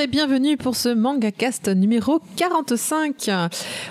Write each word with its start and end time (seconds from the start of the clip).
et 0.00 0.06
bienvenue 0.06 0.56
pour 0.56 0.76
ce 0.76 0.88
manga 0.88 1.30
cast 1.30 1.68
numéro 1.68 2.20
45. 2.36 3.30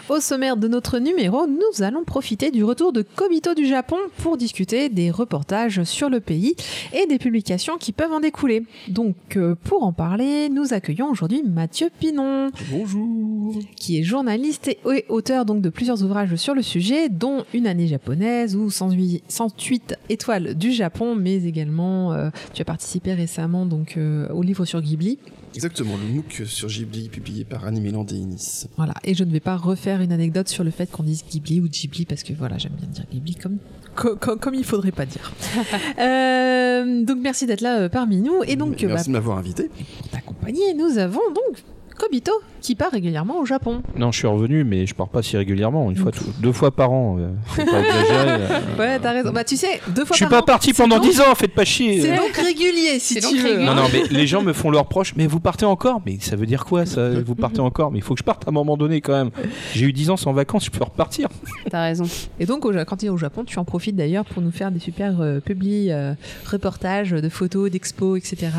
Au 0.09 0.19
sommaire 0.19 0.57
de 0.57 0.67
notre 0.67 0.97
numéro, 0.97 1.45
nous 1.45 1.83
allons 1.83 2.03
profiter 2.03 2.49
du 2.49 2.63
retour 2.63 2.93
de 2.93 3.03
Kobito 3.03 3.53
du 3.53 3.67
Japon 3.67 3.97
pour 4.17 4.35
discuter 4.35 4.89
des 4.89 5.11
reportages 5.11 5.83
sur 5.83 6.09
le 6.09 6.19
pays 6.19 6.55
et 6.93 7.05
des 7.05 7.19
publications 7.19 7.77
qui 7.77 7.91
peuvent 7.91 8.11
en 8.11 8.21
découler. 8.21 8.63
Donc 8.87 9.15
euh, 9.35 9.53
pour 9.63 9.83
en 9.83 9.93
parler, 9.93 10.49
nous 10.49 10.73
accueillons 10.73 11.11
aujourd'hui 11.11 11.43
Mathieu 11.43 11.91
Pinon. 11.99 12.49
Bonjour. 12.71 13.59
Qui 13.75 13.99
est 13.99 14.03
journaliste 14.03 14.67
et 14.67 15.05
auteur 15.09 15.45
donc 15.45 15.61
de 15.61 15.69
plusieurs 15.69 16.01
ouvrages 16.03 16.35
sur 16.37 16.55
le 16.55 16.63
sujet, 16.63 17.09
dont 17.09 17.43
Une 17.53 17.67
année 17.67 17.87
japonaise 17.87 18.55
ou 18.55 18.71
108 18.71 19.95
étoiles 20.09 20.55
du 20.55 20.71
Japon, 20.71 21.13
mais 21.13 21.43
également 21.43 22.13
euh, 22.13 22.29
tu 22.53 22.63
as 22.63 22.65
participé 22.65 23.13
récemment 23.13 23.67
donc 23.67 23.95
euh, 23.97 24.27
au 24.29 24.41
livre 24.41 24.65
sur 24.65 24.81
Ghibli. 24.81 25.19
Exactement, 25.55 25.97
le 25.97 26.13
MOOC 26.13 26.43
sur 26.45 26.67
Ghibli 26.67 27.09
publié 27.09 27.43
par 27.43 27.65
Animeland 27.65 28.05
et 28.05 28.15
Inis. 28.15 28.67
Voilà, 28.77 28.93
et 29.03 29.13
je 29.13 29.23
ne 29.23 29.31
vais 29.31 29.39
pas 29.39 29.57
refaire 29.57 30.01
une 30.01 30.11
anecdote 30.11 30.47
sur 30.47 30.63
le 30.63 30.71
fait 30.71 30.89
qu'on 30.91 31.03
dise 31.03 31.23
Ghibli 31.29 31.59
ou 31.59 31.67
Ghibli 31.67 32.05
parce 32.05 32.23
que 32.23 32.33
voilà, 32.33 32.57
j'aime 32.57 32.73
bien 32.73 32.87
dire 32.87 33.05
Ghibli 33.11 33.35
comme 33.35 33.57
comme, 33.95 34.39
comme 34.39 34.53
il 34.53 34.63
faudrait 34.63 34.91
pas 34.91 35.05
dire. 35.05 35.33
euh, 35.99 37.03
donc 37.03 37.17
merci 37.19 37.45
d'être 37.45 37.61
là 37.61 37.79
euh, 37.79 37.89
parmi 37.89 38.21
nous 38.21 38.43
et 38.47 38.55
donc 38.55 38.81
merci 38.81 38.87
bah, 38.87 39.03
de 39.03 39.11
m'avoir 39.11 39.37
invité. 39.37 39.69
Pour 39.97 40.07
t'accompagner, 40.09 40.73
nous 40.73 40.97
avons 40.97 41.21
donc 41.33 41.63
Kobito 41.99 42.31
qui 42.61 42.75
part 42.75 42.91
régulièrement 42.91 43.39
au 43.39 43.45
Japon. 43.45 43.81
Non, 43.95 44.11
je 44.11 44.19
suis 44.19 44.27
revenu, 44.27 44.63
mais 44.63 44.85
je 44.85 44.93
pars 44.93 45.07
pas 45.07 45.21
si 45.21 45.37
régulièrement. 45.37 45.89
Une 45.89 45.97
fois, 45.97 46.11
deux 46.39 46.51
fois 46.51 46.71
par 46.71 46.91
an. 46.91 47.17
Euh, 47.19 47.29
faut 47.45 47.65
pas 47.65 47.79
exagérer. 47.79 48.29
Euh. 48.39 48.77
Ouais, 48.77 48.99
t'as 48.99 49.11
raison. 49.11 49.31
Bah, 49.31 49.43
tu 49.43 49.57
sais, 49.57 49.79
deux 49.87 50.05
fois 50.05 50.15
je 50.15 50.23
par 50.25 50.31
an. 50.31 50.35
Je 50.35 50.37
suis 50.37 50.41
pas 50.41 50.41
parti 50.41 50.73
pendant 50.73 50.99
dix 50.99 51.19
ans, 51.19 51.33
faites 51.35 51.53
pas 51.53 51.65
chier. 51.65 52.01
C'est 52.01 52.15
donc 52.15 52.35
régulier, 52.35 52.99
si 52.99 53.15
tu 53.15 53.37
veux. 53.37 53.59
Non, 53.59 53.75
non, 53.75 53.83
mais 53.91 54.03
les 54.09 54.27
gens 54.27 54.41
me 54.41 54.53
font 54.53 54.69
leurs 54.69 54.83
reproches. 54.83 55.13
Mais 55.15 55.27
vous 55.27 55.39
partez 55.39 55.65
encore? 55.65 56.01
Mais 56.05 56.17
ça 56.19 56.35
veut 56.35 56.45
dire 56.45 56.65
quoi, 56.65 56.85
ça? 56.85 57.09
Vous 57.21 57.35
partez 57.35 57.59
encore? 57.59 57.91
Mais 57.91 57.99
il 57.99 58.01
faut 58.01 58.13
que 58.13 58.19
je 58.19 58.23
parte 58.23 58.47
à 58.47 58.49
un 58.49 58.53
moment 58.53 58.77
donné, 58.77 59.01
quand 59.01 59.13
même. 59.13 59.31
J'ai 59.73 59.85
eu 59.85 59.93
dix 59.93 60.09
ans 60.09 60.17
sans 60.17 60.33
vacances, 60.33 60.65
je 60.65 60.71
peux 60.71 60.83
repartir. 60.83 61.29
T'as 61.69 61.83
raison. 61.83 62.05
Et 62.39 62.45
donc, 62.45 62.65
quand 62.85 62.97
tu 62.97 63.05
es 63.05 63.09
au 63.09 63.17
Japon, 63.17 63.43
tu 63.45 63.57
en 63.59 63.65
profites 63.65 63.95
d'ailleurs 63.95 64.25
pour 64.25 64.41
nous 64.41 64.51
faire 64.51 64.71
des 64.71 64.79
super 64.79 65.21
euh, 65.21 65.39
publis, 65.39 65.91
euh, 65.91 66.13
reportages 66.45 67.11
de 67.11 67.29
photos, 67.29 67.71
d'expos, 67.71 68.17
etc. 68.17 68.51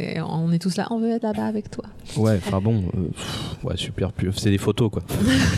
et 0.00 0.20
on 0.20 0.52
est 0.52 0.58
tous 0.58 0.76
là, 0.76 0.86
on 0.90 0.98
veut 0.98 1.10
être 1.10 1.22
là-bas 1.22 1.46
avec 1.46 1.70
toi. 1.70 1.84
Ouais, 2.16 2.38
enfin 2.44 2.60
bon, 2.60 2.84
ouais, 3.62 3.76
super 3.76 4.12
c'est 4.36 4.50
des 4.50 4.58
photos 4.58 4.90
quoi. 4.90 5.02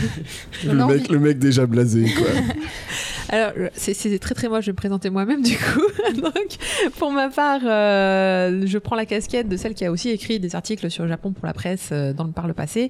le, 0.65 0.85
mec, 0.85 1.09
le 1.09 1.19
mec 1.19 1.39
déjà 1.39 1.65
blasé 1.65 2.05
quoi. 2.13 2.27
Alors 3.29 3.53
c'est 3.73 4.19
très 4.19 4.35
très 4.35 4.49
moi, 4.49 4.59
je 4.59 4.67
vais 4.67 4.71
me 4.73 4.77
présenter 4.77 5.09
moi-même 5.09 5.41
du 5.41 5.55
coup. 5.55 5.81
donc 6.21 6.57
pour 6.97 7.11
ma 7.11 7.29
part, 7.29 7.61
euh, 7.63 8.63
je 8.65 8.77
prends 8.77 8.95
la 8.95 9.05
casquette 9.05 9.47
de 9.47 9.55
celle 9.55 9.73
qui 9.73 9.85
a 9.85 9.91
aussi 9.91 10.09
écrit 10.09 10.39
des 10.39 10.55
articles 10.55 10.89
sur 10.89 11.03
le 11.03 11.09
Japon 11.09 11.31
pour 11.31 11.45
la 11.45 11.53
presse 11.53 11.89
euh, 11.91 12.13
dans 12.13 12.25
le, 12.25 12.31
par 12.31 12.47
le 12.47 12.53
passé. 12.53 12.89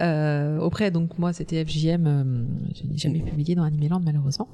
Euh, 0.00 0.58
auprès 0.58 0.90
donc 0.90 1.18
moi 1.18 1.32
c'était 1.32 1.62
FJM, 1.64 2.46
je 2.74 2.90
n'ai 2.90 2.96
jamais 2.96 3.20
publié 3.20 3.54
dans 3.54 3.64
Animeland 3.64 4.00
malheureusement. 4.02 4.48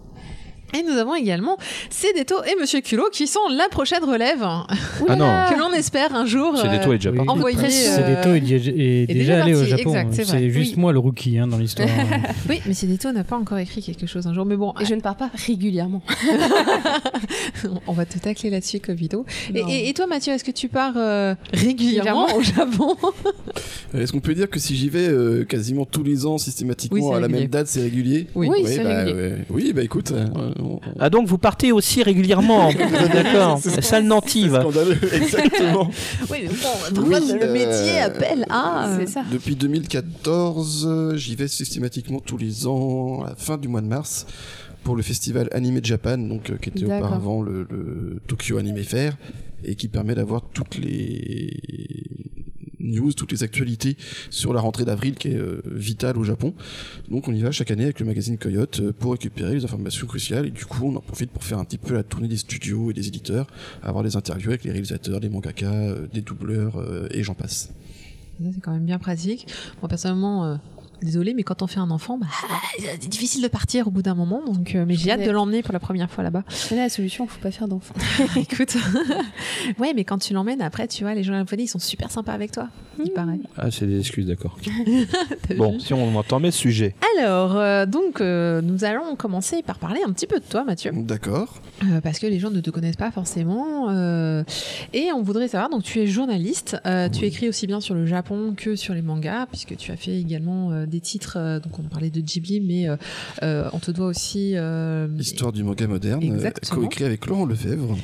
Et 0.75 0.83
nous 0.83 0.99
avons 0.99 1.15
également 1.15 1.57
Cédéto 1.89 2.35
et 2.45 2.61
Monsieur 2.61 2.81
Culot 2.81 3.09
qui 3.11 3.27
sont 3.27 3.41
la 3.51 3.69
prochaine 3.71 4.05
relève 4.05 4.43
ah 5.09 5.17
non. 5.17 5.47
que 5.51 5.59
l'on 5.59 5.73
espère 5.73 6.15
un 6.15 6.27
jour 6.27 6.59
Cédéto 6.59 6.93
est 6.93 6.99
déjà 6.99 7.11
envoyer. 7.27 7.59
Euh... 7.59 7.69
Cédéto 7.69 8.35
est, 8.35 9.07
déjà 9.07 9.43
allé 9.43 9.55
au 9.55 9.65
Japon. 9.65 9.95
C'est 10.13 10.51
juste 10.51 10.77
moi 10.77 10.93
le 10.93 10.99
rookie 10.99 11.39
hein, 11.39 11.47
dans 11.47 11.57
l'histoire. 11.57 11.89
oui, 12.49 12.61
mais 12.67 12.75
Cédéto 12.75 13.11
n'a 13.13 13.25
pas 13.25 13.37
encore 13.37 13.59
écrit 13.59 13.83
quelque 13.83 14.07
chose 14.07 14.27
un 14.27 14.35
jour. 14.35 14.45
Mais 14.45 14.57
bon, 14.57 14.75
et 14.81 14.85
je 14.85 14.95
ne 14.95 15.01
pars 15.01 15.17
pas 15.17 15.31
régulièrement. 15.47 16.03
On 17.87 17.93
va 17.93 18.05
te 18.05 18.19
tacler 18.19 18.51
là-dessus, 18.51 18.81
Covito. 18.81 19.25
Et, 19.55 19.89
et, 19.89 19.95
toi, 19.95 20.07
Mathieu, 20.07 20.33
est-ce 20.33 20.45
que 20.45 20.51
tu 20.51 20.69
pars 20.69 20.95
euh, 20.97 21.35
régulièrement 21.53 22.35
au 22.37 22.43
Japon 22.43 22.97
Est-ce 23.95 24.13
qu'on 24.13 24.21
peut 24.21 24.35
dire 24.35 24.51
que 24.51 24.61
si 24.61 24.77
j'y 24.77 24.89
vais 24.89 25.09
euh, 25.09 25.45
quasiment 25.45 25.85
tous 25.85 26.03
les 26.03 26.27
ans, 26.27 26.39
systématiquement 26.39 27.15
à 27.15 27.21
la 27.21 27.29
même 27.29 27.47
date, 27.47 27.69
c'est 27.69 27.83
régulier 27.83 28.27
Oui, 28.35 28.49
oui, 28.51 28.63
c'est 28.67 28.85
bah, 28.85 29.05
régulier. 29.05 29.33
Oui, 29.51 29.73
bah 29.73 29.83
écoute. 29.83 30.13
Euh, 30.13 30.27
ah 30.99 31.11
donc 31.11 31.27
vous 31.27 31.39
partez 31.39 31.73
aussi 31.73 32.03
régulièrement 32.03 32.71
D'accord. 33.13 33.59
C'est 33.63 33.83
ça 33.83 34.01
le 34.01 34.07
nanti, 34.07 34.49
Scandaleux, 34.49 34.99
exactement. 35.15 35.91
oui, 36.31 36.39
mais 36.43 36.49
bon, 36.49 37.05
le 37.41 37.53
métier 37.53 37.99
appelle 38.01 38.45
à. 38.51 38.91
C'est 38.99 39.07
ça. 39.07 39.25
Depuis 39.31 39.57
2014, 39.57 41.15
j'y 41.17 41.35
vais 41.35 41.49
systématiquement 41.49 42.21
tous 42.21 42.37
les 42.37 42.67
ans 42.67 43.23
à 43.25 43.31
la 43.31 43.37
fin 43.37 43.57
du 43.57 43.69
mois 43.69 43.81
de 43.81 43.87
mars 43.87 44.27
pour 44.85 44.97
le 44.97 45.03
festival 45.03 45.49
Anime 45.53 45.81
Japan, 45.83 46.19
donc 46.19 46.59
qui 46.61 46.71
était 46.71 46.85
auparavant 46.85 47.43
le, 47.43 47.67
le 47.71 48.21
Tokyo 48.27 48.59
Anime 48.59 48.83
Fair 48.83 49.17
et 49.65 49.75
qui 49.75 49.89
permet 49.89 50.15
d'avoir 50.15 50.43
toutes 50.53 50.79
les 50.79 51.51
news, 52.89 53.13
toutes 53.13 53.33
les 53.33 53.43
actualités 53.43 53.97
sur 54.31 54.53
la 54.53 54.61
rentrée 54.61 54.85
d'avril 54.85 55.15
qui 55.15 55.29
est 55.29 55.37
euh, 55.37 55.63
vitale 55.67 56.19
au 56.19 56.25
Japon. 56.25 56.55
Donc 57.09 57.29
on 57.29 57.35
y 57.35 57.43
va 57.43 57.51
chaque 57.51 57.71
année 57.71 57.85
avec 57.85 58.01
le 58.01 58.07
magazine 58.07 58.39
Coyote 58.39 58.81
euh, 58.81 58.93
pour 58.93 59.13
récupérer 59.13 59.55
les 59.55 59.65
informations 59.65 60.07
cruciales 60.07 60.47
et 60.47 60.51
du 60.51 60.65
coup 60.65 60.87
on 60.87 60.97
en 60.97 61.01
profite 61.01 61.31
pour 61.31 61.45
faire 61.45 61.59
un 61.59 61.65
petit 61.65 61.79
peu 61.79 61.95
la 61.95 62.03
tournée 62.03 62.29
des 62.29 62.37
studios 62.37 62.91
et 62.91 62.95
des 62.95 63.09
éditeurs, 63.09 63.47
avoir 63.83 64.05
des 64.05 64.17
interviews 64.17 64.51
avec 64.51 64.65
les 64.65 64.71
réalisateurs, 64.71 65.21
les 65.21 65.29
mangaka, 65.29 65.71
euh, 65.71 66.07
des 66.13 66.21
doubleurs 66.21 66.83
et 67.11 67.23
j'en 67.23 67.35
passe. 67.35 67.71
C'est 68.43 68.61
quand 68.61 68.73
même 68.73 68.85
bien 68.85 68.99
pratique. 68.99 69.47
Moi 69.83 69.89
personnellement 69.89 70.59
Désolée, 71.03 71.33
mais 71.33 71.45
quand 71.45 71.63
on 71.63 71.69
fait 71.69 71.79
un 71.79 71.91
enfant, 71.91 72.19
bah, 72.19 72.27
c'est 72.79 73.09
difficile 73.09 73.43
de 73.43 73.49
partir 73.49 73.87
au 73.87 73.91
bout 73.91 74.03
d'un 74.03 74.15
moment. 74.15 74.43
Donc, 74.45 74.75
euh, 74.75 74.85
mais 74.87 74.95
j'ai 74.95 75.13
hâte 75.13 75.25
de 75.25 75.31
l'emmener 75.31 75.63
pour 75.63 75.73
la 75.73 75.79
première 75.79 76.11
fois 76.11 76.25
là-bas. 76.25 76.43
C'est 76.49 76.77
la 76.77 76.89
solution, 76.89 77.27
faut 77.29 77.41
pas 77.41 77.53
faire 77.53 77.69
d'enfant. 77.69 77.95
Écoute, 78.37 78.77
ouais, 79.79 79.93
mais 79.95 80.05
quand 80.05 80.19
tu 80.19 80.35
l'emmènes 80.35 80.61
après, 80.61 80.89
tu 80.89 81.05
vois, 81.05 81.15
les 81.15 81.23
gens 81.23 81.35
à 81.35 81.45
ils 81.57 81.69
sont 81.69 81.79
super 81.79 82.11
sympas 82.11 82.33
avec 82.33 82.53
toi. 82.53 82.69
Il 83.03 83.13
paraît. 83.13 83.39
Ah, 83.57 83.71
c'est 83.71 83.87
des 83.87 84.01
excuses, 84.01 84.27
d'accord. 84.27 84.59
bon, 85.57 85.79
si 85.79 85.95
on 85.95 86.17
entend 86.17 86.41
mes 86.41 86.51
sujets. 86.51 86.97
Alors, 87.17 87.57
euh, 87.57 87.87
donc, 87.87 88.21
euh, 88.21 88.61
nous 88.61 88.85
allons 88.85 89.15
commencer 89.15 89.63
par 89.63 89.79
parler 89.79 90.01
un 90.05 90.13
petit 90.13 90.27
peu 90.27 90.41
de 90.41 90.45
toi, 90.45 90.65
Mathieu. 90.65 90.91
D'accord. 90.93 91.63
parce 92.03 92.19
que 92.19 92.27
les 92.27 92.41
gens 92.41 92.51
ne 92.51 92.61
te 92.61 92.71
connaissent 92.71 92.97
pas 92.97 93.13
forcément. 93.13 93.89
et 94.93 95.13
on 95.13 95.23
voudrait 95.23 95.49
savoir, 95.49 95.71
donc, 95.71 95.85
tu 95.85 96.01
es 96.01 96.09
journaliste. 96.09 96.77
Tu 97.13 97.25
écris 97.25 97.49
aussi 97.49 97.69
bien 97.69 97.81
sur 97.81 97.95
le 97.95 98.05
Japon 98.05 98.55
que 98.57 98.75
sur 98.75 98.95
les 98.95 99.03
mangas, 99.03 99.47
puisque 99.47 99.77
tu 99.77 99.93
as 99.93 99.97
fait 99.97 100.19
également 100.19 100.87
des 100.89 101.01
titres, 101.01 101.37
euh, 101.37 101.61
donc 101.61 101.79
on 101.79 101.83
parlait 101.85 102.11
de 102.11 102.21
Ghibli, 102.21 102.61
mais 102.61 102.89
euh, 102.89 102.97
euh, 103.43 103.69
on 103.73 103.79
te 103.79 103.91
doit 103.91 104.07
aussi... 104.07 104.55
Histoire 105.19 105.53
du 105.53 105.63
manga 105.63 105.87
moderne, 105.87 106.53
coécrit 106.71 107.05
avec 107.05 107.27
Laurent 107.27 107.47
Lefebvre. 107.47 107.97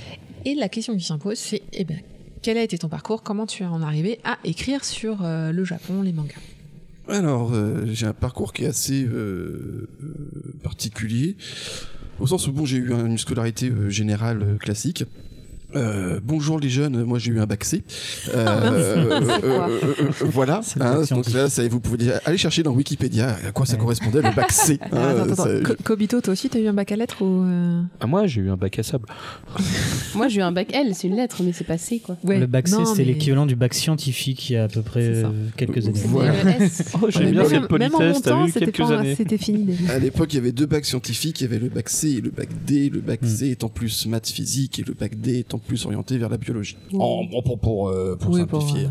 Et 0.45 0.55
la 0.55 0.69
question 0.69 0.97
qui 0.97 1.05
s'impose, 1.05 1.39
c'est 1.39 1.63
eh 1.73 1.85
ben, 1.85 1.99
quel 2.43 2.59
a 2.59 2.63
été 2.63 2.77
ton 2.79 2.89
parcours? 2.89 3.23
Comment 3.23 3.47
tu 3.47 3.63
es 3.63 3.67
en 3.67 3.83
arrivé 3.83 4.21
à 4.25 4.39
écrire 4.45 4.85
sur 4.85 5.19
le 5.23 5.65
Japon, 5.65 6.03
les 6.03 6.13
mangas? 6.13 6.35
Alors, 7.09 7.53
j'ai 7.87 8.07
un 8.07 8.13
parcours 8.13 8.53
qui 8.53 8.65
est 8.65 8.69
assez 8.69 9.09
particulier, 10.63 11.37
au 12.21 12.27
sens 12.27 12.47
où 12.47 12.53
bon, 12.53 12.67
j'ai 12.67 12.77
eu 12.77 12.93
une 12.93 13.19
scolarité 13.19 13.73
générale 13.89 14.59
classique. 14.61 15.05
Euh, 15.77 16.21
bonjour 16.23 16.61
les 16.61 16.69
jeunes, 16.69 17.05
moi 17.05 17.19
j'ai 17.19 17.31
eu 17.31 17.41
un 17.41 17.47
bac 17.47 17.65
C. 17.65 17.83
Euh, 18.35 19.21
euh, 19.45 19.81
voilà. 20.21 20.61
Hein, 20.81 21.03
donc 21.11 21.31
là, 21.33 21.49
ça, 21.49 21.67
vous 21.69 21.81
pouvez 21.81 22.13
aller 22.25 22.37
chercher 22.39 22.63
dans 22.63 22.73
Wikipédia 22.73 23.37
à 23.47 23.53
quoi 23.53 23.67
ça 23.67 23.77
correspondait 23.77 24.23
le 24.23 24.35
bac 24.35 24.53
C. 24.53 24.79
Hein, 24.93 25.17
attends, 25.23 25.43
attends. 25.45 25.75
Kobito, 25.83 26.21
toi 26.21 26.33
aussi, 26.33 26.49
t'as 26.49 26.61
eu 26.61 26.69
un 26.69 26.73
bac 26.73 26.93
à 26.93 26.97
lettres 26.97 27.23
ou 27.23 27.45
ah, 28.01 28.07
Moi, 28.07 28.27
j'ai 28.27 28.43
eu 28.43 28.51
un 28.51 28.57
bac 28.57 28.79
à 28.79 28.83
sable. 28.83 29.09
moi, 30.15 30.29
j'ai 30.29 30.41
eu 30.41 30.43
un 30.43 30.53
bac 30.53 30.73
L, 30.73 30.95
c'est 30.95 31.09
une 31.09 31.17
lettre, 31.17 31.43
mais 31.43 31.53
c'est 31.53 31.65
pas 31.65 31.79
C 31.79 32.01
quoi. 32.05 32.17
le 32.25 32.47
bac 32.47 32.69
C, 32.69 32.77
c'est 32.95 33.05
l'équivalent 33.05 33.47
du 33.47 33.57
bac 33.57 33.75
scientifique 33.75 34.51
il 34.51 34.53
y 34.53 34.57
a 34.57 34.65
à 34.65 34.69
peu 34.69 34.83
près 34.83 35.23
quelques 35.57 35.89
années. 35.89 36.01
Voilà. 36.05 36.35
oh, 37.03 37.07
j'ai 37.09 37.27
bien 37.27 37.45
fait 37.45 37.61
le 37.61 37.67
politesse, 37.67 38.23
t'as 38.23 38.45
vu 38.45 38.53
quelques 38.53 38.91
années. 38.91 39.15
C'était 39.15 39.39
fini 39.39 39.65
déjà. 39.65 39.95
À 39.95 39.99
l'époque, 39.99 40.33
il 40.33 40.37
y 40.37 40.41
avait 40.41 40.53
deux 40.53 40.67
bacs 40.67 40.85
scientifiques, 40.85 41.41
il 41.41 41.45
y 41.45 41.47
avait 41.47 41.59
le 41.59 41.69
bac 41.69 41.89
C 41.89 42.11
et 42.11 42.21
le 42.21 42.31
bac 42.31 42.49
D. 42.65 42.91
Le 42.91 43.01
bac. 43.01 43.21
C 43.25 43.51
étant 43.51 43.69
plus 43.69 44.07
maths 44.07 44.29
physique 44.29 44.79
et 44.79 44.83
le 44.83 44.95
bac 44.95 45.19
D 45.21 45.39
étant 45.39 45.59
plus 45.67 45.85
orienté 45.87 46.19
vers 46.19 46.29
la 46.29 46.37
biologie. 46.37 46.77
En, 46.93 47.27
pour 47.43 47.59
pour, 47.59 47.89
euh, 47.89 48.17
pour 48.17 48.37
simplifier. 48.37 48.89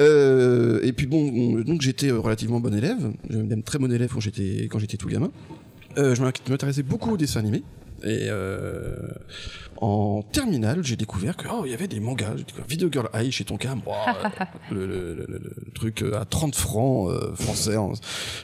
Euh, 0.00 0.80
et 0.82 0.92
puis 0.92 1.06
bon, 1.06 1.60
donc 1.62 1.82
j'étais 1.82 2.10
relativement 2.10 2.60
bon 2.60 2.74
élève, 2.74 3.12
même 3.30 3.62
très 3.62 3.78
bon 3.78 3.92
élève 3.92 4.10
quand 4.12 4.20
j'étais 4.20 4.68
quand 4.70 4.78
j'étais 4.78 4.96
tout 4.96 5.08
gamin. 5.08 5.30
Euh, 5.98 6.14
je 6.14 6.22
m'intéressais 6.22 6.82
beaucoup 6.82 7.12
aux 7.12 7.16
dessins 7.16 7.40
animés. 7.40 7.62
Et 8.02 8.26
euh, 8.28 8.96
en 9.80 10.22
terminale, 10.22 10.80
j'ai 10.82 10.96
découvert 10.96 11.36
que 11.36 11.46
oh, 11.50 11.62
il 11.64 11.70
y 11.70 11.74
avait 11.74 11.88
des 11.88 12.00
mangas. 12.00 12.32
J'ai 12.36 12.44
découvert 12.44 12.66
Video 12.66 12.88
Girl 12.90 13.08
Eye 13.14 13.30
chez 13.30 13.44
Tonkam. 13.44 13.80
le, 14.70 14.86
le, 14.86 15.14
le, 15.14 15.26
le, 15.28 15.72
truc 15.74 16.02
euh, 16.02 16.20
à 16.20 16.24
30 16.24 16.54
francs 16.54 17.10
euh, 17.10 17.34
français. 17.34 17.76
Hein. 17.76 17.92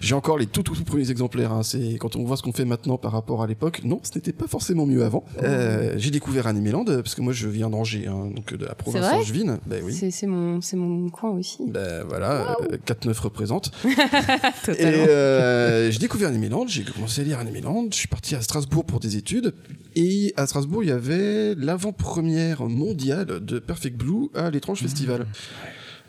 J'ai 0.00 0.14
encore 0.14 0.38
les 0.38 0.46
tout, 0.46 0.62
tout, 0.62 0.74
tout 0.74 0.84
premiers 0.84 1.10
exemplaires. 1.10 1.52
Hein. 1.52 1.62
C'est 1.62 1.96
quand 1.98 2.16
on 2.16 2.24
voit 2.24 2.36
ce 2.36 2.42
qu'on 2.42 2.52
fait 2.52 2.64
maintenant 2.64 2.98
par 2.98 3.12
rapport 3.12 3.42
à 3.42 3.46
l'époque. 3.46 3.82
Non, 3.84 4.00
ce 4.02 4.16
n'était 4.16 4.32
pas 4.32 4.46
forcément 4.46 4.86
mieux 4.86 5.04
avant. 5.04 5.24
Euh, 5.42 5.94
j'ai 5.96 6.10
découvert 6.10 6.46
Animeland 6.46 6.84
parce 6.84 7.14
que 7.14 7.22
moi 7.22 7.32
je 7.32 7.48
viens 7.48 7.70
d'Angers, 7.70 8.06
hein, 8.06 8.30
donc 8.34 8.54
de 8.54 8.64
la 8.64 8.74
province 8.74 9.12
angevine. 9.12 9.58
Ben 9.66 9.82
oui. 9.84 9.94
C'est 10.10 10.26
mon, 10.26 10.60
c'est 10.60 10.76
mon 10.76 11.08
coin 11.10 11.30
aussi. 11.30 11.58
Ben 11.68 12.04
voilà, 12.08 12.56
wow. 12.60 12.76
4-9 12.86 13.20
représente. 13.20 13.70
Et 14.68 14.84
euh, 14.84 15.90
j'ai 15.90 15.98
découvert 15.98 16.28
Animeland. 16.28 16.66
J'ai 16.66 16.84
commencé 16.84 17.20
à 17.20 17.24
lire 17.24 17.38
Animeland. 17.38 17.86
Je 17.90 17.96
suis 17.96 18.08
parti 18.08 18.34
à 18.34 18.40
Strasbourg 18.40 18.84
pour 18.84 19.00
des 19.00 19.16
études. 19.16 19.54
Et 19.96 20.32
à 20.36 20.46
Strasbourg, 20.46 20.84
il 20.84 20.88
y 20.88 20.92
avait 20.92 21.19
l'avant-première 21.56 22.64
mondiale 22.64 23.44
de 23.44 23.58
Perfect 23.58 23.96
Blue 23.96 24.28
à 24.34 24.50
l'étrange 24.50 24.80
festival. 24.80 25.26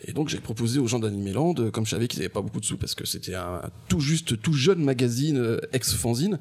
Et 0.07 0.13
donc 0.13 0.29
j'ai 0.29 0.39
proposé 0.39 0.79
aux 0.79 0.87
gens 0.87 0.99
d'Animeland, 0.99 1.53
comme 1.71 1.85
je 1.85 1.91
savais 1.91 2.07
qu'ils 2.07 2.19
n'avaient 2.19 2.29
pas 2.29 2.41
beaucoup 2.41 2.59
de 2.59 2.65
sous 2.65 2.77
parce 2.77 2.95
que 2.95 3.05
c'était 3.05 3.35
un 3.35 3.61
tout 3.87 3.99
juste 3.99 4.41
tout 4.41 4.53
jeune 4.53 4.83
magazine 4.83 5.59
ex-fanzine, 5.73 6.39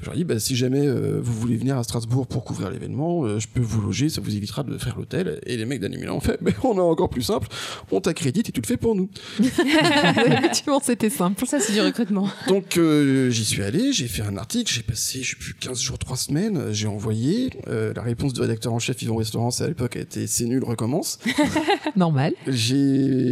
je 0.00 0.06
leur 0.06 0.14
ai 0.14 0.18
dit 0.18 0.24
bah, 0.24 0.38
si 0.38 0.56
jamais 0.56 0.88
vous 0.88 1.32
voulez 1.32 1.56
venir 1.56 1.76
à 1.76 1.82
Strasbourg 1.82 2.26
pour 2.26 2.44
couvrir 2.44 2.70
l'événement, 2.70 3.38
je 3.38 3.46
peux 3.48 3.60
vous 3.60 3.80
loger, 3.80 4.08
ça 4.08 4.20
vous 4.20 4.34
évitera 4.36 4.62
de 4.62 4.78
faire 4.78 4.96
l'hôtel. 4.96 5.40
Et 5.46 5.56
les 5.56 5.64
mecs 5.64 5.80
d'Animeland 5.80 6.16
ont 6.16 6.20
fait 6.20 6.38
mais 6.42 6.54
on 6.62 6.76
est 6.76 6.80
encore 6.80 7.10
plus 7.10 7.22
simple, 7.22 7.48
on 7.90 8.00
t'accrédite 8.00 8.48
et 8.48 8.52
tu 8.52 8.60
le 8.60 8.66
fais 8.66 8.76
pour 8.76 8.94
nous. 8.94 9.08
Effectivement, 9.40 10.80
c'était 10.82 11.10
simple. 11.10 11.46
Ça, 11.46 11.60
c'est 11.60 11.72
du 11.72 11.80
recrutement. 11.80 12.28
Donc, 12.48 12.78
j'y 12.78 13.44
suis 13.44 13.62
allé, 13.62 13.92
j'ai 13.92 14.08
fait 14.08 14.22
un 14.22 14.36
article, 14.36 14.72
j'ai 14.72 14.82
passé, 14.82 15.22
je 15.22 15.30
sais 15.30 15.36
plus, 15.36 15.54
15 15.54 15.80
jours, 15.80 15.98
3 15.98 16.16
semaines, 16.16 16.72
j'ai 16.72 16.86
envoyé. 16.86 17.50
la 17.66 18.02
réponse 18.02 18.32
du 18.32 18.40
rédacteur 18.40 18.72
en 18.72 18.78
chef 18.78 19.02
Yvon 19.02 19.16
Restaurant, 19.16 19.50
à 19.60 19.66
l'époque, 19.66 19.96
a 19.96 20.00
été 20.00 20.26
c'est 20.26 20.44
nul, 20.46 20.64
recommence. 20.64 21.18
Normal. 21.96 22.34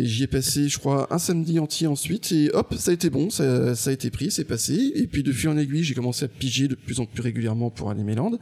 J'y 0.05 0.25
ai 0.25 0.27
passé, 0.27 0.69
je 0.69 0.79
crois, 0.79 1.13
un 1.13 1.19
samedi 1.19 1.59
entier 1.59 1.87
ensuite, 1.87 2.33
et 2.33 2.51
hop, 2.53 2.75
ça 2.77 2.91
a 2.91 2.95
été 2.95 3.11
bon, 3.11 3.31
ça, 3.31 3.73
a 3.73 3.93
été 3.93 4.11
pris, 4.11 4.31
c'est 4.31 4.45
passé. 4.45 4.93
Et 4.95 5.07
puis, 5.07 5.23
de 5.23 5.33
fil 5.33 5.49
en 5.49 5.57
aiguille, 5.57 5.85
j'ai 5.85 5.95
commencé 5.95 6.25
à 6.25 6.29
piger 6.29 6.69
de 6.69 6.75
plus 6.75 7.01
en 7.01 7.07
plus 7.07 7.23
régulièrement 7.23 7.71
pour 7.71 7.91
Animeland. 7.91 8.39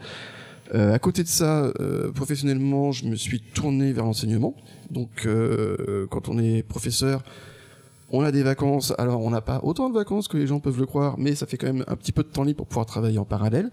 Euh, 0.75 0.93
à 0.93 0.99
côté 0.99 1.23
de 1.23 1.29
ça, 1.29 1.73
euh, 1.81 2.11
professionnellement, 2.13 2.93
je 2.93 3.07
me 3.07 3.17
suis 3.17 3.41
tourné 3.41 3.93
vers 3.93 4.05
l'enseignement. 4.05 4.55
Donc, 4.91 5.27
euh, 5.27 6.07
quand 6.11 6.29
on 6.29 6.39
est 6.39 6.63
professeur, 6.63 7.23
on 8.11 8.23
a 8.23 8.33
des 8.33 8.43
vacances. 8.43 8.93
Alors, 8.99 9.21
on 9.23 9.31
n'a 9.31 9.41
pas 9.41 9.61
autant 9.63 9.89
de 9.89 9.95
vacances 9.95 10.29
que 10.29 10.37
les 10.37 10.47
gens 10.47 10.61
peuvent 10.61 10.79
le 10.79 10.87
croire, 10.87 11.19
mais 11.19 11.35
ça 11.35 11.47
fait 11.47 11.57
quand 11.57 11.67
même 11.67 11.85
un 11.87 11.97
petit 11.97 12.13
peu 12.13 12.23
de 12.23 12.29
temps 12.29 12.45
libre 12.45 12.59
pour 12.59 12.67
pouvoir 12.67 12.87
travailler 12.87 13.19
en 13.19 13.25
parallèle. 13.25 13.71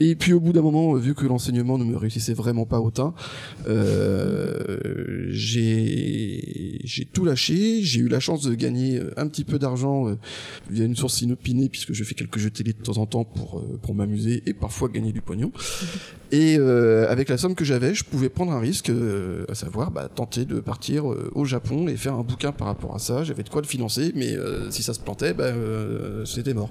Et 0.00 0.14
puis 0.14 0.32
au 0.32 0.40
bout 0.40 0.52
d'un 0.52 0.62
moment, 0.62 0.94
vu 0.94 1.14
que 1.14 1.26
l'enseignement 1.26 1.78
ne 1.78 1.84
me 1.84 1.96
réussissait 1.96 2.34
vraiment 2.34 2.66
pas 2.66 2.80
autant, 2.80 3.14
euh, 3.68 5.28
j'ai 5.30 6.80
j'ai 6.84 7.04
tout 7.04 7.24
lâché. 7.24 7.82
J'ai 7.82 8.00
eu 8.00 8.08
la 8.08 8.20
chance 8.20 8.42
de 8.42 8.54
gagner 8.54 9.00
un 9.16 9.28
petit 9.28 9.44
peu 9.44 9.58
d'argent 9.58 10.08
euh, 10.08 10.14
via 10.70 10.84
une 10.84 10.96
source 10.96 11.22
inopinée 11.22 11.68
puisque 11.68 11.92
je 11.92 12.04
fais 12.04 12.14
quelques 12.14 12.38
jeux 12.38 12.50
télé 12.50 12.72
de 12.72 12.82
temps 12.82 12.98
en 12.98 13.06
temps 13.06 13.24
pour 13.24 13.58
euh, 13.58 13.78
pour 13.82 13.94
m'amuser 13.94 14.42
et 14.46 14.54
parfois 14.54 14.88
gagner 14.88 15.12
du 15.12 15.20
pognon. 15.20 15.52
Et 16.32 16.56
euh, 16.58 17.08
avec 17.08 17.28
la 17.28 17.38
somme 17.38 17.54
que 17.54 17.64
j'avais, 17.64 17.94
je 17.94 18.02
pouvais 18.02 18.28
prendre 18.28 18.50
un 18.50 18.58
risque, 18.58 18.90
euh, 18.90 19.44
à 19.48 19.54
savoir 19.54 19.92
bah, 19.92 20.08
tenter 20.12 20.44
de 20.44 20.58
partir 20.58 21.04
au 21.06 21.44
Japon 21.44 21.86
et 21.86 21.96
faire 21.96 22.14
un 22.14 22.22
bouquin 22.22 22.50
par 22.50 22.66
rapport 22.66 22.92
à 22.92 22.98
ça. 22.98 23.22
J'avais 23.22 23.44
de 23.44 23.48
quoi 23.48 23.60
le 23.60 23.68
financer, 23.68 24.10
mais 24.16 24.34
si 24.70 24.82
ça 24.82 24.94
se 24.94 25.00
plantait, 25.00 25.32
bah, 25.32 25.52
c'était 26.24 26.54
mort. 26.54 26.70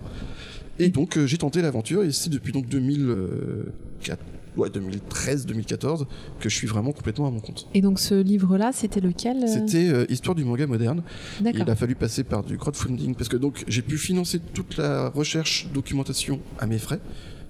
Et 0.79 0.89
donc 0.89 1.17
euh, 1.17 1.27
j'ai 1.27 1.37
tenté 1.37 1.61
l'aventure 1.61 2.03
et 2.03 2.11
c'est 2.11 2.29
depuis 2.29 2.51
donc 2.51 2.67
2004, 2.67 4.19
ouais, 4.57 4.69
2013, 4.69 5.45
2014 5.45 6.07
que 6.39 6.49
je 6.49 6.55
suis 6.55 6.67
vraiment 6.67 6.91
complètement 6.91 7.27
à 7.27 7.31
mon 7.31 7.39
compte. 7.39 7.67
Et 7.73 7.81
donc 7.81 7.99
ce 7.99 8.15
livre-là, 8.15 8.71
c'était 8.73 9.01
lequel 9.01 9.43
euh 9.43 9.47
C'était 9.47 9.89
euh, 9.89 10.05
Histoire 10.09 10.35
du 10.35 10.43
manga 10.43 10.65
moderne. 10.65 11.03
Il 11.43 11.61
a 11.61 11.75
fallu 11.75 11.95
passer 11.95 12.23
par 12.23 12.43
du 12.43 12.57
crowdfunding 12.57 13.15
parce 13.15 13.29
que 13.29 13.37
donc 13.37 13.63
j'ai 13.67 13.81
pu 13.81 13.97
financer 13.97 14.39
toute 14.53 14.77
la 14.77 15.09
recherche, 15.09 15.67
documentation 15.73 16.39
à 16.59 16.65
mes 16.65 16.79
frais. 16.79 16.99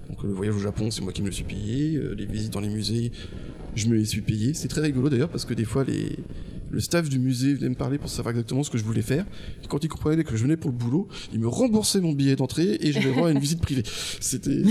Donc 0.08 0.22
le 0.22 0.32
voyage 0.32 0.56
au 0.56 0.60
Japon, 0.60 0.90
c'est 0.90 1.00
moi 1.00 1.12
qui 1.12 1.22
me 1.22 1.28
le 1.28 1.32
suis 1.32 1.44
payé. 1.44 1.98
les 2.16 2.26
visites 2.26 2.52
dans 2.52 2.60
les 2.60 2.68
musées, 2.68 3.10
je 3.74 3.88
me 3.88 3.94
les 3.94 4.04
suis 4.04 4.20
payés. 4.20 4.52
C'est 4.52 4.68
très 4.68 4.82
rigolo 4.82 5.08
d'ailleurs 5.08 5.30
parce 5.30 5.46
que 5.46 5.54
des 5.54 5.64
fois 5.64 5.84
les 5.84 6.18
le 6.74 6.80
staff 6.80 7.08
du 7.08 7.18
musée 7.18 7.54
venait 7.54 7.70
me 7.70 7.74
parler 7.74 7.98
pour 7.98 8.10
savoir 8.10 8.32
exactement 8.32 8.64
ce 8.64 8.70
que 8.70 8.78
je 8.78 8.84
voulais 8.84 9.02
faire. 9.02 9.24
Et 9.62 9.66
quand 9.68 9.82
ils 9.84 9.88
comprenaient 9.88 10.24
que 10.24 10.36
je 10.36 10.42
venais 10.42 10.56
pour 10.56 10.70
le 10.70 10.76
boulot, 10.76 11.08
ils 11.32 11.38
me 11.38 11.48
remboursaient 11.48 12.00
mon 12.00 12.12
billet 12.12 12.36
d'entrée 12.36 12.78
et 12.80 12.92
j'allais 12.92 13.10
voir 13.10 13.28
une 13.28 13.38
visite 13.38 13.60
privée. 13.60 13.84
C'était 14.20 14.62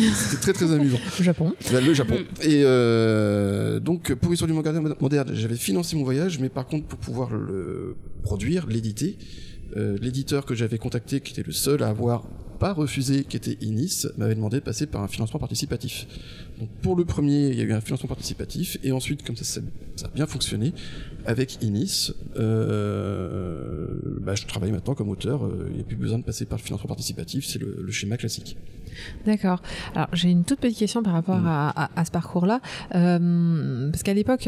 très 0.41 0.53
très 0.53 0.71
amusant. 0.71 0.99
Le 1.19 1.23
Japon. 1.23 1.53
le 1.71 1.93
Japon. 1.93 2.17
Et 2.41 2.63
euh, 2.65 3.79
donc 3.79 4.13
pour 4.15 4.33
Histoire 4.33 4.47
du 4.47 4.53
manga 4.53 4.73
moderne, 4.99 5.31
j'avais 5.33 5.55
financé 5.55 5.95
mon 5.95 6.03
voyage, 6.03 6.39
mais 6.39 6.49
par 6.49 6.65
contre 6.65 6.87
pour 6.87 6.99
pouvoir 6.99 7.33
le 7.33 7.95
produire, 8.23 8.67
l'éditer, 8.67 9.17
euh, 9.77 9.97
l'éditeur 10.01 10.45
que 10.45 10.55
j'avais 10.55 10.77
contacté, 10.77 11.21
qui 11.21 11.31
était 11.33 11.43
le 11.43 11.53
seul 11.53 11.83
à 11.83 11.87
avoir 11.87 12.27
pas 12.59 12.73
refusé, 12.73 13.23
qui 13.23 13.37
était 13.37 13.57
Inis, 13.61 14.07
m'avait 14.17 14.35
demandé 14.35 14.57
de 14.57 14.63
passer 14.63 14.85
par 14.85 15.03
un 15.03 15.07
financement 15.07 15.39
participatif. 15.39 16.07
Donc 16.59 16.69
pour 16.81 16.95
le 16.95 17.05
premier, 17.05 17.47
il 17.49 17.55
y 17.55 17.61
a 17.61 17.63
eu 17.63 17.73
un 17.73 17.81
financement 17.81 18.07
participatif, 18.07 18.77
et 18.83 18.91
ensuite, 18.91 19.25
comme 19.25 19.35
ça, 19.35 19.43
ça, 19.43 19.61
a 20.05 20.09
bien 20.09 20.25
fonctionné, 20.25 20.73
avec 21.25 21.63
Inis, 21.63 22.11
euh, 22.37 23.87
bah, 24.21 24.35
je 24.35 24.45
travaille 24.45 24.71
maintenant 24.71 24.93
comme 24.93 25.09
auteur, 25.09 25.45
euh, 25.45 25.67
il 25.69 25.75
n'y 25.75 25.81
a 25.81 25.83
plus 25.83 25.95
besoin 25.95 26.19
de 26.19 26.23
passer 26.23 26.45
par 26.45 26.57
le 26.59 26.63
financement 26.63 26.87
participatif, 26.87 27.45
c'est 27.45 27.59
le, 27.59 27.89
schéma 27.89 28.17
classique. 28.17 28.57
D'accord. 29.25 29.61
Alors 29.95 30.07
j'ai 30.13 30.29
une 30.29 30.43
toute 30.43 30.59
petite 30.59 30.77
question 30.77 31.01
par 31.01 31.13
rapport 31.13 31.37
mm. 31.37 31.47
à, 31.47 32.05
ce 32.05 32.11
parcours-là, 32.11 32.59
euh, 32.95 33.89
parce 33.89 34.03
qu'à 34.03 34.13
l'époque, 34.13 34.47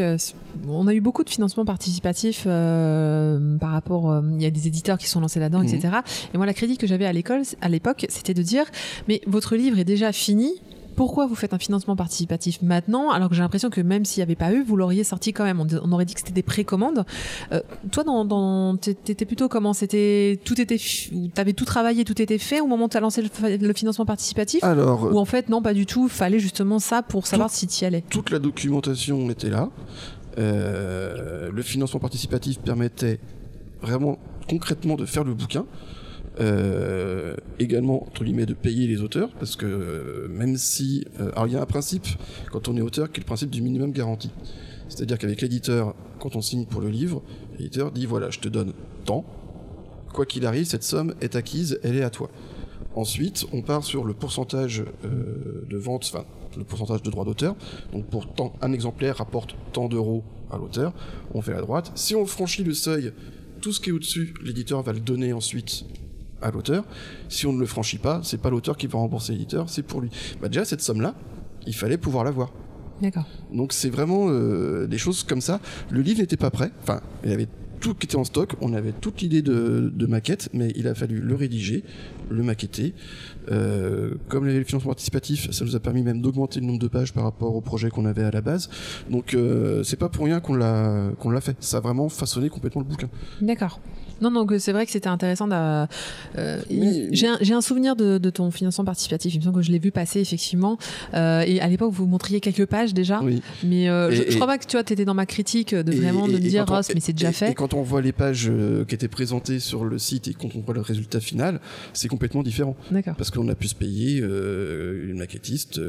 on 0.68 0.88
a 0.88 0.94
eu 0.94 1.01
beaucoup 1.01 1.24
de 1.24 1.30
financement 1.30 1.66
participatif 1.66 2.44
par 2.44 3.72
rapport, 3.72 4.24
il 4.34 4.42
y 4.42 4.46
a 4.46 4.51
des 4.51 4.68
éditeurs 4.68 4.98
qui 4.98 5.08
sont 5.08 5.22
lancés 5.22 5.40
là-dedans, 5.40 5.62
etc. 5.62 5.88
Mm. 5.88 6.36
Et 6.36 6.38
moi, 6.38 6.46
la 6.46 6.54
critique 6.54 6.80
que 6.80 6.88
j'avais 6.88 7.06
à 7.06 7.13
l'école, 7.13 7.42
à 7.62 7.69
l'époque, 7.69 8.06
c'était 8.10 8.34
de 8.34 8.42
dire, 8.42 8.66
mais 9.08 9.22
votre 9.25 9.56
livre 9.56 9.80
est 9.80 9.86
déjà 9.86 10.12
fini, 10.12 10.54
pourquoi 10.96 11.28
vous 11.28 11.36
faites 11.36 11.54
un 11.54 11.58
financement 11.58 11.96
participatif 11.96 12.62
maintenant 12.62 13.12
alors 13.12 13.30
que 13.30 13.36
j'ai 13.36 13.42
l'impression 13.42 13.70
que 13.70 13.82
même 13.82 14.06
s'il 14.06 14.22
n'y 14.22 14.24
avait 14.24 14.36
pas 14.36 14.52
eu, 14.54 14.64
vous 14.64 14.76
l'auriez 14.76 15.04
sorti 15.04 15.34
quand 15.34 15.44
même. 15.44 15.60
On, 15.60 15.92
aurait 15.92 16.06
dit 16.06 16.14
que 16.14 16.20
c'était 16.22 16.34
des 16.34 16.44
précommandes. 16.44 17.06
Euh, 17.52 17.62
toi, 17.92 18.04
dans, 18.04 18.26
dans 18.26 18.78
t'étais 18.78 19.26
plutôt 19.26 19.50
comment? 19.50 19.74
C'était 19.74 20.40
tout 20.44 20.60
était, 20.60 20.78
t'avais 21.34 21.54
tout 21.54 21.66
travaillé, 21.66 22.06
tout 22.06 22.22
était 22.22 22.38
fait 22.38 22.62
au 22.62 22.68
moment 22.68 22.86
où 22.86 22.90
tu 22.90 22.98
as 22.98 23.02
lancé 23.02 23.22
le, 23.22 23.74
financement 23.74 24.06
participatif? 24.06 24.64
Alors, 24.64 25.04
ou 25.14 25.18
en 25.18 25.26
fait 25.26 25.50
non, 25.50 25.62
pas 25.62 25.74
du 25.74 25.86
tout. 25.86 26.08
Fallait 26.08 26.40
justement 26.40 26.80
ça 26.80 27.02
pour 27.02 27.28
savoir 27.28 27.50
si 27.50 27.68
tu 27.68 27.84
y 27.84 27.88
allais. 27.88 28.04
Toute 28.10 28.30
la 28.30 28.40
documentation 28.40 29.30
était 29.30 29.50
là. 29.50 29.70
Euh, 30.38 31.50
le 31.52 31.62
financement 31.62 32.00
participatif 32.00 32.60
permettait 32.60 33.20
vraiment 33.82 34.18
concrètement 34.48 34.96
de 34.96 35.06
faire 35.06 35.24
le 35.24 35.34
bouquin. 35.34 35.66
Euh, 36.42 37.36
également 37.60 38.04
entre 38.04 38.26
guillemets 38.26 38.46
de 38.46 38.54
payer 38.54 38.88
les 38.88 39.02
auteurs 39.02 39.30
parce 39.40 39.56
que 39.56 39.66
euh, 39.66 40.28
même 40.28 40.58
si 40.58 41.06
euh, 41.22 41.32
alors 41.32 41.48
il 41.48 41.54
y 41.54 41.56
a 41.56 41.62
un 41.62 41.65
principe 41.65 42.08
quand 42.51 42.68
on 42.68 42.75
est 42.75 42.82
auteur 42.82 43.10
qui 43.10 43.22
est 43.22 43.24
le 43.24 43.25
principe 43.25 43.50
du 43.50 43.62
minimum 43.62 43.94
garanti. 43.94 44.32
C'est-à-dire 44.89 45.18
qu'avec 45.18 45.39
l'éditeur 45.39 45.96
quand 46.20 46.36
on 46.36 46.42
signe 46.42 46.65
pour 46.65 46.82
le 46.82 46.89
livre 46.89 47.24
l'éditeur 47.58 47.89
dit 47.89 48.06
voilà 48.06 48.32
je 48.32 48.39
te 48.39 48.50
donne 48.50 48.74
tant. 49.06 49.25
Quoi 50.13 50.25
qu'il 50.25 50.46
arrive 50.46 50.65
cette 50.65 50.84
somme 50.84 51.15
est 51.22 51.38
acquise 51.38 51.80
elle 51.84 51.96
est 51.96 52.04
à 52.04 52.10
toi. 52.10 52.30
Ensuite 52.96 53.46
on 53.54 53.62
part 53.62 53.86
sur 53.86 54.04
le 54.04 54.13
pourcentage 54.13 54.84
de 55.04 55.77
vente 55.77 56.12
enfin 56.13 56.25
le 56.58 56.65
pourcentage 56.65 57.01
de 57.01 57.12
droit 57.12 57.24
d'auteur. 57.24 57.56
Donc 57.94 58.08
pour 58.08 58.34
tant 58.34 58.54
un 58.62 58.74
exemplaire 58.74 59.18
rapporte 59.18 59.56
tant 59.72 59.88
d'euros 59.88 60.25
à 60.51 60.58
l'auteur. 60.58 60.94
On 61.34 61.42
fait 61.42 61.54
la 61.54 61.62
droite. 61.62 61.94
Si 61.96 62.13
on 62.13 62.25
franchit 62.25 62.65
le 62.65 62.74
seuil 62.74 63.13
tout 63.62 63.72
ce 63.72 63.80
qui 63.80 63.89
est 63.89 63.94
au-dessus, 63.94 64.34
l'éditeur 64.44 64.84
va 64.84 64.92
le 64.92 65.00
donner 65.00 65.32
ensuite 65.32 65.86
à 66.42 66.51
l'auteur. 66.51 66.84
Si 67.30 67.48
on 67.48 67.54
ne 67.54 67.60
le 67.60 67.65
franchit 67.65 67.98
pas, 67.98 68.22
c'est 68.24 68.39
pas 68.39 68.50
l'auteur 68.50 68.77
qui 68.77 68.88
va 68.88 69.00
rembourser 69.00 69.34
l'éditeur, 69.34 69.70
c'est 69.70 69.84
pour 69.84 70.01
lui. 70.01 70.10
Bah 70.42 70.48
déjà 70.48 70.65
cette 70.65 70.82
somme-là, 70.82 71.15
il 71.65 71.75
fallait 71.75 71.98
pouvoir 71.98 72.24
l'avoir. 72.24 72.51
D'accord. 73.01 73.25
Donc 73.51 73.74
c'est 73.74 73.89
vraiment 73.89 74.27
euh, 74.30 74.88
des 74.88 74.98
choses 74.98 75.24
comme 75.24 75.42
ça. 75.42 75.60
Le 75.89 76.01
livre 76.01 76.20
n'était 76.22 76.38
pas 76.38 76.51
prêt. 76.51 76.72
Enfin, 76.82 77.01
il 77.24 77.32
y 77.32 77.34
avait 77.34 77.48
tout 77.80 77.94
qui 77.94 78.06
était 78.06 78.15
en 78.15 78.24
stock. 78.24 78.54
On 78.62 78.74
avait 78.74 78.94
toute 78.94 79.22
l'idée 79.22 79.42
de, 79.42 80.06
maquette, 80.08 80.50
mais 80.54 80.72
il 80.75 80.88
a 80.88 80.96
fallu 80.96 81.20
le 81.20 81.36
rédiger, 81.36 81.84
le 82.29 82.44
maqueter. 82.44 82.94
Euh, 83.51 84.15
comme 84.27 84.46
le 84.46 84.63
financement 84.63 84.89
participatif, 84.89 85.51
ça 85.51 85.65
nous 85.65 85.75
a 85.75 85.79
permis 85.79 86.01
même 86.01 86.22
d'augmenter 86.22 86.60
le 86.60 86.65
nombre 86.65 86.79
de 86.79 86.88
pages 86.88 87.13
par 87.13 87.24
rapport 87.24 87.55
au 87.55 87.62
projet 87.62 87.89
qu'on 87.89 88.05
avait 88.05 88.24
à 88.24 88.32
la 88.32 88.41
base. 88.41 88.70
Donc 89.10 89.34
euh, 89.34 89.84
c'est 89.84 89.98
pas 89.98 90.10
pour 90.10 90.25
rien 90.25 90.39
qu'on 90.39 90.55
l'a 90.55 91.12
qu'on 91.20 91.29
l'a 91.29 91.41
fait. 91.41 91.58
Ça 91.60 91.77
a 91.77 91.79
vraiment 91.79 92.10
façonné 92.10 92.50
complètement 92.50 92.82
le 92.82 92.88
bouquin. 92.88 93.10
D'accord. 93.41 93.79
Non, 94.22 94.32
donc 94.32 94.53
c'est 94.60 94.72
vrai 94.72 94.86
que 94.86 94.91
c'était 94.91 95.10
intéressant. 95.10 95.50
Euh, 95.51 95.86
j'ai 97.12 97.53
un, 97.53 97.62
souvenir 97.62 97.96
de, 97.96 98.29
ton 98.29 98.51
financement 98.51 98.86
participatif. 98.86 99.34
Il 99.34 99.39
me 99.39 99.44
semble 99.44 99.58
que 99.58 99.62
je 99.62 99.72
l'ai 99.72 99.79
vu 99.79 99.91
passer 99.91 100.20
effectivement. 100.20 100.77
Euh, 101.13 101.44
et 101.46 101.60
à 101.60 101.67
l'époque, 101.67 101.91
vous 101.91 102.05
montriez 102.05 102.39
quelques 102.39 102.65
pages 102.65 102.94
déjà. 102.94 103.22
Mais 103.63 103.89
euh, 103.89 104.12
je, 104.12 104.24
je, 104.29 104.36
crois 104.36 104.48
pas 104.48 104.58
que 104.58 104.65
tu 104.65 104.74
vois, 104.74 104.82
étais 104.82 105.05
dans 105.05 105.13
ma 105.13 105.25
critique 105.25 105.74
de 105.75 105.91
vraiment 105.91 106.27
de 106.27 106.34
me 106.34 106.39
dire, 106.39 106.65
Ross, 106.65 106.89
mais 106.94 107.00
c'est 107.00 107.13
déjà 107.13 107.32
fait. 107.32 107.51
Et 107.51 107.53
quand 107.53 107.74
on 107.74 107.82
voit 107.82 108.01
les 108.01 108.12
pages 108.12 108.51
qui 108.88 108.96
étaient 108.96 109.08
présentées 109.08 109.60
sur 109.60 109.86
le 109.86 109.98
site 109.98 110.27
et 110.27 110.34
quand 110.34 110.55
on 110.55 110.62
voit 110.62 110.74
le 110.74 110.82
résultat 110.82 111.20
final, 111.20 111.60
c'est 111.94 112.08
complètement 112.15 112.43
différent. 112.43 112.75
D'accord. 112.91 113.15
Parce 113.15 113.31
qu'on 113.31 113.48
a 113.50 113.55
pu 113.55 113.67
se 113.67 113.75
payer 113.75 114.19
une 114.19 115.17
maquettiste 115.17 115.79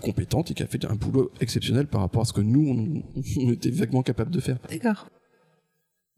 compétente 0.00 0.50
et 0.50 0.54
qui 0.54 0.62
a 0.62 0.66
fait 0.66 0.84
un 0.84 0.94
boulot 0.94 1.30
exceptionnel 1.40 1.86
par 1.86 2.00
rapport 2.00 2.22
à 2.22 2.24
ce 2.24 2.32
que 2.32 2.40
nous, 2.40 3.02
on 3.36 3.50
était 3.52 3.70
vaguement 3.70 4.02
capable 4.02 4.30
de 4.30 4.40
faire. 4.40 4.58
D'accord. 4.70 5.06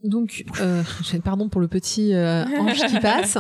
Donc, 0.05 0.45
euh, 0.61 0.83
pardon 1.25 1.49
pour 1.49 1.61
le 1.61 1.67
petit 1.67 2.15
euh, 2.15 2.45
ange 2.45 2.87
qui 2.87 3.01
passe. 3.01 3.37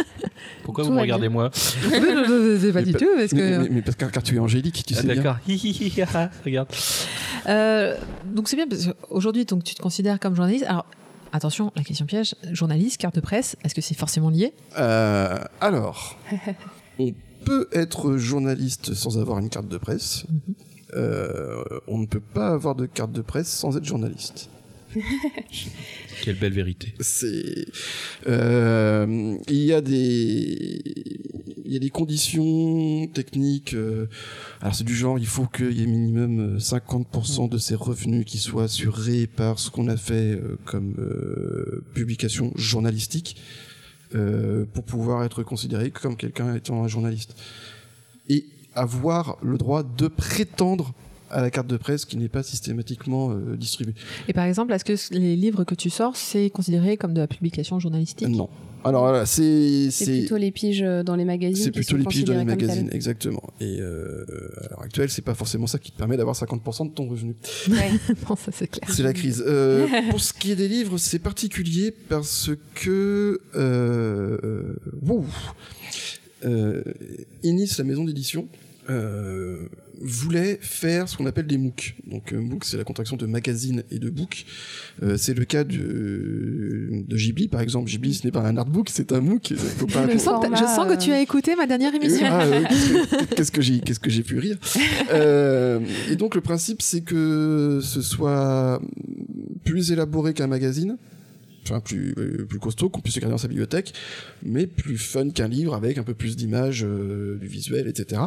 Pourquoi 0.64 0.82
vous 0.82 0.92
me 0.92 1.00
regardez 1.00 1.28
moi 1.28 1.50
C'est 1.52 2.72
pas 2.72 2.82
du 2.82 2.92
tout 2.92 3.06
parce 3.16 3.30
que. 3.30 3.68
Mais, 3.68 3.82
parce 3.82 3.96
que 3.96 4.04
car 4.06 4.22
tu 4.22 4.34
es 4.34 4.38
angélique, 4.40 4.84
tu 4.84 4.94
ah, 4.96 5.00
sais 5.00 5.06
D'accord. 5.06 5.36
Regarde. 6.44 6.68
Euh, 7.46 7.96
donc 8.26 8.48
c'est 8.48 8.56
bien 8.56 8.66
parce 8.66 8.86
qu'aujourd'hui, 8.86 9.44
donc 9.44 9.62
tu 9.62 9.74
te 9.74 9.82
considères 9.82 10.18
comme 10.18 10.34
journaliste. 10.34 10.64
Alors 10.66 10.86
attention, 11.32 11.72
la 11.76 11.84
question 11.84 12.06
piège. 12.06 12.34
Journaliste, 12.52 13.00
carte 13.00 13.14
de 13.14 13.20
presse, 13.20 13.56
est-ce 13.64 13.74
que 13.74 13.80
c'est 13.80 13.94
forcément 13.94 14.30
lié 14.30 14.54
euh, 14.78 15.38
Alors, 15.60 16.16
on 16.98 17.12
peut 17.44 17.68
être 17.72 18.16
journaliste 18.16 18.94
sans 18.94 19.18
avoir 19.18 19.38
une 19.38 19.48
carte 19.48 19.68
de 19.68 19.78
presse. 19.78 20.26
Mhm. 20.28 20.54
on 21.88 21.98
ne 21.98 22.06
peut 22.06 22.20
pas 22.20 22.48
avoir 22.48 22.74
de 22.74 22.86
carte 22.86 23.12
de 23.12 23.22
presse 23.22 23.48
sans 23.48 23.76
être 23.76 23.84
journaliste. 23.84 24.50
Quelle 26.22 26.38
belle 26.38 26.52
vérité. 26.52 26.94
C'est, 27.00 27.66
euh, 28.26 29.36
il 29.48 29.64
y 29.64 29.72
a 29.72 29.80
des, 29.80 30.82
il 31.64 31.72
y 31.72 31.76
a 31.76 31.78
des 31.78 31.90
conditions 31.90 33.06
techniques. 33.08 33.74
Euh, 33.74 34.06
alors 34.60 34.74
c'est 34.74 34.84
du 34.84 34.94
genre, 34.94 35.18
il 35.18 35.26
faut 35.26 35.46
qu'il 35.46 35.72
y 35.72 35.82
ait 35.82 35.86
minimum 35.86 36.58
50% 36.58 37.48
de 37.48 37.58
ses 37.58 37.74
revenus 37.74 38.24
qui 38.24 38.38
soient 38.38 38.64
assurés 38.64 39.26
par 39.26 39.58
ce 39.58 39.70
qu'on 39.70 39.88
a 39.88 39.96
fait 39.96 40.32
euh, 40.32 40.58
comme 40.64 40.94
publication 41.94 42.52
journalistique 42.56 43.36
pour 44.74 44.84
pouvoir 44.84 45.24
être 45.24 45.42
considéré 45.42 45.90
comme 45.90 46.18
quelqu'un 46.18 46.54
étant 46.54 46.84
un 46.84 46.88
journaliste 46.88 47.34
et 48.28 48.44
avoir 48.74 49.38
le 49.42 49.56
droit 49.56 49.82
de 49.82 50.06
prétendre 50.06 50.92
à 51.32 51.40
la 51.40 51.50
carte 51.50 51.66
de 51.66 51.76
presse 51.76 52.04
qui 52.04 52.16
n'est 52.16 52.28
pas 52.28 52.42
systématiquement 52.42 53.30
euh, 53.30 53.56
distribuée. 53.56 53.94
Et 54.28 54.32
par 54.32 54.44
exemple, 54.44 54.72
est-ce 54.72 54.84
que 54.84 55.14
les 55.14 55.36
livres 55.36 55.64
que 55.64 55.74
tu 55.74 55.90
sors, 55.90 56.16
c'est 56.16 56.50
considéré 56.50 56.96
comme 56.96 57.14
de 57.14 57.20
la 57.20 57.26
publication 57.26 57.78
journalistique? 57.78 58.28
Non. 58.28 58.48
Alors 58.84 59.02
voilà, 59.02 59.26
c'est 59.26 59.90
c'est 59.92 60.20
plutôt 60.20 60.36
les 60.36 60.50
piges 60.50 60.80
dans 60.80 61.14
les 61.14 61.24
magazines. 61.24 61.62
C'est 61.62 61.70
plutôt 61.70 61.96
les 61.96 62.04
piges 62.04 62.24
dans 62.24 62.36
les 62.36 62.44
magazines, 62.44 62.88
exactement. 62.90 63.42
Et 63.60 63.78
euh, 63.80 64.24
à 64.60 64.68
l'heure 64.70 64.82
actuelle, 64.82 65.08
c'est 65.08 65.22
pas 65.22 65.34
forcément 65.34 65.68
ça 65.68 65.78
qui 65.78 65.92
te 65.92 65.98
permet 65.98 66.16
d'avoir 66.16 66.34
50% 66.34 66.88
de 66.88 66.92
ton 66.92 67.08
revenu. 67.08 67.36
Ouais. 67.70 67.92
non, 68.28 68.34
ça 68.34 68.50
c'est 68.52 68.66
clair. 68.66 68.90
C'est 68.92 69.04
la 69.04 69.12
crise. 69.12 69.42
Euh, 69.46 69.86
pour 70.10 70.20
ce 70.20 70.32
qui 70.32 70.50
est 70.50 70.56
des 70.56 70.66
livres, 70.66 70.98
c'est 70.98 71.20
particulier 71.20 71.94
parce 72.08 72.50
que 72.74 73.40
euh, 73.54 74.74
wow, 75.00 75.24
euh, 76.44 76.82
Inis, 77.42 77.74
la 77.78 77.84
maison 77.84 78.04
d'édition, 78.04 78.48
euh, 78.90 79.68
voulait 80.00 80.58
faire 80.60 81.08
ce 81.08 81.16
qu'on 81.16 81.26
appelle 81.26 81.46
des 81.46 81.58
MOOC. 81.58 81.94
Donc 82.06 82.32
euh, 82.32 82.40
MOOC, 82.40 82.64
c'est 82.64 82.76
la 82.76 82.84
contraction 82.84 83.16
de 83.16 83.26
magazine 83.26 83.84
et 83.90 83.98
de 83.98 84.10
book. 84.10 84.44
Euh, 85.02 85.16
c'est 85.16 85.34
le 85.34 85.44
cas 85.44 85.62
de, 85.62 87.04
de 87.06 87.16
Ghibli, 87.16 87.46
par 87.48 87.60
exemple. 87.60 87.88
Ghibli, 87.88 88.14
ce 88.14 88.26
n'est 88.26 88.32
pas 88.32 88.40
un 88.40 88.56
artbook, 88.56 88.88
c'est 88.90 89.12
un 89.12 89.20
MOOC. 89.20 89.50
je, 89.50 89.56
sens 89.56 90.44
que, 90.44 90.56
je, 90.56 90.64
sens 90.64 90.88
que, 90.88 90.98
tu 90.98 91.12
as 91.12 91.20
écouté 91.20 91.54
ma 91.54 91.66
dernière 91.66 91.94
émission. 91.94 92.26
Ah, 92.28 92.44
qu'est-ce 93.36 93.52
que 93.52 93.62
j'ai, 93.62 93.80
qu'est-ce 93.80 94.00
que 94.00 94.10
j'ai 94.10 94.24
pu 94.24 94.38
rire. 94.38 94.58
et 95.12 96.16
donc 96.16 96.34
le 96.34 96.40
principe, 96.40 96.82
c'est 96.82 97.02
que 97.02 97.78
ce 97.82 98.02
soit 98.02 98.82
plus 99.64 99.92
élaboré 99.92 100.34
qu'un 100.34 100.48
magazine 100.48 100.98
enfin 101.64 101.80
plus 101.80 102.14
euh, 102.18 102.44
plus 102.48 102.58
costaud 102.58 102.88
qu'on 102.88 103.00
puisse 103.00 103.14
regarder 103.14 103.32
dans 103.32 103.38
sa 103.38 103.48
bibliothèque 103.48 103.92
mais 104.42 104.66
plus 104.66 104.98
fun 104.98 105.30
qu'un 105.30 105.48
livre 105.48 105.74
avec 105.74 105.98
un 105.98 106.02
peu 106.02 106.14
plus 106.14 106.36
d'images 106.36 106.84
euh, 106.84 107.36
du 107.38 107.46
visuel 107.46 107.88
etc 107.88 108.22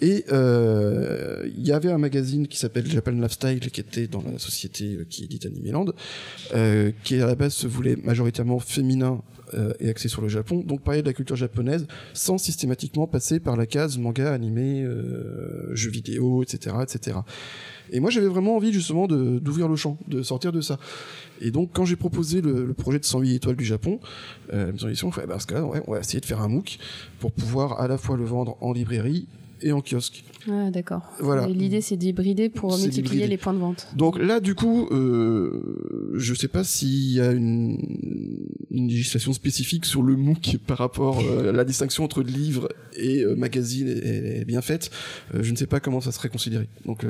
et 0.00 0.24
euh, 0.32 1.48
il 1.56 1.66
y 1.66 1.72
avait 1.72 1.90
un 1.90 1.98
magazine 1.98 2.46
qui 2.48 2.58
s'appelle 2.58 2.86
Japan 2.86 3.12
Lifestyle 3.12 3.60
qui 3.60 3.80
était 3.80 4.06
dans 4.06 4.22
la 4.22 4.38
société 4.38 4.98
qui 5.08 5.24
édite 5.24 5.46
Animeland 5.46 5.86
euh, 6.54 6.92
qui 7.04 7.20
à 7.20 7.26
la 7.26 7.34
base 7.34 7.54
se 7.54 7.66
voulait 7.66 7.96
majoritairement 7.96 8.58
féminin 8.58 9.22
et 9.80 9.90
axé 9.90 10.08
sur 10.08 10.22
le 10.22 10.28
Japon, 10.28 10.64
donc 10.66 10.80
parler 10.80 11.02
de 11.02 11.06
la 11.06 11.12
culture 11.12 11.36
japonaise 11.36 11.86
sans 12.14 12.38
systématiquement 12.38 13.06
passer 13.06 13.38
par 13.38 13.54
la 13.54 13.66
case 13.66 13.98
manga, 13.98 14.32
animé, 14.32 14.82
jeux 15.74 15.90
vidéo, 15.90 16.42
etc., 16.42 16.76
etc. 16.82 17.18
Et 17.90 18.00
moi, 18.00 18.10
j'avais 18.10 18.26
vraiment 18.26 18.56
envie 18.56 18.72
justement 18.72 19.06
d'ouvrir 19.06 19.68
le 19.68 19.76
champ, 19.76 19.98
de 20.08 20.22
sortir 20.22 20.52
de 20.52 20.60
ça. 20.60 20.78
Et 21.40 21.50
donc, 21.50 21.70
quand 21.72 21.84
j'ai 21.84 21.96
proposé 21.96 22.40
le, 22.40 22.72
projet 22.72 22.98
de 22.98 23.04
108 23.04 23.34
étoiles 23.34 23.56
du 23.56 23.64
Japon, 23.64 24.00
euh, 24.52 24.72
la 24.80 24.86
maison 24.88 25.10
bah, 25.26 25.36
on 25.86 25.92
va 25.92 26.00
essayer 26.00 26.20
de 26.20 26.26
faire 26.26 26.40
un 26.40 26.48
MOOC 26.48 26.78
pour 27.18 27.32
pouvoir 27.32 27.80
à 27.80 27.88
la 27.88 27.98
fois 27.98 28.16
le 28.16 28.24
vendre 28.24 28.56
en 28.60 28.72
librairie 28.72 29.26
et 29.60 29.72
en 29.72 29.80
kiosque. 29.80 30.24
Ah, 30.50 30.70
d'accord. 30.70 31.02
Voilà. 31.20 31.46
L'idée, 31.46 31.80
c'est 31.80 31.96
d'hybrider 31.96 32.48
pour 32.48 32.76
multiplier 32.76 33.26
les 33.26 33.36
points 33.36 33.54
de 33.54 33.58
vente. 33.58 33.88
Donc 33.96 34.18
là, 34.18 34.40
du 34.40 34.54
coup, 34.54 34.88
euh, 34.90 36.12
je 36.14 36.34
sais 36.34 36.48
pas 36.48 36.64
s'il 36.64 37.12
y 37.12 37.20
a 37.20 37.32
une, 37.32 37.78
une, 38.70 38.88
législation 38.88 39.32
spécifique 39.32 39.84
sur 39.84 40.02
le 40.02 40.16
MOOC 40.16 40.58
par 40.66 40.78
rapport 40.78 41.20
euh, 41.20 41.50
à 41.50 41.52
la 41.52 41.64
distinction 41.64 42.04
entre 42.04 42.22
livre 42.22 42.68
et 42.96 43.22
euh, 43.22 43.34
magazine 43.34 43.88
est, 43.88 44.44
bien 44.44 44.60
faite. 44.60 44.90
Euh, 45.34 45.42
je 45.42 45.50
ne 45.50 45.56
sais 45.56 45.66
pas 45.66 45.80
comment 45.80 46.00
ça 46.00 46.12
serait 46.12 46.28
considéré. 46.28 46.68
Donc 46.86 47.04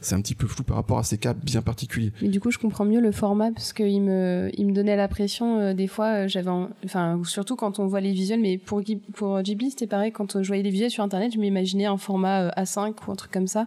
c'est 0.00 0.14
un 0.14 0.20
petit 0.20 0.34
peu 0.34 0.46
flou 0.46 0.64
par 0.64 0.76
rapport 0.76 0.98
à 0.98 1.02
ces 1.02 1.18
cas 1.18 1.34
bien 1.34 1.62
particuliers. 1.62 2.12
Mais 2.22 2.28
du 2.28 2.40
coup, 2.40 2.50
je 2.50 2.58
comprends 2.58 2.84
mieux 2.84 3.00
le 3.00 3.12
format 3.12 3.50
parce 3.52 3.72
qu'il 3.72 4.02
me, 4.02 4.50
il 4.54 4.66
me 4.66 4.72
donnait 4.72 4.96
la 4.96 5.08
pression. 5.08 5.74
des 5.74 5.86
fois, 5.86 6.26
j'avais, 6.26 6.50
enfin, 6.84 7.20
surtout 7.24 7.56
quand 7.56 7.78
on 7.78 7.86
voit 7.86 8.00
les 8.00 8.12
visuels. 8.12 8.40
Mais 8.40 8.58
pour 8.58 8.82
pour 9.12 9.40
Ghibli, 9.42 9.70
c'était 9.70 9.86
pareil. 9.86 10.12
Quand 10.12 10.42
je 10.42 10.46
voyais 10.46 10.62
les 10.62 10.70
visuels 10.70 10.90
sur 10.90 11.04
Internet, 11.04 11.32
je 11.34 11.38
m'imaginais 11.38 11.86
un 11.86 11.96
format 11.96 12.47
A5 12.56 12.94
ou 13.06 13.12
un 13.12 13.16
truc 13.16 13.30
comme 13.30 13.46
ça. 13.46 13.66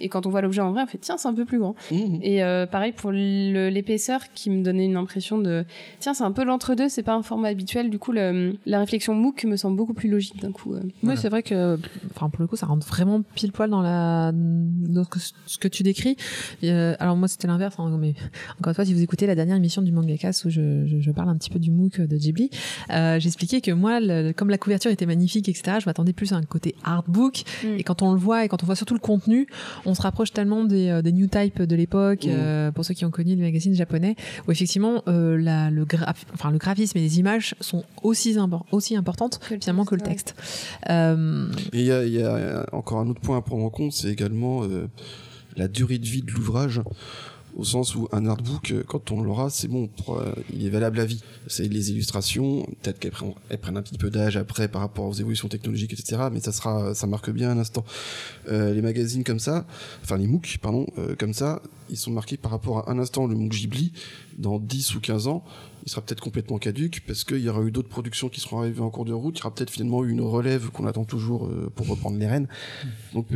Et 0.00 0.08
quand 0.08 0.26
on 0.26 0.30
voit 0.30 0.40
l'objet 0.40 0.60
en 0.60 0.72
vrai, 0.72 0.82
on 0.82 0.86
fait 0.86 0.98
tiens, 0.98 1.16
c'est 1.18 1.28
un 1.28 1.34
peu 1.34 1.44
plus 1.44 1.58
grand. 1.58 1.74
Mmh. 1.90 2.18
Et 2.22 2.42
pareil 2.70 2.92
pour 2.92 3.12
l'épaisseur 3.12 4.20
qui 4.34 4.50
me 4.50 4.62
donnait 4.62 4.84
une 4.84 4.96
impression 4.96 5.38
de 5.38 5.64
tiens, 6.00 6.14
c'est 6.14 6.24
un 6.24 6.32
peu 6.32 6.44
l'entre-deux. 6.44 6.88
C'est 6.88 7.02
pas 7.02 7.14
un 7.14 7.22
format 7.22 7.48
habituel. 7.48 7.90
Du 7.90 7.98
coup, 7.98 8.12
le, 8.12 8.56
la 8.66 8.78
réflexion 8.78 9.14
MOOC 9.14 9.44
me 9.44 9.56
semble 9.56 9.76
beaucoup 9.76 9.94
plus 9.94 10.08
logique 10.08 10.40
d'un 10.40 10.52
coup. 10.52 10.74
Oui, 11.02 11.14
c'est 11.16 11.28
vrai 11.28 11.42
que, 11.42 11.78
enfin, 12.14 12.28
pour 12.28 12.40
le 12.40 12.46
coup, 12.46 12.56
ça 12.56 12.66
rentre 12.66 12.86
vraiment 12.86 13.22
pile 13.34 13.52
poil 13.52 13.70
dans 13.70 13.82
la, 13.82 14.32
dans 14.32 15.04
ce 15.46 15.58
que 15.58 15.68
tu 15.68 15.82
décris. 15.82 16.16
Euh, 16.64 16.94
alors 16.98 17.16
moi, 17.16 17.28
c'était 17.28 17.48
l'inverse. 17.48 17.74
Hein, 17.78 17.96
mais 17.98 18.14
encore 18.58 18.70
une 18.70 18.74
fois, 18.74 18.84
si 18.84 18.94
vous 18.94 19.02
écoutez 19.02 19.26
la 19.26 19.34
dernière 19.34 19.56
émission 19.56 19.82
du 19.82 19.92
Mangakas 19.92 20.42
où 20.44 20.50
je, 20.50 20.86
je, 20.86 21.00
je 21.00 21.10
parle 21.10 21.28
un 21.28 21.36
petit 21.36 21.50
peu 21.50 21.58
du 21.58 21.70
MOOC 21.70 22.00
de 22.00 22.16
Ghibli, 22.16 22.50
euh, 22.90 23.18
j'expliquais 23.20 23.60
que 23.60 23.70
moi, 23.70 24.00
comme 24.36 24.50
la 24.50 24.58
couverture 24.58 24.90
était 24.90 25.06
magnifique, 25.06 25.48
etc., 25.48 25.78
je 25.80 25.86
m'attendais 25.86 26.12
plus 26.12 26.32
à 26.32 26.36
un 26.36 26.42
côté 26.42 26.74
artbook. 26.84 27.44
Mm. 27.64 27.78
Et 27.78 27.82
quand 27.82 28.02
on 28.02 28.12
le 28.12 28.18
voit 28.22 28.44
et 28.44 28.48
quand 28.48 28.62
on 28.62 28.66
voit 28.66 28.76
surtout 28.76 28.94
le 28.94 29.00
contenu, 29.00 29.46
on 29.84 29.94
se 29.94 30.02
rapproche 30.02 30.32
tellement 30.32 30.64
des, 30.64 30.88
euh, 30.88 31.02
des 31.02 31.12
new 31.12 31.26
type 31.26 31.62
de 31.62 31.76
l'époque. 31.76 32.24
Mm. 32.26 32.30
Euh, 32.30 32.72
pour 32.72 32.84
ceux 32.84 32.94
qui 32.94 33.04
ont 33.04 33.10
connu 33.10 33.34
les 33.34 33.42
magazines 33.42 33.74
japonais, 33.74 34.16
où 34.46 34.52
effectivement, 34.52 35.02
euh, 35.08 35.36
la, 35.36 35.70
le, 35.70 35.86
enfin, 36.34 36.50
le 36.50 36.58
graphisme 36.58 36.98
et 36.98 37.00
les 37.00 37.18
images 37.18 37.54
sont 37.60 37.84
aussi, 38.02 38.36
aussi 38.70 38.96
importantes 38.96 39.40
finalement 39.60 39.84
que 39.84 39.94
le 39.94 40.00
texte. 40.00 40.34
Euh, 40.90 41.46
et 41.72 41.80
il 41.80 41.86
y, 41.86 42.18
y 42.18 42.22
a, 42.22 42.66
encore 42.72 42.98
un 42.98 43.08
autre 43.08 43.20
point 43.20 43.36
à 43.36 43.42
prendre 43.42 43.64
en 43.64 43.70
compte, 43.70 43.92
c'est 43.92 44.08
également 44.08 44.64
euh, 44.64 44.88
la 45.56 45.68
durée 45.68 45.98
de 45.98 46.06
vie 46.06 46.22
de 46.22 46.30
l'ouvrage 46.30 46.80
au 47.56 47.64
sens 47.64 47.94
où 47.94 48.08
un 48.12 48.26
artbook, 48.26 48.70
euh, 48.70 48.82
quand 48.86 49.10
on 49.10 49.22
l'aura, 49.22 49.50
c'est 49.50 49.68
bon, 49.68 49.88
il 50.52 50.66
est 50.66 50.70
valable 50.70 51.00
à 51.00 51.04
vie. 51.04 51.22
C'est 51.46 51.68
les 51.68 51.90
illustrations, 51.90 52.66
peut-être 52.82 52.98
qu'elles 52.98 53.12
prennent, 53.12 53.76
un 53.76 53.82
petit 53.82 53.98
peu 53.98 54.10
d'âge 54.10 54.36
après 54.36 54.68
par 54.68 54.80
rapport 54.80 55.06
aux 55.06 55.12
évolutions 55.12 55.48
technologiques, 55.48 55.92
etc. 55.92 56.22
Mais 56.32 56.40
ça 56.40 56.52
sera, 56.52 56.94
ça 56.94 57.06
marque 57.06 57.30
bien 57.30 57.50
un 57.50 57.58
instant. 57.58 57.84
Euh, 58.48 58.72
les 58.72 58.82
magazines 58.82 59.24
comme 59.24 59.38
ça, 59.38 59.66
enfin 60.02 60.16
les 60.16 60.26
MOOC, 60.26 60.58
pardon, 60.60 60.86
euh, 60.98 61.14
comme 61.18 61.34
ça, 61.34 61.62
ils 61.90 61.96
sont 61.96 62.10
marqués 62.10 62.36
par 62.36 62.50
rapport 62.50 62.88
à 62.88 62.90
un 62.90 62.98
instant. 62.98 63.26
Le 63.26 63.34
MOOC 63.34 63.50
Ghibli, 63.50 63.92
dans 64.42 64.58
10 64.58 64.94
ou 64.96 65.00
15 65.00 65.28
ans, 65.28 65.44
il 65.84 65.90
sera 65.90 66.02
peut-être 66.02 66.20
complètement 66.20 66.58
caduque 66.58 67.02
parce 67.06 67.24
qu'il 67.24 67.38
y 67.38 67.48
aura 67.48 67.62
eu 67.62 67.70
d'autres 67.70 67.88
productions 67.88 68.28
qui 68.28 68.40
seront 68.40 68.60
arrivées 68.60 68.82
en 68.82 68.90
cours 68.90 69.04
de 69.04 69.12
route. 69.12 69.38
Il 69.38 69.40
y 69.40 69.42
aura 69.42 69.54
peut-être 69.54 69.70
finalement 69.70 70.04
eu 70.04 70.10
une 70.10 70.20
relève 70.20 70.70
qu'on 70.70 70.86
attend 70.86 71.04
toujours 71.04 71.46
euh, 71.46 71.70
pour 71.74 71.88
reprendre 71.88 72.18
les 72.18 72.26
rênes. 72.26 72.46
Donc 73.14 73.26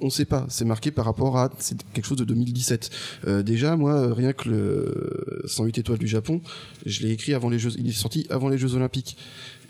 on 0.00 0.06
ne 0.06 0.10
sait 0.10 0.24
pas. 0.24 0.46
C'est 0.48 0.64
marqué 0.64 0.90
par 0.90 1.04
rapport 1.04 1.38
à 1.38 1.50
c'est 1.58 1.82
quelque 1.92 2.06
chose 2.06 2.18
de 2.18 2.24
2017. 2.24 2.90
Euh, 3.26 3.42
déjà, 3.42 3.76
moi, 3.76 4.12
rien 4.12 4.32
que 4.32 4.48
le 4.48 5.42
108 5.46 5.78
étoiles 5.78 5.98
du 5.98 6.08
Japon, 6.08 6.42
je 6.84 7.02
l'ai 7.02 7.12
écrit 7.12 7.32
avant 7.32 7.48
les 7.48 7.58
Jeux. 7.58 7.72
Il 7.78 7.88
est 7.88 7.92
sorti 7.92 8.26
avant 8.28 8.48
les 8.48 8.58
Jeux 8.58 8.74
Olympiques. 8.74 9.16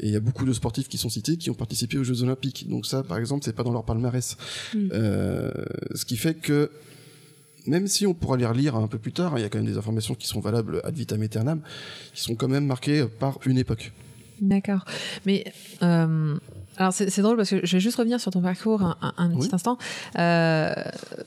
Et 0.01 0.09
il 0.09 0.13
y 0.13 0.17
a 0.17 0.21
beaucoup 0.21 0.45
de 0.45 0.53
sportifs 0.53 0.89
qui 0.89 0.99
sont 0.99 1.09
cités 1.09 1.37
qui 1.37 1.51
ont 1.51 1.55
participé 1.55 1.99
aux 1.99 2.05
Jeux 2.05 2.23
Olympiques. 2.25 2.69
Donc 2.69 2.87
ça, 2.87 3.05
par 3.05 3.19
exemple, 3.19 3.45
c'est 3.45 3.55
pas 3.55 3.63
dans 3.63 3.73
leur 3.73 3.85
palmarès. 3.85 4.37
Mm. 4.75 4.89
Euh, 4.93 5.53
ce 5.95 6.05
qui 6.05 6.17
fait 6.17 6.35
que 6.35 6.71
même 7.67 7.87
si 7.87 8.07
on 8.07 8.15
pourra 8.15 8.37
les 8.37 8.47
relire 8.47 8.77
un 8.77 8.87
peu 8.89 8.99
plus 8.99 9.13
tard, 9.13 9.39
il 9.39 9.43
y 9.43 9.45
a 9.45 9.49
quand 9.49 9.59
même 9.59 9.67
des 9.67 9.79
informations 9.79 10.15
qui 10.15 10.27
sont 10.27 10.41
valables 10.41 10.81
ad 10.85 10.95
vitam 10.95 11.23
aeternam, 11.23 11.61
qui 12.13 12.23
sont 12.23 12.35
quand 12.35 12.49
même 12.49 12.67
marquées 12.67 13.05
par 13.07 13.39
une 13.47 13.59
époque. 13.59 13.93
D'accord. 14.41 14.85
Mais 15.27 15.45
euh, 15.83 16.37
alors 16.77 16.93
c'est 16.93 17.21
drôle 17.21 17.37
parce 17.37 17.51
que 17.51 17.65
je 17.65 17.77
vais 17.77 17.81
juste 17.81 17.97
revenir 17.97 18.21
sur 18.21 18.31
ton 18.31 18.41
parcours 18.41 18.97
un, 19.17 19.31
petit 19.31 19.55
instant. 19.55 19.79
Euh, 20.19 20.73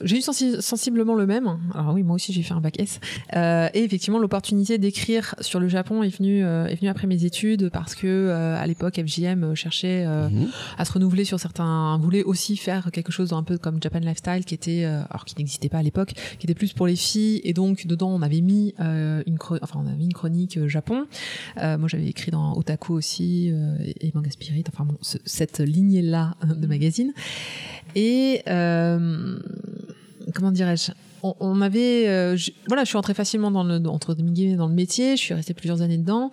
j'ai 0.02 0.18
eu 0.18 0.22
sensiblement 0.22 1.14
le 1.14 1.26
même. 1.26 1.58
Alors 1.74 1.94
oui, 1.94 2.02
moi 2.02 2.16
aussi 2.16 2.32
j'ai 2.32 2.42
fait 2.42 2.54
un 2.54 2.60
bac 2.60 2.78
S. 2.78 3.00
Euh, 3.34 3.68
et 3.74 3.84
effectivement, 3.84 4.18
l'opportunité 4.18 4.78
d'écrire 4.78 5.34
sur 5.40 5.60
le 5.60 5.68
Japon 5.68 6.02
est 6.02 6.14
venue 6.16 6.44
euh, 6.44 6.66
est 6.66 6.74
venue 6.74 6.90
après 6.90 7.06
mes 7.06 7.24
études 7.24 7.70
parce 7.70 7.94
que 7.94 8.06
euh, 8.06 8.56
à 8.56 8.66
l'époque 8.66 9.00
FJM 9.00 9.54
cherchait 9.54 10.04
euh, 10.06 10.28
mhm. 10.28 10.48
à 10.76 10.84
se 10.84 10.92
renouveler 10.92 11.24
sur 11.24 11.40
certains, 11.40 11.98
voulait 11.98 12.22
aussi 12.22 12.56
faire 12.56 12.90
quelque 12.92 13.12
chose 13.12 13.32
un 13.32 13.42
peu 13.42 13.58
comme 13.58 13.82
Japan 13.82 14.00
Lifestyle 14.00 14.44
qui 14.44 14.54
était 14.54 14.84
alors 14.84 15.24
qui 15.24 15.34
n'existait 15.38 15.68
pas 15.68 15.78
à 15.78 15.82
l'époque, 15.82 16.12
qui 16.38 16.46
était 16.46 16.54
plus 16.54 16.72
pour 16.72 16.86
les 16.86 16.96
filles 16.96 17.40
et 17.44 17.52
donc 17.52 17.86
dedans 17.86 18.10
on 18.10 18.22
avait 18.22 18.40
mis 18.40 18.74
une 18.78 19.38
enfin 19.62 19.80
on 19.82 19.86
avait 19.86 19.96
mis 19.96 20.06
une 20.06 20.12
chronique 20.12 20.66
Japon. 20.66 21.06
moi 21.56 21.88
j'avais 21.88 22.06
écrit 22.06 22.30
dans 22.30 22.56
Otaku 22.56 22.94
aussi 22.94 23.48
et, 23.48 24.12
Manga 24.14 24.30
Spirit. 24.30 24.64
Enfin 24.72 24.84
bon, 24.84 24.96
cette 25.38 25.60
lignée-là 25.60 26.34
de 26.44 26.66
magazine. 26.66 27.12
Et 27.94 28.42
euh, 28.48 29.38
comment 30.34 30.50
dirais-je? 30.50 30.92
On, 31.24 31.62
avait, 31.62 32.06
euh, 32.06 32.36
voilà, 32.68 32.84
je 32.84 32.88
suis 32.90 32.96
entrée 32.96 33.14
facilement 33.14 33.50
dans 33.50 33.64
le 33.64 33.84
entre 33.88 34.14
dans 34.14 34.68
le 34.68 34.74
métier. 34.74 35.16
Je 35.16 35.22
suis 35.22 35.34
restée 35.34 35.52
plusieurs 35.52 35.82
années 35.82 35.98
dedans. 35.98 36.30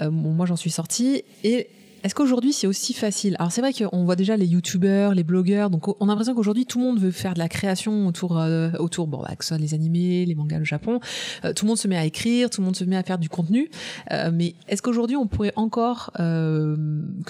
Euh, 0.00 0.10
moi, 0.10 0.44
j'en 0.44 0.56
suis 0.56 0.70
sortie 0.70 1.22
et 1.44 1.68
est-ce 2.04 2.14
qu'aujourd'hui 2.14 2.52
c'est 2.52 2.66
aussi 2.66 2.92
facile? 2.92 3.34
Alors 3.38 3.50
c'est 3.50 3.62
vrai 3.62 3.72
qu'on 3.72 4.04
voit 4.04 4.14
déjà 4.14 4.36
les 4.36 4.46
youtubeurs, 4.46 5.14
les 5.14 5.24
blogueurs, 5.24 5.70
donc 5.70 5.88
on 5.88 6.04
a 6.04 6.08
l'impression 6.08 6.34
qu'aujourd'hui 6.34 6.66
tout 6.66 6.78
le 6.78 6.84
monde 6.84 7.00
veut 7.00 7.10
faire 7.10 7.32
de 7.32 7.38
la 7.38 7.48
création 7.48 8.06
autour, 8.06 8.38
euh, 8.38 8.70
autour 8.78 9.06
bon, 9.06 9.22
bah, 9.22 9.34
que 9.36 9.42
ce 9.42 9.48
soit 9.48 9.58
les 9.58 9.72
animés, 9.72 10.26
les 10.26 10.34
mangas, 10.34 10.58
le 10.58 10.66
Japon. 10.66 11.00
Euh, 11.46 11.54
tout 11.54 11.64
le 11.64 11.68
monde 11.68 11.78
se 11.78 11.88
met 11.88 11.96
à 11.96 12.04
écrire, 12.04 12.50
tout 12.50 12.60
le 12.60 12.66
monde 12.66 12.76
se 12.76 12.84
met 12.84 12.96
à 12.96 13.02
faire 13.02 13.18
du 13.18 13.30
contenu. 13.30 13.70
Euh, 14.12 14.30
mais 14.30 14.54
est-ce 14.68 14.82
qu'aujourd'hui 14.82 15.16
on 15.16 15.26
pourrait 15.26 15.54
encore, 15.56 16.12
que 16.14 16.76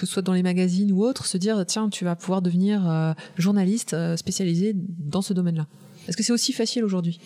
ce 0.01 0.05
soit 0.05 0.21
dans 0.21 0.33
les 0.33 0.43
magazines 0.43 0.91
ou 0.91 1.05
autres, 1.05 1.25
se 1.25 1.37
dire 1.37 1.65
tiens 1.65 1.87
tu 1.89 2.03
vas 2.03 2.17
pouvoir 2.17 2.41
devenir 2.41 3.15
journaliste 3.37 3.95
spécialisé 4.17 4.73
dans 4.75 5.21
ce 5.21 5.33
domaine-là? 5.33 5.67
Est-ce 6.07 6.17
que 6.17 6.23
c'est 6.23 6.33
aussi 6.33 6.51
facile 6.51 6.83
aujourd'hui? 6.83 7.19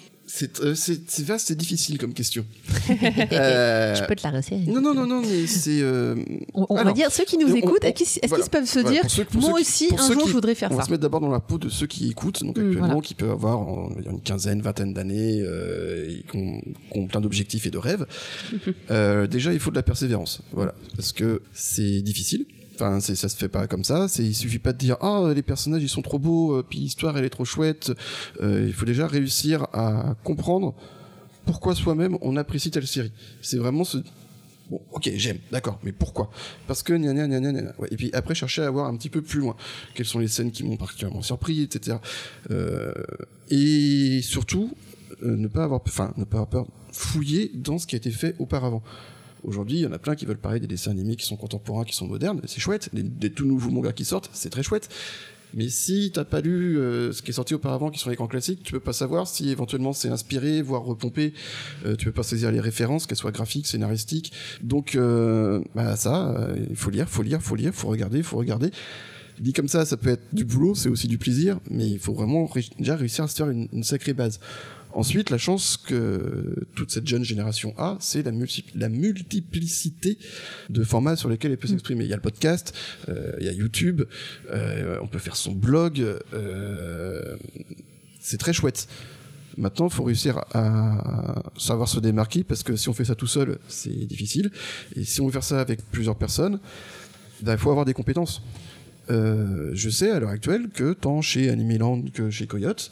Euh, 0.62 0.75
c'est 0.75 1.25
vaste, 1.25 1.48
c'est 1.48 1.55
difficile 1.55 1.98
comme 1.98 2.13
question. 2.13 2.45
euh... 3.31 3.95
Je 3.95 4.03
peux 4.05 4.15
te 4.15 4.24
la 4.24 4.31
resserrer. 4.31 4.63
Non, 4.67 4.81
non, 4.81 4.93
non, 4.93 5.07
non, 5.07 5.21
mais 5.21 5.48
c'est. 5.48 5.81
Euh... 5.81 6.15
On, 6.53 6.75
va 6.75 6.91
dire 6.93 7.12
ceux 7.12 7.25
qui 7.25 7.38
nous 7.38 7.55
écoutent, 7.55 7.83
est-ce 7.83 8.19
qu'ils 8.19 8.50
peuvent 8.50 8.65
se 8.65 8.79
dire, 8.79 9.03
moi 9.36 9.59
aussi, 9.59 9.89
un 9.98 10.12
jour, 10.12 10.27
je 10.27 10.33
voudrais 10.33 10.55
faire 10.55 10.69
ça. 10.69 10.75
On 10.75 10.77
va 10.77 10.86
se 10.86 10.91
mettre 10.91 11.01
d'abord 11.01 11.21
dans 11.21 11.31
la 11.31 11.39
peau 11.39 11.57
de 11.57 11.69
ceux 11.69 11.88
qui 11.88 12.09
écoutent, 12.09 12.43
donc 12.43 12.57
mm, 12.57 12.67
actuellement, 12.67 13.01
qui 13.01 13.15
peuvent 13.15 13.31
avoir 13.31 13.89
une 14.05 14.21
quinzaine, 14.21 14.62
vingtaine 14.62 14.93
d'années, 14.93 15.41
euh, 15.41 16.19
qui, 16.31 16.63
ont, 16.93 17.07
plein 17.07 17.21
d'objectifs 17.21 17.65
et 17.65 17.71
de 17.71 17.77
rêves. 17.77 18.05
Euh, 18.91 19.27
déjà, 19.27 19.53
il 19.53 19.59
faut 19.59 19.69
de 19.69 19.75
la 19.75 19.83
persévérance, 19.83 20.41
voilà, 20.51 20.74
parce 20.95 21.12
que 21.12 21.41
c'est 21.53 22.01
difficile. 22.01 22.45
Enfin, 22.79 23.01
ça 23.01 23.27
se 23.27 23.36
fait 23.36 23.50
pas 23.50 23.67
comme 23.67 23.83
ça. 23.83 24.07
C'est, 24.07 24.24
il 24.24 24.33
suffit 24.33 24.59
pas 24.59 24.71
de 24.71 24.77
dire 24.77 24.95
ah 25.01 25.31
les 25.36 25.41
personnages 25.41 25.83
ils 25.83 25.89
sont 25.89 26.01
trop 26.01 26.17
beaux, 26.17 26.53
euh, 26.55 26.65
puis 26.67 26.79
l'histoire 26.79 27.17
elle 27.17 27.25
est 27.25 27.29
trop 27.29 27.43
chouette. 27.43 27.91
Euh, 28.41 28.63
il 28.65 28.74
faut 28.74 28.86
déjà 28.86 29.05
réussir 29.05 29.67
à 29.74 30.15
comprendre 30.24 30.74
pourquoi 31.45 31.75
soi-même 31.75 32.17
on 32.21 32.38
apprécie 32.38 32.71
telle 32.71 32.88
série. 32.88 33.12
C'est 33.41 33.57
vraiment 33.57 33.83
ce 33.83 33.98
bon 34.69 34.79
ok 34.91 35.09
j'aime 35.15 35.39
d'accord 35.51 35.79
mais 35.83 35.91
pourquoi? 35.91 36.29
Parce 36.67 36.83
que 36.83 36.93
gna 36.93 37.12
gna 37.13 37.27
gna 37.27 37.39
gna, 37.51 37.74
Ouais. 37.79 37.88
et 37.91 37.95
puis 37.98 38.12
après 38.13 38.36
chercher 38.36 38.62
à 38.62 38.69
voir 38.69 38.86
un 38.88 38.95
petit 38.95 39.09
peu 39.09 39.21
plus 39.24 39.39
loin 39.39 39.55
quelles 39.95 40.05
sont 40.05 40.19
les 40.19 40.27
scènes 40.27 40.51
qui 40.51 40.63
m'ont 40.63 40.77
particulièrement 40.77 41.24
surpris 41.24 41.63
etc 41.63 41.98
euh, 42.51 42.93
et 43.50 44.21
surtout 44.21 44.71
ne 45.24 45.48
pas 45.48 45.63
avoir 45.63 45.81
enfin 45.88 46.13
ne 46.17 46.24
pas 46.24 46.38
avoir 46.38 46.50
peur 46.50 46.67
fouiller 46.91 47.51
dans 47.55 47.79
ce 47.79 47.88
qui 47.88 47.95
a 47.95 47.98
été 47.98 48.12
fait 48.12 48.36
auparavant 48.38 48.83
Aujourd'hui, 49.43 49.77
il 49.77 49.81
y 49.81 49.86
en 49.88 49.91
a 49.91 50.00
plein 50.00 50.15
qui 50.15 50.25
veulent 50.25 50.38
parler 50.38 50.60
des 50.60 50.67
dessins 50.67 50.91
animés 50.91 51.15
qui 51.15 51.25
sont 51.25 51.38
contemporains, 51.38 51.84
qui 51.84 51.96
sont 51.96 52.08
modernes, 52.08 52.41
c'est 52.46 52.60
chouette. 52.60 52.89
Des, 52.93 53.31
tout 53.31 53.46
nouveaux 53.46 53.69
mangas 53.69 53.93
qui 53.93 54.05
sortent, 54.05 54.29
c'est 54.34 54.50
très 54.50 54.63
chouette. 54.63 54.89
Mais 55.55 55.67
si 55.69 56.12
t'as 56.13 56.25
pas 56.25 56.41
lu 56.41 56.77
euh, 56.77 57.12
ce 57.12 57.24
qui 57.24 57.31
est 57.31 57.34
sorti 57.34 57.55
auparavant, 57.55 57.89
qui 57.89 58.00
sont 58.00 58.12
les 58.12 58.15
grands 58.15 58.27
classiques, 58.27 58.62
tu 58.62 58.72
peux 58.72 58.79
pas 58.79 58.93
savoir 58.93 59.27
si 59.27 59.50
éventuellement 59.50 59.93
c'est 59.93 60.10
inspiré, 60.10 60.62
voire 60.62 60.84
repompé. 60.84 61.34
Euh, 61.86 61.96
tu 61.96 62.05
peux 62.05 62.12
pas 62.12 62.24
saisir 62.24 62.51
les 62.51 62.60
références, 62.60 63.08
qu'elles 63.08 63.17
soient 63.17 63.31
graphiques, 63.31 63.65
scénaristiques. 63.65 64.31
Donc, 64.62 64.93
euh, 64.96 65.62
bah 65.74 65.96
ça, 65.96 66.29
euh, 66.29 66.55
il 66.69 66.75
faut 66.75 66.91
lire, 66.91 67.10
faut 67.10 67.24
lire, 67.24 67.41
faut 67.41 67.55
lire, 67.55 67.74
faut 67.74 67.88
regarder, 67.88 68.22
faut 68.22 68.38
regarder. 68.38 68.69
Dit 69.39 69.53
comme 69.53 69.69
ça, 69.69 69.86
ça 69.86 69.98
peut 69.98 70.10
être 70.10 70.24
du 70.34 70.43
boulot, 70.43 70.75
c'est 70.75 70.89
aussi 70.89 71.08
du 71.08 71.17
plaisir, 71.17 71.60
mais 71.72 71.88
il 71.88 72.00
faut 72.00 72.13
vraiment 72.13 72.48
déjà 72.77 72.96
réussir 72.98 73.24
à 73.24 73.27
se 73.27 73.36
faire 73.36 73.50
une 73.50 73.84
sacrée 73.84 74.13
base. 74.13 74.39
Ensuite, 74.93 75.29
la 75.29 75.38
chance 75.38 75.77
que 75.77 76.65
toute 76.75 76.89
cette 76.89 77.08
jeune 77.08 77.24
génération 77.24 77.75
a, 77.77 77.98
c'est 78.00 78.24
la, 78.24 78.31
la, 78.75 78.89
multiplicité 78.89 80.17
de 80.69 80.84
formats 80.84 81.15
sur 81.15 81.29
lesquels 81.29 81.51
elle 81.51 81.58
peut 81.58 81.67
mm. 81.67 81.72
s'exprimer. 81.72 82.03
Il 82.05 82.10
y 82.10 82.13
a 82.13 82.15
le 82.15 82.22
podcast, 82.22 82.74
euh, 83.08 83.34
il 83.39 83.46
y 83.46 83.50
a 83.50 83.51
YouTube, 83.51 84.01
euh, 84.51 84.98
on 85.01 85.08
peut 85.08 85.19
faire 85.19 85.36
son 85.36 85.51
blog. 85.51 86.03
Euh, 86.34 87.36
c'est 88.19 88.38
très 88.38 88.51
chouette. 88.51 88.88
Maintenant, 89.58 89.88
il 89.88 89.93
faut 89.93 90.04
réussir 90.04 90.39
à 90.54 91.43
savoir 91.58 91.88
se 91.88 91.99
démarquer 91.99 92.43
parce 92.43 92.63
que 92.63 92.75
si 92.75 92.89
on 92.89 92.93
fait 92.93 93.06
ça 93.06 93.15
tout 93.15 93.28
seul, 93.28 93.60
c'est 93.67 93.89
difficile. 93.89 94.52
Et 94.95 95.04
si 95.04 95.21
on 95.21 95.28
veut 95.28 95.32
faire 95.32 95.43
ça 95.43 95.60
avec 95.60 95.84
plusieurs 95.91 96.15
personnes, 96.15 96.60
ben, 97.41 97.54
il 97.54 97.58
faut 97.58 97.69
avoir 97.69 97.86
des 97.86 97.93
compétences. 97.93 98.41
je 99.10 99.89
sais 99.89 100.12
à 100.12 100.19
l'heure 100.19 100.30
actuelle 100.30 100.69
que 100.69 100.93
tant 100.93 101.21
chez 101.21 101.49
Animeland 101.49 102.04
que 102.13 102.30
chez 102.30 102.47
Coyote, 102.47 102.91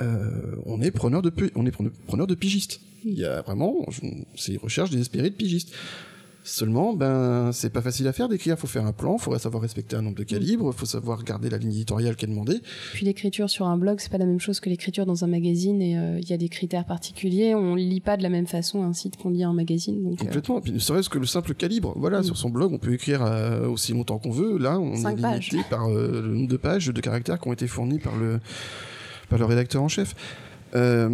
euh, 0.00 0.56
on 0.66 0.80
est 0.80 0.90
preneur 0.90 1.22
de 1.22 1.32
on 1.54 1.66
est 1.66 1.72
preneur 2.06 2.26
de 2.26 2.34
pigistes. 2.34 2.80
Il 3.04 3.14
y 3.14 3.24
a 3.24 3.42
vraiment 3.42 3.86
c'est 4.36 4.56
recherche 4.56 4.90
désespérée 4.90 5.30
de 5.30 5.34
pigistes. 5.34 5.74
Seulement, 6.46 6.92
ben, 6.92 7.52
c'est 7.52 7.70
pas 7.70 7.80
facile 7.80 8.06
à 8.06 8.12
faire 8.12 8.28
d'écrire. 8.28 8.58
Faut 8.58 8.66
faire 8.66 8.84
un 8.84 8.92
plan, 8.92 9.16
faut 9.16 9.36
savoir 9.38 9.62
respecter 9.62 9.96
un 9.96 10.02
nombre 10.02 10.16
de 10.16 10.24
calibres, 10.24 10.74
faut 10.74 10.84
savoir 10.84 11.24
garder 11.24 11.48
la 11.48 11.56
ligne 11.56 11.70
éditoriale 11.70 12.16
qui 12.16 12.26
est 12.26 12.28
demandée. 12.28 12.60
Puis 12.92 13.06
l'écriture 13.06 13.48
sur 13.48 13.66
un 13.66 13.78
blog, 13.78 13.98
c'est 13.98 14.12
pas 14.12 14.18
la 14.18 14.26
même 14.26 14.40
chose 14.40 14.60
que 14.60 14.68
l'écriture 14.68 15.06
dans 15.06 15.24
un 15.24 15.26
magazine 15.26 15.80
et 15.80 15.98
euh, 15.98 16.18
il 16.20 16.28
y 16.28 16.34
a 16.34 16.36
des 16.36 16.50
critères 16.50 16.84
particuliers. 16.84 17.54
On 17.54 17.76
lit 17.76 18.02
pas 18.02 18.18
de 18.18 18.22
la 18.22 18.28
même 18.28 18.46
façon 18.46 18.84
un 18.84 18.92
site 18.92 19.16
qu'on 19.16 19.30
lit 19.30 19.42
un 19.42 19.54
magazine. 19.54 20.02
Donc, 20.02 20.20
euh. 20.20 20.24
Complètement. 20.26 20.58
Et 20.58 20.60
puis 20.60 20.72
ne 20.72 20.78
serait-ce 20.78 21.08
que 21.08 21.18
le 21.18 21.24
simple 21.24 21.54
calibre. 21.54 21.94
Voilà, 21.96 22.20
mm. 22.20 22.24
sur 22.24 22.36
son 22.36 22.50
blog, 22.50 22.74
on 22.74 22.78
peut 22.78 22.92
écrire 22.92 23.22
aussi 23.70 23.94
longtemps 23.94 24.18
qu'on 24.18 24.30
veut. 24.30 24.58
Là, 24.58 24.78
on 24.78 24.92
est 24.92 25.16
limité 25.16 25.60
par 25.70 25.88
le 25.88 26.20
nombre 26.20 26.48
de 26.48 26.58
pages, 26.58 26.88
de 26.88 27.00
caractères 27.00 27.40
qui 27.40 27.48
ont 27.48 27.54
été 27.54 27.66
fournis 27.66 28.00
par 28.00 28.16
le 28.16 28.38
le 29.38 29.44
rédacteur 29.44 29.82
en 29.82 29.88
chef. 29.88 30.14
Euh, 30.74 31.08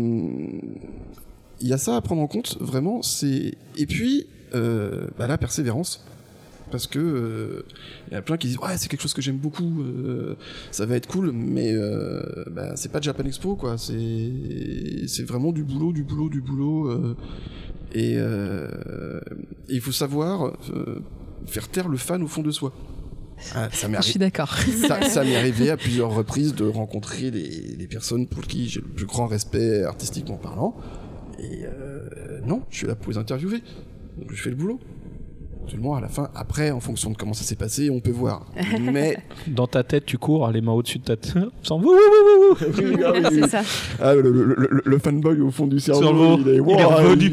il 1.61 1.69
y 1.69 1.73
a 1.73 1.79
ça 1.79 1.97
à 1.97 2.01
prendre 2.01 2.23
en 2.23 2.27
compte, 2.27 2.57
vraiment. 2.61 3.01
Et 3.23 3.87
puis 3.87 4.27
euh, 4.55 5.09
bah, 5.19 5.27
la 5.27 5.39
persévérance, 5.39 6.05
parce 6.71 6.87
que 6.87 6.99
euh, 6.99 7.67
il 8.09 8.15
y 8.15 8.17
a 8.17 8.23
plein 8.23 8.37
qui 8.37 8.47
disent 8.47 8.59
ouais 8.59 8.79
c'est 8.79 8.89
quelque 8.89 9.03
chose 9.03 9.13
que 9.13 9.21
j'aime 9.21 9.37
beaucoup, 9.37 9.85
ça 10.71 10.87
va 10.87 10.97
être 10.97 11.07
cool, 11.07 11.33
mais 11.33 11.75
bah, 12.51 12.77
c'est 12.77 12.91
pas 12.91 13.01
Japan 13.01 13.25
Expo 13.25 13.57
quoi. 13.57 13.77
C'est 13.77 15.25
vraiment 15.25 15.53
du 15.53 15.65
boulot, 15.65 15.93
du 15.93 16.03
boulot, 16.03 16.29
du 16.31 16.41
boulot. 16.41 17.15
et 17.95 18.17
il 19.69 19.81
faut 19.81 19.93
savoir 19.93 20.53
faire 21.47 21.69
taire 21.69 21.89
le 21.89 21.99
fan 21.99 22.23
au 22.23 22.29
fond 22.29 22.43
de 22.43 22.51
soi. 22.51 22.73
Ah, 23.55 23.69
ça 23.73 23.89
Je 23.89 24.03
suis 24.03 24.19
d'accord. 24.19 24.55
Ça, 25.09 25.25
m'est 25.25 25.37
arrivé 25.37 25.71
à 25.71 25.77
plusieurs 25.77 26.15
reprises 26.15 26.55
de 26.55 26.67
rencontrer 26.67 27.31
des, 27.31 27.87
personnes 27.89 28.27
pour 28.27 28.43
qui 28.43 28.69
j'ai 28.69 28.81
le 28.81 28.87
plus 28.87 29.07
grand 29.07 29.27
respect 29.27 29.83
artistiquement 29.83 30.37
parlant. 30.37 30.77
Et 31.39 31.65
euh, 31.65 32.41
non, 32.45 32.63
je 32.71 32.79
suis 32.79 32.87
là 32.87 32.95
pour 32.95 33.13
les 33.13 33.19
interviewer. 33.19 33.63
Donc 34.19 34.33
je 34.33 34.43
fais 34.43 34.51
le 34.51 34.57
boulot 34.57 34.79
à 35.97 36.01
la 36.01 36.09
fin. 36.09 36.29
Après, 36.35 36.71
en 36.71 36.81
fonction 36.81 37.11
de 37.11 37.17
comment 37.17 37.33
ça 37.33 37.45
s'est 37.45 37.57
passé, 37.57 37.91
on 37.91 38.01
peut 38.01 38.11
voir. 38.11 38.47
Mais 38.81 39.19
dans 39.47 39.67
ta 39.67 39.83
tête, 39.83 40.05
tu 40.07 40.19
cours, 40.19 40.49
les 40.51 40.61
mains 40.61 40.73
au-dessus 40.73 40.99
de 40.99 41.05
ta 41.05 41.17
tête, 41.17 41.35
sans 41.63 41.79
vous. 41.79 41.95
C'est 42.59 43.49
ça. 43.49 43.63
Ah, 44.01 44.15
le, 44.15 44.99
fanboy 44.99 45.41
au 45.41 45.51
fond 45.51 45.67
du 45.67 45.81
cerveau, 45.81 46.39
il 46.41 46.49
est, 46.49 46.61
wow, 46.61 47.15
il, 47.15 47.23
il, 47.23 47.33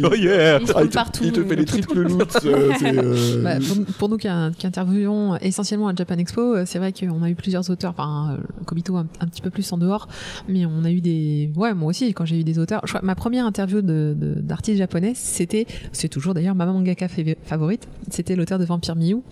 il, 1.22 1.32
te 1.32 1.44
fait 1.44 1.56
les 1.56 1.66
triples 1.66 2.02
loots. 2.02 2.46
Euh, 2.46 2.72
euh, 2.84 3.44
bah, 3.44 3.56
pour, 3.98 4.10
nous 4.10 4.18
qui, 4.18 4.28
interviewons 4.28 5.36
essentiellement 5.38 5.88
à 5.88 5.96
Japan 5.96 6.18
Expo, 6.18 6.42
euh, 6.56 6.64
c'est 6.66 6.80
vrai 6.80 6.94
qu'on 6.94 7.24
a 7.24 7.30
eu 7.30 7.36
plusieurs 7.36 7.70
auteurs, 7.70 7.92
enfin, 7.92 8.38
Kobito 8.66 8.96
un, 8.96 9.08
un, 9.20 9.28
petit 9.28 9.42
peu 9.42 9.50
plus 9.50 9.72
en 9.72 9.78
dehors, 9.78 10.08
mais 10.48 10.66
on 10.66 10.84
a 10.84 10.92
eu 10.92 11.02
des. 11.02 11.52
Ouais, 11.56 11.74
moi 11.74 11.90
aussi, 11.90 12.14
quand 12.14 12.26
j'ai 12.26 12.40
eu 12.40 12.44
des 12.44 12.60
auteurs. 12.60 12.84
ma 13.04 13.16
première 13.16 13.46
interview 13.46 13.82
d'artiste 13.82 14.78
de, 14.78 14.80
japonais, 14.80 15.14
c'était, 15.16 15.66
c'est 15.92 16.10
toujours 16.10 16.34
d'ailleurs 16.34 16.56
ma 16.56 16.66
mangaka 16.66 17.08
favorite, 17.08 17.88
c'était 18.10 18.27
l'auteur 18.36 18.60
de 18.60 18.66
Vampire 18.66 18.96
Miu. 18.96 19.24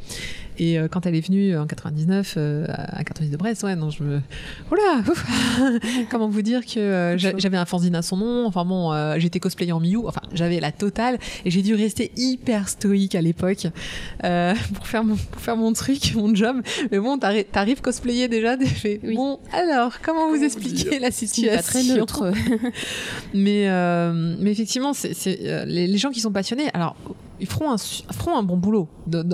Et 0.58 0.80
euh, 0.80 0.88
quand 0.88 1.06
elle 1.06 1.15
est 1.15 1.26
venue 1.26 1.58
en 1.58 1.65
99 1.65 2.36
euh, 2.38 2.65
à 2.68 3.04
Cartonnis 3.04 3.30
de 3.30 3.38
Brest, 3.38 3.63
ouais, 3.63 3.76
non, 3.76 3.89
je 3.89 4.04
me. 4.04 4.22
Oula 4.72 5.04
Comment 6.10 6.30
vous 6.30 6.41
dire 6.41 6.65
que 6.65 6.80
euh, 6.80 7.18
j'avais 7.18 7.58
un 7.58 7.65
fanzine 7.65 7.96
à 7.96 8.02
son 8.02 8.18
nom, 8.18 8.46
enfin 8.46 8.63
bon, 8.65 8.94
j'étais 9.18 9.39
cosplayer 9.39 9.72
en 9.72 9.80
Miu, 9.80 10.06
enfin, 10.06 10.22
j'avais 10.34 10.60
la 10.60 10.72
totale, 10.72 11.20
et 11.44 11.52
j'ai 11.52 11.62
dû 11.62 11.76
rester 11.76 12.12
hyper 12.15 12.70
stoïque 12.70 13.15
à 13.15 13.22
l'époque 13.22 13.68
pour, 14.22 14.88
faire 14.88 15.04
mon, 15.04 15.15
pour 15.15 15.41
faire 15.41 15.58
mon 15.58 15.74
truc, 15.74 16.13
mon 16.15 16.34
job. 16.34 16.62
Mais 16.91 17.00
bon, 17.00 17.18
t'arrives 17.18 17.82
cosplayer 17.82 18.28
déjà, 18.28 18.58
fait, 18.58 19.00
bon, 19.04 19.39
alors, 19.52 20.00
comment, 20.02 20.30
vous 20.30 20.44
expliquer 20.44 21.00
la 21.00 21.12
situation 21.12 21.62
très 21.62 21.84
neutre. 21.84 22.32
mais, 23.34 23.68
mais 24.39 24.52
effectivement, 24.52 24.94
c'est 24.94 25.65
les, 25.68 25.88
les 25.88 25.98
gens 25.98 26.12
qui 26.12 26.22
sont 26.22 26.32
passionnés, 26.32 26.70
alors 26.74 26.96
ils 27.39 27.48
feront 27.48 27.72
un, 27.72 27.78
feront 27.78 28.38
un 28.38 28.44
bon 28.44 28.58
boulot. 28.58 28.88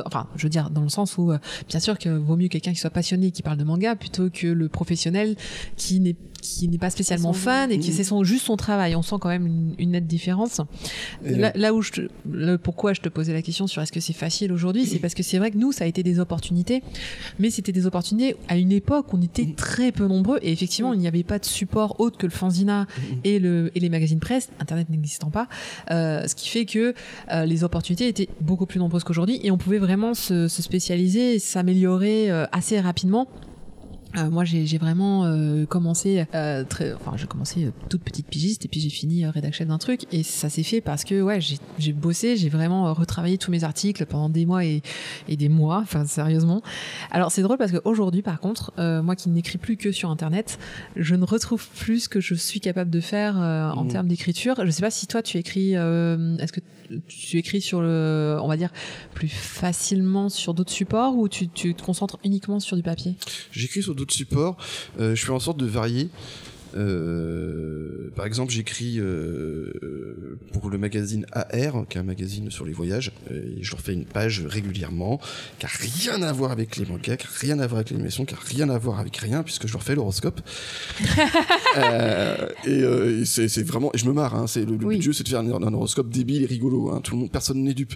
enfin, 0.06 0.28
je 0.36 0.44
veux 0.44 0.50
dire, 0.50 0.70
dans 0.70 0.82
le 0.82 0.90
sens 0.90 1.11
euh, 1.20 1.38
bien 1.68 1.80
sûr, 1.80 1.98
que 1.98 2.10
vaut 2.10 2.36
mieux 2.36 2.48
quelqu'un 2.48 2.72
qui 2.72 2.80
soit 2.80 2.90
passionné 2.90 3.32
qui 3.32 3.42
parle 3.42 3.58
de 3.58 3.64
manga 3.64 3.96
plutôt 3.96 4.30
que 4.30 4.48
le 4.48 4.70
professionnel 4.70 5.36
qui 5.76 6.00
n'est 6.00 6.16
qui 6.42 6.68
n'est 6.68 6.78
pas 6.78 6.90
spécialement 6.90 7.34
fan 7.34 7.72
et 7.72 7.80
qui 7.80 7.94
c'est 7.94 8.04
son 8.04 8.24
juste 8.24 8.46
son 8.46 8.58
travail. 8.58 8.96
On 8.96 9.02
sent 9.02 9.16
quand 9.20 9.30
même 9.30 9.74
une, 9.78 9.92
nette 9.92 10.08
différence. 10.08 10.62
Là, 11.24 11.74
où 11.74 11.82
je 11.82 11.92
te, 11.92 12.02
le, 12.30 12.58
pourquoi 12.58 12.94
je 12.94 13.02
te 13.02 13.10
posais 13.10 13.34
la 13.34 13.42
question 13.42 13.68
sur 13.68 13.82
est-ce 13.82 13.92
que 13.92 14.00
c'est 14.00 14.14
facile 14.14 14.52
aujourd'hui, 14.52 14.86
c'est 14.86 15.00
parce 15.00 15.14
que 15.14 15.24
c'est 15.24 15.38
vrai 15.38 15.52
que 15.52 15.58
nous 15.58 15.72
ça 15.72 15.84
a 15.84 15.88
été 15.88 16.04
des 16.04 16.20
opportunités, 16.20 16.82
mais 17.40 17.50
c'était 17.50 17.72
des 17.72 17.86
opportunités. 17.86 18.36
À 18.48 18.58
une 18.58 18.72
époque 18.72 19.14
où 19.14 19.18
on 19.18 19.22
était 19.22 19.54
très 19.56 19.92
peu 19.92 20.08
nombreux 20.08 20.40
et 20.42 20.52
effectivement 20.52 20.94
il 20.94 21.00
n'y 21.00 21.08
avait 21.08 21.24
pas 21.24 21.40
de 21.40 21.46
support 21.46 22.00
autre 22.00 22.18
que 22.18 22.26
le 22.26 22.32
fanzina 22.32 22.88
et 23.24 23.40
le 23.40 23.72
et 23.76 23.80
les 23.80 23.90
magazines 23.90 24.20
presse, 24.20 24.50
internet 24.60 24.90
n'existant 24.90 25.30
pas, 25.30 25.48
euh, 25.92 26.28
ce 26.28 26.36
qui 26.36 26.50
fait 26.50 26.66
que 26.66 26.94
euh, 27.32 27.46
les 27.46 27.64
opportunités 27.64 28.08
étaient 28.08 28.30
beaucoup 28.42 28.66
plus 28.66 28.80
nombreuses 28.80 29.04
qu'aujourd'hui 29.04 29.40
et 29.44 29.52
on 29.52 29.58
pouvait 29.58 29.80
vraiment 29.80 30.14
se, 30.14 30.48
se 30.48 30.62
spécialiser, 30.62 31.40
s'améliorer 31.40 32.32
euh, 32.32 32.46
assez 32.52 32.80
rapidement 32.80 33.28
euh, 34.18 34.30
moi, 34.30 34.44
j'ai 34.44 34.78
vraiment 34.78 35.26
euh, 35.26 35.66
commencé 35.66 36.26
euh, 36.36 36.64
très, 36.66 36.94
enfin, 36.94 37.14
j'ai 37.16 37.28
commencé 37.28 37.66
euh, 37.66 37.72
toute 37.90 38.04
petite 38.04 38.28
pigiste 38.28 38.66
et 38.66 38.68
puis 38.68 38.82
j'ai 38.82 38.90
fini 38.90 39.26
rédac 39.26 39.54
chef 39.54 39.68
d'un 39.68 39.78
truc 39.78 40.06
et 40.12 40.24
ça 40.24 40.50
s'est 40.50 40.64
fait 40.64 40.82
parce 40.82 41.04
que 41.04 41.22
ouais, 41.22 41.40
j'ai 41.78 41.94
bossé, 41.94 42.36
j'ai 42.36 42.50
vraiment 42.50 42.94
retravailler 42.94 43.38
tous 43.38 43.52
mes 43.52 43.64
articles 43.64 44.06
pendant 44.06 44.30
des 44.30 44.46
mois 44.46 44.66
et, 44.66 44.82
des 45.30 45.50
mois, 45.50 45.78
enfin 45.82 46.06
sérieusement. 46.06 46.62
Alors 47.10 47.32
c'est 47.32 47.42
drôle 47.42 47.58
parce 47.58 47.72
qu'aujourd'hui, 47.72 48.22
par 48.22 48.40
contre, 48.40 48.74
euh, 48.80 49.02
moi 49.02 49.16
qui 49.16 49.30
n'écris 49.30 49.58
plus 49.58 49.78
que 49.78 49.92
sur 49.92 50.10
Internet, 50.10 50.60
je 50.96 51.16
ne 51.16 51.24
retrouve 51.24 51.68
plus 51.70 52.02
ce 52.02 52.10
que 52.10 52.20
je 52.20 52.36
suis 52.36 52.60
capable 52.60 52.90
de 52.90 53.00
faire 53.00 53.38
en 53.38 53.86
mmh. 53.86 53.88
termes 53.88 54.08
d'écriture. 54.08 54.56
Je 54.58 54.64
ne 54.64 54.72
sais 54.72 54.82
pas 54.82 54.92
si 54.92 55.08
toi 55.08 55.22
tu 55.22 55.38
écris, 55.38 55.74
est-ce 55.74 56.52
que 56.52 56.62
tu 57.08 57.38
écris 57.38 57.62
sur 57.62 57.82
le, 57.82 58.38
on 58.42 58.48
va 58.48 58.58
dire, 58.58 58.72
plus 59.14 59.30
facilement 59.30 60.30
sur 60.30 60.54
d'autres 60.54 60.72
supports 60.72 61.16
ou 61.16 61.30
tu, 61.30 61.48
tu 61.48 61.74
te 61.74 61.84
concentres 61.84 62.18
uniquement 62.24 62.60
sur 62.60 62.76
du 62.76 62.84
papier? 62.84 63.16
J'écris 63.52 63.84
sur 63.84 63.96
d'autres 64.02 64.14
supports. 64.14 64.58
je 65.00 65.16
fais 65.16 65.32
en 65.32 65.40
sorte 65.40 65.58
de 65.58 65.66
varier. 65.66 66.10
Euh, 66.76 68.12
par 68.16 68.26
exemple, 68.26 68.52
j'écris 68.52 69.00
euh, 69.00 70.38
pour 70.54 70.70
le 70.70 70.78
magazine 70.78 71.26
AR, 71.32 71.86
qui 71.90 71.98
est 71.98 72.02
un 72.02 72.04
magazine 72.04 72.50
sur 72.52 72.66
les 72.66 72.74
voyages, 72.74 73.12
et 73.30 73.62
je 73.62 73.72
leur 73.72 73.82
fais 73.82 73.94
une 73.94 74.06
page 74.06 74.46
régulièrement, 74.46 75.20
qui 75.60 75.66
a 75.66 75.70
rien 75.70 76.22
à 76.22 76.32
voir 76.32 76.52
avec 76.52 76.78
les 76.78 76.86
mangas, 76.86 77.18
qui 77.18 77.28
a 77.28 77.30
rien 77.40 77.60
à 77.60 77.68
voir 77.68 77.80
avec 77.80 77.92
l'animation, 77.92 78.26
qui 78.26 78.34
a 78.34 78.40
rien 78.40 78.70
à 78.70 78.78
voir 78.78 79.00
avec 79.00 79.18
rien, 79.18 79.44
puisque 79.44 79.68
je 79.68 79.74
leur 79.74 79.84
fais 79.84 79.96
l'horoscope. 79.96 80.42
euh, 81.78 82.50
et, 82.66 82.84
euh, 82.84 83.26
c'est 83.26 83.64
vraiment, 83.64 83.92
et 83.94 83.98
je 83.98 84.06
me 84.06 84.14
marre. 84.14 84.36
Hein, 84.36 84.48
c'est 84.48 84.66
le, 84.66 84.78
but 84.78 84.98
du 84.98 85.02
jeu, 85.02 85.14
c'est 85.14 85.24
de 85.24 85.30
faire 85.30 85.40
un, 85.40 85.74
horoscope 85.74 86.10
débile 86.10 86.44
et 86.44 86.48
rigolo. 86.48 86.92
Hein, 86.92 87.02
tout 87.02 87.16
le 87.16 87.22
monde, 87.22 87.32
personne 87.32 87.64
n'est 87.64 87.74
dupe. 87.74 87.94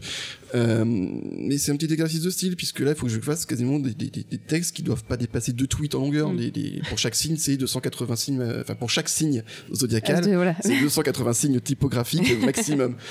Euh, 0.55 0.83
mais 0.85 1.57
c'est 1.57 1.71
un 1.71 1.75
petit 1.75 1.91
exercice 1.91 2.21
de 2.21 2.29
style, 2.29 2.55
puisque 2.55 2.79
là, 2.79 2.91
il 2.91 2.95
faut 2.95 3.07
que 3.07 3.11
je 3.11 3.19
fasse 3.19 3.45
quasiment 3.45 3.79
des, 3.79 3.93
des, 3.93 4.09
des, 4.09 4.37
textes 4.37 4.75
qui 4.75 4.83
doivent 4.83 5.03
pas 5.03 5.17
dépasser 5.17 5.53
deux 5.53 5.67
tweets 5.67 5.95
en 5.95 5.99
longueur. 5.99 6.31
Mm. 6.31 6.51
pour 6.89 6.97
chaque 6.97 7.15
signe, 7.15 7.37
c'est 7.37 7.57
280 7.57 8.15
signes 8.15 8.43
enfin 8.61 8.75
pour 8.75 8.89
chaque 8.89 9.09
signe 9.09 9.43
zodiacal, 9.73 10.23
c'est 10.61 10.79
280 10.79 11.33
signes 11.33 11.59
typographiques 11.59 12.41
maximum. 12.43 12.95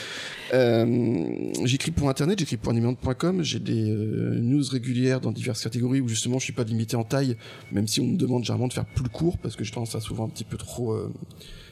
Euh, 0.52 1.52
j'écris 1.64 1.90
pour 1.90 2.09
internet, 2.09 2.38
j'écris 2.38 2.57
pour 2.57 2.70
animante.com, 2.70 3.42
j'ai 3.42 3.59
des 3.59 3.90
euh, 3.90 4.38
news 4.40 4.62
régulières 4.70 5.20
dans 5.20 5.33
diverses 5.33 5.62
catégories 5.62 6.00
où 6.00 6.09
justement 6.09 6.38
je 6.38 6.44
suis 6.44 6.52
pas 6.52 6.64
limité 6.64 6.96
en 6.96 7.04
taille, 7.04 7.37
même 7.72 7.88
si 7.88 8.00
on 8.00 8.07
me 8.07 8.16
demande 8.16 8.44
généralement 8.44 8.68
de 8.68 8.72
faire 8.72 8.85
plus 8.85 9.09
court 9.09 9.38
parce 9.38 9.57
que 9.57 9.64
je 9.64 9.72
tendance 9.72 9.94
à 9.94 10.00
souvent 10.00 10.26
un 10.26 10.28
petit 10.28 10.44
peu 10.44 10.57
trop 10.57 10.92
euh, 10.92 11.12
euh 11.12 11.63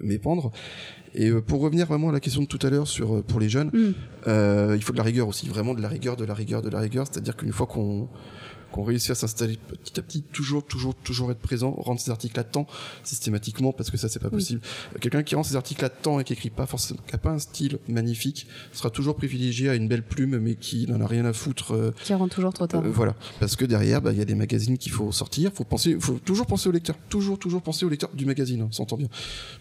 m'épandre. 0.00 0.50
Et 1.14 1.30
pour 1.30 1.60
revenir 1.60 1.86
vraiment 1.86 2.08
à 2.08 2.12
la 2.12 2.20
question 2.20 2.42
de 2.42 2.46
tout 2.46 2.58
à 2.66 2.70
l'heure 2.70 2.88
sur 2.88 3.22
pour 3.22 3.38
les 3.38 3.48
jeunes, 3.48 3.70
mm. 3.72 4.74
il 4.74 4.82
faut 4.82 4.92
de 4.92 4.98
la 4.98 5.04
rigueur 5.04 5.28
aussi, 5.28 5.48
vraiment 5.48 5.74
de 5.74 5.82
la 5.82 5.88
rigueur, 5.88 6.16
de 6.16 6.24
la 6.24 6.34
rigueur, 6.34 6.62
de 6.62 6.70
la 6.70 6.80
rigueur. 6.80 7.06
C'est-à-dire 7.10 7.36
qu'une 7.36 7.52
fois 7.52 7.66
qu'on 7.66 8.08
qu'on 8.74 8.82
réussit 8.82 9.12
à 9.12 9.14
s'installer 9.14 9.56
petit 9.56 10.00
à 10.00 10.02
petit, 10.02 10.22
toujours, 10.22 10.66
toujours, 10.66 10.96
toujours 10.96 11.30
être 11.30 11.38
présent, 11.38 11.70
rendre 11.70 12.00
ses 12.00 12.10
articles 12.10 12.38
à 12.40 12.42
temps 12.42 12.66
systématiquement, 13.04 13.72
parce 13.72 13.88
que 13.88 13.96
ça, 13.96 14.08
c'est 14.08 14.18
pas 14.18 14.30
possible. 14.30 14.60
Quelqu'un 15.00 15.22
qui 15.22 15.36
rend 15.36 15.44
ses 15.44 15.54
articles 15.54 15.84
à 15.84 15.90
temps 15.90 16.18
et 16.18 16.24
qui 16.24 16.32
écrit 16.32 16.50
pas 16.50 16.66
forcément, 16.66 16.98
qui 17.06 17.14
a 17.14 17.18
pas 17.18 17.30
un 17.30 17.38
style 17.38 17.78
magnifique, 17.86 18.48
sera 18.72 18.90
toujours 18.90 19.14
privilégié 19.14 19.68
à 19.68 19.76
une 19.76 19.86
belle 19.86 20.02
plume, 20.02 20.38
mais 20.38 20.56
qui 20.56 20.88
n'en 20.88 21.00
a 21.00 21.06
rien 21.06 21.24
à 21.24 21.32
foutre. 21.32 21.72
Euh, 21.72 21.92
qui 22.02 22.12
rentre 22.14 22.34
toujours 22.34 22.52
trop 22.52 22.66
tard. 22.66 22.82
Euh, 22.84 22.90
voilà. 22.90 23.14
Parce 23.38 23.54
que 23.54 23.64
derrière, 23.64 24.02
bah, 24.02 24.10
il 24.10 24.18
y 24.18 24.22
a 24.22 24.24
des 24.24 24.34
magazines 24.34 24.76
qu'il 24.76 24.90
faut 24.90 25.12
sortir, 25.12 25.52
faut 25.54 25.62
penser, 25.62 25.96
faut 26.00 26.18
toujours 26.18 26.46
penser 26.46 26.68
au 26.68 26.72
lecteur, 26.72 26.96
toujours, 27.08 27.38
toujours 27.38 27.62
penser 27.62 27.86
au 27.86 27.88
lecteur 27.88 28.10
du 28.12 28.26
magazine, 28.26 28.62
hein, 28.62 28.68
s'entend 28.72 28.96
bien. 28.96 29.08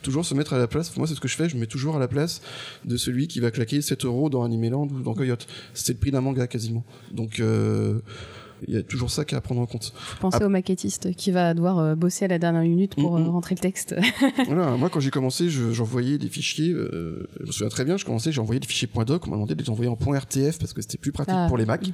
Toujours 0.01 0.25
se 0.25 0.33
mettre 0.33 0.53
à 0.53 0.57
la 0.57 0.65
place, 0.65 0.97
moi, 0.97 1.05
c'est 1.05 1.13
ce 1.13 1.21
que 1.21 1.27
je 1.27 1.35
fais, 1.35 1.47
je 1.47 1.53
me 1.53 1.59
mets 1.59 1.67
toujours 1.67 1.95
à 1.95 1.99
la 1.99 2.07
place 2.07 2.41
de 2.83 2.97
celui 2.97 3.27
qui 3.27 3.41
va 3.41 3.51
claquer 3.51 3.79
7 3.83 4.05
euros 4.05 4.31
dans 4.31 4.43
Animeland 4.43 4.87
ou 4.87 5.03
dans 5.03 5.13
Coyote. 5.13 5.45
C'est 5.75 5.93
le 5.93 5.99
prix 5.99 6.09
d'un 6.09 6.21
manga 6.21 6.47
quasiment. 6.47 6.83
Donc, 7.11 7.39
euh, 7.39 7.99
il 8.67 8.73
y 8.73 8.77
a 8.77 8.83
toujours 8.83 9.09
ça 9.11 9.25
qu'à 9.25 9.41
prendre 9.41 9.61
en 9.61 9.65
compte. 9.65 9.93
Pensez 10.19 10.43
au 10.43 10.49
maquettiste 10.49 11.15
qui 11.15 11.31
va 11.31 11.53
devoir 11.53 11.79
euh, 11.79 11.95
bosser 11.95 12.25
à 12.25 12.27
la 12.27 12.39
dernière 12.39 12.61
minute 12.61 12.95
pour 12.95 13.17
euh, 13.17 13.23
rentrer 13.23 13.55
le 13.55 13.59
texte. 13.59 13.95
voilà, 14.45 14.77
moi 14.77 14.89
quand 14.89 14.99
j'ai 14.99 15.11
commencé, 15.11 15.49
j'envoyais 15.49 16.17
des 16.17 16.29
fichiers, 16.29 16.71
euh, 16.71 17.27
je 17.39 17.47
me 17.47 17.51
souviens 17.51 17.69
très 17.69 17.85
bien, 17.85 17.97
je 17.97 18.05
commençais, 18.05 18.31
j'ai 18.31 18.41
envoyé 18.41 18.59
des 18.59 18.67
fichiers 18.67 18.89
.doc, 19.05 19.27
on 19.27 19.31
m'a 19.31 19.35
demandé 19.35 19.55
de 19.55 19.61
les 19.61 19.69
envoyer 19.69 19.89
en 19.89 19.95
.rtf 19.95 20.59
parce 20.59 20.73
que 20.73 20.81
c'était 20.81 20.97
plus 20.97 21.11
pratique 21.11 21.35
ah. 21.37 21.47
pour 21.47 21.57
les 21.57 21.65
Mac. 21.65 21.89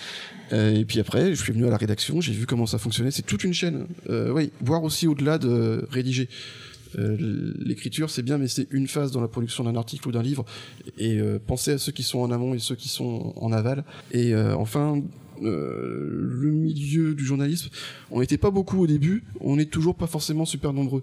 et 0.52 0.84
puis 0.84 1.00
après, 1.00 1.34
je 1.34 1.42
suis 1.42 1.52
venu 1.52 1.66
à 1.66 1.70
la 1.70 1.76
rédaction, 1.76 2.20
j'ai 2.20 2.32
vu 2.32 2.46
comment 2.46 2.66
ça 2.66 2.78
fonctionnait, 2.78 3.10
c'est 3.10 3.22
toute 3.22 3.44
une 3.44 3.54
chaîne. 3.54 3.86
oui, 4.08 4.52
voir 4.60 4.82
aussi 4.82 5.06
au-delà 5.06 5.38
de 5.38 5.86
rédiger. 5.90 6.28
l'écriture 6.94 8.10
c'est 8.10 8.22
bien 8.22 8.36
mais 8.36 8.48
c'est 8.48 8.68
une 8.70 8.86
phase 8.86 9.12
dans 9.12 9.22
la 9.22 9.28
production 9.28 9.64
d'un 9.64 9.76
article 9.76 10.08
ou 10.08 10.12
d'un 10.12 10.22
livre 10.22 10.44
et 10.98 11.18
pensez 11.46 11.72
à 11.72 11.78
ceux 11.78 11.92
qui 11.92 12.02
sont 12.02 12.18
en 12.18 12.30
amont 12.30 12.52
et 12.52 12.58
ceux 12.58 12.76
qui 12.76 12.88
sont 12.88 13.32
en 13.36 13.50
aval 13.50 13.84
et 14.12 14.36
enfin 14.36 14.96
euh, 14.96 15.00
le 15.42 16.50
milieu 16.50 17.14
du 17.14 17.24
journalisme, 17.24 17.68
on 18.10 18.20
n'était 18.20 18.38
pas 18.38 18.50
beaucoup 18.50 18.82
au 18.82 18.86
début, 18.86 19.24
on 19.40 19.56
n'est 19.56 19.66
toujours 19.66 19.94
pas 19.94 20.06
forcément 20.06 20.44
super 20.44 20.72
nombreux. 20.72 21.02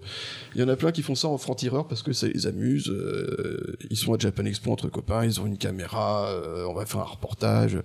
Il 0.54 0.60
y 0.60 0.64
en 0.64 0.68
a 0.68 0.76
plein 0.76 0.92
qui 0.92 1.02
font 1.02 1.14
ça 1.14 1.28
en 1.28 1.38
franc-tireur 1.38 1.86
parce 1.88 2.02
que 2.02 2.12
ça 2.12 2.28
les 2.28 2.46
amuse. 2.46 2.88
Euh, 2.88 3.76
ils 3.90 3.96
sont 3.96 4.14
à 4.14 4.18
Japan 4.18 4.44
Expo 4.44 4.70
entre 4.72 4.88
copains, 4.88 5.24
ils 5.24 5.40
ont 5.40 5.46
une 5.46 5.58
caméra, 5.58 6.28
euh, 6.30 6.64
on 6.68 6.74
va 6.74 6.86
faire 6.86 7.00
un 7.00 7.04
reportage 7.04 7.78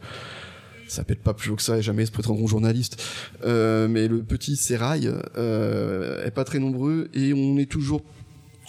ça 0.87 1.03
pète 1.03 1.23
pas 1.23 1.33
plus 1.33 1.49
haut 1.49 1.55
que 1.55 1.63
ça 1.63 1.79
et 1.79 1.81
jamais 1.81 2.05
se 2.05 2.11
prétendront 2.11 2.45
journaliste. 2.45 3.01
mais 3.43 4.07
le 4.07 4.21
petit 4.21 4.55
sérail 4.55 5.07
est 5.07 6.31
pas 6.31 6.43
très 6.43 6.59
nombreux 6.59 7.09
et 7.15 7.33
on 7.33 7.57
est 7.57 7.69
toujours 7.69 8.03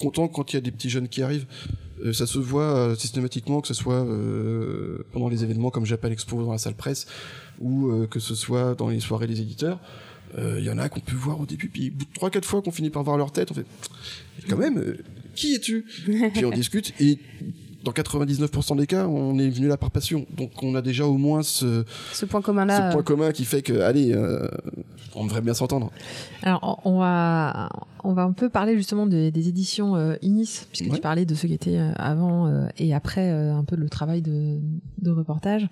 content 0.00 0.26
quand 0.26 0.50
il 0.50 0.56
y 0.56 0.58
a 0.58 0.62
des 0.62 0.70
petits 0.70 0.88
jeunes 0.88 1.08
qui 1.08 1.20
arrivent. 1.20 1.44
ça 2.14 2.26
se 2.26 2.38
voit 2.38 2.94
systématiquement, 2.96 3.60
que 3.60 3.68
ce 3.68 3.74
soit 3.74 4.06
pendant 5.12 5.28
les 5.28 5.44
événements 5.44 5.68
comme 5.68 5.84
Japan 5.84 6.08
Expo 6.08 6.42
dans 6.42 6.52
la 6.52 6.58
salle 6.58 6.74
presse, 6.74 7.06
ou 7.60 7.88
euh, 7.88 8.06
que 8.06 8.20
ce 8.20 8.34
soit 8.34 8.74
dans 8.74 8.88
les 8.88 9.00
soirées 9.00 9.26
des 9.26 9.40
éditeurs. 9.40 9.80
Il 10.36 10.42
euh, 10.42 10.60
y 10.60 10.70
en 10.70 10.78
a 10.78 10.88
qu'on 10.88 11.00
peut 11.00 11.16
voir 11.16 11.40
au 11.40 11.46
début, 11.46 11.68
puis 11.68 11.92
trois 12.14 12.30
quatre 12.30 12.46
fois 12.46 12.60
qu'on 12.60 12.72
finit 12.72 12.90
par 12.90 13.02
voir 13.04 13.16
leur 13.16 13.32
tête, 13.32 13.50
on 13.52 13.54
fait 13.54 13.64
quand 14.48 14.56
même, 14.56 14.78
euh, 14.78 14.98
qui 15.34 15.54
es-tu? 15.54 15.86
Puis 16.34 16.44
on 16.44 16.50
discute 16.50 16.92
et 17.00 17.18
dans 17.86 17.92
99% 17.92 18.76
des 18.76 18.86
cas, 18.86 19.06
on 19.06 19.38
est 19.38 19.48
venu 19.48 19.68
là 19.68 19.76
par 19.76 19.92
passion. 19.92 20.26
Donc 20.36 20.50
on 20.62 20.74
a 20.74 20.82
déjà 20.82 21.06
au 21.06 21.16
moins 21.16 21.42
ce, 21.42 21.84
ce 22.12 22.26
point 22.26 22.42
commun 22.42 22.64
là. 22.64 22.90
Ce 22.90 22.94
point 22.94 23.04
commun 23.04 23.30
qui 23.30 23.44
fait 23.44 23.62
que, 23.62 23.80
allez, 23.80 24.12
on 25.14 25.24
devrait 25.24 25.40
bien 25.40 25.54
s'entendre. 25.54 25.92
Alors 26.42 26.80
on 26.84 26.98
va, 26.98 27.70
on 28.02 28.12
va 28.12 28.22
un 28.22 28.32
peu 28.32 28.48
parler 28.48 28.76
justement 28.76 29.06
des, 29.06 29.28
éditions 29.28 30.16
Inis, 30.20 30.66
puisque 30.72 30.92
tu 30.92 31.00
parlais 31.00 31.24
de 31.24 31.34
ceux 31.36 31.46
qui 31.46 31.54
étaient 31.54 31.78
avant 31.96 32.68
et 32.76 32.92
après 32.92 33.30
un 33.30 33.62
peu 33.62 33.76
le 33.76 33.88
travail 33.88 34.20
de, 34.20 34.58
de 35.00 35.10
reportage. 35.10 35.68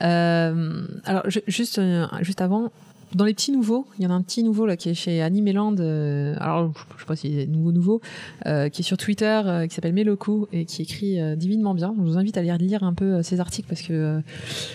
alors 0.00 1.28
juste, 1.28 1.80
juste 2.22 2.40
avant, 2.40 2.70
dans 3.14 3.24
les 3.24 3.32
petits 3.32 3.52
nouveaux, 3.52 3.86
il 3.98 4.04
y 4.04 4.06
en 4.06 4.10
a 4.10 4.14
un 4.14 4.22
petit 4.22 4.42
nouveau 4.42 4.66
là 4.66 4.76
qui 4.76 4.90
est 4.90 4.94
chez 4.94 5.22
Animeland. 5.22 5.76
Euh, 5.78 6.34
alors 6.40 6.72
je 6.94 7.00
sais 7.00 7.06
pas 7.06 7.16
si 7.16 7.34
c'est 7.34 7.46
nouveau 7.46 7.72
nouveau, 7.72 8.00
euh, 8.46 8.68
qui 8.68 8.82
est 8.82 8.84
sur 8.84 8.98
Twitter, 8.98 9.40
euh, 9.46 9.66
qui 9.66 9.74
s'appelle 9.74 9.94
Meloku 9.94 10.46
et 10.52 10.66
qui 10.66 10.82
écrit 10.82 11.18
divinement 11.36 11.74
bien. 11.74 11.94
Je 11.96 12.02
vous 12.02 12.18
invite 12.18 12.36
à 12.36 12.42
lire, 12.42 12.58
lire 12.58 12.82
un 12.82 12.92
peu 12.92 13.22
ses 13.22 13.40
articles 13.40 13.68
parce 13.68 13.82
que 13.82 14.20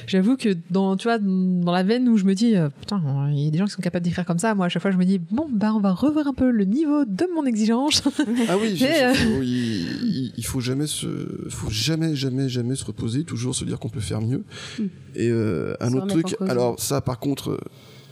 j'avoue 0.08 0.36
que 0.36 0.58
dans 0.72 0.98
tu 0.98 1.08
vois 1.08 1.20
dans 1.20 1.72
la 1.72 1.84
veine 1.84 2.10
où 2.10 2.18
je 2.18 2.26
me 2.26 2.34
dis 2.34 2.56
putain 2.80 3.02
il 3.32 3.40
y 3.40 3.48
a 3.48 3.52
des 3.52 3.58
gens 3.58 3.66
qui 3.66 3.72
sont 3.72 3.82
capables 3.82 4.04
d'écrire 4.04 4.26
comme 4.26 4.40
ça. 4.40 4.56
Moi 4.56 4.66
à 4.66 4.70
chaque 4.70 4.82
fois 4.82 4.92
je 4.92 4.98
me 4.98 5.06
dis 5.06 5.20
bon 5.20 5.48
bah 5.52 5.72
on 5.74 5.80
va 5.80 5.92
revoir 5.92 6.28
un 6.28 6.34
peu 6.34 6.50
le 6.50 6.66
niveau 6.66 7.06
de 7.06 7.28
mon 7.36 7.46
exigence. 7.46 8.04
ah 8.50 8.56
oui, 8.60 10.32
il, 10.36 10.46
faut 10.46 10.60
jamais 10.60 10.88
se, 10.88 11.08
faut 11.50 11.70
jamais 11.70 12.16
jamais 12.16 12.50
jamais 12.50 12.76
se 12.76 12.86
reposer, 12.86 13.24
toujours 13.24 13.54
se 13.54 13.66
dire 13.66 13.80
qu'on 13.80 13.90
peut 13.90 14.00
faire 14.00 14.22
mieux. 14.22 14.44
Hmm. 14.80 14.88
Et 15.16 15.30
un 15.30 15.94
autre 15.94 16.08
truc, 16.08 16.36
alors 16.42 16.80
ça 16.80 17.02
par 17.02 17.20
contre 17.20 17.60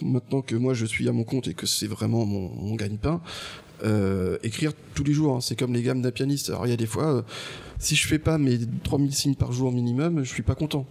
maintenant 0.04 0.42
que 0.42 0.56
moi 0.56 0.74
je 0.74 0.86
suis 0.86 1.08
à 1.08 1.12
mon 1.12 1.24
compte 1.24 1.48
et 1.48 1.54
que 1.54 1.66
c'est 1.66 1.88
vraiment 1.88 2.26
mon, 2.26 2.50
mon 2.50 2.76
gagne-pain, 2.76 3.22
euh, 3.84 4.38
écrire 4.44 4.74
tous 4.94 5.04
les 5.04 5.14
jours, 5.14 5.36
hein. 5.36 5.42
c'est 5.42 5.56
comme 5.58 5.74
les 5.74 5.82
gammes 5.82 6.02
d'un 6.02 6.12
pianiste. 6.12 6.50
Alors 6.50 6.68
il 6.68 6.70
y 6.70 6.74
a 6.74 6.78
des 6.78 6.86
fois, 6.86 7.16
euh, 7.16 7.22
si 7.80 7.96
je 7.96 8.08
fais 8.08 8.20
pas 8.20 8.38
mes 8.38 8.60
3000 8.84 9.14
signes 9.14 9.36
par 9.36 9.52
jour 9.52 9.72
minimum, 9.72 10.24
je 10.24 10.30
suis 10.30 10.44
pas 10.44 10.56
content. 10.56 10.86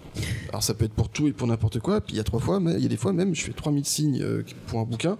Alors 0.48 0.62
ça 0.62 0.74
peut 0.74 0.84
être 0.84 0.94
pour 0.94 1.08
tout 1.08 1.28
et 1.28 1.32
pour 1.32 1.46
n'importe 1.46 1.78
quoi, 1.78 2.00
puis 2.00 2.14
il 2.14 2.16
y 2.16 2.20
a 2.20 2.24
trois 2.24 2.40
fois, 2.40 2.58
mais 2.58 2.74
il 2.74 2.82
y 2.82 2.86
a 2.86 2.88
des 2.88 2.96
fois 2.96 3.12
même, 3.12 3.34
je 3.34 3.42
fais 3.42 3.52
3000 3.52 3.84
signes 3.84 4.22
euh, 4.22 4.42
pour 4.66 4.80
un 4.80 4.84
bouquin 4.84 5.18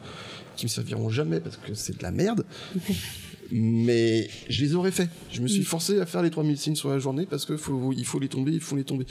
qui 0.56 0.66
me 0.66 0.68
serviront 0.68 1.10
jamais 1.10 1.40
parce 1.40 1.56
que 1.56 1.74
c'est 1.74 1.96
de 1.96 2.02
la 2.02 2.10
merde. 2.10 2.44
mais 3.52 4.28
je 4.48 4.64
les 4.64 4.74
aurais 4.74 4.92
fait. 4.92 5.08
Je 5.30 5.40
me 5.40 5.48
suis 5.48 5.64
forcé 5.64 6.00
à 6.00 6.06
faire 6.06 6.22
les 6.22 6.30
3000 6.30 6.56
signes 6.56 6.76
sur 6.76 6.88
la 6.88 6.98
journée 6.98 7.26
parce 7.26 7.46
qu'il 7.46 7.58
faut, 7.58 7.92
il 7.96 8.04
faut 8.04 8.18
les 8.18 8.28
tomber, 8.28 8.52
il 8.52 8.60
faut 8.60 8.76
les 8.76 8.84
tomber. 8.84 9.06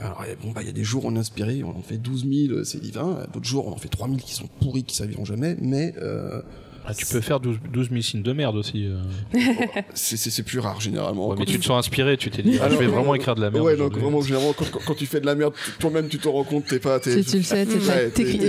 Alors, 0.00 0.24
bon, 0.42 0.50
bah, 0.52 0.62
il 0.62 0.66
y 0.66 0.70
a 0.70 0.72
des 0.72 0.84
jours 0.84 1.04
on 1.04 1.14
est 1.14 1.18
inspiré, 1.18 1.62
on 1.62 1.76
en 1.76 1.82
fait 1.82 1.98
12 1.98 2.26
000, 2.48 2.64
c'est 2.64 2.80
divin. 2.80 3.26
D'autres 3.32 3.46
jours, 3.46 3.66
on 3.66 3.72
en 3.72 3.76
fait 3.76 3.88
3 3.88 4.08
000 4.08 4.18
qui 4.18 4.34
sont 4.34 4.48
pourris, 4.60 4.84
qui 4.84 4.96
serviront 4.96 5.26
jamais. 5.26 5.56
Mais 5.60 5.94
euh, 5.98 6.40
ah, 6.86 6.94
tu 6.94 7.06
peux 7.06 7.20
faire 7.20 7.40
12, 7.40 7.58
000 7.72 8.00
signes 8.00 8.22
de 8.22 8.32
merde 8.32 8.56
aussi. 8.56 8.86
Euh. 8.86 9.02
c'est 9.94 10.42
plus 10.42 10.58
rare 10.58 10.80
généralement. 10.80 11.34
mais 11.38 11.44
tu 11.44 11.58
te 11.58 11.64
sens 11.64 11.78
inspiré, 11.78 12.16
tu 12.16 12.30
t'es 12.30 12.42
dit, 12.42 12.58
ah, 12.62 12.68
je 12.70 12.76
vais 12.76 12.86
vraiment 12.86 13.14
écrire 13.14 13.34
de 13.34 13.40
la 13.40 13.50
merde. 13.50 13.64
Ouais, 13.64 13.76
donc 13.76 13.96
vraiment, 13.96 14.20
généralement, 14.20 14.54
quand, 14.54 14.94
tu 14.94 15.06
fais 15.06 15.20
de 15.20 15.26
la 15.26 15.34
merde, 15.34 15.52
toi-même 15.78 16.08
tu 16.08 16.18
te 16.18 16.28
rends 16.28 16.44
compte, 16.44 16.66
t'es 16.66 16.78
pas. 16.78 16.98
tu 17.00 17.10
le 17.10 17.22
sais, 17.42 17.66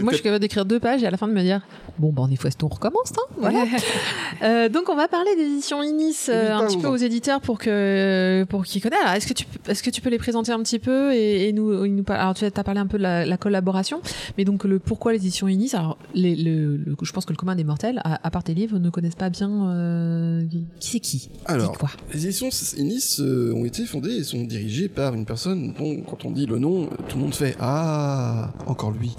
moi 0.01 0.11
je 0.11 0.15
suis 0.15 0.23
capable 0.23 0.39
d'écrire 0.39 0.65
deux 0.65 0.79
pages 0.79 1.03
et 1.03 1.07
à 1.07 1.11
la 1.11 1.17
fin 1.17 1.27
de 1.27 1.33
me 1.33 1.41
dire, 1.41 1.61
bon, 1.99 2.11
bah 2.11 2.23
on 2.25 2.31
est 2.31 2.35
fois, 2.35 2.49
on 2.63 2.67
recommence, 2.67 3.11
hein, 3.17 3.33
voilà. 3.37 3.65
euh, 4.43 4.69
donc 4.69 4.89
on 4.89 4.95
va 4.95 5.07
parler 5.07 5.35
d'édition 5.35 5.83
Inis 5.83 6.27
euh, 6.29 6.53
un 6.53 6.65
petit 6.67 6.77
peu 6.77 6.87
aux 6.87 6.97
éditeurs 6.97 7.41
pour 7.41 7.59
que 7.59 8.45
pour 8.49 8.63
qu'ils 8.65 8.81
connaissent. 8.81 9.01
Alors 9.01 9.13
est-ce 9.13 9.27
que 9.27 9.33
tu 9.33 9.45
est-ce 9.67 9.83
que 9.83 9.89
tu 9.89 10.01
peux 10.01 10.09
les 10.09 10.17
présenter 10.17 10.51
un 10.51 10.61
petit 10.61 10.79
peu 10.79 11.13
et, 11.13 11.51
nous, 11.53 11.85
nous 11.87 12.03
alors 12.07 12.33
tu 12.33 12.45
as 12.45 12.51
parlé 12.51 12.79
un 12.79 12.87
peu 12.87 12.97
de 12.97 13.03
la, 13.03 13.37
collaboration, 13.37 14.01
mais 14.37 14.45
donc 14.45 14.63
le 14.63 14.79
pourquoi 14.79 15.13
l'édition 15.13 15.47
Inis? 15.47 15.71
Alors 15.73 15.97
les, 16.13 16.35
le, 16.35 16.79
je 17.01 17.11
pense 17.11 17.25
que 17.25 17.33
le 17.33 17.37
commun 17.37 17.55
des 17.55 17.63
mortels 17.63 18.01
a 18.03 18.20
à 18.23 18.31
part 18.31 18.43
tes 18.43 18.53
livres, 18.53 18.79
ne 18.79 18.89
connaissent 18.89 19.15
pas 19.15 19.29
bien 19.29 20.47
qui 20.79 20.91
c'est 20.91 20.99
qui? 20.99 21.29
Alors, 21.45 21.77
quoi 21.77 21.89
les 22.13 22.25
éditions 22.25 22.49
Inis 22.77 23.21
ont 23.21 23.65
été 23.65 23.85
fondées 23.85 24.15
et 24.15 24.23
sont 24.23 24.43
dirigées 24.43 24.89
par 24.89 25.13
une 25.13 25.25
personne 25.25 25.73
dont, 25.73 26.01
quand 26.01 26.25
on 26.25 26.31
dit 26.31 26.45
le 26.45 26.59
nom, 26.59 26.87
tout 27.07 27.17
le 27.17 27.23
monde 27.23 27.35
fait 27.35 27.55
Ah, 27.59 28.51
encore 28.67 28.91
lui. 28.91 29.15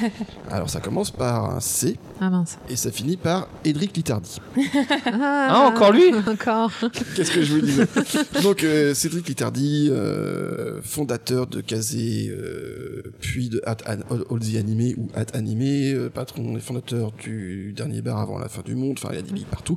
Alors 0.50 0.70
ça 0.70 0.80
commence 0.80 1.10
par 1.10 1.54
un 1.54 1.60
C. 1.60 1.96
Ah 2.20 2.30
mince. 2.30 2.58
Et 2.68 2.76
ça 2.76 2.90
finit 2.90 3.16
par 3.16 3.48
Edric 3.64 3.96
Litardi. 3.96 4.38
ah, 5.06 5.48
ah, 5.50 5.70
encore 5.72 5.92
lui? 5.92 6.12
Encore. 6.26 6.72
Qu'est-ce 7.14 7.32
que 7.32 7.42
je 7.42 7.54
vous 7.54 7.60
dis 7.60 8.42
Donc 8.42 8.64
euh, 8.64 8.94
Cédric 8.94 9.28
Litardi, 9.28 9.88
euh, 9.90 10.80
fondateur 10.82 11.46
de 11.46 11.60
Kazé, 11.60 12.28
euh, 12.30 13.02
puis 13.20 13.48
de 13.48 13.60
At 13.64 13.78
All 13.86 14.40
the 14.40 14.56
Animé 14.56 14.94
ou 14.96 15.08
At 15.14 15.36
Animé, 15.36 15.94
patron 16.14 16.56
et 16.56 16.60
fondateur 16.60 17.12
du 17.12 17.72
dernier 17.76 18.02
bar 18.02 18.18
avant 18.18 18.31
la 18.38 18.48
fin 18.48 18.62
du 18.62 18.74
monde, 18.74 18.96
enfin 18.98 19.10
il 19.12 19.16
y 19.16 19.18
a 19.18 19.22
des 19.22 19.32
billes 19.32 19.46
partout. 19.50 19.76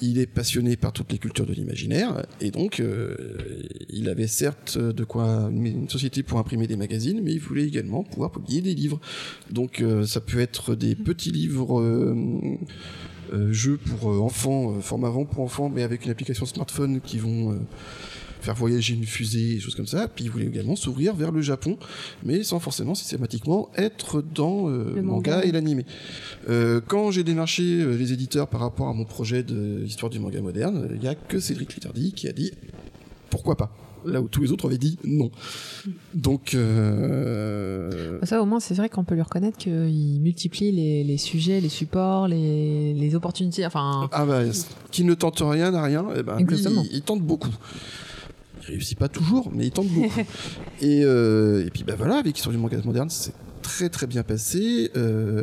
Il 0.00 0.18
est 0.18 0.26
passionné 0.26 0.76
par 0.76 0.92
toutes 0.92 1.12
les 1.12 1.18
cultures 1.18 1.46
de 1.46 1.52
l'imaginaire 1.52 2.24
et 2.40 2.50
donc 2.50 2.82
il 3.88 4.08
avait 4.08 4.26
certes 4.26 4.78
de 4.78 5.04
quoi 5.04 5.50
une 5.50 5.88
société 5.88 6.22
pour 6.22 6.38
imprimer 6.38 6.66
des 6.66 6.76
magazines, 6.76 7.20
mais 7.22 7.32
il 7.32 7.40
voulait 7.40 7.64
également 7.64 8.02
pouvoir 8.02 8.30
publier 8.30 8.60
des 8.60 8.74
livres. 8.74 9.00
Donc 9.50 9.82
ça 10.06 10.20
peut 10.20 10.40
être 10.40 10.74
des 10.74 10.94
petits 10.94 11.30
livres 11.30 11.82
euh, 13.32 13.52
jeux 13.52 13.76
pour 13.76 14.12
euh, 14.12 14.20
enfants, 14.20 14.76
euh, 14.76 14.80
format 14.80 15.08
avant 15.08 15.24
pour 15.24 15.42
enfants, 15.42 15.68
mais 15.68 15.82
avec 15.82 16.04
une 16.04 16.10
application 16.10 16.46
smartphone 16.46 17.00
qui 17.00 17.18
vont 17.18 17.58
faire 18.46 18.54
voyager 18.54 18.94
une 18.94 19.04
fusée, 19.04 19.54
des 19.54 19.60
choses 19.60 19.74
comme 19.74 19.86
ça. 19.86 20.08
Puis 20.08 20.24
il 20.24 20.30
voulait 20.30 20.46
également 20.46 20.76
s'ouvrir 20.76 21.14
vers 21.14 21.32
le 21.32 21.42
Japon, 21.42 21.76
mais 22.24 22.42
sans 22.42 22.60
forcément 22.60 22.94
systématiquement 22.94 23.68
être 23.76 24.22
dans 24.22 24.68
le 24.68 25.02
manga, 25.02 25.42
et 25.44 25.52
l'animé. 25.52 25.84
quand 26.86 27.10
j'ai 27.10 27.24
démarché 27.24 27.84
les 27.84 28.12
éditeurs 28.12 28.48
par 28.48 28.60
rapport 28.60 28.88
à 28.88 28.94
mon 28.94 29.04
projet 29.04 29.42
de 29.42 29.84
histoire 29.84 30.10
du 30.10 30.18
manga 30.18 30.40
moderne, 30.40 30.88
il 30.94 31.00
n'y 31.00 31.08
a 31.08 31.14
que 31.14 31.40
Cédric 31.40 31.74
Littardi 31.74 32.12
qui 32.12 32.28
a 32.28 32.32
dit 32.32 32.52
pourquoi 33.30 33.56
pas? 33.56 33.70
Là 34.04 34.20
où 34.20 34.28
tous 34.28 34.40
les 34.40 34.52
autres 34.52 34.66
avaient 34.66 34.78
dit 34.78 34.98
non. 35.04 35.30
Donc 36.14 36.54
euh... 36.54 38.18
ça 38.22 38.40
au 38.40 38.46
moins 38.46 38.60
c'est 38.60 38.74
vrai 38.74 38.88
qu'on 38.88 39.04
peut 39.04 39.14
lui 39.16 39.22
reconnaître 39.22 39.58
qu'il 39.58 40.20
multiplie 40.20 40.70
les, 40.70 41.18
sujets, 41.18 41.60
les 41.60 41.68
supports, 41.68 42.28
les, 42.28 43.14
opportunités. 43.14 43.66
Enfin. 43.66 44.08
Ah 44.12 44.24
bah 44.24 44.42
qui 44.92 45.02
ne 45.04 45.14
tente 45.14 45.42
rien 45.44 45.72
n'a 45.72 45.82
rien. 45.82 46.06
Eh 46.16 46.22
ben 46.22 46.38
il, 46.38 47.02
tente 47.02 47.22
beaucoup. 47.22 47.54
Réussit 48.66 48.98
pas 48.98 49.08
toujours, 49.08 49.50
mais 49.52 49.66
il 49.66 49.70
tente 49.70 49.88
beaucoup. 49.88 50.20
et, 50.80 51.02
euh, 51.04 51.66
et 51.66 51.70
puis 51.70 51.84
bah 51.84 51.94
voilà, 51.96 52.16
avec 52.16 52.36
Histoire 52.36 52.54
du 52.54 52.60
manga 52.60 52.78
moderne, 52.84 53.10
c'est 53.10 53.32
très 53.62 53.88
très 53.88 54.06
bien 54.06 54.22
passé. 54.22 54.90
Euh, 54.96 55.42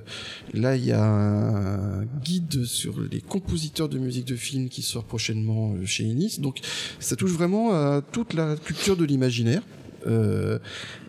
là, 0.53 0.75
il 0.75 0.85
y 0.85 0.91
a 0.91 1.03
un 1.03 2.05
guide 2.23 2.63
sur 2.65 2.95
les 3.11 3.21
compositeurs 3.21 3.89
de 3.89 3.97
musique 3.97 4.25
de 4.25 4.35
film 4.35 4.69
qui 4.69 4.81
sort 4.81 5.03
prochainement 5.03 5.73
euh, 5.73 5.85
chez 5.85 6.03
Inis. 6.03 6.39
Donc, 6.39 6.59
ça 6.99 7.15
touche 7.15 7.31
vraiment 7.31 7.73
à 7.73 8.01
toute 8.01 8.33
la 8.33 8.55
culture 8.55 8.95
de 8.97 9.05
l'imaginaire. 9.05 9.61
Euh, 10.07 10.59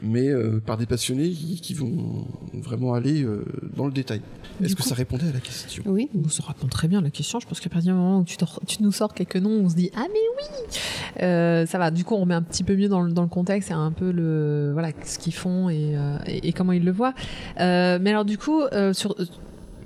mais 0.03 0.29
euh, 0.29 0.61
par 0.65 0.77
des 0.77 0.87
passionnés 0.87 1.31
qui, 1.31 1.75
vont 1.75 2.27
vraiment 2.53 2.95
aller 2.95 3.23
euh, 3.23 3.45
dans 3.77 3.87
le 3.87 3.93
détail. 3.93 4.21
Est-ce 4.63 4.77
que 4.77 4.83
ça 4.83 4.95
répondait 4.95 5.29
à 5.29 5.33
la 5.33 5.41
question? 5.41 5.83
Oui, 5.87 6.09
ça 6.29 6.45
répond 6.47 6.69
très 6.69 6.87
bien 6.87 7.01
à 7.01 7.03
la 7.03 7.11
question. 7.11 7.41
Je 7.41 7.47
pense 7.47 7.61
qu'à 7.61 7.71
partir 7.71 7.93
du 7.93 7.99
moment 7.99 8.21
où 8.21 8.25
tu, 8.25 8.37
tu, 8.67 8.83
nous 8.83 8.93
sors 8.93 9.13
quelques 9.13 9.37
noms, 9.37 9.65
on 9.65 9.69
se 9.69 9.75
dit 9.75 9.91
ah 9.97 10.05
mais 10.13 10.21
oui, 10.37 11.67
ça 11.67 11.79
va. 11.79 11.91
Du 11.91 12.05
coup, 12.05 12.15
on 12.15 12.21
remet 12.21 12.35
un 12.35 12.43
petit 12.43 12.63
peu 12.63 12.77
mieux 12.77 12.89
dans 12.89 13.03
le, 13.03 13.13
dans 13.13 13.23
le 13.23 13.29
contexte 13.29 13.71
et 13.71 13.75
un 13.75 13.91
peu 13.91 14.13
le 14.13 14.71
voilà 14.73 14.91
ce 15.05 15.19
qu'ils 15.19 15.35
font 15.35 15.69
et, 15.71 15.97
et, 16.27 16.53
comment 16.53 16.73
ils 16.73 16.85
le 16.85 16.93
voient. 16.93 17.15
mais 17.59 18.11
alors 18.11 18.25
du 18.25 18.39
coup, 18.39 18.63
sur 18.93 19.17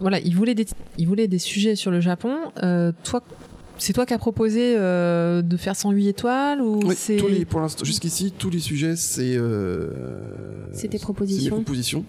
voilà, 0.00 0.20
ils 0.20 0.34
voulaient 0.34 0.54
des, 0.54 0.66
ils 0.96 1.08
voulaient 1.08 1.28
des 1.28 1.38
sujets 1.38 1.74
sur 1.74 1.90
le 1.90 2.00
Japon. 2.00 2.36
toi, 3.02 3.22
c'est 3.78 3.92
toi 3.92 4.06
qui 4.06 4.14
as 4.14 4.18
proposé 4.18 4.74
euh, 4.76 5.42
de 5.42 5.56
faire 5.56 5.76
108 5.76 6.08
étoiles 6.08 6.60
ou 6.60 6.80
oui, 6.84 7.44
pour 7.44 7.60
l'instant, 7.60 7.84
jusqu'ici, 7.84 8.32
tous 8.36 8.50
les 8.50 8.58
sujets, 8.58 8.96
c'est. 8.96 9.36
Euh, 9.36 9.90
c'est 10.72 10.88
tes 10.88 10.98
propositions. 10.98 11.56
propositions. 11.56 12.04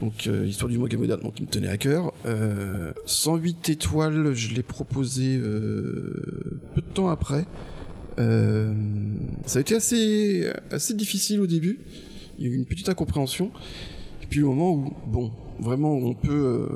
Donc, 0.00 0.26
euh, 0.26 0.46
histoire 0.46 0.68
du 0.68 0.78
manga 0.78 0.96
moderne, 0.96 1.20
donc 1.22 1.34
qui 1.34 1.42
me 1.42 1.48
tenait 1.48 1.68
à 1.68 1.78
cœur. 1.78 2.12
108 3.06 3.70
étoiles, 3.70 4.34
je 4.34 4.54
l'ai 4.54 4.62
proposé 4.62 5.38
peu 5.38 6.80
de 6.80 6.92
temps 6.92 7.08
après. 7.08 7.46
ça 8.18 9.58
a 9.58 9.60
été 9.60 9.76
assez, 9.76 10.50
assez 10.70 10.94
difficile 10.94 11.40
au 11.40 11.46
début. 11.46 11.78
Il 12.38 12.46
y 12.46 12.48
a 12.48 12.52
eu 12.52 12.56
une 12.56 12.66
petite 12.66 12.88
incompréhension. 12.88 13.50
Et 14.22 14.26
puis, 14.26 14.42
au 14.42 14.52
moment 14.52 14.72
où, 14.72 14.92
bon, 15.06 15.32
vraiment, 15.58 15.92
on 15.92 16.14
peut 16.14 16.68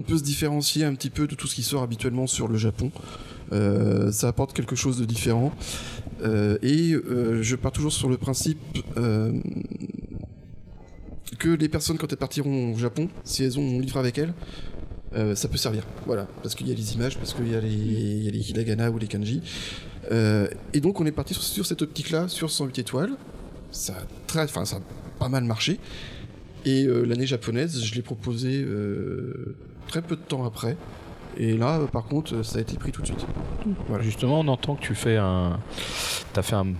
on 0.00 0.02
peut 0.02 0.16
se 0.16 0.22
différencier 0.22 0.84
un 0.84 0.94
petit 0.94 1.10
peu 1.10 1.26
de 1.26 1.34
tout 1.34 1.46
ce 1.46 1.54
qui 1.54 1.62
sort 1.62 1.82
habituellement 1.82 2.26
sur 2.26 2.48
le 2.48 2.56
Japon. 2.56 2.90
Euh, 3.52 4.10
ça 4.12 4.28
apporte 4.28 4.54
quelque 4.54 4.76
chose 4.76 4.98
de 4.98 5.04
différent. 5.04 5.52
Euh, 6.22 6.56
et 6.62 6.92
euh, 6.92 7.42
je 7.42 7.54
pars 7.56 7.72
toujours 7.72 7.92
sur 7.92 8.08
le 8.08 8.16
principe 8.16 8.58
que 11.38 11.48
les 11.48 11.68
personnes, 11.68 11.98
quand 11.98 12.10
elles 12.10 12.18
partiront 12.18 12.72
au 12.72 12.78
Japon, 12.78 13.08
si 13.24 13.44
elles 13.44 13.58
ont 13.58 13.62
mon 13.62 13.80
livre 13.80 13.98
avec 13.98 14.18
elles, 14.18 14.32
ça 15.34 15.48
peut 15.48 15.56
servir. 15.56 15.84
Voilà, 16.06 16.26
parce 16.42 16.54
qu'il 16.54 16.68
y 16.68 16.72
a 16.72 16.74
les 16.74 16.94
images, 16.94 17.18
parce 17.18 17.34
qu'il 17.34 17.48
y, 17.48 17.54
a 17.54 17.60
les 17.60 18.50
hiragana 18.50 18.90
ou 18.90 18.98
les 18.98 19.06
kanji. 19.06 19.42
et 20.10 20.80
donc 20.80 21.00
on 21.00 21.06
est 21.06 21.12
parti 21.12 21.34
sur, 21.34 21.66
cette 21.66 21.82
optique-là, 21.82 22.28
sur 22.28 22.50
108 22.50 22.78
étoiles. 22.78 23.12
Ça 23.70 23.94
très, 24.26 24.44
enfin, 24.44 24.64
ça 24.64 24.76
a 24.76 24.80
pas 25.18 25.28
mal 25.28 25.44
marché. 25.44 25.78
Et 26.64 26.86
l'année 26.86 27.26
japonaise, 27.26 27.82
je 27.82 27.94
l'ai 27.94 28.02
proposé 28.02 28.66
très 29.88 30.02
peu 30.02 30.16
de 30.16 30.20
temps 30.20 30.44
après. 30.44 30.76
Et 31.36 31.56
là, 31.56 31.80
par 31.92 32.04
contre, 32.04 32.42
ça 32.42 32.58
a 32.58 32.60
été 32.60 32.76
pris 32.76 32.92
tout 32.92 33.02
de 33.02 33.06
suite. 33.06 33.26
Voilà. 33.88 34.02
Justement, 34.04 34.40
on 34.40 34.48
entend 34.48 34.74
que 34.74 34.82
tu 34.82 34.94
fais 34.94 35.16
un. 35.16 35.58
Tu 36.32 36.38
as 36.38 36.42
fait 36.42 36.56
un, 36.56 36.74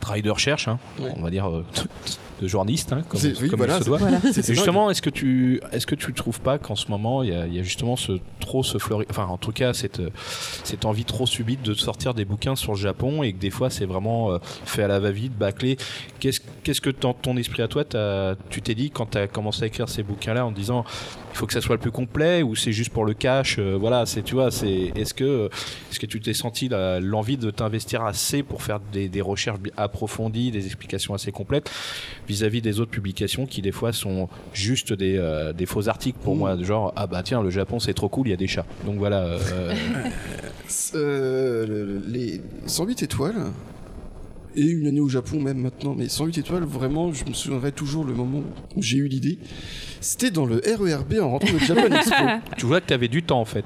travail 0.00 0.22
de 0.22 0.30
recherche, 0.30 0.68
hein, 0.68 0.78
on 1.16 1.22
va 1.22 1.30
dire, 1.30 1.48
euh, 1.48 1.64
de 2.44 2.48
journaliste, 2.48 2.92
hein, 2.92 3.02
comme, 3.08 3.20
voilà, 3.56 3.80
se 3.80 3.84
doit. 3.84 3.98
justement, 4.48 4.90
est-ce 4.90 5.02
que 5.02 5.10
tu 5.10 5.60
est-ce 5.72 5.86
que 5.86 5.94
tu 5.94 6.12
trouves 6.12 6.40
pas 6.40 6.58
qu'en 6.58 6.76
ce 6.76 6.88
moment 6.88 7.22
il 7.22 7.30
y, 7.30 7.58
a, 7.58 7.62
justement 7.62 7.96
ce 7.96 8.18
trop 8.40 8.62
ce 8.62 8.78
fleurir, 8.78 9.06
enfin 9.10 9.26
en 9.26 9.38
tout 9.38 9.52
cas 9.52 9.72
cette 9.72 10.02
cette 10.62 10.84
envie 10.84 11.04
trop 11.04 11.26
subite 11.26 11.62
de 11.62 11.74
sortir 11.74 12.14
des 12.14 12.24
bouquins 12.24 12.56
sur 12.56 12.72
le 12.72 12.78
Japon 12.78 13.22
et 13.22 13.32
que 13.32 13.38
des 13.38 13.50
fois 13.50 13.70
c'est 13.70 13.86
vraiment 13.86 14.32
euh, 14.32 14.38
fait 14.64 14.82
à 14.82 14.88
la 14.88 15.00
va-vite, 15.00 15.36
bâclé. 15.36 15.76
Qu'est-ce 16.20 16.40
qu'est-ce 16.62 16.80
que 16.80 16.90
dans 16.90 17.14
ton 17.14 17.36
esprit 17.36 17.62
à 17.62 17.68
toi 17.68 17.84
tu 18.50 18.62
t'es 18.62 18.74
dit 18.74 18.90
quand 18.90 19.12
tu 19.12 19.18
as 19.18 19.26
commencé 19.26 19.64
à 19.64 19.66
écrire 19.66 19.88
ces 19.88 20.02
bouquins-là 20.02 20.44
en 20.46 20.52
disant 20.52 20.84
il 21.34 21.36
faut 21.36 21.46
que 21.46 21.52
ça 21.52 21.60
soit 21.60 21.74
le 21.74 21.80
plus 21.80 21.90
complet 21.90 22.44
ou 22.44 22.54
c'est 22.54 22.70
juste 22.70 22.92
pour 22.92 23.04
le 23.04 23.12
cash 23.12 23.56
euh, 23.58 23.76
Voilà, 23.76 24.06
c'est 24.06 24.22
tu 24.22 24.36
vois, 24.36 24.52
c'est 24.52 24.92
est-ce 24.94 25.12
que 25.12 25.50
est-ce 25.90 25.98
que 25.98 26.06
tu 26.06 26.20
t'es 26.20 26.32
senti 26.32 26.68
l'envie 26.70 27.36
de 27.36 27.50
t'investir 27.50 28.04
assez 28.04 28.44
pour 28.44 28.62
faire 28.62 28.78
des, 28.92 29.08
des 29.08 29.20
recherches 29.20 29.58
approfondies, 29.76 30.52
des 30.52 30.64
explications 30.66 31.12
assez 31.12 31.32
complètes 31.32 31.70
vis-à-vis 32.28 32.62
des 32.62 32.78
autres 32.78 32.92
publications 32.92 33.46
qui 33.46 33.62
des 33.62 33.72
fois 33.72 33.92
sont 33.92 34.28
juste 34.52 34.92
des, 34.92 35.16
euh, 35.18 35.52
des 35.52 35.66
faux 35.66 35.88
articles 35.88 36.18
pour 36.22 36.36
mmh. 36.36 36.38
moi, 36.38 36.62
genre 36.62 36.92
ah 36.94 37.08
bah 37.08 37.22
tiens 37.24 37.42
le 37.42 37.50
Japon 37.50 37.80
c'est 37.80 37.94
trop 37.94 38.08
cool, 38.08 38.28
il 38.28 38.30
y 38.30 38.34
a 38.34 38.36
des 38.36 38.46
chats. 38.46 38.66
Donc 38.86 38.98
voilà. 38.98 39.24
Euh, 39.24 39.74
euh, 40.94 42.00
les 42.06 42.40
108 42.66 43.02
étoiles 43.02 43.34
et 44.56 44.66
une 44.66 44.86
année 44.86 45.00
au 45.00 45.08
Japon 45.08 45.40
même 45.40 45.58
maintenant, 45.58 45.94
mais 45.96 46.08
108 46.08 46.38
étoiles, 46.38 46.64
vraiment, 46.64 47.12
je 47.12 47.24
me 47.24 47.32
souviendrai 47.32 47.72
toujours 47.72 48.04
le 48.04 48.14
moment 48.14 48.42
où 48.76 48.82
j'ai 48.82 48.98
eu 48.98 49.08
l'idée. 49.08 49.38
C'était 50.00 50.30
dans 50.30 50.46
le 50.46 50.56
RERB 50.64 51.14
en 51.20 51.30
rentrant 51.30 51.52
de 51.52 51.58
Japan 51.58 51.94
Expo. 51.96 52.14
tu 52.56 52.66
vois 52.66 52.80
que 52.80 52.86
tu 52.86 52.94
avais 52.94 53.08
du 53.08 53.22
temps 53.22 53.40
en 53.40 53.44
fait. 53.44 53.64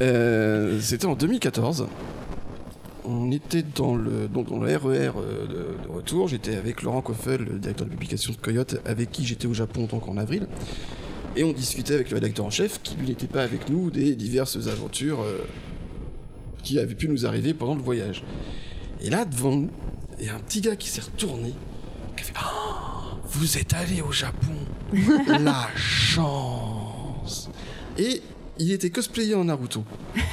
C'était 0.80 1.06
en 1.06 1.14
2014 1.14 1.86
on 3.06 3.30
était 3.30 3.62
dans 3.62 3.94
le, 3.94 4.28
donc 4.28 4.48
dans 4.48 4.58
le 4.58 4.76
RER 4.76 4.88
e 4.88 5.12
euh, 5.16 5.46
de, 5.46 5.92
retour. 5.92 6.28
J'étais 6.28 6.56
avec 6.56 6.82
Laurent 6.82 7.02
Koffel, 7.02 7.42
le 7.42 7.58
directeur 7.58 7.86
de 7.86 7.92
publication 7.92 8.32
de 8.32 8.38
Coyote, 8.38 8.76
avec 8.84 9.10
qui 9.10 9.24
j'étais 9.24 9.46
au 9.46 9.54
Japon 9.54 9.86
donc 9.90 10.08
en 10.08 10.16
avril. 10.16 10.46
Et 11.36 11.44
on 11.44 11.52
discutait 11.52 11.94
avec 11.94 12.10
le 12.10 12.16
rédacteur 12.16 12.46
en 12.46 12.50
chef, 12.50 12.80
qui 12.82 12.96
lui 12.96 13.08
n'était 13.08 13.26
pas 13.26 13.42
avec 13.42 13.68
nous, 13.68 13.90
des 13.90 14.14
diverses 14.16 14.66
aventures 14.68 15.20
euh, 15.20 15.38
qui 16.62 16.78
avaient 16.78 16.94
pu 16.94 17.08
nous 17.08 17.26
arriver 17.26 17.54
pendant 17.54 17.74
le 17.74 17.82
voyage. 17.82 18.24
Et 19.06 19.10
là, 19.10 19.24
devant 19.24 19.52
nous, 19.52 19.70
il 20.18 20.26
y 20.26 20.28
a 20.28 20.34
un 20.34 20.40
petit 20.40 20.60
gars 20.60 20.74
qui 20.74 20.88
s'est 20.88 21.00
retourné, 21.00 21.52
qui 22.16 22.24
a 22.24 22.26
fait 22.26 22.32
oh, 22.44 23.18
Vous 23.28 23.56
êtes 23.56 23.72
allé 23.72 24.02
au 24.02 24.10
Japon 24.10 24.52
La 25.28 25.68
chance 25.76 27.48
Et 27.96 28.20
il 28.58 28.72
était 28.72 28.90
cosplayé 28.90 29.36
en 29.36 29.44
Naruto. 29.44 29.84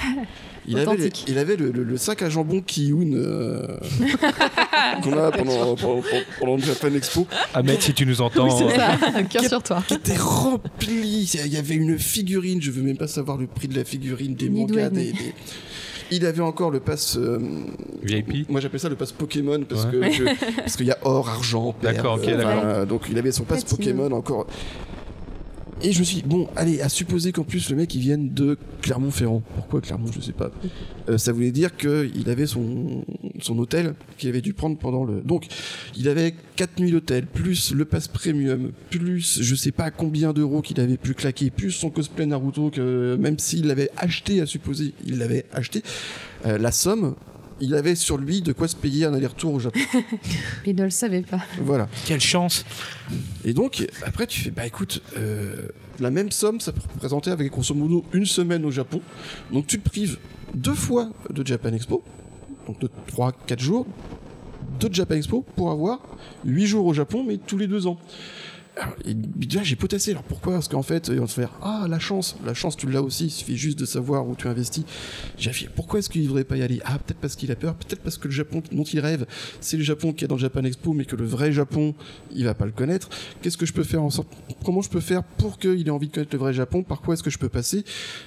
Il 0.65 0.79
avait, 0.79 1.11
il 1.27 1.37
avait 1.37 1.57
le, 1.57 1.97
sac 1.97 2.21
à 2.21 2.29
jambon 2.29 2.61
Kiyun 2.61 3.11
euh, 3.15 3.67
qu'on 5.03 5.11
a 5.11 5.29
pendant, 5.29 5.75
pendant, 5.75 6.55
le 6.55 6.61
Japan 6.61 6.87
Expo. 6.95 7.27
Ahmed, 7.53 7.81
si 7.81 7.93
tu 7.93 8.05
nous 8.05 8.21
entends. 8.21 8.45
Oui, 8.45 8.73
ça, 8.73 9.23
cœur 9.23 9.43
sur 9.43 9.61
toi. 9.61 9.83
Qui 9.85 9.95
était 9.95 10.15
rempli. 10.15 11.29
Il 11.33 11.47
y 11.51 11.57
avait 11.57 11.75
une 11.75 11.99
figurine, 11.99 12.61
je 12.61 12.71
veux 12.71 12.81
même 12.81 12.95
pas 12.95 13.09
savoir 13.09 13.37
le 13.37 13.45
prix 13.45 13.67
de 13.67 13.75
la 13.75 13.83
figurine, 13.83 14.35
des 14.35 14.47
mangas, 14.47 14.89
des, 14.89 15.13
Il 16.11 16.25
avait 16.25 16.41
encore 16.41 16.71
le 16.71 16.79
pass. 16.79 17.17
Euh, 17.17 17.39
VIP 18.01 18.49
Moi 18.49 18.61
j'appelle 18.61 18.79
ça 18.79 18.89
le 18.89 18.95
pass 18.95 19.11
Pokémon 19.11 19.63
parce 19.67 19.85
que 19.85 20.55
parce 20.57 20.75
qu'il 20.75 20.85
y 20.85 20.91
a 20.91 20.97
or, 21.03 21.29
argent, 21.29 21.75
D'accord, 21.81 22.15
ok, 22.15 22.25
d'accord. 22.25 22.85
donc 22.85 23.03
il 23.09 23.17
avait 23.17 23.31
son 23.31 23.43
pass 23.43 23.63
Pokémon 23.63 24.11
encore. 24.11 24.47
Et 25.81 25.91
je 25.91 25.99
me 25.99 26.03
suis 26.03 26.17
dit, 26.17 26.23
bon, 26.25 26.47
allez, 26.55 26.81
à 26.81 26.89
supposer 26.89 27.31
qu'en 27.31 27.43
plus 27.43 27.69
le 27.69 27.75
mec 27.75 27.93
il 27.95 28.01
vienne 28.01 28.33
de 28.33 28.57
Clermont-Ferrand. 28.81 29.41
Pourquoi 29.55 29.81
Clermont 29.81 30.11
Je 30.11 30.21
sais 30.21 30.31
pas. 30.31 30.51
Euh, 31.09 31.17
ça 31.17 31.31
voulait 31.31 31.51
dire 31.51 31.75
qu'il 31.75 32.29
avait 32.29 32.45
son, 32.45 33.03
son 33.39 33.57
hôtel 33.59 33.95
qu'il 34.17 34.29
avait 34.29 34.41
dû 34.41 34.53
prendre 34.53 34.77
pendant 34.77 35.03
le. 35.03 35.21
Donc, 35.21 35.47
il 35.97 36.07
avait 36.07 36.35
4 36.55 36.79
nuits 36.79 36.91
d'hôtel, 36.91 37.25
plus 37.25 37.73
le 37.73 37.85
pass 37.85 38.07
premium, 38.07 38.71
plus 38.89 39.41
je 39.41 39.55
sais 39.55 39.71
pas 39.71 39.91
combien 39.91 40.33
d'euros 40.33 40.61
qu'il 40.61 40.79
avait 40.79 40.97
pu 40.97 41.13
claquer, 41.13 41.49
plus 41.49 41.71
son 41.71 41.89
cosplay 41.89 42.25
Naruto 42.25 42.69
que 42.69 43.15
même 43.19 43.39
s'il 43.39 43.67
l'avait 43.67 43.89
acheté, 43.97 44.41
à 44.41 44.45
supposer, 44.45 44.93
il 45.05 45.17
l'avait 45.17 45.45
acheté. 45.53 45.83
Euh, 46.45 46.57
la 46.57 46.71
somme, 46.71 47.15
il 47.59 47.75
avait 47.75 47.95
sur 47.95 48.17
lui 48.17 48.41
de 48.41 48.53
quoi 48.53 48.67
se 48.67 48.75
payer 48.75 49.05
un 49.05 49.13
aller-retour 49.13 49.53
au 49.53 49.59
Japon. 49.59 49.79
il 50.65 50.75
ne 50.75 50.83
le 50.83 50.89
savait 50.89 51.21
pas. 51.21 51.39
Voilà. 51.61 51.87
Quelle 52.05 52.21
chance 52.21 52.65
Et 53.45 53.53
donc, 53.53 53.87
après, 54.03 54.27
tu 54.27 54.41
fais, 54.41 54.51
bah 54.51 54.65
écoute, 54.65 55.01
euh, 55.17 55.67
la 55.99 56.11
même 56.11 56.31
somme, 56.31 56.59
ça 56.59 56.71
peut 56.71 56.81
représenter 56.93 57.31
avec 57.31 57.51
grosso 57.51 57.73
modo 57.73 58.03
une 58.13 58.25
semaine 58.25 58.65
au 58.65 58.71
Japon. 58.71 59.01
Donc 59.51 59.67
tu 59.67 59.79
te 59.79 59.87
prives 59.87 60.17
deux 60.53 60.73
fois 60.73 61.09
de 61.29 61.45
Japan 61.45 61.73
Expo, 61.73 62.03
donc 62.67 62.79
de 62.79 62.89
3-4 63.11 63.59
jours, 63.59 63.87
de 64.79 64.93
Japan 64.93 65.15
Expo 65.15 65.45
pour 65.55 65.71
avoir 65.71 65.99
8 66.45 66.65
jours 66.65 66.85
au 66.85 66.93
Japon, 66.93 67.23
mais 67.25 67.37
tous 67.37 67.57
les 67.57 67.67
deux 67.67 67.87
ans. 67.87 67.97
Alors, 68.75 68.95
déjà, 69.05 69.61
j'ai 69.61 69.75
potassé. 69.75 70.11
Alors 70.11 70.23
pourquoi? 70.23 70.53
Parce 70.53 70.67
qu'en 70.67 70.81
fait, 70.81 71.09
ils 71.09 71.19
vont 71.19 71.27
se 71.27 71.35
faire 71.39 71.51
Ah, 71.61 71.85
la 71.87 71.99
chance, 71.99 72.35
la 72.43 72.55
chance, 72.55 72.75
tu 72.75 72.89
l'as 72.89 73.03
aussi. 73.03 73.25
Il 73.25 73.29
suffit 73.29 73.55
juste 73.57 73.77
de 73.77 73.85
savoir 73.85 74.27
où 74.27 74.35
tu 74.35 74.47
investis. 74.47 74.83
J'ai 75.37 75.53
fait 75.53 75.69
Pourquoi 75.75 75.99
est-ce 75.99 76.09
qu'il 76.09 76.21
ne 76.23 76.27
devrait 76.27 76.43
pas 76.43 76.57
y 76.57 76.63
aller? 76.63 76.81
Ah, 76.83 76.97
peut-être 76.97 77.19
parce 77.19 77.35
qu'il 77.35 77.51
a 77.51 77.55
peur. 77.55 77.75
Peut-être 77.75 78.01
parce 78.01 78.17
que 78.17 78.27
le 78.27 78.33
Japon 78.33 78.63
dont 78.71 78.83
il 78.83 78.99
rêve, 78.99 79.27
c'est 79.61 79.77
le 79.77 79.83
Japon 79.83 80.11
qui 80.11 80.25
est 80.25 80.27
dans 80.27 80.37
Japan 80.37 80.63
Expo, 80.63 80.93
mais 80.93 81.05
que 81.05 81.15
le 81.15 81.25
vrai 81.25 81.51
Japon, 81.51 81.93
il 82.31 82.45
va 82.45 82.55
pas 82.55 82.65
le 82.65 82.71
connaître. 82.71 83.09
Qu'est-ce 83.41 83.57
que 83.57 83.67
je 83.67 83.73
peux 83.73 83.83
faire 83.83 84.01
en 84.01 84.09
sorte 84.09 84.27
Comment 84.65 84.81
je 84.81 84.89
peux 84.89 85.01
faire 85.01 85.23
pour 85.23 85.59
qu'il 85.59 85.87
ait 85.87 85.91
envie 85.91 86.07
de 86.07 86.13
connaître 86.13 86.33
le 86.33 86.39
vrai 86.39 86.53
Japon? 86.53 86.81
Par 86.81 87.01
quoi 87.01 87.13
est-ce 87.13 87.23
que 87.23 87.29
je 87.29 87.37
peux 87.37 87.49
passer? 87.49 87.85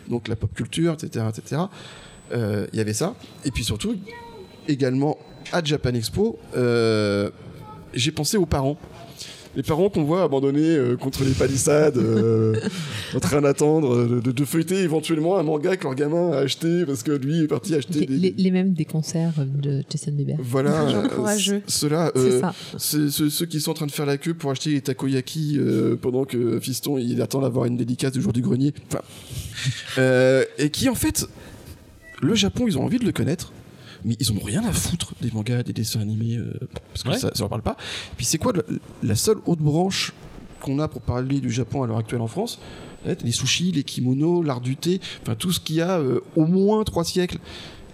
Donc 0.09 0.29
la 0.29 0.37
pop 0.37 0.55
culture, 0.55 0.93
etc., 0.93 1.25
etc. 1.29 1.63
Euh, 2.33 2.67
il 2.73 2.79
y 2.79 2.81
avait 2.81 2.93
ça. 2.93 3.17
Et 3.45 3.51
puis 3.51 3.65
surtout, 3.65 3.97
également 4.69 5.19
à 5.53 5.63
Japan 5.63 5.95
Expo, 5.95 6.39
euh, 6.57 7.31
j'ai 7.95 8.13
pensé 8.13 8.37
aux 8.37 8.47
parents 8.47 8.79
les 9.57 9.63
parents 9.63 9.89
qu'on 9.89 10.05
voit 10.05 10.23
abandonnés 10.23 10.77
euh, 10.77 10.97
contre 10.97 11.25
les 11.25 11.33
palissades, 11.33 11.97
euh, 11.97 12.55
en 13.15 13.21
train 13.21 13.41
d'attendre, 13.41 13.95
euh, 13.95 14.21
de, 14.21 14.45
feuilleter 14.45 14.81
éventuellement 14.81 15.39
un 15.39 15.43
manga 15.43 15.77
que 15.77 15.85
leur 15.85 15.95
gamin 15.95 16.31
a 16.33 16.39
acheté 16.39 16.85
parce 16.85 17.03
que 17.03 17.13
lui 17.13 17.43
est 17.43 17.47
parti 17.47 17.75
acheter 17.75 18.07
les, 18.07 18.35
les, 18.37 18.51
mêmes 18.51 18.75
des 18.75 18.85
concerts 18.85 19.33
de 19.39 19.83
Jason 19.91 20.13
Bieber. 20.13 20.37
Voilà, 20.39 20.87
ceux-là, 21.67 22.13
ceux, 22.77 23.47
qui 23.47 23.61
sont 23.61 23.71
en 23.71 23.75
train 23.75 23.87
de 23.87 23.93
faire 23.93 24.07
la 24.07 24.19
queue 24.19 24.35
pour 24.35 24.51
acheter 24.51 24.71
les 24.71 24.83
takoyaki 24.83 25.59
pendant 26.03 26.25
que 26.25 26.61
Fiston 26.61 26.99
il 26.99 27.21
attend 27.23 27.41
d'avoir 27.41 27.65
une 27.65 27.77
dédicace 27.77 28.13
du 28.13 28.21
jour 28.21 28.33
du 28.33 28.43
grenier. 28.43 28.75
Enfin, 28.89 29.01
et 30.59 30.71
qui 30.71 30.89
en 30.89 30.95
fait, 30.95 31.27
le 32.21 32.35
Japon, 32.35 32.67
ils 32.67 32.79
ont 32.79 32.85
envie 32.85 32.99
de 32.99 33.05
le 33.05 33.13
connaître 33.13 33.53
mais 34.07 34.17
ils 34.19 34.33
ont 34.33 34.39
rien 34.43 34.65
à 34.65 34.73
foutre 34.73 35.13
des 35.21 35.31
mangas, 35.33 35.65
des 35.65 35.73
dessins 35.73 36.01
animés, 36.01 36.37
euh, 36.37 36.55
parce 36.93 37.03
que 37.03 37.13
ça, 37.13 37.31
ça 37.35 37.41
leur 37.41 37.49
parle 37.49 37.63
pas. 37.63 37.77
Puis 38.17 38.25
c'est 38.25 38.39
quoi 38.39 38.53
la 39.03 39.17
seule 39.17 39.39
autre 39.45 39.63
branche 39.63 40.13
qu'on 40.61 40.79
a 40.79 40.89
pour 40.89 41.03
parler 41.03 41.41
du 41.41 41.51
Japon 41.51 41.83
à 41.83 41.87
l'heure 41.87 41.99
actuelle 41.99 42.23
en 42.23 42.29
France? 42.29 42.61
Les 43.23 43.33
sushis, 43.33 43.71
les 43.73 43.85
kimonos, 43.85 44.43
l'art 44.43 44.61
du 44.61 44.77
thé, 44.77 45.01
enfin 45.23 45.35
tout 45.37 45.53
ce 45.53 45.61
qu'il 45.61 45.77
y 45.77 45.81
a 45.81 45.99
euh, 45.99 46.21
au 46.35 46.47
moins 46.47 46.83
trois 46.85 47.05
siècles. 47.05 47.39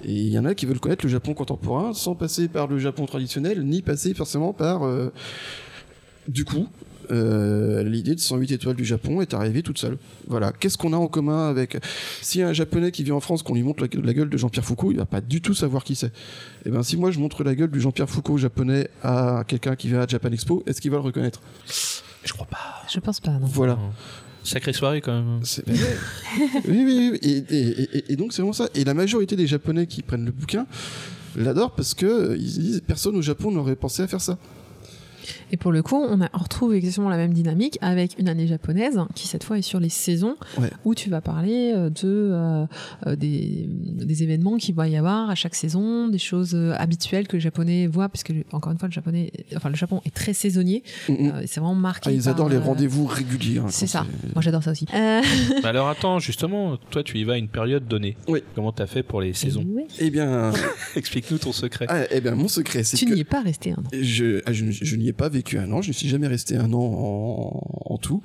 Et 0.05 0.13
il 0.13 0.29
y 0.29 0.39
en 0.39 0.45
a 0.45 0.55
qui 0.55 0.67
veulent 0.67 0.81
connaître 0.81 1.05
le 1.05 1.11
Japon 1.11 1.35
contemporain 1.35 1.93
sans 1.93 2.15
passer 2.15 2.49
par 2.49 2.67
le 2.67 2.79
Japon 2.79 3.07
traditionnel, 3.07 3.65
ni 3.65 3.83
passer 3.83 4.15
forcément 4.15 4.53
par... 4.53 4.85
Euh, 4.85 5.13
du 6.29 6.45
coup, 6.45 6.69
euh, 7.11 7.83
l'idée 7.83 8.15
de 8.15 8.21
108 8.21 8.53
étoiles 8.53 8.77
du 8.77 8.85
Japon 8.85 9.21
est 9.21 9.35
arrivée 9.35 9.63
toute 9.63 9.79
seule. 9.79 9.99
Voilà. 10.29 10.53
Qu'est-ce 10.53 10.79
qu'on 10.79 10.93
a 10.93 10.97
en 10.97 11.09
commun 11.09 11.49
avec 11.49 11.79
si 12.21 12.43
un 12.43 12.53
Japonais 12.53 12.93
qui 12.93 13.03
vit 13.05 13.13
en 13.13 13.21
France, 13.21 13.43
qu'on 13.43 13.55
lui 13.55 13.63
montre 13.63 13.83
la, 13.83 14.15
gueule 14.15 14.29
de 14.29 14.37
Jean-Pierre 14.37 14.65
Foucault, 14.65 14.93
il 14.93 14.99
va 14.99 15.07
pas 15.07 15.21
du 15.21 15.41
tout 15.41 15.55
savoir 15.55 15.85
qui 15.85 15.95
c'est. 15.95 16.07
Et 16.07 16.11
eh 16.67 16.71
ben 16.71 16.83
si 16.83 16.97
moi 16.97 17.11
je 17.11 17.19
montre 17.19 17.45
la 17.45 17.55
gueule 17.55 17.71
du 17.71 17.81
Jean-Pierre 17.81 18.09
Foucault 18.09 18.39
japonais 18.39 18.89
à 19.03 19.45
quelqu'un 19.47 19.77
qui 19.77 19.89
vient 19.89 20.01
à 20.01 20.07
Japan 20.07 20.31
Expo, 20.31 20.63
est-ce 20.67 20.81
qu'il 20.81 20.91
va 20.91 20.99
le 20.99 21.03
reconnaître? 21.03 21.41
Je 22.25 22.33
crois 22.33 22.47
pas. 22.47 22.83
Je 22.93 23.01
pense 23.01 23.21
pas. 23.21 23.33
Non. 23.33 23.47
Voilà. 23.47 23.79
Sacrée 24.45 24.73
soirée 24.73 25.01
quand 25.01 25.13
même. 25.13 25.41
oui, 25.67 26.85
oui, 26.85 27.11
oui. 27.13 27.19
Et, 27.23 28.13
et, 28.13 28.17
donc 28.17 28.33
c'est 28.33 28.43
vraiment 28.43 28.53
ça. 28.53 28.69
Et 28.75 28.85
la 28.85 28.95
majorité 28.95 29.37
des 29.37 29.47
Japonais 29.47 29.87
qui 29.87 30.03
prennent 30.03 30.25
le 30.25 30.33
bouquin 30.33 30.67
l'adorent 31.37 31.75
parce 31.75 31.95
que 31.95 32.37
ils 32.37 32.59
disent 32.59 32.83
personne 32.87 33.17
au 33.17 33.23
Japon 33.23 33.51
n'aurait 33.51 33.77
pensé 33.77 34.03
à 34.03 34.09
faire 34.09 34.21
ça. 34.21 34.39
Et 35.51 35.57
pour 35.57 35.73
le 35.73 35.83
coup, 35.83 35.97
on, 35.97 36.21
a, 36.21 36.29
retrouve 36.33 36.75
exactement 36.75 37.09
la 37.09 37.17
même 37.17 37.33
dynamique 37.33 37.79
avec 37.81 38.19
une 38.19 38.29
année 38.29 38.47
japonaise 38.47 38.99
qui 39.15 39.29
cette 39.29 39.45
fois 39.45 39.59
est 39.59 39.63
sur 39.63 39.81
les 39.81 39.89
saisons 39.89 40.37
où 40.85 40.95
tu 40.95 41.11
vas 41.11 41.21
parler 41.21 41.73
euh, 41.75 41.91
de 41.91 42.05
euh, 42.05 42.67
euh, 43.07 43.17
des, 43.17 43.67
des, 43.69 44.23
événements 44.23 44.57
qu'il 44.57 44.75
va 44.75 44.89
y 44.89 44.97
avoir 44.97 45.31
à 45.31 45.35
chaque 45.35 45.55
saison, 45.55 46.09
des 46.09 46.19
choses 46.19 46.55
habituelles 46.77 47.27
que 47.29 47.37
les 47.37 47.41
Japonais 47.41 47.87
voient 47.87 48.09
parce 48.09 48.23
que 48.23 48.33
encore 48.53 48.73
une 48.73 48.79
fois 48.79 48.89
le 48.89 48.93
japonais, 48.93 49.33
enfin 49.57 49.69
le 49.69 49.75
Japon 49.75 50.01
est 50.05 50.15
très 50.15 50.33
saisonnier. 50.33 50.83
c'est 51.07 51.61
vraiment 51.61 51.75
marqué. 51.75 52.11
Ah, 52.11 52.13
ils 52.13 52.29
adorent 52.29 52.49
les 52.49 52.59
rendez-vous 52.59 53.07
réguliers. 53.07 53.59
Hein, 53.59 53.67
c'est 53.69 53.87
ça. 53.87 54.07
Moi 54.35 54.43
j'adore 54.43 54.63
ça 54.63 54.71
aussi. 54.73 54.87
Bah 55.63 55.69
alors 55.69 55.89
attends, 55.89 56.19
justement, 56.19 56.77
toi 56.91 57.03
tu 57.03 57.19
y 57.19 57.25
vas 57.25 57.35
à 57.35 57.37
une 57.37 57.49
période 57.49 57.87
donnée. 57.87 58.17
Oui. 58.27 58.43
Comment 58.55 58.73
t'as 58.73 58.87
fait 58.87 59.03
pour 59.03 59.21
les 59.21 59.33
saisons 59.33 59.65
Eh 59.99 60.11
bien, 60.11 60.53
explique-nous 60.97 61.39
ton 61.39 61.53
secret. 61.53 61.87
Ah, 61.89 62.05
eh 62.11 62.21
bien 62.21 62.35
mon 62.35 62.49
secret, 62.49 62.83
c'est 62.85 62.97
que 62.97 63.05
tu 63.05 63.13
n'y 63.13 63.21
es 63.21 63.25
pas 63.25 63.43
resté 63.43 63.73
un 63.73 63.77
an. 63.77 63.85
Je, 63.93 64.41
ah, 64.47 64.53
je, 64.53 64.71
je 64.71 64.97
n'y 64.97 65.12
ai 65.13 65.15
pas 65.15 65.29
vécu 65.29 65.59
un 65.59 65.71
an. 65.73 65.83
Je 65.83 65.89
ne 65.89 65.93
suis 65.93 66.09
jamais 66.09 66.27
resté 66.27 66.57
un 66.57 66.73
an 66.73 67.63
en, 67.87 67.99
tout. 67.99 68.23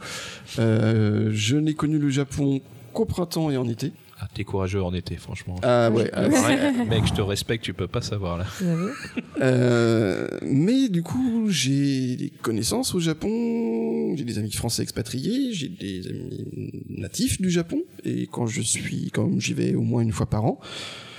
Euh, 0.59 1.29
je 1.33 1.57
n'ai 1.57 1.73
connu 1.73 1.99
le 1.99 2.09
Japon 2.09 2.61
qu'au 2.93 3.05
printemps 3.05 3.51
et 3.51 3.57
en 3.57 3.67
été. 3.67 3.91
Ah, 4.19 4.27
t'es 4.33 4.43
courageux 4.43 4.81
en 4.81 4.95
été, 4.95 5.15
franchement. 5.15 5.57
Ah 5.61 5.91
ouais. 5.91 6.09
Ah, 6.11 6.27
mec, 6.85 7.05
je 7.05 7.13
te 7.13 7.21
respecte, 7.21 7.63
tu 7.63 7.73
peux 7.75 7.87
pas 7.87 8.01
savoir 8.01 8.39
là. 8.39 8.45
Euh, 9.39 10.27
mais 10.41 10.89
du 10.89 11.03
coup, 11.03 11.49
j'ai 11.49 12.15
des 12.15 12.31
connaissances 12.41 12.95
au 12.95 12.99
Japon, 12.99 14.15
j'ai 14.15 14.23
des 14.23 14.39
amis 14.39 14.51
français 14.51 14.81
expatriés, 14.81 15.53
j'ai 15.53 15.69
des 15.69 16.07
amis 16.07 16.71
natifs 16.89 17.39
du 17.39 17.51
Japon, 17.51 17.83
et 18.03 18.25
quand 18.25 18.47
je 18.47 18.61
suis, 18.61 19.11
comme 19.11 19.39
j'y 19.39 19.53
vais 19.53 19.75
au 19.75 19.83
moins 19.83 20.01
une 20.01 20.11
fois 20.11 20.25
par 20.25 20.45
an, 20.45 20.59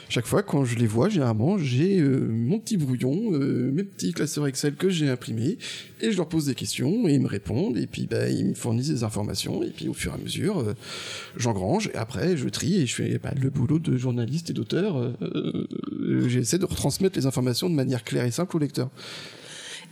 chaque 0.08 0.26
fois 0.26 0.42
quand 0.42 0.64
je 0.64 0.76
les 0.76 0.86
vois, 0.86 1.08
généralement, 1.08 1.58
j'ai 1.58 2.00
euh, 2.00 2.26
mon 2.30 2.58
petit 2.58 2.76
brouillon, 2.76 3.32
euh, 3.32 3.70
mes 3.72 3.84
petits 3.84 4.12
classeurs 4.12 4.46
Excel 4.46 4.74
que 4.74 4.88
j'ai 4.88 5.08
imprimés, 5.08 5.58
et 6.00 6.12
je 6.12 6.16
leur 6.16 6.28
pose 6.28 6.46
des 6.46 6.54
questions, 6.54 7.08
et 7.08 7.14
ils 7.14 7.20
me 7.20 7.28
répondent, 7.28 7.76
et 7.76 7.86
puis 7.86 8.06
bah, 8.06 8.28
ils 8.28 8.46
me 8.46 8.54
fournissent 8.54 8.88
des 8.88 9.04
informations, 9.04 9.62
et 9.62 9.70
puis 9.70 9.88
au 9.88 9.94
fur 9.94 10.12
et 10.12 10.14
à 10.14 10.18
mesure, 10.18 10.60
euh, 10.60 10.74
j'engrange, 11.36 11.90
et 11.94 11.96
après 11.96 12.36
je 12.36 12.48
trie, 12.48 12.80
et 12.80 12.86
je 12.86 12.94
fais 12.94 13.18
bah, 13.18 13.32
le 13.40 13.50
boulot 13.50 13.78
de 13.78 13.96
journaliste 13.96 14.50
et 14.50 14.52
d'auteur. 14.52 15.12
J'essaie 16.26 16.58
de 16.58 16.64
retransmettre 16.64 17.18
les 17.18 17.26
informations 17.26 17.68
de 17.68 17.74
manière 17.74 18.04
claire 18.04 18.24
et 18.24 18.30
simple 18.30 18.56
au 18.56 18.58
lecteur. 18.58 18.90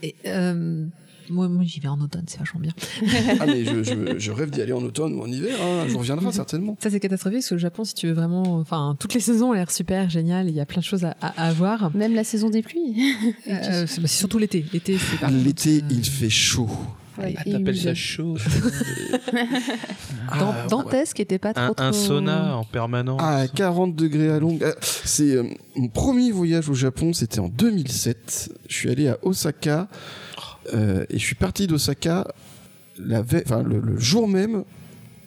Et 0.02 0.14
moi, 1.30 1.48
j'y 1.62 1.80
vais 1.80 1.88
en 1.88 2.00
automne, 2.00 2.24
c'est 2.26 2.38
vachement 2.38 2.60
bien. 2.60 2.72
ah, 3.40 3.46
mais 3.46 3.64
je, 3.64 4.30
rêve 4.30 4.50
d'y 4.50 4.62
aller 4.62 4.72
en 4.72 4.82
automne 4.82 5.14
ou 5.14 5.22
en 5.22 5.26
hiver, 5.26 5.56
hein. 5.60 5.86
je 5.88 5.96
reviendrai 5.96 6.32
certainement. 6.32 6.76
Ça, 6.80 6.90
c'est 6.90 7.00
catastrophique 7.00 7.38
parce 7.38 7.48
que 7.48 7.54
le 7.54 7.60
Japon, 7.60 7.84
si 7.84 7.94
tu 7.94 8.06
veux 8.08 8.14
vraiment. 8.14 8.56
Enfin, 8.56 8.96
toutes 8.98 9.14
les 9.14 9.20
saisons 9.20 9.50
ont 9.50 9.52
l'air 9.52 9.70
super 9.70 10.10
génial, 10.10 10.48
il 10.48 10.54
y 10.54 10.60
a 10.60 10.66
plein 10.66 10.80
de 10.80 10.84
choses 10.84 11.04
à, 11.04 11.16
à, 11.20 11.52
voir. 11.52 11.94
Même 11.94 12.14
la 12.14 12.24
saison 12.24 12.50
des 12.50 12.62
pluies. 12.62 13.14
euh, 13.48 13.86
c'est 13.86 14.06
surtout 14.06 14.38
l'été. 14.38 14.64
L'été, 14.72 14.98
c'est 14.98 15.30
L'été, 15.30 15.82
il 15.90 16.04
fait 16.04 16.30
chaud. 16.30 16.68
Ouais, 17.18 17.34
ah, 17.38 17.44
t'appelles 17.44 17.78
ça 17.78 17.94
chaud 17.94 18.36
ah, 20.28 20.66
Dantesque 20.68 21.20
était 21.20 21.38
pas 21.38 21.54
trop, 21.54 21.74
un, 21.78 21.92
sauna 21.92 22.56
en 22.56 22.64
permanence. 22.64 23.20
Ah, 23.22 23.46
40 23.54 23.94
degrés 23.94 24.28
à 24.28 24.38
longue. 24.38 24.62
Ah, 24.62 24.74
c'est 24.80 25.36
euh, 25.36 25.44
mon 25.76 25.88
premier 25.88 26.30
voyage 26.30 26.68
au 26.68 26.74
Japon, 26.74 27.12
c'était 27.12 27.38
en 27.38 27.48
2007. 27.48 28.52
Je 28.68 28.74
suis 28.74 28.90
allé 28.90 29.08
à 29.08 29.18
Osaka. 29.22 29.88
Euh, 30.74 31.04
et 31.10 31.18
je 31.18 31.24
suis 31.24 31.34
parti 31.34 31.66
d'Osaka 31.66 32.26
le, 32.98 33.98
jour 33.98 34.28
même 34.28 34.64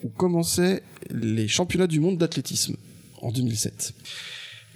où 0.03 0.09
commençaient 0.09 0.81
les 1.11 1.47
championnats 1.47 1.87
du 1.87 1.99
monde 1.99 2.17
d'athlétisme 2.17 2.75
en 3.21 3.31
2007. 3.31 3.93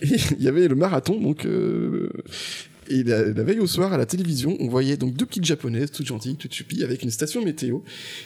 Et 0.01 0.07
il 0.37 0.43
y 0.43 0.47
avait 0.47 0.67
le 0.67 0.75
marathon, 0.75 1.19
donc 1.19 1.45
euh, 1.45 2.09
et 2.89 3.03
la, 3.03 3.23
veille 3.31 3.59
au 3.59 3.67
soir 3.67 3.93
à 3.93 3.97
la 3.97 4.05
télévision, 4.05 4.57
on 4.59 4.67
voyait 4.67 4.97
donc 4.97 5.15
deux 5.15 5.25
petites 5.25 5.45
japonaises, 5.45 5.91
toutes 5.91 6.05
gentilles, 6.05 6.35
toutes 6.35 6.53
chupies, 6.53 6.83
avec 6.83 7.03
une 7.03 7.11
station 7.11 7.43
météo, 7.43 7.79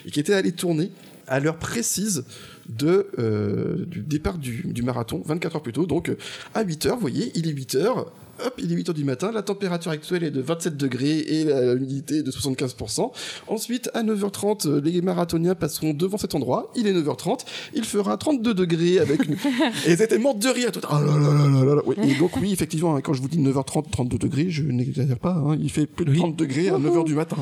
et 0.06 0.10
qui 0.10 0.20
étaient 0.20 0.34
allées 0.34 0.52
tourner 0.52 0.90
à 1.26 1.40
l'heure 1.40 1.58
précise 1.58 2.24
euh, 2.82 3.84
du 3.86 4.00
départ 4.00 4.38
du, 4.38 4.82
marathon, 4.82 5.22
24 5.24 5.56
heures 5.56 5.62
plus 5.62 5.72
tôt. 5.72 5.86
Donc 5.86 6.10
à 6.54 6.62
8 6.62 6.86
heures, 6.86 6.94
vous 6.96 7.02
voyez, 7.02 7.30
il 7.34 7.48
est 7.48 7.52
8 7.52 7.74
heures, 7.76 8.12
hop, 8.44 8.54
il 8.58 8.72
est 8.72 8.76
8h 8.76 8.92
du 8.92 9.04
matin, 9.04 9.30
la 9.32 9.42
température 9.42 9.90
actuelle 9.90 10.24
est 10.24 10.30
de 10.30 10.40
27 10.40 10.76
degrés 10.76 11.18
et 11.18 11.44
l'humidité 11.74 12.22
de 12.22 12.30
75%. 12.30 13.10
Ensuite, 13.48 13.90
à 13.94 14.02
9h30, 14.02 14.80
les 14.82 15.00
marathoniens 15.02 15.54
passeront 15.54 15.94
devant 15.94 16.18
cet 16.18 16.34
endroit, 16.34 16.72
il 16.76 16.86
est 16.86 16.92
9h30, 16.92 17.40
il 17.74 17.84
fera 17.84 18.16
32 18.16 18.54
degrés 18.54 18.98
avec 18.98 19.24
une... 19.26 19.34
et 19.86 19.92
ils 19.92 20.02
étaient 20.02 20.18
morts 20.18 20.34
de 20.34 20.48
rire 20.48 20.72
tout. 20.72 20.80
Ah 20.88 21.00
et 22.02 22.14
donc 22.14 22.32
oui, 22.40 22.52
effectivement, 22.52 22.96
hein, 22.96 23.00
quand 23.00 23.12
je 23.12 23.22
vous 23.22 23.28
dis 23.28 23.38
9h30, 23.38 23.90
32 23.90 24.18
degrés, 24.18 24.50
je 24.50 24.62
n'exagère 24.62 25.18
pas, 25.18 25.34
hein, 25.34 25.56
il 25.60 25.70
fait 25.70 25.86
plus 25.86 26.04
de 26.04 26.14
30 26.14 26.36
degrés 26.36 26.68
à 26.68 26.78
9h 26.78 27.04
du 27.04 27.14
matin. 27.14 27.36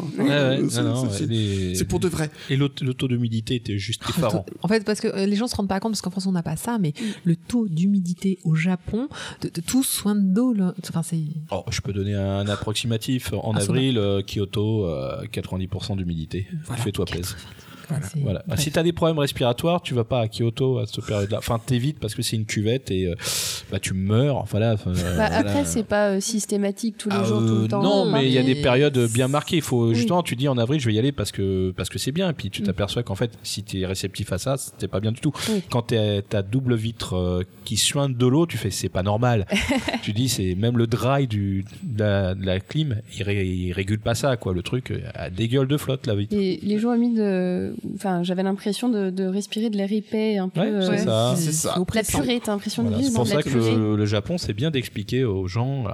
c'est 1.75 1.89
pour 1.89 2.01
de 2.01 2.09
vrai. 2.09 2.31
Et 2.51 2.57
le 2.57 2.69
taux 2.69 3.09
d'humidité 3.09 3.55
était 3.55 3.79
juste 3.79 4.03
effarant. 4.09 4.45
En 4.63 4.69
fait, 4.69 4.85
parce 4.85 5.01
que 5.01 5.09
euh, 5.09 5.27
les 5.27 5.37
gens 5.37 5.47
se 5.47 5.57
rendent 5.57 5.69
pas 5.69 5.81
compte, 5.81 5.93
parce 5.93 6.03
qu'en 6.03 6.11
France, 6.11 6.27
on 6.27 6.33
n'a 6.33 6.43
pas 6.43 6.57
ça, 6.57 6.79
mais 6.79 6.93
le 7.25 7.37
taux 7.37 7.69
d'humidité 7.69 8.39
au 8.45 8.55
Japon, 8.55 9.09
de, 9.43 9.49
tout 9.49 9.83
soin 9.83 10.15
de 10.15 10.21
dos, 10.21 10.55
enfin, 10.91 11.03
c'est. 11.03 11.23
Oh, 11.51 11.65
je 11.71 11.81
peux 11.81 11.93
donner 11.93 12.15
un 12.15 12.49
approximatif. 12.49 13.33
En 13.33 13.53
ah, 13.55 13.61
avril, 13.61 13.99
euh, 13.99 14.23
Kyoto, 14.23 14.89
90% 15.33 15.97
d'humidité. 15.97 16.49
Fais-toi 16.77 17.05
plaisir. 17.05 17.37
Voilà. 18.23 18.43
Bah, 18.47 18.57
si 18.57 18.71
tu 18.71 18.79
as 18.79 18.83
des 18.83 18.93
problèmes 18.93 19.19
respiratoires, 19.19 19.83
tu 19.83 19.95
vas 19.95 20.05
pas 20.05 20.21
à 20.21 20.29
Kyoto 20.29 20.79
à 20.79 20.87
cette 20.87 21.05
période-là. 21.05 21.39
Enfin, 21.39 21.61
t'évites 21.65 21.99
parce 21.99 22.15
que 22.15 22.23
c'est 22.23 22.37
une 22.37 22.47
cuvette 22.47 22.91
et 22.91 23.07
euh, 23.07 23.15
bah, 23.71 23.79
tu 23.79 23.95
meurs. 23.95 24.37
Enfin, 24.37 24.59
là, 24.59 24.77
bah, 24.85 25.29
Après, 25.31 25.65
c'est 25.65 25.85
pas 25.85 26.11
euh, 26.11 26.21
systématique 26.21 26.97
tous 26.99 27.11
les 27.11 27.17
ah, 27.17 27.25
jours, 27.25 27.41
tout 27.41 27.55
le 27.55 27.65
euh, 27.65 27.69
temps. 27.69 27.83
Non, 27.83 28.11
mais 28.11 28.27
il 28.27 28.33
y 28.33 28.39
a 28.39 28.43
des 28.43 28.57
périodes 28.57 28.99
bien 29.13 29.29
marquées. 29.29 29.57
Il 29.57 29.63
faut 29.63 29.95
justement, 29.95 30.23
tu 30.23 30.37
dis 30.37 30.49
en 30.49 30.59
avril, 30.59 30.81
je 30.81 30.87
vais 30.87 30.95
y 30.95 30.99
aller 30.99 31.13
parce 31.13 31.33
que 31.33 31.73
parce 31.77 31.89
que 31.89 31.99
c'est 31.99 32.13
bien. 32.13 32.31
Et 32.31 32.33
puis 32.33 32.51
tu 32.51 32.63
mm. 32.63 32.67
t'aperçois 32.67 33.03
qu'en 33.03 33.15
fait, 33.15 33.33
si 33.43 33.63
tu 33.63 33.81
es 33.81 33.87
réceptif 33.87 34.33
à 34.33 34.39
ça, 34.39 34.57
c'est 34.57 34.89
pas 34.89 35.01
bien 35.01 35.13
du 35.13 35.21
tout. 35.21 35.33
Quand 35.71 35.83
tu 35.83 35.97
as 35.97 36.43
double 36.43 36.75
vitre 36.75 37.45
qui 37.65 37.77
suinte 37.77 38.17
de 38.17 38.27
l'eau, 38.27 38.47
tu 38.47 38.57
fais 38.57 38.71
c'est 38.71 38.89
pas 38.89 39.03
normal. 39.03 39.47
tu 40.03 40.13
dis 40.13 40.29
c'est 40.29 40.55
même 40.55 40.77
le 40.77 40.87
dry 40.87 41.27
du 41.27 41.65
de 41.83 42.05
la, 42.45 42.61
clim, 42.61 42.97
il, 43.17 43.73
régule 43.73 44.01
pas 44.01 44.15
ça 44.15 44.37
quoi. 44.37 44.53
Le 44.53 44.63
truc 44.63 44.93
a 45.15 45.31
des 45.31 45.49
gueules 45.49 45.69
de 45.69 45.77
flotte 45.77 46.07
la 46.07 46.15
vitre. 46.15 46.35
Et 46.37 46.59
les 46.63 46.79
jours 46.79 46.93
humides 46.93 47.75
enfin, 47.95 48.23
j'avais 48.23 48.43
l'impression 48.43 48.89
de, 48.89 49.27
respirer 49.27 49.71
de 49.71 49.77
l'air 49.77 49.93
épais 49.93 50.39
un 50.39 50.49
peu. 50.49 50.61
Ouais, 50.61 50.97
c'est 50.97 51.05
ça. 51.05 51.35
C'est 51.37 51.53
ça. 51.53 51.77
La 51.95 52.03
purée, 52.03 52.41
t'as 52.43 52.53
l'impression 52.53 52.83
de 52.85 52.95
vivre 52.95 53.11
C'est 53.11 53.15
pour 53.15 53.27
ça 53.27 53.43
que 53.43 53.51
le, 53.51 54.07
Japon, 54.07 54.39
c'est 54.39 54.55
bien 54.55 54.71
d'expliquer 54.71 55.25
aux 55.25 55.47
gens 55.47 55.85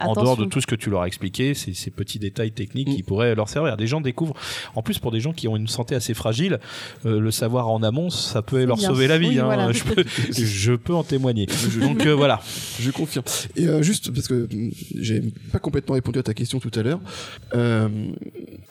en 0.00 0.14
dehors 0.14 0.36
de 0.36 0.44
tout 0.44 0.60
ce 0.60 0.66
que 0.66 0.74
tu 0.74 0.90
leur 0.90 1.02
as 1.02 1.06
expliqué, 1.06 1.54
ces, 1.54 1.74
ces 1.74 1.90
petits 1.90 2.18
détails 2.18 2.52
techniques 2.52 2.88
qui 2.88 3.02
mm. 3.02 3.06
pourraient 3.06 3.34
leur 3.34 3.48
servir. 3.48 3.76
Des 3.76 3.86
gens 3.86 4.00
découvrent, 4.00 4.34
en 4.74 4.82
plus 4.82 4.98
pour 4.98 5.10
des 5.10 5.20
gens 5.20 5.32
qui 5.32 5.48
ont 5.48 5.56
une 5.56 5.68
santé 5.68 5.94
assez 5.94 6.14
fragile, 6.14 6.58
euh, 7.06 7.20
le 7.20 7.30
savoir 7.30 7.68
en 7.68 7.82
amont, 7.82 8.10
ça 8.10 8.42
peut 8.42 8.64
leur 8.64 8.80
sauver 8.80 9.06
la 9.06 9.18
vie. 9.18 9.38
hein. 9.38 9.72
je, 9.72 9.84
peux, 9.84 10.04
je, 10.32 10.72
peux, 10.72 10.94
en 10.94 11.04
témoigner. 11.04 11.46
Donc 11.80 12.06
euh, 12.06 12.14
voilà. 12.14 12.40
Je 12.80 12.90
confirme. 12.90 13.24
Et 13.56 13.66
euh, 13.66 13.82
juste 13.82 14.12
parce 14.12 14.28
que 14.28 14.48
mm, 14.50 14.70
j'ai 14.96 15.22
pas 15.52 15.58
complètement 15.58 15.94
répondu 15.94 16.18
à 16.18 16.22
ta 16.22 16.34
question 16.34 16.60
tout 16.60 16.72
à 16.74 16.82
l'heure, 16.82 17.00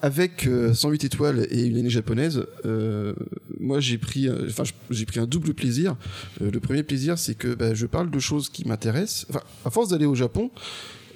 avec 0.02 0.48
108 0.74 1.04
étoiles 1.06 1.48
et 1.50 1.66
une 1.66 1.78
année 1.78 1.90
japonaise, 1.90 2.46
moi 3.60 3.80
j'ai 3.80 3.98
pris, 3.98 4.30
enfin 4.48 4.64
j'ai 4.90 5.06
pris 5.06 5.20
un 5.20 5.26
double 5.26 5.54
plaisir. 5.54 5.96
le 6.40 6.60
premier 6.60 6.84
plaisir, 6.84 7.18
c'est 7.18 7.36
que 7.36 7.54
bah, 7.56 7.74
je 7.74 7.86
parle 7.86 8.10
de 8.12 8.20
choses 8.20 8.50
qui 8.50 8.68
m'intéressent. 8.68 9.26
Enfin, 9.30 9.42
à 9.66 9.70
force 9.70 9.90
d'aller 9.90 10.06
au 10.06 10.16
Japon, 10.16 10.52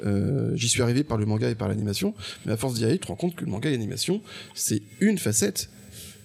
euh, 0.06 0.56
j'y 0.56 0.68
suis 0.68 0.82
arrivé 0.82 1.04
par 1.04 1.18
le 1.18 1.26
manga 1.26 1.50
et 1.50 1.56
par 1.56 1.68
l'animation, 1.68 2.14
mais 2.46 2.52
à 2.52 2.58
force 2.58 2.76
d'y 2.76 2.86
aller, 2.86 2.96
tu 2.96 3.02
te 3.02 3.08
rends 3.08 3.16
compte 3.16 3.36
que 3.36 3.46
le 3.46 3.52
manga 3.52 3.70
et 3.70 3.74
l'animation, 3.74 4.22
c'est 4.54 4.82
une 5.00 5.18
facette 5.18 5.70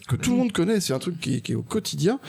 que 0.09 0.16
tout 0.16 0.31
le 0.31 0.37
monde 0.37 0.53
connaît, 0.53 0.81
c'est 0.81 0.93
un 0.93 0.99
truc 0.99 1.20
qui 1.20 1.43
est, 1.45 1.55
au 1.55 1.62
quotidien, 1.62 2.20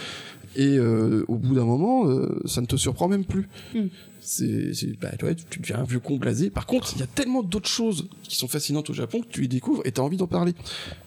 et 0.56 0.78
euh, 0.78 1.24
au 1.28 1.36
bout 1.36 1.54
d'un 1.54 1.66
moment, 1.66 2.08
euh, 2.08 2.41
ça 2.45 2.62
ne 2.62 2.66
te 2.66 2.76
surprend 2.76 3.08
même 3.08 3.26
plus. 3.26 3.48
Mm. 3.76 3.88
C'est, 4.20 5.00
bah, 5.00 5.12
tu 5.50 5.60
deviens 5.60 5.80
un 5.80 5.84
vieux 5.84 6.00
con 6.00 6.18
blasé. 6.18 6.50
Par 6.50 6.66
contre, 6.66 6.91
il 6.95 7.00
y 7.00 7.04
a 7.04 7.08
tellement 7.08 7.43
d'autres 7.43 7.70
choses 7.70 8.10
qui 8.24 8.36
sont 8.36 8.48
fascinantes 8.48 8.89
au 8.89 8.93
Japon 8.93 9.22
que 9.22 9.28
tu 9.28 9.41
les 9.41 9.48
découvres 9.48 9.84
et 9.86 9.91
tu 9.91 10.02
as 10.02 10.04
envie 10.04 10.18
d'en 10.18 10.28
parler. 10.28 10.54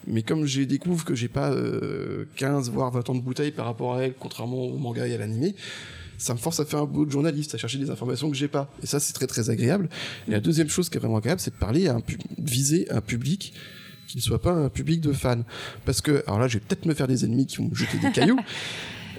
Mais 0.07 0.23
comme 0.23 0.45
j'ai 0.45 0.65
découvre 0.65 1.05
que 1.05 1.13
j'ai 1.13 1.27
pas 1.27 1.53
15 2.37 2.71
voire 2.71 2.89
20 2.89 3.09
ans 3.09 3.15
de 3.15 3.21
bouteille 3.21 3.51
par 3.51 3.65
rapport 3.65 3.95
à 3.95 4.05
elle, 4.05 4.15
contrairement 4.17 4.63
au 4.63 4.77
manga 4.77 5.05
et 5.05 5.13
à 5.13 5.17
l'animé, 5.19 5.53
ça 6.21 6.33
me 6.33 6.39
force 6.39 6.59
à 6.59 6.65
faire 6.65 6.79
un 6.79 6.85
boulot 6.85 7.05
de 7.05 7.11
journaliste, 7.11 7.55
à 7.55 7.57
chercher 7.57 7.79
des 7.79 7.89
informations 7.89 8.29
que 8.29 8.37
j'ai 8.37 8.47
pas. 8.47 8.71
Et 8.83 8.85
ça, 8.85 8.99
c'est 8.99 9.13
très 9.13 9.25
très 9.25 9.49
agréable. 9.49 9.89
Et 10.27 10.31
la 10.31 10.39
deuxième 10.39 10.69
chose 10.69 10.89
qui 10.89 10.97
est 10.97 10.99
vraiment 10.99 11.17
agréable, 11.17 11.41
c'est 11.41 11.51
de 11.51 11.59
parler 11.59 11.87
à 11.87 11.95
un 11.95 12.01
viser 12.37 12.89
un 12.91 13.01
public 13.01 13.53
qui 14.07 14.17
ne 14.17 14.21
soit 14.21 14.41
pas 14.41 14.51
un 14.51 14.69
public 14.69 15.01
de 15.01 15.13
fans. 15.13 15.43
Parce 15.83 16.01
que, 16.01 16.23
alors 16.27 16.39
là, 16.39 16.47
je 16.47 16.59
vais 16.59 16.63
peut-être 16.67 16.85
me 16.85 16.93
faire 16.93 17.07
des 17.07 17.25
ennemis 17.25 17.47
qui 17.47 17.57
vont 17.57 17.69
me 17.69 17.75
jeter 17.75 17.97
des 17.97 18.11
cailloux. 18.11 18.39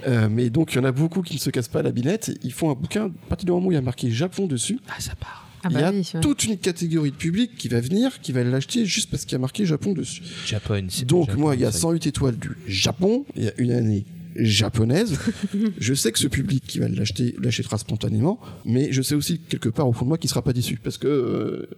Euh, 0.05 0.27
mais 0.29 0.49
donc, 0.49 0.73
il 0.73 0.75
y 0.75 0.79
en 0.79 0.83
a 0.83 0.91
beaucoup 0.91 1.21
qui 1.21 1.35
ne 1.35 1.39
se 1.39 1.49
cassent 1.49 1.69
pas 1.69 1.81
la 1.81 1.93
binette. 1.93 2.37
Ils 2.43 2.51
font 2.51 2.69
un 2.69 2.73
bouquin, 2.73 3.05
à 3.05 3.29
partir 3.29 3.45
du 3.45 3.53
moment 3.53 3.67
où 3.67 3.71
il 3.71 3.75
y 3.75 3.77
a 3.77 3.81
marqué 3.81 4.11
Japon 4.11 4.47
dessus. 4.47 4.77
Ah, 4.89 4.99
ça 4.99 5.15
part. 5.15 5.47
Ah 5.63 5.69
il 5.71 5.77
y 5.77 5.81
bah 5.81 5.87
a 5.87 6.19
toute 6.19 6.43
une 6.43 6.57
catégorie 6.57 7.11
de 7.11 7.15
public 7.15 7.55
qui 7.55 7.69
va 7.69 7.79
venir, 7.79 8.19
qui 8.19 8.33
va 8.33 8.43
l'acheter 8.43 8.85
juste 8.85 9.09
parce 9.09 9.23
qu'il 9.23 9.31
y 9.31 9.35
a 9.35 9.39
marqué 9.39 9.65
Japon 9.65 9.93
dessus. 9.93 10.21
Japon, 10.45 10.85
Donc, 11.05 11.33
moi, 11.35 11.55
il 11.55 11.61
y 11.61 11.65
a 11.65 11.71
108 11.71 12.05
étoiles 12.05 12.35
du 12.35 12.57
Japon. 12.67 13.25
Il 13.37 13.45
y 13.45 13.47
a 13.47 13.53
une 13.57 13.71
année 13.71 14.05
japonaise. 14.35 15.19
je 15.77 15.93
sais 15.93 16.11
que 16.11 16.19
ce 16.19 16.27
public 16.27 16.63
qui 16.65 16.79
va 16.79 16.87
l'acheter 16.87 17.35
l'achètera 17.41 17.77
spontanément, 17.77 18.39
mais 18.65 18.91
je 18.91 19.01
sais 19.01 19.15
aussi 19.15 19.39
quelque 19.39 19.69
part 19.69 19.87
au 19.87 19.93
fond 19.93 20.05
de 20.05 20.09
moi 20.09 20.17
qu'il 20.17 20.29
sera 20.29 20.41
pas 20.41 20.53
déçu 20.53 20.79
parce 20.83 20.97
que 20.97 21.07
euh, 21.07 21.69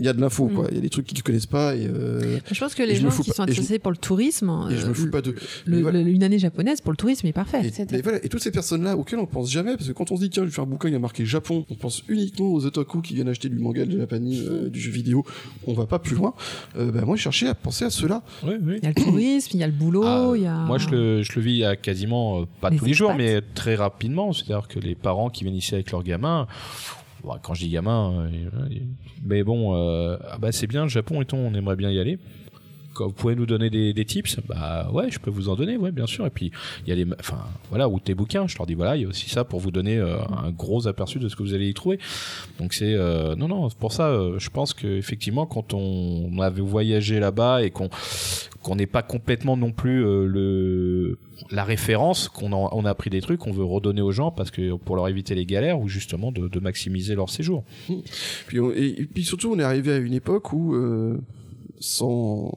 il 0.00 0.06
y 0.06 0.08
a 0.08 0.12
de 0.12 0.20
l'info, 0.20 0.48
quoi. 0.48 0.64
Mm. 0.64 0.68
Il 0.70 0.74
y 0.74 0.78
a 0.78 0.80
des 0.80 0.90
trucs 0.90 1.06
qu'ils 1.06 1.18
ne 1.18 1.22
connaissent 1.22 1.46
pas. 1.46 1.76
Et, 1.76 1.86
euh, 1.86 2.38
je 2.50 2.58
pense 2.58 2.74
que 2.74 2.82
les 2.82 2.96
gens 2.96 3.10
qui 3.10 3.30
sont 3.30 3.42
intéressés 3.42 3.78
pour 3.78 3.92
le 3.92 3.96
tourisme, 3.96 4.68
et 4.70 4.76
je 4.76 4.86
me 4.86 4.94
fous 4.94 5.10
pas 5.10 5.22
de. 5.22 5.34
une 5.66 6.22
année 6.22 6.38
japonaise 6.38 6.80
pour 6.80 6.92
le 6.92 6.96
tourisme 6.96 7.26
est 7.26 7.32
parfait. 7.32 7.62
Et, 7.92 8.02
voilà. 8.02 8.24
et 8.24 8.28
toutes 8.28 8.42
ces 8.42 8.50
personnes-là 8.50 8.96
auxquelles 8.96 9.18
on 9.18 9.26
pense 9.26 9.50
jamais, 9.50 9.76
parce 9.76 9.88
que 9.88 9.92
quand 9.92 10.10
on 10.10 10.16
se 10.16 10.22
dit 10.22 10.30
tiens, 10.30 10.42
je 10.42 10.48
vais 10.48 10.54
faire 10.54 10.64
un 10.64 10.68
bouquin, 10.68 10.88
il 10.88 10.92
y 10.92 10.96
a 10.96 11.00
marqué 11.00 11.24
Japon, 11.24 11.64
on 11.70 11.74
pense 11.74 12.02
uniquement 12.08 12.52
aux 12.52 12.66
otaku 12.66 13.02
qui 13.02 13.14
viennent 13.14 13.28
acheter 13.28 13.48
du 13.48 13.58
manga, 13.58 13.84
de 13.84 13.96
la 13.96 14.06
euh, 14.12 14.68
du 14.68 14.80
jeu 14.80 14.90
vidéo. 14.90 15.24
On 15.66 15.74
va 15.74 15.86
pas 15.86 15.98
plus 15.98 16.16
loin. 16.16 16.34
Euh, 16.76 16.90
bah, 16.90 17.02
moi, 17.04 17.16
je 17.16 17.22
cherchais 17.22 17.48
à 17.48 17.54
penser 17.54 17.84
à 17.84 17.90
cela. 17.90 18.22
Oui, 18.42 18.54
oui. 18.62 18.78
Il 18.78 18.84
y 18.84 18.86
a 18.86 18.88
le 18.88 18.94
tourisme, 18.94 19.50
il 19.54 19.60
y 19.60 19.62
a 19.62 19.66
le 19.66 19.72
boulot, 19.72 20.04
ah, 20.04 20.32
il 20.34 20.42
y 20.42 20.46
a. 20.46 20.54
Moi, 20.54 20.78
je 20.78 20.88
le, 20.88 21.22
je 21.22 21.32
le 21.36 21.42
vis 21.42 21.64
à 21.64 21.76
quasiment 21.76 22.40
euh, 22.40 22.44
pas 22.60 22.70
tous 22.70 22.84
les 22.84 22.94
jours, 22.94 23.14
mais 23.14 23.40
très 23.54 23.74
rapidement. 23.74 24.32
C'est-à-dire 24.32 24.68
que 24.68 24.78
les 24.78 24.94
parents 24.94 25.30
qui 25.30 25.44
viennent 25.44 25.56
ici 25.56 25.74
avec 25.74 25.90
leurs 25.90 26.02
gamins 26.02 26.46
quand 27.42 27.54
je 27.54 27.64
dis 27.64 27.70
gamin, 27.70 28.28
euh, 28.30 28.78
mais 29.24 29.42
bon, 29.42 29.74
euh, 29.74 30.16
ah 30.30 30.38
bah 30.38 30.52
c'est 30.52 30.66
bien, 30.66 30.82
le 30.84 30.88
Japon 30.88 31.22
et 31.22 31.24
tout, 31.24 31.36
on 31.36 31.54
aimerait 31.54 31.76
bien 31.76 31.90
y 31.90 31.98
aller. 31.98 32.18
Quand 32.94 33.06
vous 33.06 33.12
pouvez 33.12 33.34
nous 33.34 33.46
donner 33.46 33.70
des, 33.70 34.04
tips, 34.04 34.38
bah 34.48 34.90
ouais, 34.92 35.10
je 35.10 35.18
peux 35.18 35.30
vous 35.30 35.48
en 35.48 35.56
donner, 35.56 35.76
ouais, 35.76 35.92
bien 35.92 36.06
sûr. 36.06 36.26
Et 36.26 36.30
puis 36.30 36.52
il 36.86 36.88
y 36.88 36.92
a 36.92 36.94
les, 36.94 37.06
enfin 37.18 37.38
voilà, 37.70 37.88
ou 37.88 37.98
tes 37.98 38.14
bouquins, 38.14 38.46
je 38.46 38.56
leur 38.56 38.66
dis 38.66 38.74
voilà, 38.74 38.96
il 38.96 39.02
y 39.02 39.04
a 39.04 39.08
aussi 39.08 39.28
ça 39.28 39.44
pour 39.44 39.60
vous 39.60 39.70
donner 39.70 39.98
euh, 39.98 40.16
un 40.42 40.50
gros 40.50 40.86
aperçu 40.86 41.18
de 41.18 41.28
ce 41.28 41.36
que 41.36 41.42
vous 41.42 41.54
allez 41.54 41.68
y 41.68 41.74
trouver. 41.74 41.98
Donc 42.58 42.72
c'est 42.74 42.94
non 43.36 43.48
non, 43.48 43.68
pour 43.78 43.92
ça, 43.92 44.16
je 44.38 44.48
pense 44.50 44.74
que 44.74 44.86
effectivement, 44.86 45.46
quand 45.46 45.74
on 45.74 46.38
avait 46.40 46.62
voyagé 46.62 47.20
là-bas 47.20 47.62
et 47.62 47.70
qu'on 47.70 47.90
qu'on 48.62 48.76
n'est 48.76 48.86
pas 48.86 49.02
complètement 49.02 49.56
non 49.56 49.72
plus 49.72 50.02
le 50.02 51.18
la 51.50 51.64
référence, 51.64 52.28
qu'on 52.28 52.52
on 52.52 52.84
a 52.84 52.90
appris 52.90 53.10
des 53.10 53.20
trucs 53.20 53.40
qu'on 53.40 53.52
veut 53.52 53.64
redonner 53.64 54.00
aux 54.00 54.12
gens 54.12 54.30
parce 54.30 54.50
que 54.50 54.74
pour 54.76 54.96
leur 54.96 55.08
éviter 55.08 55.34
les 55.34 55.46
galères 55.46 55.80
ou 55.80 55.88
justement 55.88 56.32
de, 56.32 56.60
maximiser 56.60 57.14
leur 57.14 57.28
séjour. 57.28 57.64
Puis 58.46 58.58
et, 58.76 59.06
puis 59.12 59.24
surtout, 59.24 59.52
on 59.52 59.58
est 59.58 59.64
arrivé 59.64 59.92
à 59.92 59.96
une 59.96 60.14
époque 60.14 60.52
où 60.52 60.74
euh, 60.74 61.18
sans 61.80 62.52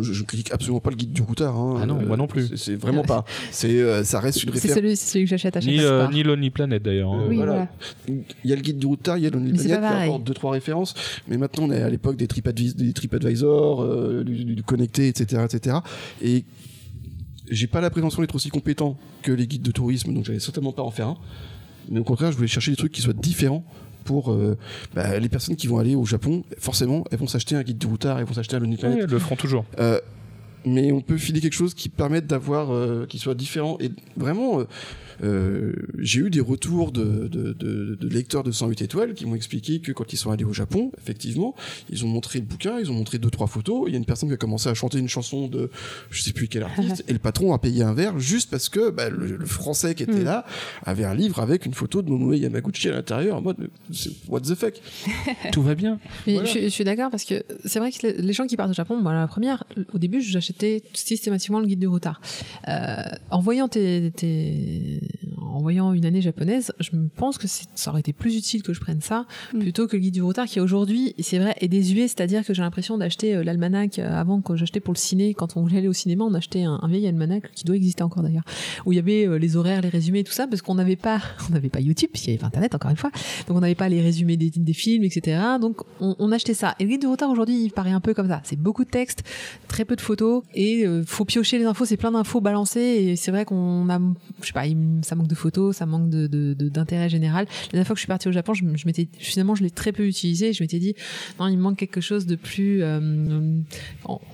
je, 0.00 0.12
je, 0.12 0.22
critique 0.24 0.52
absolument 0.52 0.80
pas 0.80 0.90
le 0.90 0.96
guide 0.96 1.12
du 1.12 1.22
routard 1.22 1.56
hein. 1.56 1.78
ah 1.82 1.86
non 1.86 2.04
moi 2.04 2.16
non 2.16 2.26
plus 2.26 2.56
c'est 2.56 2.74
vraiment 2.74 3.02
pas 3.02 3.24
c'est 3.50 3.80
euh, 3.80 4.04
ça 4.04 4.20
reste 4.20 4.42
une 4.42 4.50
référence 4.50 4.76
c'est 4.76 4.96
celui, 4.96 5.24
que 5.24 5.30
j'achète 5.30 5.56
à 5.56 5.60
chaque 5.60 5.70
ni, 5.70 5.80
euh, 5.80 6.08
ni 6.08 6.22
Lonely 6.22 6.50
Planet 6.50 6.82
d'ailleurs 6.82 7.12
hein. 7.12 7.26
oui, 7.28 7.36
voilà. 7.36 7.68
il 8.08 8.24
y 8.44 8.52
a 8.52 8.56
le 8.56 8.62
guide 8.62 8.78
du 8.78 8.86
routard 8.86 9.16
il 9.16 9.24
y 9.24 9.26
a 9.26 9.30
Lonely 9.30 9.52
Planet 9.52 9.66
qui 9.66 9.72
apporte 9.72 10.24
deux 10.24 10.34
trois 10.34 10.52
références 10.52 10.94
mais 11.28 11.36
maintenant 11.36 11.64
on 11.64 11.70
est 11.70 11.82
à 11.82 11.88
l'époque 11.88 12.16
des 12.16 12.26
TripAdvisor 12.26 12.76
des 12.76 12.92
TripAdvisor 12.92 14.24
du, 14.24 14.44
du, 14.44 14.54
du, 14.56 14.62
connecté 14.62 15.08
etc 15.08 15.42
etc 15.44 15.76
et 16.20 16.44
j'ai 17.50 17.66
pas 17.66 17.80
la 17.80 17.90
prétention 17.90 18.22
d'être 18.22 18.34
aussi 18.34 18.50
compétent 18.50 18.96
que 19.22 19.32
les 19.32 19.46
guides 19.46 19.62
de 19.62 19.70
tourisme, 19.70 20.12
donc 20.12 20.24
j'allais 20.24 20.40
certainement 20.40 20.72
pas 20.72 20.82
en 20.82 20.90
faire 20.90 21.08
un. 21.08 21.18
Mais 21.90 22.00
au 22.00 22.04
contraire, 22.04 22.30
je 22.30 22.36
voulais 22.36 22.48
chercher 22.48 22.70
des 22.70 22.76
trucs 22.76 22.92
qui 22.92 23.00
soient 23.00 23.14
différents 23.14 23.64
pour 24.08 24.32
euh, 24.32 24.56
bah, 24.94 25.18
les 25.18 25.28
personnes 25.28 25.54
qui 25.54 25.66
vont 25.66 25.76
aller 25.76 25.94
au 25.94 26.06
Japon. 26.06 26.42
Forcément, 26.58 27.04
elles 27.10 27.18
vont 27.18 27.26
s'acheter 27.26 27.54
un 27.56 27.62
guide 27.62 27.76
du 27.76 27.86
routard, 27.86 28.18
elles 28.18 28.24
vont 28.24 28.32
s'acheter 28.32 28.56
un 28.56 28.60
Lonely 28.60 28.78
Planet. 28.78 29.00
elles 29.02 29.10
le 29.10 29.18
feront 29.18 29.36
toujours. 29.36 29.66
Euh, 29.78 30.00
mais 30.64 30.92
on 30.92 31.02
peut 31.02 31.18
filer 31.18 31.42
quelque 31.42 31.52
chose 31.52 31.74
qui 31.74 31.90
permette 31.90 32.26
d'avoir, 32.26 32.72
euh, 32.72 33.04
qui 33.06 33.18
soit 33.18 33.34
différent 33.34 33.76
et 33.80 33.90
vraiment 34.16 34.62
j'ai 35.98 36.20
eu 36.20 36.30
des 36.30 36.40
retours 36.40 36.92
de, 36.92 37.28
de, 37.28 37.52
de, 37.52 37.94
de, 37.94 38.08
lecteurs 38.08 38.42
de 38.44 38.52
108 38.52 38.82
étoiles 38.82 39.14
qui 39.14 39.26
m'ont 39.26 39.34
expliqué 39.34 39.80
que 39.80 39.92
quand 39.92 40.12
ils 40.12 40.16
sont 40.16 40.30
allés 40.30 40.44
au 40.44 40.52
Japon, 40.52 40.92
effectivement, 40.98 41.54
ils 41.90 42.04
ont 42.04 42.08
montré 42.08 42.38
le 42.38 42.44
bouquin, 42.44 42.78
ils 42.78 42.90
ont 42.90 42.94
montré 42.94 43.18
deux 43.18 43.30
trois 43.30 43.46
photos. 43.46 43.84
Il 43.86 43.92
y 43.92 43.94
a 43.94 43.98
une 43.98 44.04
personne 44.04 44.28
qui 44.28 44.34
a 44.34 44.38
commencé 44.38 44.68
à 44.68 44.74
chanter 44.74 44.98
une 44.98 45.08
chanson 45.08 45.48
de 45.48 45.70
je 46.10 46.22
sais 46.22 46.32
plus 46.32 46.48
quel 46.48 46.62
artiste, 46.62 47.04
et 47.08 47.12
le 47.12 47.18
patron 47.18 47.52
a 47.52 47.58
payé 47.58 47.82
un 47.82 47.94
verre 47.94 48.18
juste 48.18 48.50
parce 48.50 48.68
que 48.68 48.90
bah, 48.90 49.10
le, 49.10 49.44
français 49.44 49.94
qui 49.94 50.02
était 50.02 50.20
mm. 50.20 50.24
là 50.24 50.44
avait 50.84 51.04
un 51.04 51.14
livre 51.14 51.40
avec 51.40 51.66
une 51.66 51.74
photo 51.74 52.02
de 52.02 52.10
Momoe 52.10 52.36
Yamaguchi 52.36 52.88
à 52.88 52.92
l'intérieur 52.92 53.36
en 53.36 53.42
mode 53.42 53.70
what 54.28 54.40
the 54.40 54.54
fuck. 54.54 54.74
Tout 55.52 55.62
va 55.62 55.74
bien. 55.74 55.98
Mais 56.26 56.44
je, 56.46 56.68
suis 56.68 56.84
d'accord 56.84 57.10
parce 57.10 57.24
que 57.24 57.42
c'est 57.64 57.78
vrai 57.78 57.90
que 57.90 58.06
les 58.06 58.32
gens 58.32 58.46
qui 58.46 58.56
partent 58.56 58.70
au 58.70 58.74
Japon, 58.74 59.00
moi 59.00 59.12
la 59.12 59.26
première, 59.26 59.64
au 59.92 59.98
début 59.98 60.20
j'achetais 60.20 60.82
systématiquement 60.92 61.60
le 61.60 61.66
guide 61.66 61.80
du 61.80 61.88
retard. 61.88 62.20
Euh, 62.68 63.02
en 63.30 63.40
voyant 63.40 63.68
tes, 63.68 64.12
tes 64.12 65.00
en 65.58 65.60
voyant 65.60 65.92
une 65.92 66.04
année 66.04 66.20
japonaise, 66.20 66.72
je 66.78 66.90
pense 67.16 67.38
que 67.38 67.46
ça 67.48 67.90
aurait 67.90 68.00
été 68.00 68.12
plus 68.12 68.36
utile 68.36 68.62
que 68.62 68.72
je 68.72 68.80
prenne 68.80 69.00
ça 69.00 69.26
mm. 69.52 69.58
plutôt 69.58 69.86
que 69.86 69.96
le 69.96 70.02
guide 70.02 70.14
du 70.14 70.22
retard 70.22 70.46
qui 70.46 70.60
aujourd'hui, 70.60 71.14
c'est 71.18 71.38
vrai, 71.38 71.54
est 71.60 71.68
désuet, 71.68 72.08
c'est-à-dire 72.08 72.44
que 72.44 72.54
j'ai 72.54 72.62
l'impression 72.62 72.98
d'acheter 72.98 73.34
euh, 73.34 73.44
l'almanach 73.44 73.98
euh, 73.98 74.08
avant 74.08 74.40
que 74.40 74.56
j'achetais 74.56 74.80
pour 74.80 74.94
le 74.94 74.98
ciné. 74.98 75.34
Quand 75.34 75.56
on 75.56 75.62
voulait 75.62 75.78
aller 75.78 75.88
au 75.88 75.92
cinéma, 75.92 76.24
on 76.24 76.34
achetait 76.34 76.62
un, 76.62 76.80
vieil 76.88 77.06
almanach 77.06 77.50
qui 77.54 77.64
doit 77.64 77.76
exister 77.76 78.02
encore 78.02 78.22
d'ailleurs, 78.22 78.44
où 78.86 78.92
il 78.92 78.96
y 78.96 78.98
avait 78.98 79.38
les 79.38 79.56
horaires, 79.56 79.82
les 79.82 79.88
résumés, 79.88 80.24
tout 80.24 80.32
ça, 80.32 80.46
parce 80.46 80.62
qu'on 80.62 80.74
n'avait 80.74 80.96
pas, 80.96 81.20
on 81.50 81.52
n'avait 81.52 81.68
pas 81.68 81.80
YouTube, 81.80 82.10
puisqu'il 82.12 82.32
y 82.32 82.36
avait 82.36 82.44
Internet 82.44 82.74
encore 82.74 82.90
une 82.90 82.96
fois, 82.96 83.10
donc 83.46 83.56
on 83.56 83.60
n'avait 83.60 83.74
pas 83.74 83.88
les 83.88 84.00
résumés 84.00 84.36
des, 84.36 84.50
des 84.50 84.72
films, 84.72 85.04
etc. 85.04 85.40
Donc 85.60 85.82
on, 86.00 86.32
achetait 86.32 86.54
ça. 86.54 86.74
Et 86.78 86.84
le 86.84 86.90
guide 86.90 87.00
du 87.00 87.06
retard 87.06 87.30
aujourd'hui, 87.30 87.62
il 87.62 87.72
paraît 87.72 87.90
un 87.90 88.00
peu 88.00 88.14
comme 88.14 88.28
ça. 88.28 88.40
C'est 88.44 88.58
beaucoup 88.58 88.84
de 88.84 88.90
texte, 88.90 89.24
très 89.66 89.84
peu 89.84 89.96
de 89.96 90.00
photos, 90.00 90.42
et 90.54 90.86
faut 91.06 91.24
piocher 91.24 91.58
les 91.58 91.64
infos. 91.64 91.84
C'est 91.84 91.96
plein 91.96 92.12
d'infos 92.12 92.40
balancées, 92.40 92.80
et 92.80 93.16
c'est 93.16 93.30
vrai 93.30 93.44
qu'on 93.44 93.88
a, 93.88 93.98
je 94.40 94.46
sais 94.46 94.52
pas, 94.52 94.66
ça 95.02 95.14
manque 95.14 95.28
de 95.28 95.34
photos, 95.34 95.76
ça 95.76 95.86
manque 95.86 96.10
de 96.10 96.26
d'intérêt 96.54 97.08
général. 97.08 97.46
La 97.66 97.72
dernière 97.72 97.86
fois 97.86 97.94
que 97.94 97.98
je 97.98 98.02
suis 98.02 98.08
partie 98.08 98.28
au 98.28 98.32
Japon, 98.32 98.54
je, 98.54 98.64
je 98.74 98.86
m'étais 98.86 99.08
finalement 99.18 99.54
je 99.54 99.62
l'ai 99.62 99.70
très 99.70 99.92
peu 99.92 100.06
utilisé. 100.06 100.52
Je 100.52 100.62
m'étais 100.62 100.78
dit 100.78 100.94
non, 101.38 101.46
il 101.48 101.58
manque 101.58 101.76
quelque 101.78 102.00
chose 102.00 102.26
de 102.26 102.36
plus. 102.36 102.82
Euh, 102.82 103.60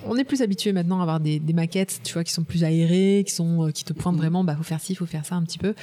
on 0.07 0.17
est 0.17 0.25
plus 0.25 0.43
habitué 0.43 0.73
maintenant 0.73 0.99
à 0.99 1.03
avoir 1.03 1.21
des, 1.21 1.39
des, 1.39 1.53
maquettes, 1.53 2.01
tu 2.03 2.15
vois, 2.15 2.25
qui 2.25 2.33
sont 2.33 2.45
plus 2.45 2.65
aérées, 2.65 3.25
qui 3.27 3.35
sont 3.35 3.67
euh, 3.67 3.71
qui 3.71 3.85
te 3.85 3.93
pointent 3.93 4.17
vraiment. 4.17 4.45
Bah 4.45 4.57
faut 4.57 4.63
faire 4.63 4.81
ci, 4.81 4.95
faut 4.95 5.07
faire 5.07 5.25
ça 5.25 5.37
un 5.37 5.43
petit 5.43 5.59
peu. 5.59 5.75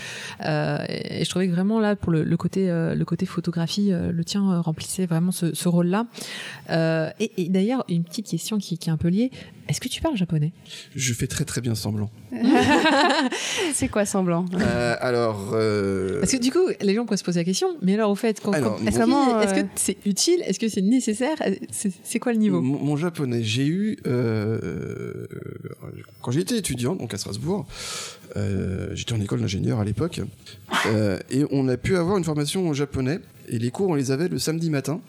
Euh, 0.46 0.78
et 0.88 1.24
je 1.24 1.30
trouvais 1.30 1.48
que 1.48 1.52
vraiment 1.54 1.80
là 1.80 1.96
pour 1.96 2.12
le, 2.12 2.24
le 2.24 2.38
côté 2.38 2.68
le 2.68 3.04
côté 3.04 3.26
photographie, 3.26 3.92
le 3.92 4.24
tien 4.24 4.62
remplissait 4.62 5.06
vraiment 5.06 5.32
ce, 5.32 5.54
ce 5.54 5.68
rôle-là. 5.70 6.08
et, 7.20 7.32
et 7.38 7.50
d'ailleurs 7.50 7.84
une 7.90 8.04
petite 8.04 8.28
question 8.28 8.58
qui, 8.58 8.78
qui 8.78 8.90
est 8.90 8.94
un 8.94 8.98
peu 8.98 9.10
liée. 9.10 9.32
Est-ce 9.72 9.80
que 9.80 9.88
tu 9.88 10.02
parles 10.02 10.18
japonais? 10.18 10.52
Je 10.98 11.14
fais 11.14 11.28
très 11.28 11.46
très 11.46 11.62
bien 11.62 11.76
semblant. 11.76 12.12
c'est 13.74 13.88
quoi 13.88 14.06
semblant? 14.06 14.46
Euh, 14.54 14.98
Alors. 15.00 15.52
Euh... 15.54 16.20
Parce 16.20 16.34
que 16.34 16.38
du 16.38 16.52
coup, 16.52 16.68
les 16.82 16.94
gens 16.94 17.06
pourraient 17.06 17.16
se 17.16 17.24
poser 17.24 17.40
la 17.40 17.46
question. 17.46 17.78
Mais 17.82 17.94
alors, 17.94 18.12
au 18.12 18.16
fait, 18.16 18.42
est-ce 18.42 19.54
que 19.54 19.66
c'est 19.76 19.96
utile? 20.06 20.44
Est-ce 20.46 20.60
que 20.60 20.68
c'est 20.68 20.82
nécessaire? 20.82 21.38
C'est 21.72 22.20
quoi 22.20 22.34
le 22.34 22.40
niveau? 22.40 22.60
Mon, 22.62 22.98
japonais, 22.98 23.44
j'ai 23.44 23.66
eu 23.66 23.98
euh, 24.08 25.26
quand 26.22 26.32
j'étais 26.32 26.58
étudiant, 26.58 26.96
donc 26.96 27.14
à 27.14 27.18
Strasbourg. 27.18 27.66
Euh, 28.36 28.90
j'étais 28.94 29.14
en 29.14 29.22
école 29.22 29.40
d'ingénieur 29.40 29.80
à 29.80 29.86
l'époque, 29.86 30.20
et 31.30 31.46
on 31.50 31.70
a 31.70 31.78
pu 31.78 31.96
avoir 31.96 32.18
une 32.18 32.26
formation 32.26 32.68
en 32.68 32.74
japonais. 32.74 33.20
Et 33.48 33.58
les 33.58 33.72
cours, 33.72 33.88
on 33.88 33.96
les 33.96 34.12
avait 34.12 34.28
le 34.28 34.38
samedi 34.38 34.70
matin 34.70 35.00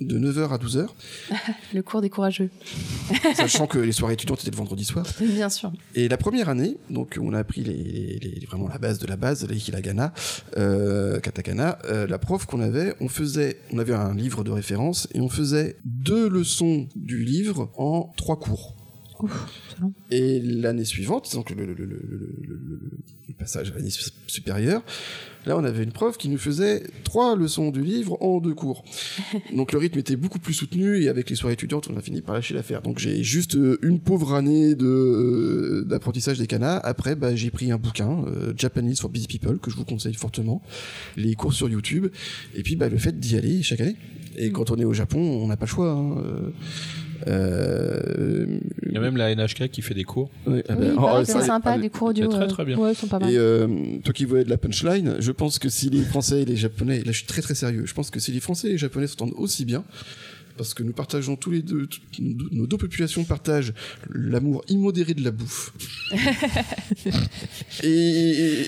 de 0.00 0.18
9h 0.18 0.52
à 0.52 0.58
12h. 0.58 0.86
le 1.74 1.82
cours 1.82 2.00
des 2.00 2.10
courageux. 2.10 2.50
Sachant 3.34 3.66
que 3.66 3.78
les 3.78 3.92
soirées 3.92 4.14
étudiantes 4.14 4.40
étaient 4.40 4.50
le 4.50 4.56
vendredi 4.56 4.84
soir. 4.84 5.06
Bien 5.20 5.48
sûr. 5.48 5.72
Et 5.94 6.08
la 6.08 6.16
première 6.16 6.48
année, 6.48 6.76
donc 6.90 7.18
on 7.20 7.32
a 7.32 7.38
appris 7.38 7.62
les, 7.62 8.44
vraiment 8.46 8.68
la 8.68 8.78
base 8.78 8.98
de 8.98 9.06
la 9.06 9.16
base, 9.16 9.46
les 9.48 9.68
hiragana, 9.68 10.12
euh, 10.56 11.20
katakana. 11.20 11.78
Euh, 11.84 12.06
la 12.06 12.18
prof 12.18 12.46
qu'on 12.46 12.60
avait, 12.60 12.94
on 13.00 13.08
faisait, 13.08 13.58
on 13.72 13.78
avait 13.78 13.94
un 13.94 14.14
livre 14.14 14.44
de 14.44 14.50
référence 14.50 15.08
et 15.14 15.20
on 15.20 15.28
faisait 15.28 15.76
deux 15.84 16.28
leçons 16.28 16.88
du 16.94 17.24
livre 17.24 17.70
en 17.76 18.12
trois 18.16 18.38
cours. 18.38 18.74
Et 20.12 20.40
l'année 20.40 20.84
suivante, 20.84 21.34
donc 21.34 21.50
le, 21.50 21.64
le 21.64 23.34
passage 23.36 23.72
à 23.72 23.74
l'année 23.74 23.90
supérieure, 24.28 24.82
là 25.46 25.56
on 25.56 25.64
avait 25.64 25.82
une 25.82 25.92
prof 25.92 26.16
qui 26.18 26.28
nous 26.28 26.38
faisait 26.38 26.82
trois 27.04 27.36
leçons 27.36 27.70
du 27.70 27.82
livre 27.82 28.16
en 28.22 28.40
deux 28.40 28.54
cours. 28.54 28.84
Donc 29.54 29.72
le 29.72 29.78
rythme 29.78 29.98
était 29.98 30.16
beaucoup 30.16 30.38
plus 30.38 30.54
soutenu 30.54 31.02
et 31.02 31.08
avec 31.08 31.30
les 31.30 31.36
soirées 31.36 31.54
étudiantes, 31.54 31.88
on 31.92 31.96
a 31.96 32.00
fini 32.00 32.20
par 32.20 32.34
lâcher 32.34 32.54
l'affaire. 32.54 32.82
Donc 32.82 32.98
j'ai 32.98 33.22
juste 33.22 33.56
euh, 33.56 33.78
une 33.82 34.00
pauvre 34.00 34.34
année 34.34 34.74
de 34.74 34.86
euh, 34.86 35.84
d'apprentissage 35.86 36.38
des 36.38 36.46
kanas. 36.46 36.78
Après, 36.78 37.14
bah, 37.14 37.34
j'ai 37.34 37.50
pris 37.50 37.70
un 37.70 37.78
bouquin, 37.78 38.24
euh, 38.26 38.52
Japanese 38.56 39.00
for 39.00 39.10
Busy 39.10 39.26
People, 39.26 39.58
que 39.58 39.70
je 39.70 39.76
vous 39.76 39.84
conseille 39.84 40.14
fortement, 40.14 40.62
les 41.16 41.34
cours 41.34 41.52
sur 41.52 41.68
YouTube, 41.68 42.08
et 42.54 42.62
puis 42.62 42.76
bah, 42.76 42.88
le 42.88 42.98
fait 42.98 43.18
d'y 43.18 43.36
aller 43.36 43.62
chaque 43.62 43.80
année. 43.80 43.96
Et 44.36 44.50
mm. 44.50 44.52
quand 44.52 44.70
on 44.70 44.76
est 44.76 44.84
au 44.84 44.94
Japon, 44.94 45.18
on 45.18 45.46
n'a 45.46 45.56
pas 45.56 45.66
le 45.66 45.70
choix. 45.70 45.90
Hein. 45.92 46.22
Euh, 47.26 48.46
Il 48.86 48.92
y 48.92 48.96
a 48.96 49.00
même 49.00 49.16
la 49.16 49.34
NHK 49.34 49.68
qui 49.68 49.82
fait 49.82 49.94
des 49.94 50.04
cours. 50.04 50.30
Oui, 50.46 50.62
ah 50.68 50.74
ben, 50.74 50.94
oh, 50.98 51.22
c'est 51.24 51.42
sympa, 51.42 51.78
des 51.78 51.90
cours 51.90 52.08
audio. 52.08 52.28
Très 52.28 52.46
très 52.46 52.64
bien. 52.64 52.78
Ouais, 52.78 52.94
sont 52.94 53.06
pas 53.06 53.18
mal. 53.18 53.30
Et 53.30 53.36
euh, 53.36 53.66
toi 54.04 54.12
qui 54.12 54.24
voyais 54.24 54.44
de 54.44 54.50
la 54.50 54.58
punchline, 54.58 55.16
je 55.18 55.32
pense 55.32 55.58
que 55.58 55.68
si 55.68 55.90
les 55.90 56.02
Français 56.02 56.42
et 56.42 56.44
les 56.44 56.56
Japonais, 56.56 56.98
là 56.98 57.12
je 57.12 57.18
suis 57.18 57.26
très 57.26 57.42
très 57.42 57.54
sérieux, 57.54 57.84
je 57.86 57.94
pense 57.94 58.10
que 58.10 58.20
si 58.20 58.32
les 58.32 58.40
Français 58.40 58.68
et 58.68 58.72
les 58.72 58.78
Japonais 58.78 59.06
s'entendent 59.06 59.34
aussi 59.36 59.64
bien, 59.64 59.84
parce 60.58 60.74
que 60.74 60.82
nous 60.82 60.92
partageons 60.92 61.36
tous 61.36 61.50
les 61.50 61.62
deux, 61.62 61.88
nos 62.20 62.66
deux 62.66 62.76
populations 62.76 63.24
partagent 63.24 63.72
l'amour 64.10 64.62
immodéré 64.68 65.14
de 65.14 65.24
la 65.24 65.30
bouffe 65.30 65.72
et, 67.82 68.66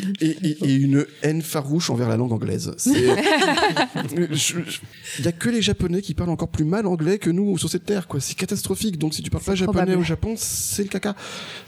une 0.63 1.05
haine 1.23 1.43
farouche 1.43 1.91
envers 1.91 2.09
la 2.09 2.17
langue 2.17 2.33
anglaise. 2.33 2.73
Il 2.87 2.93
n'y 5.21 5.27
a 5.27 5.33
que 5.33 5.49
les 5.49 5.61
Japonais 5.61 6.01
qui 6.01 6.15
parlent 6.15 6.31
encore 6.31 6.49
plus 6.49 6.65
mal 6.65 6.87
anglais 6.87 7.19
que 7.19 7.31
nous 7.31 7.59
sur 7.59 7.69
cette 7.69 7.85
terre, 7.85 8.07
quoi. 8.07 8.21
C'est 8.21 8.37
catastrophique. 8.37 8.99
Donc 8.99 9.15
si 9.15 9.23
tu 9.23 9.31
parles 9.31 9.45
pas 9.45 9.55
japonais 9.55 9.97
au 9.97 10.03
Japon, 10.03 10.35
c'est 10.37 10.85
le 10.85 10.89
caca. 10.89 11.17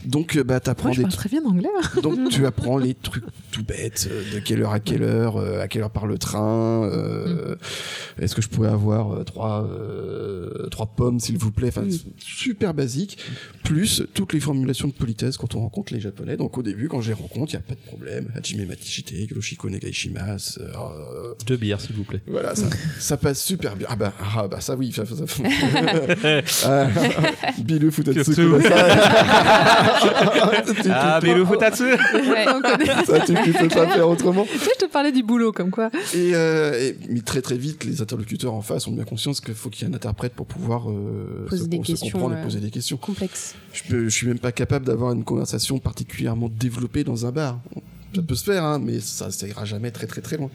Donc 0.05 0.39
bah 0.39 0.61
t'apprends 0.61 0.91
des. 0.91 1.03
très 1.05 1.29
bien 1.29 1.45
anglais. 1.45 1.69
Hein. 1.77 2.01
Donc 2.03 2.29
tu 2.31 2.47
apprends 2.47 2.79
les 2.79 2.95
trucs 2.95 3.25
tout 3.51 3.65
bêtes, 3.65 4.09
euh, 4.11 4.35
de 4.35 4.39
quelle 4.39 4.63
heure 4.63 4.73
à 4.73 4.81
quelle 4.81 5.03
heure, 5.03 5.37
euh, 5.37 5.61
à 5.61 5.69
quelle 5.69 5.83
heure 5.83 5.91
part 5.91 6.07
le 6.07 6.19
train. 6.19 6.85
Euh, 6.85 7.55
mm. 7.55 8.23
Est-ce 8.23 8.35
que 8.35 8.43
je 8.43 8.49
pourrais 8.49 8.69
avoir 8.69 9.25
trois 9.25 9.65
euh, 9.65 10.12
trois 10.71 10.87
pommes 10.87 11.21
s'il 11.21 11.39
vous 11.39 11.51
plaît, 11.51 11.69
enfin 11.69 11.85
super 12.19 12.75
basique, 12.75 13.19
plus 13.65 14.03
toutes 14.15 14.33
les 14.33 14.41
formulations 14.41 14.89
de 14.89 14.93
politesse 14.93 15.37
quand 15.37 15.55
on 15.55 15.61
rencontre 15.61 15.93
les 15.93 16.01
japonais. 16.01 16.37
Donc 16.37 16.59
au 16.59 16.63
début, 16.63 16.89
quand 16.89 17.01
je 17.01 17.09
les 17.09 17.15
rencontre, 17.15 17.53
il 17.53 17.55
y 17.55 17.59
a 17.59 17.63
pas 17.63 17.75
de 17.75 17.81
problème. 17.81 18.31
Hajime 18.37 18.67
Matichite, 18.67 19.13
Yoshiko 19.13 19.71
Negaishimasu. 19.71 20.61
Euh, 20.61 21.35
Deux 21.47 21.57
bières 21.57 21.81
s'il 21.81 21.95
vous 21.97 22.05
plaît. 22.05 22.21
Voilà, 22.27 22.55
ça, 22.55 22.67
ça, 22.99 23.17
passe 23.17 23.43
super 23.43 23.77
bien. 23.77 23.87
Ah 23.91 23.97
bah, 23.97 24.13
ah 24.37 24.49
bah 24.49 24.61
ça 24.61 24.77
oui. 24.77 24.93
Ça, 24.93 25.05
ça, 25.07 25.15
ah, 26.67 26.89
Bilu 27.59 27.91
Futatsu. 27.91 28.21
ah, 30.91 31.21
Bilu 31.21 31.47
Futatsu. 31.47 31.85
ça, 33.07 33.21
tu, 33.21 33.35
peux 33.35 33.69
pas 33.69 33.89
faire 33.89 34.09
autrement. 34.09 34.47
Tu 34.51 34.59
sais, 34.59 34.71
je 34.81 34.87
te 34.87 34.91
parlais 34.91 35.13
du 35.13 35.23
boulot 35.23 35.53
comme 35.53 35.71
quoi. 35.71 35.91
Et, 36.15 36.35
euh, 36.35 36.73
et 36.79 36.97
mais 37.09 37.21
très 37.21 37.43
très 37.43 37.57
vite, 37.57 37.85
les 37.85 38.01
interlocuteurs 38.03 38.55
en 38.55 38.63
face 38.63 38.87
ont 38.87 38.93
bien 38.93 39.05
conscience 39.05 39.41
qu'il 39.41 39.55
faut 39.55 39.71
qu'il 39.71 39.87
y 39.87 39.91
ait 39.91 39.93
un 39.93 39.97
interprète 40.03 40.35
pour 40.35 40.47
pouvoir 40.47 40.91
euh, 40.91 41.47
poser, 41.49 41.69
des 41.69 41.81
questions, 41.81 42.11
comprendre 42.11 42.39
et 42.39 42.43
poser 42.43 42.61
des 42.61 42.71
questions 42.71 42.97
complexes. 42.97 43.55
Je, 43.73 43.83
peux, 43.85 44.05
je 44.05 44.15
suis 44.15 44.27
même 44.27 44.41
pas 44.41 44.53
capable 44.53 44.85
d'avoir 44.87 45.13
une 45.13 45.23
conversation 45.23 45.79
particulièrement 45.79 46.49
développée 46.49 47.05
dans 47.05 47.25
un 47.25 47.31
bar. 47.31 47.61
Ça 48.15 48.23
peut 48.23 48.35
se 48.35 48.45
faire, 48.45 48.65
hein, 48.65 48.79
mais 48.79 49.01
ça, 49.01 49.31
ça 49.31 49.47
ira 49.47 49.65
jamais 49.65 49.91
très 49.91 50.07
très 50.07 50.21
très 50.21 50.37
loin. 50.37 50.51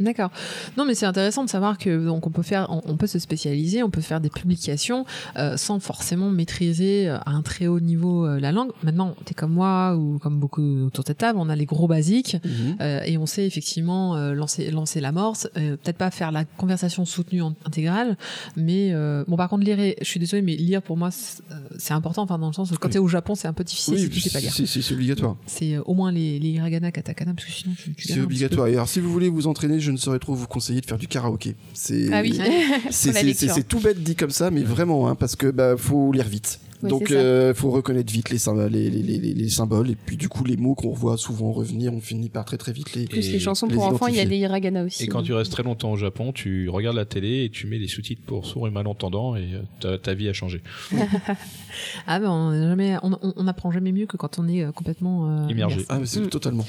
D'accord. 0.00 0.30
Non, 0.76 0.84
mais 0.84 0.94
c'est 0.94 1.06
intéressant 1.06 1.44
de 1.44 1.50
savoir 1.50 1.78
que 1.78 2.04
donc 2.04 2.26
on 2.26 2.30
peut 2.30 2.42
faire, 2.42 2.68
on, 2.70 2.96
peut 2.96 3.06
se 3.06 3.18
spécialiser, 3.18 3.82
on 3.82 3.90
peut 3.90 4.00
faire 4.00 4.20
des 4.20 4.30
publications 4.30 5.04
euh, 5.36 5.56
sans 5.56 5.80
forcément 5.80 6.30
maîtriser 6.30 7.08
euh, 7.08 7.18
à 7.18 7.30
un 7.30 7.42
très 7.42 7.66
haut 7.66 7.80
niveau 7.80 8.26
euh, 8.26 8.40
la 8.40 8.52
langue. 8.52 8.70
Maintenant, 8.82 9.14
t'es 9.24 9.34
comme 9.34 9.52
moi 9.52 9.96
ou 9.96 10.18
comme 10.18 10.38
beaucoup 10.38 10.86
autour 10.86 11.04
de 11.04 11.08
cette 11.08 11.18
table, 11.18 11.38
on 11.38 11.48
a 11.48 11.56
les 11.56 11.66
gros 11.66 11.88
basiques 11.88 12.36
mhm. 12.44 12.76
et 13.04 13.18
on 13.18 13.26
sait 13.26 13.46
effectivement 13.46 14.16
lancer 14.32 14.70
lancer 14.70 15.00
l'amorce. 15.00 15.48
Peut-être 15.54 15.96
pas 15.96 16.10
faire 16.10 16.32
la 16.32 16.44
conversation 16.44 17.04
soutenue 17.04 17.42
intégrale, 17.64 18.16
mais 18.56 18.94
bon 19.26 19.36
par 19.36 19.48
contre 19.48 19.64
lire, 19.64 19.94
je 20.00 20.04
suis 20.06 20.20
désolée, 20.20 20.42
mais 20.42 20.56
lire 20.56 20.82
pour 20.82 20.96
moi 20.96 21.10
c'est 21.10 21.94
important. 21.94 22.22
Enfin 22.22 22.38
dans 22.38 22.48
le 22.48 22.52
sens 22.52 22.70
où 22.70 22.76
quand 22.76 22.88
tu 22.88 22.96
es 22.96 23.00
au 23.00 23.08
Japon, 23.08 23.34
c'est 23.34 23.48
un 23.48 23.52
peu 23.52 23.64
difficile 23.64 23.94
oui, 23.94 24.00
si 24.00 24.10
tu 24.10 24.20
sais 24.20 24.30
pas 24.30 24.40
lire. 24.40 24.52
C'est 24.52 24.92
obligatoire. 24.92 25.36
C'est 25.46 25.78
au 25.78 25.94
moins 25.94 26.12
les 26.12 26.38
les 26.38 26.50
hiragana, 26.50 26.90
katakana, 26.92 27.34
parce 27.34 27.46
que 27.46 27.52
sinon 27.52 27.74
tu. 27.76 27.94
tu 27.94 28.08
c'est 28.08 28.20
obligatoire. 28.20 28.68
Et 28.68 28.74
alors 28.74 28.88
si 28.88 29.00
vous 29.00 29.12
voulez 29.12 29.28
vous 29.28 29.46
entraîner, 29.46 29.80
je 29.82 29.90
ne 29.90 29.96
saurais 29.96 30.18
trop 30.18 30.34
vous 30.34 30.46
conseiller 30.46 30.80
de 30.80 30.86
faire 30.86 30.98
du 30.98 31.08
karaoké. 31.08 31.56
C'est 31.74 32.12
ah 32.12 32.22
oui. 32.22 32.40
c'est 32.90 33.68
tout 33.68 33.80
bête 33.80 34.02
dit 34.02 34.16
comme 34.16 34.30
ça, 34.30 34.50
mais 34.50 34.62
vraiment, 34.62 35.08
hein, 35.08 35.14
parce 35.14 35.36
que 35.36 35.48
bah, 35.48 35.76
faut 35.76 36.12
lire 36.12 36.28
vite. 36.28 36.60
Donc, 36.88 37.06
il 37.10 37.16
euh, 37.16 37.54
faut 37.54 37.70
reconnaître 37.70 38.12
vite 38.12 38.30
les, 38.30 38.38
les, 38.68 38.90
les, 38.90 39.18
les, 39.34 39.48
symboles 39.48 39.90
et 39.90 39.94
puis 39.94 40.16
du 40.16 40.28
coup 40.28 40.44
les 40.44 40.56
mots 40.56 40.74
qu'on 40.74 40.92
voit 40.92 41.16
souvent 41.16 41.52
revenir, 41.52 41.92
on 41.92 42.00
finit 42.00 42.28
par 42.28 42.44
très 42.44 42.56
très 42.56 42.72
vite 42.72 42.94
les. 42.94 43.06
Plus 43.06 43.30
les 43.30 43.38
chansons 43.38 43.68
pour 43.68 43.84
enfants, 43.84 44.08
il 44.08 44.16
y 44.16 44.20
a 44.20 44.24
les 44.24 44.38
hiragana 44.38 44.84
aussi. 44.84 45.04
Et 45.04 45.06
quand 45.06 45.22
tu 45.22 45.32
restes 45.32 45.52
très 45.52 45.62
longtemps 45.62 45.92
au 45.92 45.96
Japon, 45.96 46.32
tu 46.32 46.68
regardes 46.68 46.96
la 46.96 47.04
télé 47.04 47.44
et 47.44 47.50
tu 47.50 47.66
mets 47.66 47.78
des 47.78 47.86
sous-titres 47.86 48.22
pour 48.26 48.46
sourds 48.46 48.66
et 48.66 48.70
malentendants 48.70 49.36
et 49.36 49.48
euh, 49.84 49.96
ta, 49.96 50.14
vie 50.14 50.28
a 50.28 50.32
changé. 50.32 50.62
ah 52.06 52.18
ben 52.18 52.30
on 52.30 52.52
jamais, 52.52 52.96
on, 53.02 53.46
apprend 53.46 53.70
jamais 53.70 53.92
mieux 53.92 54.06
que 54.06 54.16
quand 54.16 54.38
on 54.38 54.48
est 54.48 54.64
euh, 54.64 54.72
complètement 54.72 55.48
immergé. 55.48 55.84
Ah 55.88 55.98
mais 56.00 56.06
c'est 56.06 56.20
mm. 56.20 56.28
totalement. 56.28 56.64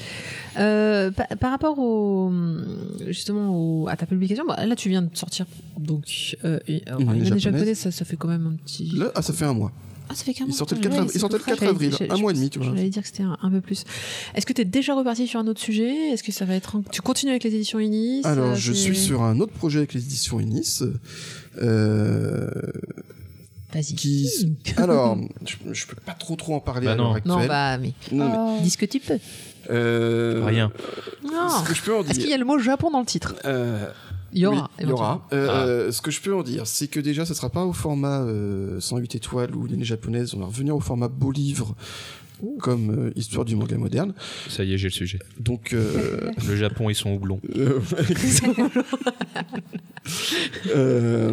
par, 0.54 1.50
rapport 1.50 1.78
au 1.78 2.32
justement 3.08 3.86
à 3.86 3.96
ta 3.96 4.06
publication, 4.06 4.44
bah, 4.46 4.64
là 4.64 4.76
tu 4.76 4.88
viens 4.88 5.02
de 5.02 5.16
sortir 5.16 5.46
donc 5.78 6.36
une 6.68 7.08
année 7.08 7.40
japonaise, 7.40 7.78
ça, 7.78 7.90
ça, 7.90 8.04
fait 8.04 8.16
quand 8.16 8.28
même 8.28 8.46
un 8.46 8.56
petit. 8.64 8.92
Là, 8.96 9.10
ah 9.14 9.22
ça 9.22 9.32
fait 9.32 9.44
un 9.44 9.54
mois. 9.54 9.72
Ah, 10.14 10.16
ça 10.16 10.24
fait 10.24 10.34
qu'un 10.34 10.44
mois. 10.44 10.54
Il 10.54 11.18
sortait 11.18 11.38
le 11.38 11.44
4, 11.44 11.62
avril, 11.64 11.92
un 12.08 12.16
mois 12.16 12.30
et 12.30 12.34
demi, 12.34 12.50
tu 12.50 12.58
vois. 12.58 12.68
J'allais 12.68 12.88
dire 12.88 13.02
que 13.02 13.08
c'était 13.08 13.24
un, 13.24 13.50
peu 13.50 13.60
plus. 13.60 13.84
Est-ce 14.34 14.46
que 14.46 14.52
tu 14.52 14.62
es 14.62 14.64
déjà 14.64 14.94
reparti 14.94 15.26
sur 15.26 15.40
un 15.40 15.46
autre 15.46 15.60
sujet? 15.60 16.12
Est-ce 16.12 16.22
que 16.22 16.32
ça 16.32 16.44
va 16.44 16.54
être. 16.54 16.76
Tu 16.92 17.02
continues 17.02 17.32
avec 17.32 17.44
les 17.44 17.54
éditions 17.54 17.80
Inis 17.80 18.20
Alors, 18.24 18.54
je 18.54 18.72
suis 18.72 18.96
sur 18.96 19.22
un 19.22 19.40
autre 19.40 19.52
projet 19.52 19.78
avec 19.78 19.94
les 19.94 20.02
éditions 20.02 20.40
Inis. 20.40 20.82
Euh, 21.60 22.50
Vas-y. 23.72 23.94
Qui... 23.94 24.56
Alors, 24.76 25.18
je, 25.44 25.56
je, 25.72 25.86
peux 25.86 25.96
pas 25.96 26.12
trop 26.12 26.36
trop 26.36 26.54
en 26.54 26.60
parler 26.60 26.86
bah 26.86 26.92
à 26.92 26.96
l'heure 26.96 27.14
actuelle. 27.14 27.32
Non, 27.32 27.46
bah, 27.46 27.78
mais. 27.78 27.92
Non, 28.12 28.60
dis 28.60 28.70
ce 28.70 28.78
que 28.78 28.86
tu 28.86 29.00
peux. 29.00 29.18
Euh... 29.70 30.42
Rien. 30.44 30.70
Non. 31.24 31.48
Ce 31.48 31.68
que 31.68 31.74
je 31.74 31.82
peux 31.82 31.94
en 31.94 32.02
dire. 32.02 32.10
Est-ce 32.10 32.20
qu'il 32.20 32.30
y 32.30 32.34
a 32.34 32.38
le 32.38 32.44
mot 32.44 32.58
Japon 32.58 32.90
dans 32.90 33.00
le 33.00 33.06
titre? 33.06 33.34
Euh... 33.44 33.88
Il 34.34 34.40
y 34.40 34.46
aura. 34.46 34.70
il 34.80 34.88
y 34.88 34.92
aura. 34.92 35.26
Euh, 35.32 35.86
ah. 35.88 35.92
Ce 35.92 36.02
que 36.02 36.10
je 36.10 36.20
peux 36.20 36.34
en 36.34 36.42
dire, 36.42 36.66
c'est 36.66 36.88
que 36.88 37.00
déjà, 37.00 37.24
ça 37.24 37.34
sera 37.34 37.50
pas 37.50 37.64
au 37.64 37.72
format 37.72 38.26
108 38.78 39.14
étoiles 39.14 39.54
ou 39.54 39.66
l'année 39.66 39.84
japonaise. 39.84 40.34
On 40.34 40.40
va 40.40 40.46
revenir 40.46 40.76
au 40.76 40.80
format 40.80 41.08
beau 41.08 41.32
livre 41.32 41.74
comme 42.58 42.90
euh, 42.90 43.12
histoire 43.16 43.44
du 43.44 43.56
manga 43.56 43.76
moderne. 43.76 44.14
Ça 44.48 44.64
y 44.64 44.74
est, 44.74 44.78
j'ai 44.78 44.88
le 44.88 44.92
sujet. 44.92 45.18
Donc 45.38 45.72
euh, 45.72 46.30
le 46.48 46.56
Japon 46.56 46.90
ils 46.90 46.94
sont 46.94 47.12
houblons. 47.12 47.40
Euh, 50.76 51.32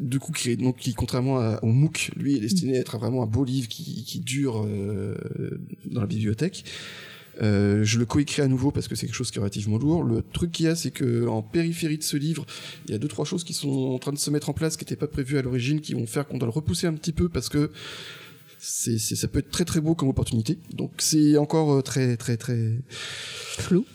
du 0.00 0.18
coup, 0.18 0.32
qui, 0.32 0.56
donc, 0.56 0.78
qui 0.78 0.94
contrairement 0.94 1.56
au 1.62 1.68
MOOC, 1.68 2.10
lui 2.16 2.34
est 2.36 2.40
destiné 2.40 2.76
à 2.76 2.80
être 2.80 2.98
vraiment 2.98 3.22
un 3.22 3.26
beau 3.26 3.44
livre 3.44 3.68
qui, 3.68 4.04
qui 4.04 4.18
dure 4.18 4.66
dans 5.84 6.00
la 6.00 6.08
bibliothèque. 6.08 6.64
Je 7.40 7.98
le 7.98 8.04
coécris 8.04 8.42
à 8.42 8.48
nouveau 8.48 8.70
parce 8.70 8.88
que 8.88 8.94
c'est 8.94 9.06
quelque 9.06 9.14
chose 9.14 9.30
qui 9.30 9.38
est 9.38 9.40
relativement 9.40 9.78
lourd. 9.78 10.04
Le 10.04 10.22
truc 10.22 10.52
qu'il 10.52 10.66
y 10.66 10.68
a, 10.68 10.74
c'est 10.74 10.90
que 10.90 11.26
en 11.26 11.42
périphérie 11.42 11.98
de 11.98 12.02
ce 12.02 12.16
livre, 12.16 12.46
il 12.86 12.92
y 12.92 12.94
a 12.94 12.98
deux 12.98 13.08
trois 13.08 13.24
choses 13.24 13.44
qui 13.44 13.54
sont 13.54 13.68
en 13.68 13.98
train 13.98 14.12
de 14.12 14.18
se 14.18 14.30
mettre 14.30 14.50
en 14.50 14.52
place 14.52 14.76
qui 14.76 14.84
n'étaient 14.84 14.96
pas 14.96 15.08
prévues 15.08 15.38
à 15.38 15.42
l'origine, 15.42 15.80
qui 15.80 15.94
vont 15.94 16.06
faire 16.06 16.26
qu'on 16.26 16.38
doit 16.38 16.46
le 16.46 16.52
repousser 16.52 16.86
un 16.86 16.94
petit 16.94 17.12
peu 17.12 17.28
parce 17.28 17.48
que 17.48 17.70
c'est, 18.62 18.98
ça 18.98 19.26
peut 19.26 19.38
être 19.38 19.50
très 19.50 19.64
très 19.64 19.80
beau 19.80 19.94
comme 19.94 20.08
opportunité. 20.08 20.58
Donc 20.74 20.92
c'est 20.98 21.38
encore 21.38 21.72
euh, 21.72 21.82
très 21.82 22.16
très 22.16 22.36
très 22.36 22.72
flou. 23.58 23.86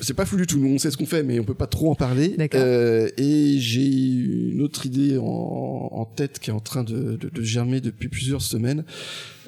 c'est 0.00 0.14
pas 0.14 0.24
flou 0.24 0.38
du 0.38 0.46
tout. 0.46 0.58
Nous 0.58 0.74
on 0.74 0.78
sait 0.78 0.90
ce 0.90 0.96
qu'on 0.96 1.06
fait, 1.06 1.22
mais 1.22 1.38
on 1.38 1.44
peut 1.44 1.54
pas 1.54 1.66
trop 1.66 1.90
en 1.90 1.94
parler. 1.94 2.34
Euh, 2.54 3.10
et 3.18 3.58
j'ai 3.58 3.86
une 3.86 4.62
autre 4.62 4.86
idée 4.86 5.18
en, 5.18 6.08
tête 6.16 6.38
qui 6.38 6.50
est 6.50 6.54
en 6.54 6.60
train 6.60 6.84
de, 6.84 7.18
germer 7.42 7.80
depuis 7.80 8.08
plusieurs 8.08 8.42
semaines. 8.42 8.84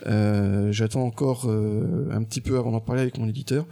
Euh, 0.07 0.73
j'attends 0.73 1.03
encore 1.03 1.47
un 1.47 2.23
petit 2.23 2.41
peu 2.41 2.59
avant 2.59 2.73
d'en 2.73 2.81
parler 2.81 3.03
avec 3.03 3.19
mon 3.19 3.29
éditeur 3.29 3.67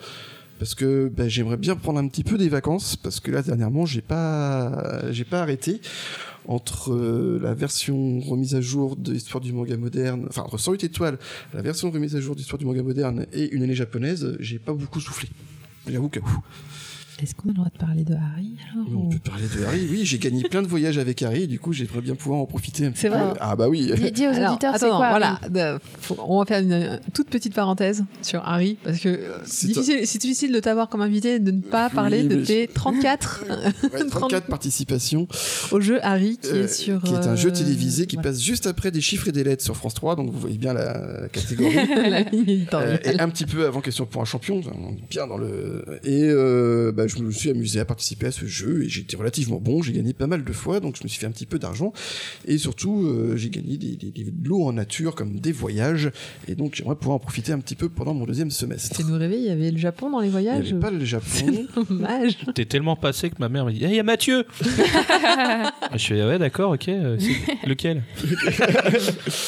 parce 0.58 0.74
que 0.74 1.08
ben, 1.08 1.28
j'aimerais 1.28 1.56
bien 1.56 1.76
prendre 1.76 1.98
un 2.00 2.08
petit 2.08 2.24
peu 2.24 2.36
des 2.36 2.48
vacances 2.48 2.96
parce 2.96 3.20
que 3.20 3.30
là 3.30 3.42
dernièrement 3.42 3.86
j'ai 3.86 4.00
pas 4.00 5.10
j'ai 5.12 5.24
pas 5.24 5.40
arrêté 5.40 5.80
entre 6.48 6.92
euh, 6.92 7.38
la 7.42 7.54
version 7.54 8.20
remise 8.20 8.54
à 8.54 8.60
jour 8.60 8.96
de 8.96 9.12
l'histoire 9.12 9.40
du 9.40 9.52
manga 9.52 9.76
moderne, 9.76 10.26
enfin 10.28 10.42
entre 10.42 10.58
108 10.58 10.84
étoiles, 10.84 11.18
la 11.52 11.62
version 11.62 11.90
remise 11.90 12.16
à 12.16 12.20
jour 12.20 12.34
de 12.34 12.40
l'histoire 12.40 12.58
du 12.58 12.64
manga 12.64 12.82
moderne 12.82 13.26
et 13.32 13.50
une 13.54 13.62
année 13.62 13.74
japonaise, 13.74 14.36
j'ai 14.40 14.58
pas 14.58 14.72
beaucoup 14.72 14.98
soufflé. 14.98 15.28
J'avoue 15.86 16.08
que 16.08 16.20
est-ce 17.22 17.34
qu'on 17.34 17.48
a 17.48 17.48
le 17.48 17.54
droit 17.54 17.68
de 17.72 17.78
parler 17.78 18.04
de 18.04 18.14
Harry 18.14 18.56
alors 18.72 18.86
On 18.96 19.08
peut 19.08 19.18
parler 19.18 19.44
de 19.46 19.64
Harry, 19.64 19.86
oui. 19.90 20.04
J'ai 20.04 20.18
gagné 20.18 20.42
plein 20.44 20.62
de 20.62 20.68
voyages 20.68 20.98
avec 20.98 21.22
Harry, 21.22 21.46
du 21.46 21.58
coup 21.58 21.72
j'aimerais 21.72 22.00
bien 22.00 22.14
pouvoir 22.14 22.40
en 22.40 22.46
profiter 22.46 22.86
un 22.86 22.90
petit 22.90 23.00
C'est 23.00 23.08
vrai 23.08 23.34
Ah 23.40 23.56
bah 23.56 23.68
oui. 23.68 23.92
Dis, 24.12 24.26
aux 24.26 24.30
auditeurs, 24.30 24.76
c'est 24.78 24.88
quoi 24.88 25.10
Voilà, 25.10 25.40
on 26.18 26.38
va 26.38 26.44
faire 26.44 26.62
une, 26.62 27.00
toute 27.14 27.28
petite 27.28 27.54
parenthèse 27.54 28.04
sur 28.22 28.46
Harry, 28.46 28.78
parce 28.82 29.00
que 29.00 29.20
c'est 29.44 30.18
difficile, 30.18 30.52
de 30.52 30.60
t'avoir 30.60 30.88
comme 30.88 31.02
invité 31.02 31.38
de 31.38 31.50
ne 31.50 31.60
pas 31.60 31.90
parler 31.90 32.22
de 32.22 32.44
tes 32.44 32.68
34, 32.68 33.44
34 34.10 34.46
participations 34.48 35.26
au 35.72 35.80
jeu 35.80 35.98
Harry, 36.02 36.38
qui 36.38 36.48
est 36.48 36.52
euh, 36.52 36.68
sur... 36.68 37.02
Qui 37.02 37.14
est 37.14 37.26
un 37.26 37.36
jeu 37.36 37.50
euh, 37.50 37.52
télévisé 37.52 38.06
qui 38.06 38.16
passe 38.16 38.40
juste 38.40 38.66
après 38.66 38.90
des 38.90 39.00
chiffres 39.00 39.28
et 39.28 39.32
des 39.32 39.44
lettres 39.44 39.64
sur 39.64 39.76
France 39.76 39.94
3, 39.94 40.16
donc 40.16 40.30
vous 40.30 40.38
voyez 40.38 40.58
bien 40.58 40.72
la, 40.72 41.28
catégorie. 41.32 41.74
la 42.10 42.22
ligne 42.22 42.66
euh, 42.72 42.98
et 43.04 43.20
un 43.20 43.28
petit 43.28 43.46
peu 43.46 43.66
avant 43.66 43.80
Question 43.80 44.06
pour 44.06 44.20
un 44.20 44.26
champion, 44.26 44.60
bien 45.08 45.26
dans 45.26 45.38
le... 45.38 45.84
Et 46.04 46.28
bah, 46.92 47.07
je 47.08 47.22
me 47.22 47.30
suis 47.30 47.50
amusé 47.50 47.80
à 47.80 47.84
participer 47.84 48.26
à 48.26 48.32
ce 48.32 48.46
jeu 48.46 48.84
et 48.84 48.88
j'étais 48.88 49.16
relativement 49.16 49.60
bon. 49.60 49.82
J'ai 49.82 49.92
gagné 49.92 50.12
pas 50.12 50.26
mal 50.26 50.44
de 50.44 50.52
fois, 50.52 50.80
donc 50.80 50.96
je 50.96 51.04
me 51.04 51.08
suis 51.08 51.18
fait 51.20 51.26
un 51.26 51.30
petit 51.30 51.46
peu 51.46 51.58
d'argent. 51.58 51.92
Et 52.46 52.58
surtout, 52.58 53.06
euh, 53.06 53.36
j'ai 53.36 53.50
gagné 53.50 53.76
des, 53.76 53.96
des, 53.96 54.10
des, 54.10 54.32
lots 54.44 54.64
en 54.64 54.72
nature 54.72 55.14
comme 55.14 55.40
des 55.40 55.52
voyages. 55.52 56.10
Et 56.46 56.54
donc, 56.54 56.74
j'aimerais 56.74 56.96
pouvoir 56.96 57.16
en 57.16 57.18
profiter 57.18 57.52
un 57.52 57.58
petit 57.58 57.74
peu 57.74 57.88
pendant 57.88 58.14
mon 58.14 58.24
deuxième 58.24 58.50
semestre. 58.50 58.96
Tu 58.96 59.04
nous 59.04 59.18
réveilles, 59.18 59.42
il 59.42 59.48
y 59.48 59.50
avait 59.50 59.70
le 59.70 59.78
Japon 59.78 60.10
dans 60.10 60.20
les 60.20 60.28
voyages 60.28 60.68
Il 60.68 60.76
n'y 60.76 60.84
avait 60.84 60.90
pas 60.90 60.90
le 60.90 61.04
Japon. 61.04 61.66
dommage. 61.76 62.38
T'es 62.54 62.64
tellement 62.64 62.96
passé 62.96 63.30
que 63.30 63.36
ma 63.38 63.48
mère 63.48 63.64
m'a 63.64 63.72
dit 63.72 63.80
Il 63.82 63.94
y 63.94 63.98
a 63.98 64.02
Mathieu 64.02 64.44
Je 65.92 65.98
suis 65.98 66.14
ouais, 66.14 66.38
d'accord, 66.38 66.72
ok. 66.72 66.88
Euh, 66.88 67.18
lequel? 67.66 68.02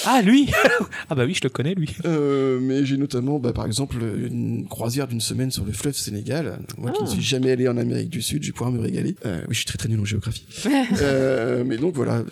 Ah, 0.07 0.23
lui 0.23 0.49
Ah, 1.09 1.15
bah 1.15 1.25
oui, 1.25 1.35
je 1.35 1.41
le 1.43 1.51
connais, 1.51 1.75
lui. 1.75 1.95
Euh, 2.05 2.59
mais 2.61 2.85
j'ai 2.85 2.97
notamment, 2.97 3.39
bah, 3.39 3.53
par 3.53 3.67
exemple, 3.67 3.97
une 4.01 4.67
croisière 4.69 5.09
d'une 5.09 5.21
semaine 5.21 5.51
sur 5.51 5.65
le 5.65 5.73
fleuve 5.73 5.97
Sénégal. 5.97 6.59
Moi 6.79 6.93
qui 6.93 7.03
ne 7.03 7.09
ah. 7.09 7.11
suis 7.11 7.23
jamais 7.23 7.50
aller 7.51 7.69
en 7.69 7.77
Amérique 7.77 8.11
du 8.11 8.23
Sud, 8.23 8.43
je 8.43 8.49
vais 8.49 8.53
pouvoir 8.53 8.73
me 8.73 8.81
régaler. 8.81 9.17
Euh, 9.27 9.41
oui, 9.43 9.55
je 9.55 9.59
suis 9.59 9.67
très 9.67 9.79
très 9.79 9.89
nul 9.89 10.01
en 10.01 10.05
géographie. 10.05 10.47
euh, 11.03 11.65
mais 11.67 11.77
donc 11.77 11.95
voilà. 11.95 12.25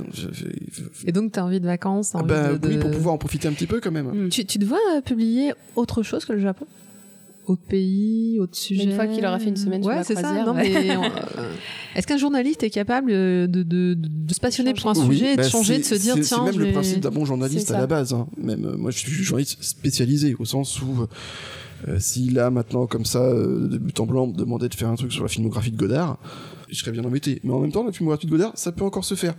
Et 1.07 1.13
donc 1.13 1.33
tu 1.33 1.39
as 1.39 1.45
envie 1.45 1.61
de 1.61 1.67
vacances 1.67 2.13
ah 2.15 2.23
bah, 2.23 2.51
Oui, 2.63 2.79
pour 2.79 2.91
pouvoir 2.91 3.15
en 3.15 3.19
profiter 3.19 3.49
un 3.49 3.53
petit 3.53 3.67
peu 3.67 3.81
quand 3.81 3.91
même. 3.91 4.07
Hmm. 4.07 4.29
Tu, 4.29 4.45
tu 4.45 4.59
te 4.59 4.65
vois 4.65 4.79
publier 5.05 5.53
autre 5.77 6.03
chose 6.03 6.25
que 6.25 6.33
le 6.33 6.41
Japon? 6.41 6.67
Autre 7.49 7.63
pays, 7.67 8.39
autre 8.41 8.57
sujet? 8.57 8.85
Une 8.85 8.95
fois 8.95 9.07
qu'il 9.07 9.25
aura 9.25 9.39
fait 9.39 9.49
une 9.49 9.57
semaine 9.57 9.83
ouais, 9.83 10.05
sur 10.05 10.15
la 10.15 10.21
croisière. 10.21 10.45
Ça, 10.45 10.53
non, 10.53 10.55
mais 10.55 10.91
euh, 10.97 11.55
Est-ce 11.97 12.07
qu'un 12.07 12.19
journaliste 12.19 12.63
est 12.63 12.69
capable 12.69 13.11
de, 13.11 13.49
de, 13.49 13.95
de, 13.95 14.35
se 14.35 14.39
passionner 14.39 14.75
pour 14.75 14.91
un 14.91 14.95
sujet 14.95 15.33
et 15.33 15.37
de 15.37 15.43
bah, 15.43 15.49
changer, 15.49 15.79
de 15.79 15.83
se 15.83 15.95
dire 15.95 16.15
tiens. 16.17 16.45
C'est 16.45 16.53
même 16.53 16.59
le 16.59 16.73
principe 16.73 17.01
d'un 17.01 17.11
bon 17.11 17.25
journaliste 17.25 17.71
à 17.71 17.79
la 17.79 17.87
base. 17.87 18.13
Hein. 18.13 18.27
Même 18.37 18.67
euh, 18.67 18.77
moi, 18.77 18.91
je 18.91 18.99
suis 18.99 19.11
journaliste 19.11 19.63
spécialisé 19.63 20.37
au 20.39 20.45
sens 20.45 20.83
où 20.83 21.03
euh, 21.03 21.07
S'il 21.99 22.39
a 22.39 22.51
maintenant 22.51 22.87
comme 22.87 23.05
ça, 23.05 23.23
euh, 23.23 23.69
de 23.69 23.79
but 23.79 23.99
en 24.01 24.07
blanc, 24.07 24.27
demandé 24.27 24.69
de 24.69 24.75
faire 24.75 24.89
un 24.89 24.97
truc 24.97 25.13
sur 25.13 25.23
la 25.23 25.29
filmographie 25.29 25.71
de 25.71 25.77
Godard, 25.77 26.19
je 26.69 26.77
serais 26.77 26.93
bien 26.93 27.05
embêté. 27.05 27.41
Mais 27.45 27.53
en 27.53 27.61
même 27.61 27.73
temps, 27.73 27.85
la 27.85 27.93
filmographie 27.93 28.27
de 28.27 28.31
Godard, 28.31 28.53
ça 28.57 28.73
peut 28.73 28.85
encore 28.85 29.05
se 29.05 29.15
faire. 29.15 29.35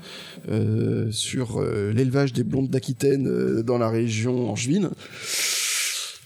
Euh, 0.50 1.12
sur 1.12 1.62
l'élevage 1.62 2.34
des 2.34 2.44
blondes 2.44 2.70
d'Aquitaine 2.70 3.62
dans 3.62 3.78
la 3.78 3.90
région 3.90 4.50
angevine, 4.50 4.90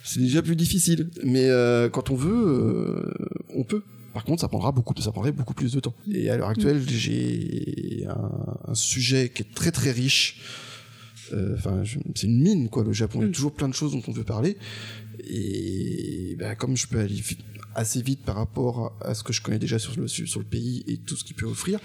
c'est 0.04 0.20
déjà 0.20 0.42
plus 0.42 0.56
difficile. 0.56 1.10
Mais 1.24 1.50
quand 1.92 2.10
on 2.10 2.16
veut, 2.16 3.14
on 3.54 3.64
peut. 3.64 3.84
Par 4.14 4.24
contre, 4.24 4.42
ça 4.42 4.48
prendra 4.48 4.72
beaucoup, 4.72 4.94
ça 5.02 5.12
prendrait 5.12 5.32
beaucoup 5.32 5.56
plus 5.56 5.74
de 5.74 5.80
temps. 5.80 5.96
Et 6.12 6.30
à 6.30 6.38
l'heure 6.38 6.50
actuelle, 6.50 6.84
j'ai 6.88 8.06
un, 8.08 8.72
un, 8.72 8.76
sujet 8.76 9.32
qui 9.34 9.42
est 9.42 9.54
très 9.56 9.72
très 9.72 9.92
riche. 9.92 10.40
Enfin, 11.56 11.82
c'est 12.14 12.28
une 12.28 12.40
mine, 12.40 12.70
quoi. 12.70 12.84
Le 12.84 12.94
Japon, 12.94 13.20
il 13.20 13.24
y 13.24 13.26
a 13.26 13.30
mm. 13.30 13.34
toujours 13.34 13.54
plein 13.54 13.68
de 13.68 13.74
choses 13.74 13.94
dont 13.94 14.04
on 14.08 14.12
veut 14.12 14.24
parler. 14.24 14.56
Et 15.28 16.36
ben, 16.38 16.56
comme 16.56 16.76
je 16.76 16.88
peux 16.88 17.00
aller 17.00 17.22
assez 17.76 18.02
vite 18.02 18.24
par 18.24 18.36
rapport 18.36 18.96
à 19.02 19.14
ce 19.14 19.24
que 19.24 19.34
je 19.34 19.42
connais 19.42 19.60
déjà 19.60 19.80
sur 19.80 20.00
le, 20.00 20.08
sur 20.08 20.40
le 20.40 20.46
pays 20.46 20.84
et 20.88 20.98
tout 20.98 21.16
ce 21.16 21.24
qu'il 21.24 21.36
peut 21.36 21.46
offrir, 21.46 21.80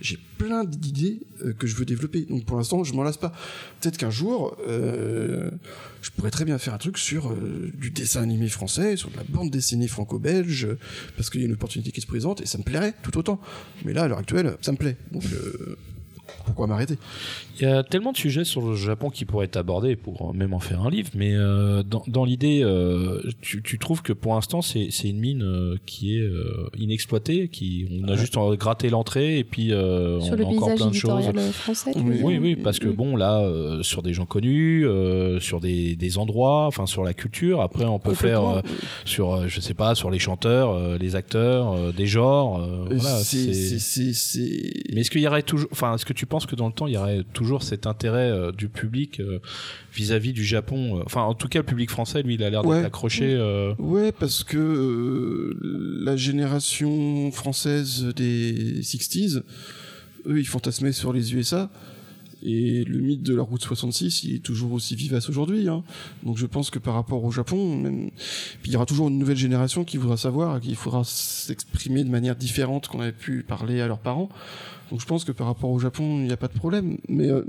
j'ai 0.00 0.18
plein 0.38 0.64
d'idées 0.64 1.20
euh, 1.44 1.52
que 1.52 1.66
je 1.66 1.76
veux 1.76 1.84
développer. 1.84 2.22
Donc 2.22 2.44
pour 2.44 2.56
l'instant, 2.56 2.82
je 2.84 2.94
m'en 2.94 3.02
lasse 3.02 3.16
pas. 3.16 3.32
Peut-être 3.80 3.96
qu'un 3.96 4.10
jour, 4.10 4.56
euh, 4.66 5.50
je 6.02 6.10
pourrais 6.10 6.30
très 6.30 6.44
bien 6.44 6.58
faire 6.58 6.74
un 6.74 6.78
truc 6.78 6.98
sur 6.98 7.30
euh, 7.30 7.70
du 7.74 7.90
dessin 7.90 8.22
animé 8.22 8.48
français, 8.48 8.96
sur 8.96 9.10
de 9.10 9.16
la 9.16 9.24
bande 9.24 9.50
dessinée 9.50 9.88
franco-belge, 9.88 10.68
parce 11.16 11.30
qu'il 11.30 11.40
y 11.40 11.44
a 11.44 11.46
une 11.46 11.54
opportunité 11.54 11.90
qui 11.92 12.00
se 12.00 12.06
présente 12.06 12.40
et 12.40 12.46
ça 12.46 12.58
me 12.58 12.62
plairait 12.62 12.94
tout 13.02 13.16
autant. 13.18 13.40
Mais 13.84 13.92
là, 13.92 14.04
à 14.04 14.08
l'heure 14.08 14.18
actuelle, 14.18 14.56
ça 14.60 14.72
me 14.72 14.76
plaît. 14.76 14.96
Donc 15.12 15.24
pourquoi 16.44 16.66
m'arrêter? 16.66 16.98
Il 17.60 17.62
y 17.62 17.70
a 17.70 17.82
tellement 17.84 18.12
de 18.12 18.16
sujets 18.16 18.44
sur 18.44 18.62
le 18.62 18.74
Japon 18.74 19.10
qui 19.10 19.24
pourraient 19.24 19.46
être 19.46 19.56
abordés 19.56 19.94
pour 19.94 20.34
même 20.34 20.54
en 20.54 20.60
faire 20.60 20.82
un 20.82 20.90
livre, 20.90 21.10
mais 21.14 21.34
euh, 21.34 21.82
dans, 21.84 22.02
dans 22.08 22.24
l'idée, 22.24 22.62
euh, 22.64 23.22
tu, 23.40 23.62
tu, 23.62 23.78
trouves 23.78 24.02
que 24.02 24.12
pour 24.12 24.34
l'instant 24.34 24.60
c'est 24.60 24.88
une 25.04 25.20
mine 25.20 25.42
euh, 25.42 25.76
qui 25.86 26.16
est 26.16 26.22
euh, 26.22 26.68
inexploitée, 26.76 27.48
qui 27.48 27.86
on 28.02 28.08
a 28.08 28.16
juste 28.16 28.36
gratté 28.58 28.88
l'entrée 28.88 29.38
et 29.38 29.44
puis 29.44 29.72
euh, 29.72 30.18
on 30.20 30.32
a 30.32 30.44
encore 30.44 30.74
plein 30.74 30.86
de 30.88 30.94
choses. 30.94 31.30
Français, 31.52 31.92
oui, 31.96 32.20
oui, 32.22 32.38
oui, 32.40 32.56
parce 32.56 32.78
que 32.78 32.88
bon 32.88 33.16
là, 33.16 33.48
sur 33.82 34.02
des 34.02 34.12
gens 34.12 34.26
connus, 34.26 34.86
sur 35.40 35.60
des, 35.60 35.94
des, 35.96 36.18
endroits, 36.18 36.66
enfin 36.66 36.86
sur 36.86 37.04
la 37.04 37.14
culture. 37.14 37.60
Après, 37.60 37.84
on 37.84 37.98
peut 37.98 38.14
faire 38.14 38.62
sur, 39.04 39.48
je 39.48 39.60
sais 39.60 39.74
pas, 39.74 39.94
sur 39.94 40.10
les 40.10 40.18
chanteurs, 40.18 40.98
les 40.98 41.16
acteurs, 41.16 41.92
des 41.92 42.06
genres. 42.06 42.66
voilà, 42.90 43.18
c'est. 43.18 43.78
Mais 44.92 45.00
est-ce 45.00 45.10
qu'il 45.10 45.20
y 45.20 45.28
aurait 45.28 45.42
toujours, 45.42 45.68
enfin, 45.72 45.94
est-ce 45.94 46.04
que 46.04 46.12
tu 46.12 46.23
pense 46.26 46.46
que 46.46 46.54
dans 46.54 46.66
le 46.66 46.72
temps, 46.72 46.86
il 46.86 46.94
y 46.94 46.96
aurait 46.96 47.24
toujours 47.32 47.62
cet 47.62 47.86
intérêt 47.86 48.30
euh, 48.30 48.52
du 48.52 48.68
public 48.68 49.20
euh, 49.20 49.40
vis-à-vis 49.92 50.32
du 50.32 50.44
Japon 50.44 50.98
euh, 50.98 51.02
Enfin, 51.04 51.22
en 51.22 51.34
tout 51.34 51.48
cas, 51.48 51.60
le 51.60 51.64
public 51.64 51.90
français, 51.90 52.22
lui, 52.22 52.34
il 52.34 52.42
a 52.42 52.50
l'air 52.50 52.62
d'être 52.62 52.84
accroché. 52.84 53.34
Ouais, 53.78 54.12
parce 54.12 54.44
que 54.44 55.56
la 56.02 56.16
génération 56.16 57.30
française 57.32 58.12
des 58.16 58.80
60s, 58.80 59.42
eux, 60.26 60.38
ils 60.38 60.46
fantasmaient 60.46 60.92
sur 60.92 61.12
les 61.12 61.34
USA. 61.34 61.70
Et 62.44 62.84
le 62.84 63.00
mythe 63.00 63.22
de 63.22 63.34
la 63.34 63.42
route 63.42 63.62
66, 63.62 64.24
il 64.24 64.34
est 64.36 64.38
toujours 64.40 64.72
aussi 64.72 64.94
vivace 64.94 65.30
aujourd'hui. 65.30 65.66
Hein. 65.66 65.82
Donc 66.22 66.36
je 66.36 66.44
pense 66.44 66.68
que 66.68 66.78
par 66.78 66.92
rapport 66.92 67.24
au 67.24 67.30
Japon, 67.30 67.76
même... 67.78 68.10
Il 68.66 68.70
y 68.70 68.76
aura 68.76 68.84
toujours 68.84 69.08
une 69.08 69.18
nouvelle 69.18 69.38
génération 69.38 69.82
qui 69.84 69.96
voudra 69.96 70.18
savoir, 70.18 70.60
qui 70.60 70.74
faudra 70.74 71.04
s'exprimer 71.04 72.04
de 72.04 72.10
manière 72.10 72.36
différente 72.36 72.88
qu'on 72.88 73.00
avait 73.00 73.12
pu 73.12 73.42
parler 73.42 73.80
à 73.80 73.86
leurs 73.86 73.98
parents. 73.98 74.28
Donc 74.94 75.00
je 75.00 75.06
pense 75.06 75.24
que 75.24 75.32
par 75.32 75.48
rapport 75.48 75.70
au 75.70 75.80
Japon, 75.80 76.18
il 76.20 76.26
n'y 76.26 76.32
a 76.32 76.36
pas 76.36 76.46
de 76.46 76.52
problème. 76.52 76.98
Mais 77.08 77.28
euh, 77.28 77.42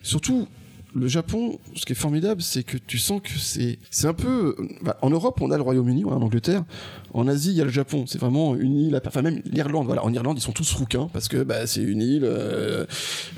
surtout, 0.00 0.48
le 0.94 1.06
Japon, 1.06 1.58
ce 1.76 1.84
qui 1.86 1.92
est 1.92 1.96
formidable, 1.96 2.42
c'est 2.42 2.64
que 2.64 2.76
tu 2.76 2.98
sens 2.98 3.20
que 3.22 3.38
c'est, 3.38 3.78
c'est 3.90 4.06
un 4.06 4.14
peu, 4.14 4.56
bah, 4.82 4.98
en 5.02 5.10
Europe, 5.10 5.40
on 5.40 5.50
a 5.50 5.56
le 5.56 5.62
Royaume-Uni, 5.62 6.04
on 6.04 6.16
a 6.16 6.18
l'Angleterre. 6.18 6.64
En 7.12 7.28
Asie, 7.28 7.50
il 7.50 7.56
y 7.56 7.60
a 7.60 7.64
le 7.64 7.70
Japon. 7.70 8.04
C'est 8.06 8.18
vraiment 8.18 8.56
une 8.56 8.76
île, 8.76 9.00
enfin 9.04 9.22
même 9.22 9.40
l'Irlande. 9.44 9.86
Voilà, 9.86 10.04
en 10.04 10.12
Irlande, 10.12 10.38
ils 10.38 10.42
sont 10.42 10.52
tous 10.52 10.72
rouquins 10.72 11.08
parce 11.12 11.28
que 11.28 11.42
bah, 11.42 11.66
c'est 11.66 11.82
une 11.82 12.02
île, 12.02 12.24
euh, 12.24 12.86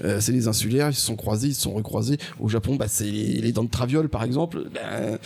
euh, 0.05 0.21
c'est 0.21 0.33
les 0.33 0.49
insulaires, 0.49 0.89
ils 0.91 0.95
se 0.95 1.03
sont 1.03 1.17
croisés, 1.17 1.49
ils 1.49 1.55
se 1.55 1.63
sont 1.63 1.75
recroisés. 1.75 2.19
Au 2.41 2.49
Japon, 2.49 2.77
bah, 2.77 2.89
c'est 2.89 3.05
les, 3.05 3.53
dents 3.53 3.65
de 3.65 3.71
traviole, 3.71 4.09
par 4.09 4.25
exemple. 4.25 4.65
Bah, 4.73 5.19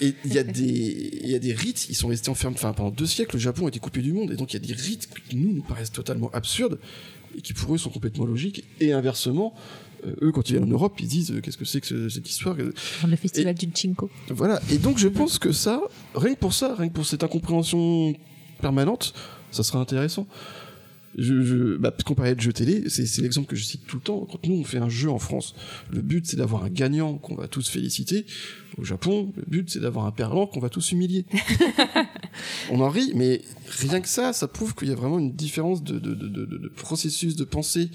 et 0.00 0.14
il 0.24 0.32
y 0.32 0.38
a 0.38 0.44
des, 0.44 1.20
il 1.22 1.30
y 1.30 1.34
a 1.34 1.40
des 1.40 1.52
rites, 1.52 1.88
ils 1.88 1.96
sont 1.96 2.08
restés 2.08 2.30
enfermés. 2.30 2.56
Enfin, 2.56 2.72
pendant 2.72 2.90
deux 2.90 3.06
siècles, 3.06 3.36
le 3.36 3.40
Japon 3.40 3.66
a 3.66 3.68
été 3.68 3.80
coupé 3.80 4.02
du 4.02 4.12
monde, 4.12 4.30
et 4.30 4.36
donc 4.36 4.52
il 4.52 4.62
y 4.62 4.64
a 4.64 4.66
des 4.66 4.80
rites 4.80 5.08
qui 5.28 5.36
nous 5.36 5.52
nous 5.52 5.62
paraissent 5.62 5.92
totalement 5.92 6.30
absurdes 6.32 6.78
et 7.36 7.40
qui 7.40 7.52
pour 7.52 7.74
eux 7.74 7.78
sont 7.78 7.90
complètement 7.90 8.24
logiques. 8.24 8.64
Et 8.80 8.92
inversement, 8.92 9.54
eux, 10.22 10.32
quand 10.32 10.48
ils 10.48 10.52
viennent 10.52 10.64
en 10.64 10.72
Europe, 10.72 10.94
ils 11.00 11.08
disent 11.08 11.32
euh, 11.32 11.40
qu'est-ce 11.40 11.56
que 11.56 11.64
c'est 11.64 11.80
que 11.80 12.08
cette 12.08 12.28
histoire? 12.28 12.56
Le 12.56 13.16
festival 13.16 13.54
du 13.54 13.68
Chinko. 13.74 14.10
Voilà. 14.30 14.60
Et 14.70 14.78
donc, 14.78 14.98
je 14.98 15.08
pense 15.08 15.38
que 15.38 15.52
ça, 15.52 15.80
rien 16.14 16.34
que 16.34 16.40
pour 16.40 16.54
ça, 16.54 16.74
rien 16.76 16.88
que 16.88 16.94
pour 16.94 17.06
cette 17.06 17.24
incompréhension 17.24 18.14
permanente, 18.60 19.14
ça 19.50 19.62
sera 19.62 19.78
intéressant. 19.78 20.26
Je, 21.16 21.42
je 21.42 21.76
bah, 21.76 21.94
comparé 22.04 22.34
de 22.34 22.40
jeu 22.40 22.52
télé, 22.52 22.84
c'est 22.88 23.22
l'exemple 23.22 23.48
que 23.48 23.56
je 23.56 23.64
cite 23.64 23.86
tout 23.86 23.96
le 23.96 24.02
temps. 24.02 24.26
Quand 24.30 24.46
nous 24.46 24.56
on 24.56 24.64
fait 24.64 24.78
un 24.78 24.88
jeu 24.88 25.10
en 25.10 25.18
France, 25.18 25.54
le 25.90 26.02
but 26.02 26.26
c'est 26.26 26.36
d'avoir 26.36 26.64
un 26.64 26.68
gagnant 26.68 27.18
qu'on 27.18 27.34
va 27.34 27.48
tous 27.48 27.68
féliciter. 27.68 28.26
Au 28.78 28.84
Japon, 28.84 29.32
le 29.36 29.44
but 29.46 29.70
c'est 29.70 29.80
d'avoir 29.80 30.04
un 30.04 30.10
perdant 30.10 30.46
qu'on 30.46 30.60
va 30.60 30.68
tous 30.68 30.92
humilier. 30.92 31.24
on 32.70 32.80
en 32.80 32.90
rit, 32.90 33.12
mais 33.14 33.40
rien 33.78 34.00
que 34.00 34.08
ça, 34.08 34.32
ça 34.32 34.48
prouve 34.48 34.74
qu'il 34.74 34.88
y 34.88 34.92
a 34.92 34.94
vraiment 34.94 35.18
une 35.18 35.32
différence 35.32 35.82
de, 35.82 35.98
de, 35.98 36.14
de, 36.14 36.44
de 36.44 36.68
processus 36.68 37.36
de 37.36 37.44
pensée 37.44 37.88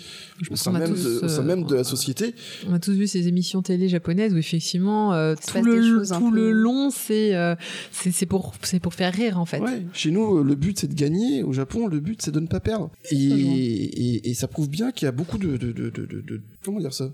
au 0.49 0.55
sein, 0.55 0.71
même, 0.71 0.93
de, 0.93 1.41
même 1.41 1.65
de 1.65 1.75
la 1.75 1.83
société. 1.83 2.33
On 2.67 2.73
a 2.73 2.79
tous 2.79 2.93
vu 2.93 3.07
ces 3.07 3.27
émissions 3.27 3.61
télé 3.61 3.89
japonaises 3.89 4.33
où 4.33 4.37
effectivement 4.37 5.13
euh, 5.13 5.35
tout, 5.35 5.63
le, 5.63 6.07
tout 6.07 6.31
le 6.31 6.51
long 6.51 6.89
c'est 6.89 7.35
euh, 7.35 7.55
c'est 7.91 8.25
pour, 8.25 8.53
pour 8.81 8.93
faire 8.93 9.13
rire 9.13 9.39
en 9.39 9.45
fait. 9.45 9.59
Ouais. 9.59 9.85
Chez 9.93 10.11
nous, 10.11 10.43
le 10.43 10.55
but 10.55 10.79
c'est 10.79 10.87
de 10.87 10.95
gagner. 10.95 11.43
Au 11.43 11.53
Japon, 11.53 11.87
le 11.87 11.99
but 11.99 12.21
c'est 12.21 12.31
de 12.31 12.39
ne 12.39 12.47
pas 12.47 12.59
perdre. 12.59 12.89
Et, 13.11 13.15
et, 13.15 14.29
et, 14.29 14.33
ça 14.33 14.47
prouve 14.47 14.69
bien 14.69 14.91
qu'il 14.91 15.05
y 15.05 15.09
a 15.09 15.11
beaucoup 15.11 15.37
de, 15.37 15.57
de, 15.57 15.71
de, 15.71 15.89
de, 15.89 16.41
comment 16.63 16.79
dire 16.79 16.93
ça? 16.93 17.11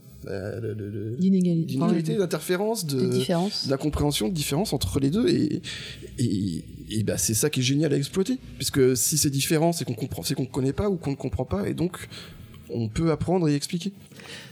D'inégalité, 1.19 2.17
d'interférence, 2.17 2.85
de, 2.85 2.99
de, 2.99 3.69
la 3.69 3.77
compréhension 3.77 4.27
de 4.27 4.33
différence 4.33 4.73
entre 4.73 4.99
les 4.99 5.09
deux. 5.09 5.27
Et, 5.27 5.61
et, 6.19 6.63
et 6.89 7.03
bah, 7.03 7.17
c'est 7.17 7.33
ça 7.33 7.49
qui 7.49 7.61
est 7.61 7.63
génial 7.63 7.93
à 7.93 7.97
exploiter. 7.97 8.37
Puisque 8.57 8.95
si 8.95 9.17
c'est 9.17 9.29
différent 9.29 9.71
c'est 9.71 9.85
qu'on 9.85 9.93
comprend 9.93 10.23
c'est 10.23 10.35
qu'on 10.35 10.45
connaît 10.45 10.73
pas 10.73 10.89
ou 10.89 10.97
qu'on 10.97 11.11
ne 11.11 11.15
comprend 11.15 11.45
pas. 11.45 11.67
Et 11.67 11.73
donc 11.73 12.07
on 12.69 12.89
peut 12.89 13.11
apprendre 13.11 13.47
et 13.47 13.55
expliquer. 13.55 13.93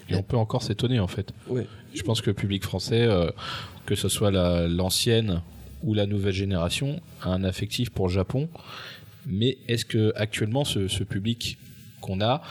Et 0.10 0.16
on 0.16 0.24
peut 0.24 0.38
encore 0.38 0.64
s'étonner 0.64 1.00
en 1.00 1.08
fait. 1.08 1.32
Ouais. 1.50 1.68
je 1.94 2.04
pense 2.04 2.22
que 2.22 2.30
le 2.30 2.36
public 2.36 2.64
français 2.64 3.02
euh, 3.02 3.30
que 3.86 3.96
ce 3.96 4.10
soit 4.10 4.32
l'ancienne 4.68 5.42
ou 5.84 5.94
la 5.94 6.06
nouvelle 6.06 6.34
génération 6.34 7.00
a 7.22 7.30
un 7.30 7.44
affectif 7.44 7.90
pour 7.90 8.08
le 8.08 8.14
Japon 8.14 8.50
mais 9.26 9.58
est-ce 9.68 9.86
que 9.86 10.14
actuellement 10.16 10.66
ce, 10.66 10.88
ce 10.88 11.04
public 11.04 11.58
qu'on 12.02 12.22
a 12.22 12.42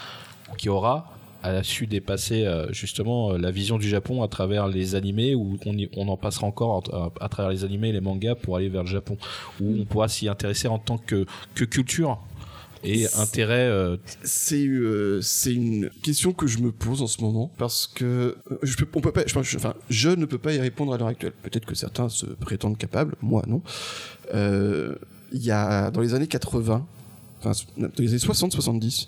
qui 0.57 0.69
aura 0.69 1.15
a 1.45 1.63
su 1.63 1.87
dépasser 1.87 2.47
euh, 2.47 2.73
justement 2.73 3.33
euh, 3.33 3.39
la 3.39 3.51
vision 3.51 3.79
du 3.79 3.89
Japon 3.89 4.23
à 4.23 4.29
travers 4.29 4.67
les 4.67 4.95
animés 4.95 5.35
où 5.35 5.59
on, 5.67 5.77
on 5.97 6.09
en 6.09 6.17
passera 6.17 6.47
encore 6.47 6.83
à, 7.21 7.29
travers 7.29 7.51
les 7.51 7.65
animés 7.65 7.91
et 7.91 7.93
les 7.93 8.01
mangas 8.01 8.35
pour 8.35 8.57
aller 8.57 8.69
vers 8.69 8.83
le 8.83 8.89
Japon 8.89 9.19
où 9.61 9.77
on 9.81 9.85
pourra 9.85 10.09
s'y 10.09 10.29
intéresser 10.29 10.69
en 10.69 10.79
tant 10.79 10.97
que, 10.97 11.27
que 11.55 11.65
culture 11.65 12.19
et 12.83 13.07
intérêt 13.17 13.67
euh, 13.69 13.97
C'est 14.23 14.69
c'est 15.23 15.55
une 15.55 15.91
question 16.03 16.33
que 16.33 16.47
je 16.47 16.59
me 16.59 16.71
pose 16.71 17.03
en 17.03 17.07
ce 17.07 17.23
moment 17.23 17.51
parce 17.57 17.87
que 17.87 18.37
je 18.63 18.77
peux, 18.77 18.87
on 18.95 19.01
peut 19.01 19.13
pas, 19.13 19.25
je, 19.27 19.57
enfin, 19.57 19.75
je 19.89 20.11
ne 20.11 20.27
peux 20.27 20.39
pas 20.39 20.53
y 20.53 20.59
répondre 20.59 20.93
à 20.93 20.99
l'heure 20.99 21.09
actuelle. 21.09 21.33
Peut-être 21.43 21.65
que 21.65 21.75
certains 21.75 22.11
se 22.11 22.27
prétendent 22.27 22.77
capables, 22.77 23.17
moi 23.23 23.43
non. 23.47 23.63
Il 25.35 25.45
y 25.45 25.51
a 25.51 25.91
dans 25.91 26.01
les 26.01 26.15
années 26.15 26.29
80, 26.29 26.87
enfin 27.41 27.53
dans 27.77 27.89
les 27.99 28.09
années 28.09 28.19
60-70, 28.19 29.07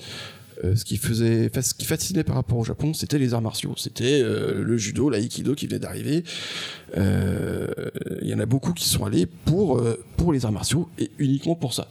euh, 0.64 0.74
ce 0.74 0.84
qui 0.84 0.96
faisait, 0.96 1.50
ce 1.54 1.74
qui 1.74 1.84
fascinait 1.84 2.24
par 2.24 2.34
rapport 2.34 2.58
au 2.58 2.64
Japon, 2.64 2.94
c'était 2.94 3.18
les 3.18 3.32
arts 3.32 3.42
martiaux. 3.42 3.74
C'était 3.76 4.22
euh, 4.22 4.62
le 4.62 4.76
judo, 4.76 5.08
l'aïkido 5.08 5.54
qui 5.54 5.66
venait 5.66 5.78
d'arriver. 5.78 6.24
Euh, 6.96 7.68
il 8.22 8.28
y 8.28 8.34
en 8.34 8.40
a 8.40 8.46
beaucoup 8.46 8.72
qui 8.72 8.88
sont 8.88 9.04
allés 9.04 9.26
pour 9.26 9.82
pour 10.16 10.32
les 10.32 10.44
arts 10.44 10.52
martiaux 10.52 10.88
et 10.98 11.10
uniquement 11.18 11.54
pour 11.54 11.74
ça. 11.74 11.88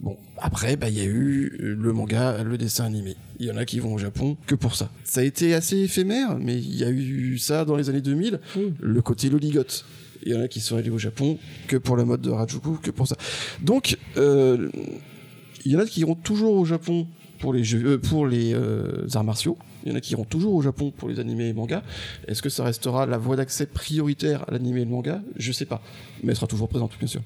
Bon, 0.00 0.16
après, 0.38 0.76
bah, 0.76 0.88
il 0.88 0.96
y 0.96 1.00
a 1.00 1.04
eu 1.04 1.56
le 1.58 1.92
manga, 1.92 2.44
le 2.44 2.56
dessin 2.56 2.84
animé. 2.84 3.16
Il 3.40 3.46
y 3.46 3.50
en 3.50 3.56
a 3.56 3.64
qui 3.64 3.80
vont 3.80 3.92
au 3.92 3.98
Japon 3.98 4.36
que 4.46 4.54
pour 4.54 4.76
ça. 4.76 4.90
Ça 5.04 5.20
a 5.20 5.24
été 5.24 5.54
assez 5.54 5.76
éphémère, 5.76 6.38
mais 6.38 6.56
il 6.56 6.76
y 6.76 6.84
a 6.84 6.90
eu 6.90 7.36
ça 7.38 7.64
dans 7.64 7.76
les 7.76 7.90
années 7.90 8.00
2000, 8.00 8.40
le 8.80 9.02
côté 9.02 9.28
loligote. 9.28 9.84
Il 10.24 10.32
y 10.32 10.36
en 10.36 10.40
a 10.40 10.48
qui 10.48 10.60
sont 10.60 10.76
allés 10.76 10.90
au 10.90 10.98
Japon 10.98 11.38
que 11.68 11.76
pour 11.76 11.96
la 11.96 12.04
mode 12.04 12.20
de 12.20 12.30
Rajuku, 12.30 12.78
que 12.82 12.90
pour 12.90 13.06
ça. 13.06 13.16
Donc, 13.60 13.96
il 14.16 15.72
y 15.72 15.76
en 15.76 15.80
a 15.80 15.84
qui 15.84 16.00
iront 16.00 16.14
toujours 16.14 16.54
au 16.54 16.64
Japon 16.64 17.06
pour 17.38 17.52
les 17.52 17.64
jeux, 17.64 17.84
euh, 17.84 17.98
pour 17.98 18.26
les 18.26 18.54
euh, 18.54 19.06
arts 19.14 19.24
martiaux. 19.24 19.56
Il 19.84 19.90
y 19.90 19.94
en 19.94 19.96
a 19.96 20.00
qui 20.00 20.12
iront 20.12 20.24
toujours 20.24 20.54
au 20.54 20.62
Japon 20.62 20.92
pour 20.96 21.08
les 21.08 21.20
animés 21.20 21.48
et 21.48 21.52
manga. 21.52 21.82
Est-ce 22.26 22.42
que 22.42 22.48
ça 22.48 22.64
restera 22.64 23.06
la 23.06 23.18
voie 23.18 23.36
d'accès 23.36 23.66
prioritaire 23.66 24.44
à 24.48 24.52
l'animé 24.52 24.82
et 24.82 24.84
le 24.84 24.90
manga? 24.90 25.22
Je 25.36 25.52
sais 25.52 25.64
pas, 25.64 25.80
mais 26.22 26.30
elle 26.30 26.36
sera 26.36 26.46
toujours 26.46 26.68
présente, 26.68 26.92
bien 26.98 27.08
sûr 27.08 27.22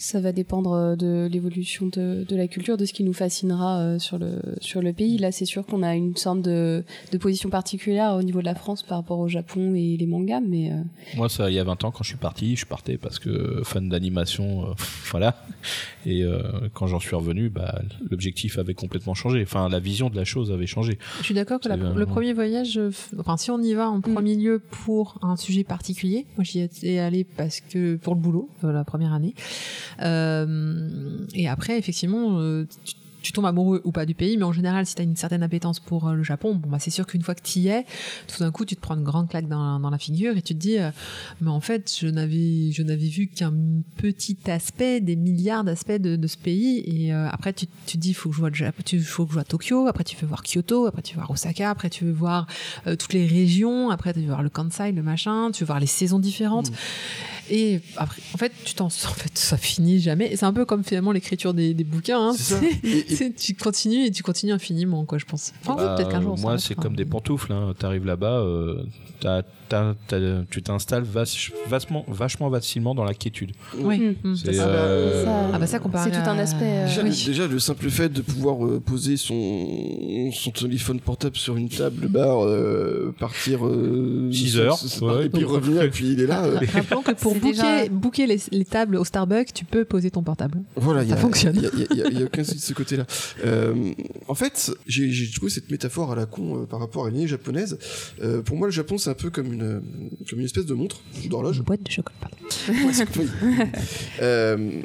ça 0.00 0.18
va 0.18 0.32
dépendre 0.32 0.72
euh, 0.72 0.96
de 0.96 1.28
l'évolution 1.30 1.86
de, 1.86 2.24
de, 2.26 2.36
la 2.36 2.48
culture, 2.48 2.78
de 2.78 2.86
ce 2.86 2.94
qui 2.94 3.04
nous 3.04 3.12
fascinera 3.12 3.80
euh, 3.80 3.98
sur 3.98 4.18
le, 4.18 4.40
sur 4.60 4.80
le 4.80 4.94
pays. 4.94 5.18
Là, 5.18 5.30
c'est 5.30 5.44
sûr 5.44 5.66
qu'on 5.66 5.82
a 5.82 5.94
une 5.94 6.16
sorte 6.16 6.40
de, 6.40 6.82
de, 7.12 7.18
position 7.18 7.50
particulière 7.50 8.14
au 8.14 8.22
niveau 8.22 8.40
de 8.40 8.46
la 8.46 8.54
France 8.54 8.82
par 8.82 8.96
rapport 8.96 9.18
au 9.18 9.28
Japon 9.28 9.74
et 9.74 9.98
les 9.98 10.06
mangas, 10.06 10.40
mais... 10.40 10.72
Euh, 10.72 10.80
Moi, 11.16 11.28
ça, 11.28 11.50
il 11.50 11.54
y 11.54 11.58
a 11.58 11.64
20 11.64 11.84
ans, 11.84 11.90
quand 11.90 12.02
je 12.02 12.08
suis 12.08 12.18
parti, 12.18 12.56
je 12.56 12.64
partais 12.64 12.96
parce 12.96 13.18
que 13.18 13.60
fan 13.62 13.90
d'animation, 13.90 14.74
voilà. 15.10 15.36
Et 16.06 16.24
quand 16.72 16.86
j'en 16.86 16.98
suis 16.98 17.14
revenu, 17.14 17.50
bah, 17.50 17.82
l'objectif 18.10 18.58
avait 18.58 18.72
complètement 18.72 19.12
changé. 19.12 19.42
Enfin, 19.42 19.68
la 19.68 19.80
vision 19.80 20.08
de 20.08 20.16
la 20.16 20.24
chose 20.24 20.50
avait 20.50 20.66
changé. 20.66 20.98
Je 21.18 21.24
suis 21.24 21.34
d'accord 21.34 21.60
que 21.60 21.68
le 21.68 22.06
premier 22.06 22.32
voyage, 22.32 22.80
enfin, 23.18 23.36
si 23.36 23.50
on 23.50 23.60
y 23.60 23.74
va 23.74 23.90
en 23.90 23.98
mm. 23.98 24.14
premier 24.14 24.34
lieu 24.34 24.62
pour 24.70 25.18
un 25.20 25.36
sujet 25.36 25.62
particulier, 25.62 26.26
moi 26.36 26.44
j'y 26.44 26.60
étais 26.60 26.98
allé 26.98 27.24
parce 27.24 27.60
que 27.60 27.96
pour 27.96 28.14
le 28.14 28.20
boulot, 28.20 28.48
la 28.62 28.84
première 28.84 29.12
année, 29.12 29.34
et 29.98 31.48
après, 31.48 31.78
effectivement, 31.78 32.38
euh, 32.40 32.66
tu, 32.84 32.94
tu 33.22 33.32
tombes 33.32 33.46
amoureux 33.46 33.80
ou 33.84 33.92
pas 33.92 34.06
du 34.06 34.14
pays, 34.14 34.36
mais 34.36 34.44
en 34.44 34.52
général, 34.52 34.86
si 34.86 34.94
tu 34.94 35.02
as 35.02 35.04
une 35.04 35.16
certaine 35.16 35.42
appétence 35.42 35.80
pour 35.80 36.08
euh, 36.08 36.14
le 36.14 36.22
Japon, 36.22 36.54
bon, 36.54 36.68
bah, 36.68 36.78
c'est 36.78 36.90
sûr 36.90 37.06
qu'une 37.06 37.22
fois 37.22 37.34
que 37.34 37.42
tu 37.42 37.60
y 37.60 37.68
es, 37.68 37.84
tout 38.26 38.38
d'un 38.40 38.50
coup, 38.50 38.64
tu 38.64 38.76
te 38.76 38.80
prends 38.80 38.96
une 38.96 39.04
grande 39.04 39.28
claque 39.28 39.48
dans, 39.48 39.80
dans 39.80 39.90
la 39.90 39.98
figure 39.98 40.36
et 40.36 40.42
tu 40.42 40.54
te 40.54 40.58
dis, 40.58 40.78
euh, 40.78 40.90
mais 41.40 41.50
en 41.50 41.60
fait, 41.60 41.94
je 41.98 42.06
n'avais, 42.08 42.72
je 42.72 42.82
n'avais 42.82 43.08
vu 43.08 43.26
qu'un 43.28 43.52
petit 43.96 44.38
aspect 44.46 45.00
des 45.00 45.16
milliards 45.16 45.64
d'aspects 45.64 45.92
de, 45.92 46.16
de, 46.16 46.26
ce 46.26 46.36
pays. 46.36 46.82
Et 46.86 47.12
euh, 47.12 47.28
après, 47.30 47.52
tu, 47.52 47.66
tu 47.86 47.96
te 47.96 48.02
dis, 48.02 48.14
faut 48.14 48.30
que 48.30 48.36
je 48.36 48.40
vois 48.40 48.50
tu 48.84 49.00
faut 49.00 49.24
que 49.24 49.30
je 49.30 49.34
vois 49.34 49.44
Tokyo, 49.44 49.86
après 49.86 50.04
tu 50.04 50.16
veux 50.16 50.26
voir 50.26 50.42
Kyoto, 50.42 50.86
après 50.86 51.02
tu 51.02 51.14
veux 51.14 51.20
voir 51.20 51.30
Osaka, 51.30 51.70
après 51.70 51.90
tu 51.90 52.04
veux 52.04 52.12
voir 52.12 52.46
toutes 52.84 53.12
les 53.12 53.26
régions, 53.26 53.90
après 53.90 54.12
tu 54.12 54.20
veux 54.20 54.26
voir 54.26 54.42
le 54.42 54.48
Kansai, 54.48 54.92
le 54.92 55.02
machin, 55.02 55.50
tu 55.52 55.64
veux 55.64 55.66
voir 55.66 55.80
les 55.80 55.86
saisons 55.86 56.18
différentes. 56.18 56.70
Mmh. 56.70 56.74
Et 57.50 57.80
après, 57.96 58.22
en 58.32 58.38
fait, 58.38 58.52
tu 58.64 58.74
t'en 58.74 58.86
en 58.86 58.90
fait, 58.90 59.36
ça 59.36 59.56
finit 59.56 60.00
jamais. 60.00 60.36
C'est 60.36 60.44
un 60.44 60.52
peu 60.52 60.64
comme 60.64 60.84
finalement 60.84 61.10
l'écriture 61.10 61.52
des, 61.52 61.74
des 61.74 61.84
bouquins. 61.84 62.28
Hein. 62.28 62.34
C'est 62.38 63.09
ça. 63.16 63.24
tu 63.36 63.54
continues 63.54 64.06
et 64.06 64.10
tu 64.10 64.22
continues 64.22 64.52
infiniment, 64.52 65.04
quoi, 65.04 65.18
je 65.18 65.24
pense. 65.24 65.52
Enfin, 65.64 65.96
peut-être 65.96 66.10
qu'un 66.10 66.20
jour. 66.20 66.38
Moi, 66.38 66.58
c'est 66.58 66.74
comme 66.74 66.96
des 66.96 67.04
pantoufles. 67.04 67.52
Hein. 67.52 67.74
Tu 67.78 67.86
arrives 67.86 68.06
là-bas, 68.06 68.40
euh, 68.40 68.82
tu 70.50 70.62
t'installes 70.62 71.04
vachement, 71.04 72.04
vachement 72.08 72.50
facilement 72.50 72.94
dans 72.94 73.04
la 73.04 73.14
quiétude. 73.14 73.52
Oui, 73.78 73.98
mm. 73.98 74.30
Mm. 74.30 74.36
Euh, 74.48 75.24
ah 75.52 75.58
bah 75.58 75.66
ça 75.66 75.78
C'est 75.78 76.10
tout 76.10 76.30
un 76.30 76.38
aspect. 76.38 76.86
Euh, 76.86 77.02
déjà, 77.02 77.46
le 77.46 77.58
simple 77.58 77.88
fait 77.90 78.08
de 78.08 78.22
pouvoir 78.22 78.80
poser 78.80 79.16
son, 79.16 80.30
son 80.32 80.50
téléphone 80.50 81.00
portable 81.00 81.36
sur 81.36 81.56
une 81.56 81.68
table 81.68 82.08
bar, 82.08 82.46
partir 83.18 83.60
6 84.32 84.58
heures, 84.58 84.78
et 85.22 85.28
puis 85.28 85.44
revenir, 85.44 85.82
et 85.82 85.90
puis 85.90 86.12
il 86.12 86.20
est 86.20 86.26
là. 86.26 86.42
Rappelons 86.72 87.02
que 87.02 87.12
pour 87.12 87.34
booker, 87.34 88.26
les, 88.26 88.40
les, 88.50 88.64
tables 88.64 88.96
au 88.96 89.04
Starbucks, 89.04 89.52
tu 89.52 89.64
peux 89.64 89.84
poser 89.84 90.10
ton 90.10 90.22
portable. 90.22 90.62
Voilà, 90.76 91.06
ça 91.06 91.16
fonctionne. 91.16 91.60
Il 91.90 91.96
n'y 91.96 92.22
a, 92.22 92.24
aucun 92.24 92.44
souci 92.44 92.58
de 92.58 92.62
ce 92.62 92.74
côté-là. 92.74 92.99
Euh, 93.44 93.92
en 94.28 94.34
fait, 94.34 94.70
j'ai 94.86 95.30
trouvé 95.34 95.50
cette 95.50 95.70
métaphore 95.70 96.12
à 96.12 96.16
la 96.16 96.26
con 96.26 96.62
euh, 96.62 96.66
par 96.66 96.80
rapport 96.80 97.06
à 97.06 97.10
l'année 97.10 97.26
japonaise. 97.26 97.78
Euh, 98.22 98.42
pour 98.42 98.56
moi, 98.56 98.68
le 98.68 98.72
Japon, 98.72 98.98
c'est 98.98 99.10
un 99.10 99.14
peu 99.14 99.30
comme 99.30 99.52
une, 99.52 99.82
comme 100.28 100.38
une 100.38 100.44
espèce 100.44 100.66
de 100.66 100.74
montre 100.74 101.02
d'horloge. 101.28 101.56
Une 101.58 101.64
boîte 101.64 101.82
de 101.82 101.90
chocolat, 101.90 102.16
pardon. 102.20 102.36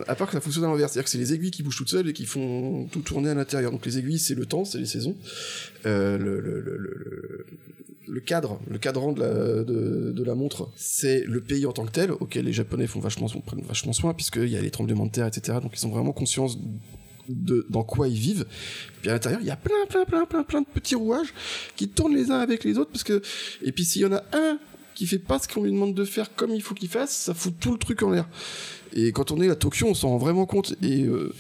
à 0.08 0.16
part 0.16 0.28
que 0.28 0.34
ça 0.34 0.42
fonctionne 0.42 0.66
à 0.66 0.68
l'envers, 0.68 0.90
c'est-à-dire 0.90 1.06
que 1.06 1.10
c'est 1.10 1.18
les 1.18 1.34
aiguilles 1.34 1.52
qui 1.52 1.64
bougent 1.64 1.78
toutes 1.78 1.90
seules 1.90 2.10
et 2.10 2.14
qui 2.14 2.26
font 2.26 2.88
tout 2.92 3.02
tourner 3.02 3.30
à 3.30 3.34
l'intérieur. 3.34 3.72
Donc 3.72 3.86
les 3.86 3.98
aiguilles, 3.98 4.20
c'est 4.20 4.36
le 4.36 4.46
temps, 4.46 4.66
c'est 4.66 4.78
les 4.78 4.86
saisons. 4.86 5.16
le, 5.84 6.18
le, 6.18 6.40
le, 6.40 7.46
le 8.08 8.22
cadre, 8.22 8.60
le 8.70 8.78
cadran 8.78 9.14
de 9.14 9.20
la, 9.20 9.64
de, 9.64 10.12
de 10.12 10.24
la 10.24 10.36
montre, 10.36 10.70
c'est 10.76 11.24
le 11.26 11.42
pays 11.42 11.66
en 11.66 11.72
tant 11.72 11.86
que 11.86 11.92
tel, 11.92 12.12
auquel 12.12 12.46
les 12.46 12.54
Japonais 12.54 12.88
font 12.88 13.00
vachement, 13.00 13.28
prennent 13.28 13.62
vachement 13.62 13.94
soin, 13.94 14.14
puisqu'il 14.14 14.50
y 14.50 14.58
a 14.58 14.62
les 14.62 14.72
tremblements 14.72 15.06
de 15.06 15.12
terre, 15.12 15.28
etc. 15.28 15.60
Donc 15.62 15.74
ils 15.78 15.86
ont 15.86 15.92
vraiment 15.92 16.14
conscience 16.14 16.58
de 17.30 17.66
dans 17.70 17.84
quoi 17.84 18.08
ils 18.08 18.18
vivent. 18.18 18.46
Puis 19.02 19.10
à 19.10 19.14
l'intérieur, 19.14 19.42
il 19.42 19.48
y 19.48 19.52
a 19.52 19.56
plein, 19.56 19.86
plein, 19.90 20.06
plein, 20.06 20.26
plein, 20.26 20.44
plein 20.44 20.62
de 20.62 20.68
petits 20.68 20.96
rouages 20.96 21.34
qui 21.76 21.88
tournent 21.88 22.16
les 22.16 22.32
uns 22.32 22.40
avec 22.40 22.64
les 22.64 22.78
autres, 22.78 22.92
parce 22.92 23.04
que 23.04 23.22
et 23.62 23.72
puis 23.72 23.86
s'il 23.86 24.02
y 24.02 24.06
en 24.06 24.14
a 24.14 24.24
un 24.34 24.58
qui 24.96 25.06
fait 25.08 25.20
pas 25.20 25.40
ce 25.40 25.48
qu'on 25.48 25.64
lui 25.64 25.72
demande 25.72 25.94
de 25.94 26.06
faire 26.06 26.34
comme 26.36 26.52
il 26.52 26.62
faut 26.62 26.74
qu'il 26.74 26.90
fasse, 26.90 27.16
ça 27.16 27.34
fout 27.34 27.54
tout 27.60 27.74
le 27.74 27.78
truc 27.78 28.02
en 28.02 28.12
l'air. 28.12 28.28
Et 28.96 29.12
quand 29.12 29.32
on 29.32 29.42
est 29.42 29.50
à 29.50 29.56
Tokyo, 29.56 29.88
on 29.90 29.94
s'en 29.94 30.10
rend 30.10 30.18
vraiment 30.18 30.46
compte. 30.46 30.76
Et 30.82 31.04
euh, 31.04 31.34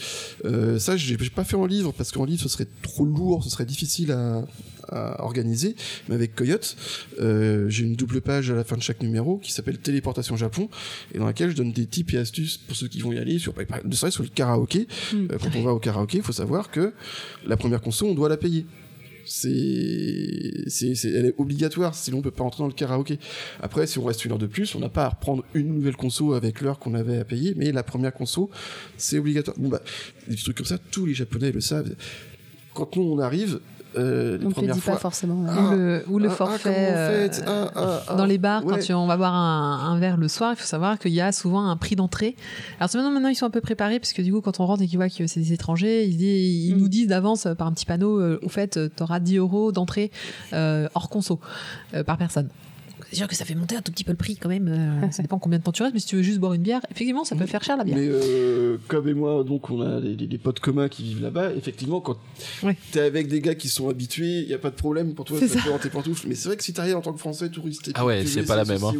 euh, 0.43 0.77
ça, 0.77 0.97
j'ai 0.97 1.17
pas 1.17 1.45
fait 1.45 1.55
en 1.55 1.65
livre 1.65 1.93
parce 1.93 2.11
qu'en 2.11 2.25
livre, 2.25 2.41
ce 2.41 2.49
serait 2.49 2.67
trop 2.81 3.05
lourd, 3.05 3.43
ce 3.43 3.49
serait 3.49 3.65
difficile 3.65 4.11
à, 4.11 4.43
organiser. 5.17 5.75
Mais 6.07 6.13
avec 6.13 6.35
Coyote, 6.35 6.75
euh, 7.19 7.67
j'ai 7.69 7.85
une 7.85 7.95
double 7.95 8.21
page 8.21 8.51
à 8.51 8.53
la 8.53 8.63
fin 8.63 8.77
de 8.77 8.83
chaque 8.83 9.01
numéro 9.01 9.39
qui 9.39 9.51
s'appelle 9.51 9.79
Téléportation 9.79 10.37
Japon 10.37 10.69
et 11.11 11.17
dans 11.17 11.25
laquelle 11.25 11.49
je 11.49 11.55
donne 11.55 11.71
des 11.71 11.87
tips 11.87 12.13
et 12.13 12.17
astuces 12.19 12.57
pour 12.57 12.75
ceux 12.75 12.87
qui 12.87 12.99
vont 12.99 13.11
y 13.11 13.17
aller 13.17 13.39
sur, 13.39 13.53
de 13.53 13.95
sur 13.95 14.21
le 14.21 14.29
karaoké. 14.29 14.87
Hmm. 15.11 15.25
quand 15.41 15.55
on 15.55 15.63
va 15.63 15.73
au 15.73 15.79
karaoké, 15.79 16.17
il 16.17 16.23
faut 16.23 16.33
savoir 16.33 16.69
que 16.69 16.93
la 17.47 17.57
première 17.57 17.81
conso, 17.81 18.05
on 18.05 18.13
doit 18.13 18.29
la 18.29 18.37
payer 18.37 18.67
c'est, 19.25 20.63
c'est, 20.67 21.07
elle 21.09 21.25
est 21.25 21.35
obligatoire, 21.37 21.95
sinon 21.95 22.19
on 22.19 22.21
peut 22.21 22.31
pas 22.31 22.43
entrer 22.43 22.63
dans 22.63 22.67
le 22.67 22.73
karaoké. 22.73 23.19
Après, 23.61 23.87
si 23.87 23.99
on 23.99 24.05
reste 24.05 24.25
une 24.25 24.31
heure 24.31 24.37
de 24.37 24.47
plus, 24.47 24.75
on 24.75 24.79
n'a 24.79 24.89
pas 24.89 25.05
à 25.05 25.09
reprendre 25.09 25.43
une 25.53 25.73
nouvelle 25.73 25.95
conso 25.95 26.33
avec 26.33 26.61
l'heure 26.61 26.79
qu'on 26.79 26.93
avait 26.93 27.17
à 27.17 27.25
payer, 27.25 27.53
mais 27.55 27.71
la 27.71 27.83
première 27.83 28.13
conso, 28.13 28.49
c'est 28.97 29.19
obligatoire. 29.19 29.57
Bon 29.59 29.69
bah, 29.69 29.81
des 30.27 30.35
trucs 30.35 30.57
comme 30.57 30.65
ça, 30.65 30.77
tous 30.77 31.05
les 31.05 31.13
Japonais 31.13 31.51
le 31.51 31.61
savent. 31.61 31.95
Quand 32.73 32.95
nous 32.95 33.03
on 33.03 33.19
arrive, 33.19 33.59
euh, 33.97 34.37
on 34.43 34.61
ne 34.61 34.71
dit 34.71 34.79
pas 34.79 34.97
forcément. 34.97 35.35
ou 35.35 35.71
le, 35.71 36.03
ou 36.07 36.19
le 36.19 36.29
forfait 36.29 37.29
dans 38.15 38.25
les 38.25 38.37
bars, 38.37 38.63
quand 38.63 38.79
on 38.91 39.07
va 39.07 39.17
boire 39.17 39.33
un, 39.33 39.99
verre 39.99 40.17
le 40.17 40.27
soir, 40.27 40.53
il 40.53 40.55
faut 40.57 40.65
savoir 40.65 40.99
qu'il 40.99 41.13
y 41.13 41.21
a 41.21 41.31
souvent 41.31 41.67
un 41.67 41.77
prix 41.77 41.95
d'entrée. 41.95 42.35
Alors 42.79 42.89
maintenant, 42.93 43.11
maintenant, 43.11 43.29
ils 43.29 43.35
sont 43.35 43.45
un 43.45 43.51
peu 43.51 43.61
préparés, 43.61 43.99
parce 43.99 44.13
que 44.13 44.21
du 44.21 44.31
coup, 44.31 44.41
quand 44.41 44.59
on 44.59 44.65
rentre 44.65 44.83
et 44.83 44.87
qu'ils 44.87 44.97
voient 44.97 45.09
que 45.09 45.27
c'est 45.27 45.39
des 45.39 45.53
étrangers, 45.53 46.05
ils, 46.05 46.21
ils 46.21 46.75
mm. 46.75 46.79
nous 46.79 46.87
disent 46.87 47.07
d'avance 47.07 47.47
par 47.57 47.67
un 47.67 47.71
petit 47.71 47.85
panneau, 47.85 48.19
euh, 48.19 48.39
au 48.41 48.49
fait, 48.49 48.79
tu 48.95 49.03
auras 49.03 49.19
10 49.19 49.37
euros 49.37 49.71
d'entrée 49.71 50.11
euh, 50.53 50.87
hors 50.95 51.09
conso 51.09 51.39
par 52.05 52.17
personne 52.17 52.49
c'est 53.15 53.19
sûr 53.19 53.27
que 53.29 53.35
ça 53.35 53.45
fait 53.45 53.55
monter 53.55 53.77
un 53.77 53.81
tout 53.81 53.93
petit 53.93 54.03
peu 54.03 54.11
le 54.11 54.17
prix 54.17 54.35
quand 54.35 54.49
même. 54.49 54.67
Euh, 54.67 55.07
ça 55.11 55.21
dépend 55.21 55.39
combien 55.39 55.57
de 55.57 55.63
temps 55.63 55.71
tu 55.71 55.81
restes, 55.83 55.93
mais 55.93 56.01
si 56.01 56.07
tu 56.07 56.17
veux 56.17 56.21
juste 56.21 56.39
boire 56.39 56.53
une 56.53 56.61
bière, 56.61 56.81
effectivement, 56.91 57.23
ça 57.23 57.35
peut 57.35 57.45
faire 57.45 57.63
cher 57.63 57.77
la 57.77 57.85
bière. 57.85 57.97
Mais 57.97 58.07
euh, 58.09 58.77
comme 58.89 59.07
et 59.07 59.13
moi, 59.13 59.43
donc 59.43 59.69
on 59.69 59.81
a 59.81 60.01
des, 60.01 60.37
potes 60.37 60.59
communs 60.59 60.89
qui 60.89 61.03
vivent 61.03 61.21
là-bas. 61.21 61.53
Effectivement, 61.53 62.01
quand 62.01 62.17
tu 62.61 62.75
t'es 62.91 62.99
avec 62.99 63.29
des 63.29 63.39
gars 63.39 63.55
qui 63.55 63.69
sont 63.69 63.87
habitués, 63.87 64.41
il 64.41 64.49
y 64.49 64.53
a 64.53 64.57
pas 64.57 64.69
de 64.69 64.75
problème 64.75 65.13
pour 65.13 65.25
toi 65.25 65.39
de 65.39 65.47
te 65.47 65.83
tes 65.83 65.89
pantoufles. 65.89 66.27
Mais 66.27 66.35
c'est 66.35 66.49
vrai 66.49 66.57
que 66.57 66.63
si 66.63 66.73
t'arrives 66.73 66.97
en 66.97 67.01
tant 67.01 67.13
que 67.13 67.19
Français 67.19 67.49
touriste, 67.49 67.91
ah 67.95 68.05
ouais, 68.05 68.25
c'est 68.25 68.43
pas 68.43 68.57
la 68.57 68.65
même. 68.65 68.83
Hein. 68.83 68.93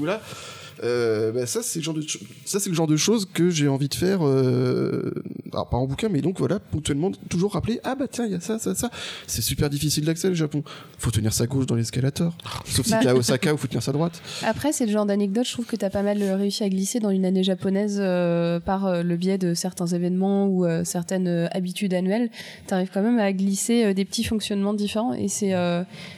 Euh, 0.83 1.31
bah, 1.31 1.45
ça 1.45 1.61
c'est 1.63 1.79
le 1.79 1.83
genre 1.83 1.93
de 1.93 2.03
ça 2.45 2.59
c'est 2.59 2.69
le 2.69 2.75
genre 2.75 2.87
de 2.87 2.97
choses 2.97 3.25
que 3.33 3.49
j'ai 3.49 3.69
envie 3.69 3.87
de 3.87 3.95
faire 3.95 4.19
euh, 4.23 5.13
alors 5.53 5.69
pas 5.69 5.77
en 5.77 5.87
bouquin 5.87 6.09
mais 6.09 6.21
donc 6.21 6.37
voilà 6.37 6.59
ponctuellement 6.59 7.11
toujours 7.29 7.53
rappeler 7.53 7.79
ah 7.85 7.95
bah 7.95 8.07
tiens 8.11 8.25
il 8.25 8.33
y 8.33 8.35
a 8.35 8.41
ça 8.41 8.59
ça 8.59 8.75
ça. 8.75 8.89
C'est 9.25 9.41
super 9.41 9.69
difficile 9.69 10.03
d'accès 10.03 10.27
le 10.27 10.33
Japon. 10.35 10.63
Faut 10.97 11.11
tenir 11.11 11.31
sa 11.31 11.47
gauche 11.47 11.65
dans 11.65 11.75
l'escalator. 11.75 12.35
Sauf 12.65 12.85
si 12.85 12.91
bah. 12.91 12.99
t'es 13.01 13.07
à 13.07 13.15
Osaka 13.15 13.53
où 13.53 13.57
faut 13.57 13.67
tenir 13.67 13.83
sa 13.83 13.93
droite. 13.93 14.21
Après 14.43 14.73
c'est 14.73 14.85
le 14.85 14.91
genre 14.91 15.05
d'anecdote 15.05 15.45
je 15.45 15.53
trouve 15.53 15.65
que 15.65 15.77
t'as 15.77 15.89
pas 15.89 16.03
mal 16.03 16.21
réussi 16.21 16.63
à 16.63 16.69
glisser 16.69 16.99
dans 16.99 17.09
une 17.09 17.25
année 17.25 17.43
japonaise 17.43 17.97
euh, 18.01 18.59
par 18.59 19.03
le 19.03 19.15
biais 19.15 19.37
de 19.37 19.53
certains 19.53 19.87
événements 19.87 20.47
ou 20.47 20.65
certaines 20.83 21.49
habitudes 21.51 21.93
annuelles. 21.93 22.29
T'arrives 22.67 22.89
quand 22.93 23.01
même 23.01 23.19
à 23.19 23.31
glisser 23.31 23.93
des 23.93 24.03
petits 24.03 24.25
fonctionnements 24.25 24.73
différents 24.73 25.13
et 25.13 25.29
c'est 25.29 25.53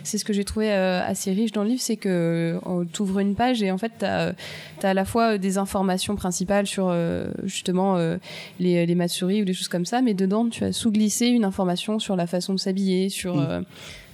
c'est 0.03 0.17
ce 0.17 0.25
que 0.25 0.33
j'ai 0.33 0.45
trouvé 0.45 0.71
assez 0.71 1.31
riche 1.31 1.51
dans 1.51 1.63
le 1.63 1.69
livre 1.69 1.81
c'est 1.81 1.97
que 1.97 2.59
t'ouvres 2.91 3.19
une 3.19 3.35
page 3.35 3.61
et 3.61 3.69
en 3.71 3.77
fait 3.77 3.91
t'as 3.99 4.33
tu 4.79 4.85
as 4.85 4.89
à 4.89 4.93
la 4.93 5.05
fois 5.05 5.33
euh, 5.33 5.37
des 5.37 5.57
informations 5.57 6.15
principales 6.15 6.67
sur 6.67 6.89
euh, 6.89 7.29
justement 7.43 7.97
euh, 7.97 8.17
les, 8.59 8.85
les 8.85 8.95
ou 9.41 9.45
des 9.45 9.53
choses 9.53 9.67
comme 9.67 9.85
ça, 9.85 10.01
mais 10.01 10.13
dedans, 10.13 10.49
tu 10.49 10.63
as 10.63 10.73
sous-glissé 10.73 11.27
une 11.27 11.45
information 11.45 11.99
sur 11.99 12.15
la 12.15 12.27
façon 12.27 12.53
de 12.53 12.59
s'habiller, 12.59 13.09
sur... 13.09 13.35
Mm. 13.35 13.65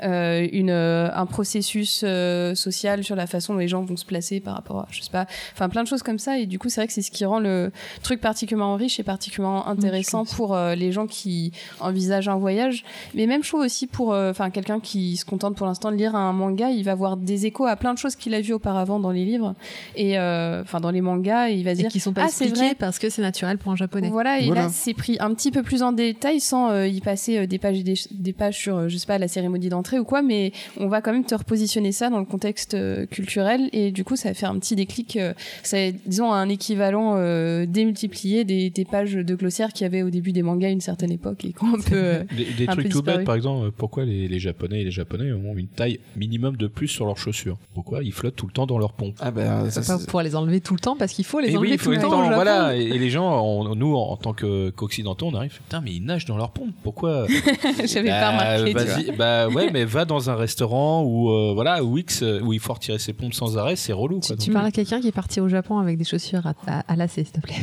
Euh, 0.04 0.48
une, 0.52 0.70
euh, 0.70 1.10
un 1.14 1.26
processus 1.26 2.02
euh, 2.04 2.56
social 2.56 3.04
sur 3.04 3.16
la 3.16 3.26
façon 3.26 3.54
dont 3.54 3.60
les 3.60 3.70
gens 3.70 3.84
vont 3.84 3.96
se 3.96 4.06
placer 4.06 4.42
par 4.42 4.56
rapport 4.56 4.80
à, 4.80 4.88
je 4.92 5.02
sais 5.02 5.12
pas, 5.12 5.28
enfin 5.54 5.70
plein 5.70 5.84
de 5.84 5.88
choses 5.88 6.04
comme 6.04 6.20
ça. 6.20 6.40
Et 6.40 6.46
du 6.46 6.60
coup, 6.60 6.68
c'est 6.70 6.82
vrai 6.82 6.88
que 6.88 6.94
c'est 6.94 7.02
ce 7.02 7.12
qui 7.12 7.24
rend 7.24 7.40
le 7.40 7.72
truc 8.02 8.20
particulièrement 8.20 8.76
riche 8.76 9.00
et 9.00 9.04
particulièrement 9.04 9.68
intéressant 9.68 10.26
pour 10.26 10.58
les 10.58 10.92
gens 10.92 11.08
qui 11.08 11.52
envisagent 11.80 12.28
un 12.28 12.36
voyage. 12.36 12.84
Mais 13.14 13.28
même 13.28 13.44
chose 13.44 13.66
aussi 13.66 13.88
pour, 13.88 14.10
enfin, 14.10 14.50
quelqu'un 14.50 14.80
qui 14.80 15.16
se 15.16 15.26
contente 15.26 15.56
pour 15.56 15.68
l'instant 15.68 15.92
de 15.92 15.96
lire 15.96 16.16
un 16.16 16.34
manga, 16.34 16.70
il 16.70 16.84
va 16.84 16.96
voir 16.96 17.18
des 17.18 17.46
échos 17.46 17.66
à 17.66 17.76
plein 17.76 17.94
de 17.94 18.00
choses 18.00 18.16
qu'il 18.16 18.34
a 18.34 18.42
vues 18.42 18.54
auparavant 18.54 19.00
dans 19.00 19.12
les 19.12 19.26
livres 19.26 19.56
et 19.96 20.20
enfin 20.20 20.80
dans 20.82 20.92
les 20.92 21.02
mangas, 21.02 21.50
et 21.50 21.54
il 21.54 21.64
va 21.64 21.76
se 21.76 21.82
dire 21.82 21.90
qui 21.90 22.00
sont 22.00 22.14
pas 22.14 22.24
ah, 22.24 22.28
expliqués 22.28 22.76
parce 22.76 23.00
que 23.00 23.10
c'est 23.10 23.22
naturel 23.22 23.58
pour 23.58 23.72
un 23.72 23.76
japonais. 23.76 24.10
Voilà, 24.10 24.40
et 24.40 24.50
là 24.50 24.68
c'est 24.70 24.94
pris 24.94 25.18
un 25.20 25.34
petit 25.34 25.52
peu 25.52 25.64
plus 25.64 25.82
en 25.84 25.92
détail 25.92 26.40
sans 26.40 26.84
y 26.84 27.00
passer 27.00 27.48
des 27.48 27.58
pages 27.58 27.84
des, 27.84 27.96
des 28.12 28.34
pages 28.34 28.58
sur, 28.58 28.90
je 28.90 28.98
sais 28.98 29.08
pas, 29.08 29.18
la 29.18 29.28
cérémonie 29.28 29.70
d'entrée 29.70 29.93
ou 30.00 30.04
quoi, 30.04 30.22
mais 30.22 30.52
on 30.80 30.88
va 30.88 31.02
quand 31.02 31.12
même 31.12 31.26
te 31.26 31.36
repositionner 31.36 31.92
ça 31.92 32.10
dans 32.10 32.20
le 32.20 32.26
contexte 32.26 32.74
euh, 32.74 33.06
culturel. 33.06 33.70
Et 33.74 33.92
du 33.92 34.04
coup 34.04 34.16
ça 34.16 34.30
va 34.30 34.34
faire 34.34 34.52
un 34.52 34.60
petit 34.60 34.76
déclic. 34.76 35.16
Euh, 35.18 35.34
c'est 35.64 35.96
disons 36.06 36.32
un 36.32 36.50
équivalent 36.50 37.16
euh, 37.18 37.66
démultiplié 37.66 38.44
des, 38.44 38.72
pages 38.90 39.14
de 39.14 39.36
glossaire 39.36 39.72
qu'il 39.72 39.86
y 39.86 39.88
avait 39.88 40.04
au 40.04 40.10
début 40.10 40.34
des 40.34 40.44
mangas 40.44 40.68
à 40.68 40.72
une 40.72 40.82
certaine 40.82 41.12
époque 41.12 41.46
et 41.46 41.54
qu'on 41.54 41.80
peut 41.80 42.26
des, 42.58 42.68
trucs 42.68 42.90
tout 42.90 43.02
bêtes 43.02 43.24
par 43.24 43.36
exemple 43.36 43.72
pourquoi 43.72 44.04
les, 44.04 44.40
japonais 44.40 44.82
et 44.82 44.84
les 44.84 44.92
japonais 44.92 45.32
ont 45.32 45.58
une 45.58 45.68
taille 45.68 46.00
minimum 46.18 46.58
de 46.58 46.68
plus 46.68 46.90
sur 46.90 47.06
leurs 47.06 47.18
chaussures? 47.18 47.58
Pourquoi 47.74 48.04
ils 48.04 48.12
flottent 48.12 48.36
tout 48.36 48.48
le 48.48 48.52
temps 48.52 48.66
dans 48.66 48.78
leurs 48.78 48.94
pompes? 48.94 49.16
Ah 49.20 49.32
ben 49.32 49.70
ça, 49.70 49.82
pas 49.82 50.04
pouvoir 50.04 50.24
les 50.24 50.36
enlever 50.36 50.60
tout 50.60 50.74
le 50.74 50.80
temps 50.80 50.98
parce 50.98 51.14
qu'il 51.14 51.26
faut 51.26 51.40
les 51.40 51.56
enlever 51.56 51.78
tout 51.78 51.92
le 51.92 52.00
temps, 52.00 52.30
voilà. 52.34 52.76
Et, 52.76 52.98
les 52.98 53.10
gens 53.10 53.76
nous 53.76 53.96
en, 53.96 54.18
tant 54.18 54.34
qu'occidentaux 54.34 55.28
on 55.28 55.36
arrive 55.36 55.54
putain 55.54 55.82
mais 55.82 55.94
ils 55.94 56.04
nagent 56.04 56.26
dans 56.26 56.38
leurs 56.38 56.52
pompes. 56.52 56.74
Pourquoi? 56.84 57.26
J'avais 57.86 58.10
pas 58.10 58.32
bah, 58.32 58.58
remarqué 58.58 59.12
bah 59.18 59.48
ouais 59.48 59.72
mais 59.74 59.86
va 59.86 60.06
dans 60.06 60.30
un 60.30 60.36
restaurant 60.36 61.04
où 61.04 61.32
euh, 61.32 61.52
voilà 61.54 61.84
où 61.84 61.98
X 61.98 62.22
euh, 62.22 62.40
où 62.42 62.54
il 62.54 62.60
faut 62.60 62.74
retirer 62.74 63.00
ses 63.00 63.12
pompes 63.12 63.34
sans 63.34 63.58
arrêt, 63.58 63.76
c'est 63.76 63.92
relou. 63.92 64.22
tu, 64.40 64.52
parles 64.52 64.68
à 64.68 64.72
quelqu'un 64.72 65.02
qui 65.02 65.08
est 65.08 65.12
parti 65.14 65.42
au 65.42 65.50
Japon 65.50 65.80
avec 65.80 65.98
des 65.98 66.04
chaussures 66.04 66.46
à, 66.46 66.54
à, 66.88 66.96
lacets, 66.96 67.26
s'il 67.26 67.34
te 67.34 67.42
plaît. 67.42 67.56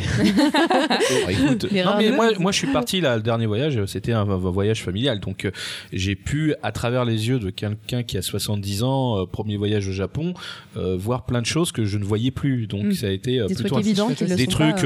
non, 1.84 1.92
mais 1.96 2.10
moi, 2.10 2.32
moi, 2.38 2.52
je 2.52 2.58
suis 2.58 2.66
parti 2.66 3.00
là, 3.00 3.16
le 3.16 3.22
dernier 3.22 3.46
voyage, 3.46 3.82
c'était 3.86 4.12
un, 4.12 4.24
voyage 4.24 4.82
familial, 4.82 5.20
donc 5.20 5.44
euh, 5.44 5.52
j'ai 5.92 6.16
pu, 6.16 6.54
à 6.62 6.72
travers 6.72 7.04
les 7.04 7.28
yeux 7.28 7.38
de 7.38 7.50
quelqu'un 7.50 8.02
qui 8.02 8.18
a 8.18 8.22
70 8.22 8.82
ans, 8.82 9.26
premier 9.26 9.56
voyage 9.56 9.88
au 9.88 9.92
Japon, 9.92 10.34
voir 10.74 11.24
plein 11.24 11.40
de 11.40 11.46
choses 11.46 11.72
que 11.72 11.84
je 11.84 11.96
ne 11.96 12.04
voyais 12.04 12.32
plus. 12.32 12.66
Donc 12.66 12.86
mm. 12.86 12.92
ça 12.92 13.06
a 13.06 13.10
été 13.10 13.38
des 13.38 13.54
plutôt 13.54 13.74
trucs 13.74 13.86
évidents, 13.86 14.10
des 14.10 14.46
trucs 14.46 14.84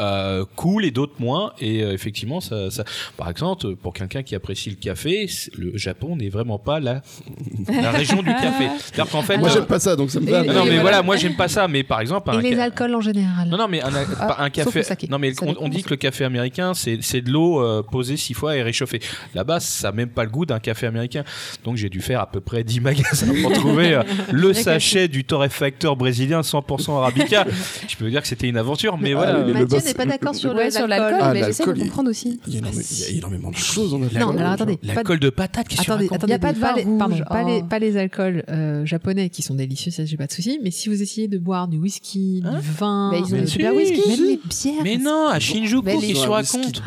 euh, 0.00 0.44
cool 0.56 0.84
et 0.84 0.90
d'autres 0.90 1.14
moins. 1.18 1.52
Et 1.60 1.82
euh, 1.82 1.92
effectivement, 1.92 2.40
ça, 2.40 2.70
ça, 2.70 2.84
par 3.16 3.28
exemple, 3.28 3.76
pour 3.76 3.92
quelqu'un 3.92 4.22
qui 4.22 4.34
apprécie 4.34 4.70
le 4.70 4.76
café, 4.76 5.28
le 5.58 5.76
Japon 5.76 6.16
n'est 6.16 6.30
vraiment 6.30 6.58
pas 6.58 6.80
la, 6.80 7.02
la 7.68 7.90
région 7.90 8.22
du 8.22 8.30
café. 8.30 8.68
cest 8.78 9.10
qu'en 9.10 9.22
fait, 9.22 9.36
moi, 9.36 9.50
j'aime 9.50 9.66
pas 9.66 9.78
ça, 9.78 9.96
donc 9.96 10.10
ça 10.10 10.20
me 10.20 10.30
va. 10.30 10.42
Non, 10.42 10.64
mais 10.64 10.78
voilà, 10.78 11.02
moi, 11.02 11.16
j'aime 11.16 11.36
pas 11.36 11.48
ça. 11.48 11.68
Mais 11.68 11.82
par 11.82 12.00
exemple, 12.00 12.30
et 12.32 12.50
les 12.50 12.58
alcools 12.58 12.94
en 12.94 13.00
général. 13.00 13.48
Non, 13.48 13.58
non, 13.58 13.68
mais 13.68 13.82
un, 13.82 13.90
ah, 14.18 14.44
un 14.44 14.50
café. 14.50 14.82
Non, 15.08 15.18
mais 15.18 15.32
on, 15.42 15.68
dit 15.68 15.82
que 15.82 15.90
le 15.90 15.96
café 15.96 16.24
américain, 16.24 16.72
c'est 16.74 17.20
de 17.20 17.30
l'eau 17.30 17.62
euh, 17.62 17.82
posée 17.82 18.16
six 18.16 18.34
fois 18.34 18.56
et 18.56 18.62
réchauffée. 18.62 19.00
Là-bas, 19.34 19.60
ça 19.60 19.88
n'a 19.88 19.92
même 19.92 20.08
pas 20.08 20.24
le 20.24 20.30
goût 20.30 20.46
d'un 20.46 20.60
café 20.60 20.86
américain. 20.86 21.24
Donc, 21.64 21.76
j'ai 21.76 21.88
dû 21.88 22.00
faire 22.00 22.20
à 22.20 22.30
peu 22.30 22.40
près 22.40 22.64
10 22.64 22.80
magasins 22.80 23.32
pour 23.42 23.52
trouver 23.52 24.00
le 24.32 24.54
sachet 24.54 25.08
du 25.08 25.24
torréfacteur 25.24 25.96
brésilien 25.96 26.40
100% 26.40 26.96
arabica. 26.96 27.44
Je 27.86 27.96
peux 27.96 28.04
vous 28.04 28.10
dire 28.10 28.22
que 28.22 28.28
c'était 28.28 28.48
une 28.48 28.56
aventure, 28.56 28.96
mais 28.98 29.12
voilà 29.12 29.44
n'est 29.90 29.94
pas 29.94 30.06
d'accord 30.06 30.34
sur 30.34 30.54
l'alcool, 30.54 31.18
ah, 31.20 31.32
mais 31.32 31.44
j'essaie 31.44 31.66
de 31.66 31.72
comprendre 31.72 32.10
aussi. 32.10 32.40
Il 32.46 32.54
y, 32.54 32.58
a 32.58 33.16
énormément 33.16 33.50
de 33.50 33.56
choses 33.56 33.94
en 33.94 34.02
alcool. 34.02 34.20
Non, 34.20 34.36
alors 34.36 34.52
attendez. 34.52 34.78
L'alcool 34.82 35.20
de 35.20 35.30
patate, 35.30 35.68
qui 35.68 35.80
attendez, 35.80 36.08
il 36.10 36.26
n'y 36.26 36.32
a 36.32 36.38
pas 36.38 36.52
de 36.52 36.58
vin 36.58 36.74
pardon, 36.98 37.18
pas, 37.28 37.42
les, 37.44 37.62
pas 37.62 37.78
les 37.78 37.96
alcools 37.96 38.44
euh, 38.48 38.84
japonais 38.84 39.30
qui 39.30 39.42
sont 39.42 39.54
délicieux, 39.54 39.90
ça 39.90 40.04
j'ai 40.04 40.16
pas 40.16 40.26
de 40.26 40.32
souci. 40.32 40.58
Mais 40.62 40.70
si 40.70 40.88
vous 40.88 41.02
essayez 41.02 41.28
de 41.28 41.38
boire 41.38 41.68
du 41.68 41.78
whisky, 41.78 42.40
du 42.40 42.46
hein 42.46 42.60
vin, 42.60 43.12
ils 43.14 43.34
ont 43.34 43.46
super 43.46 43.74
whisky. 43.74 44.08
Même 44.08 44.26
les 44.26 44.36
bières. 44.36 44.82
Mais 44.84 44.98
non, 44.98 45.28
à 45.28 45.38
Shinjuku, 45.38 45.98
qui 46.00 46.14
se 46.14 46.26
raconte. 46.26 46.82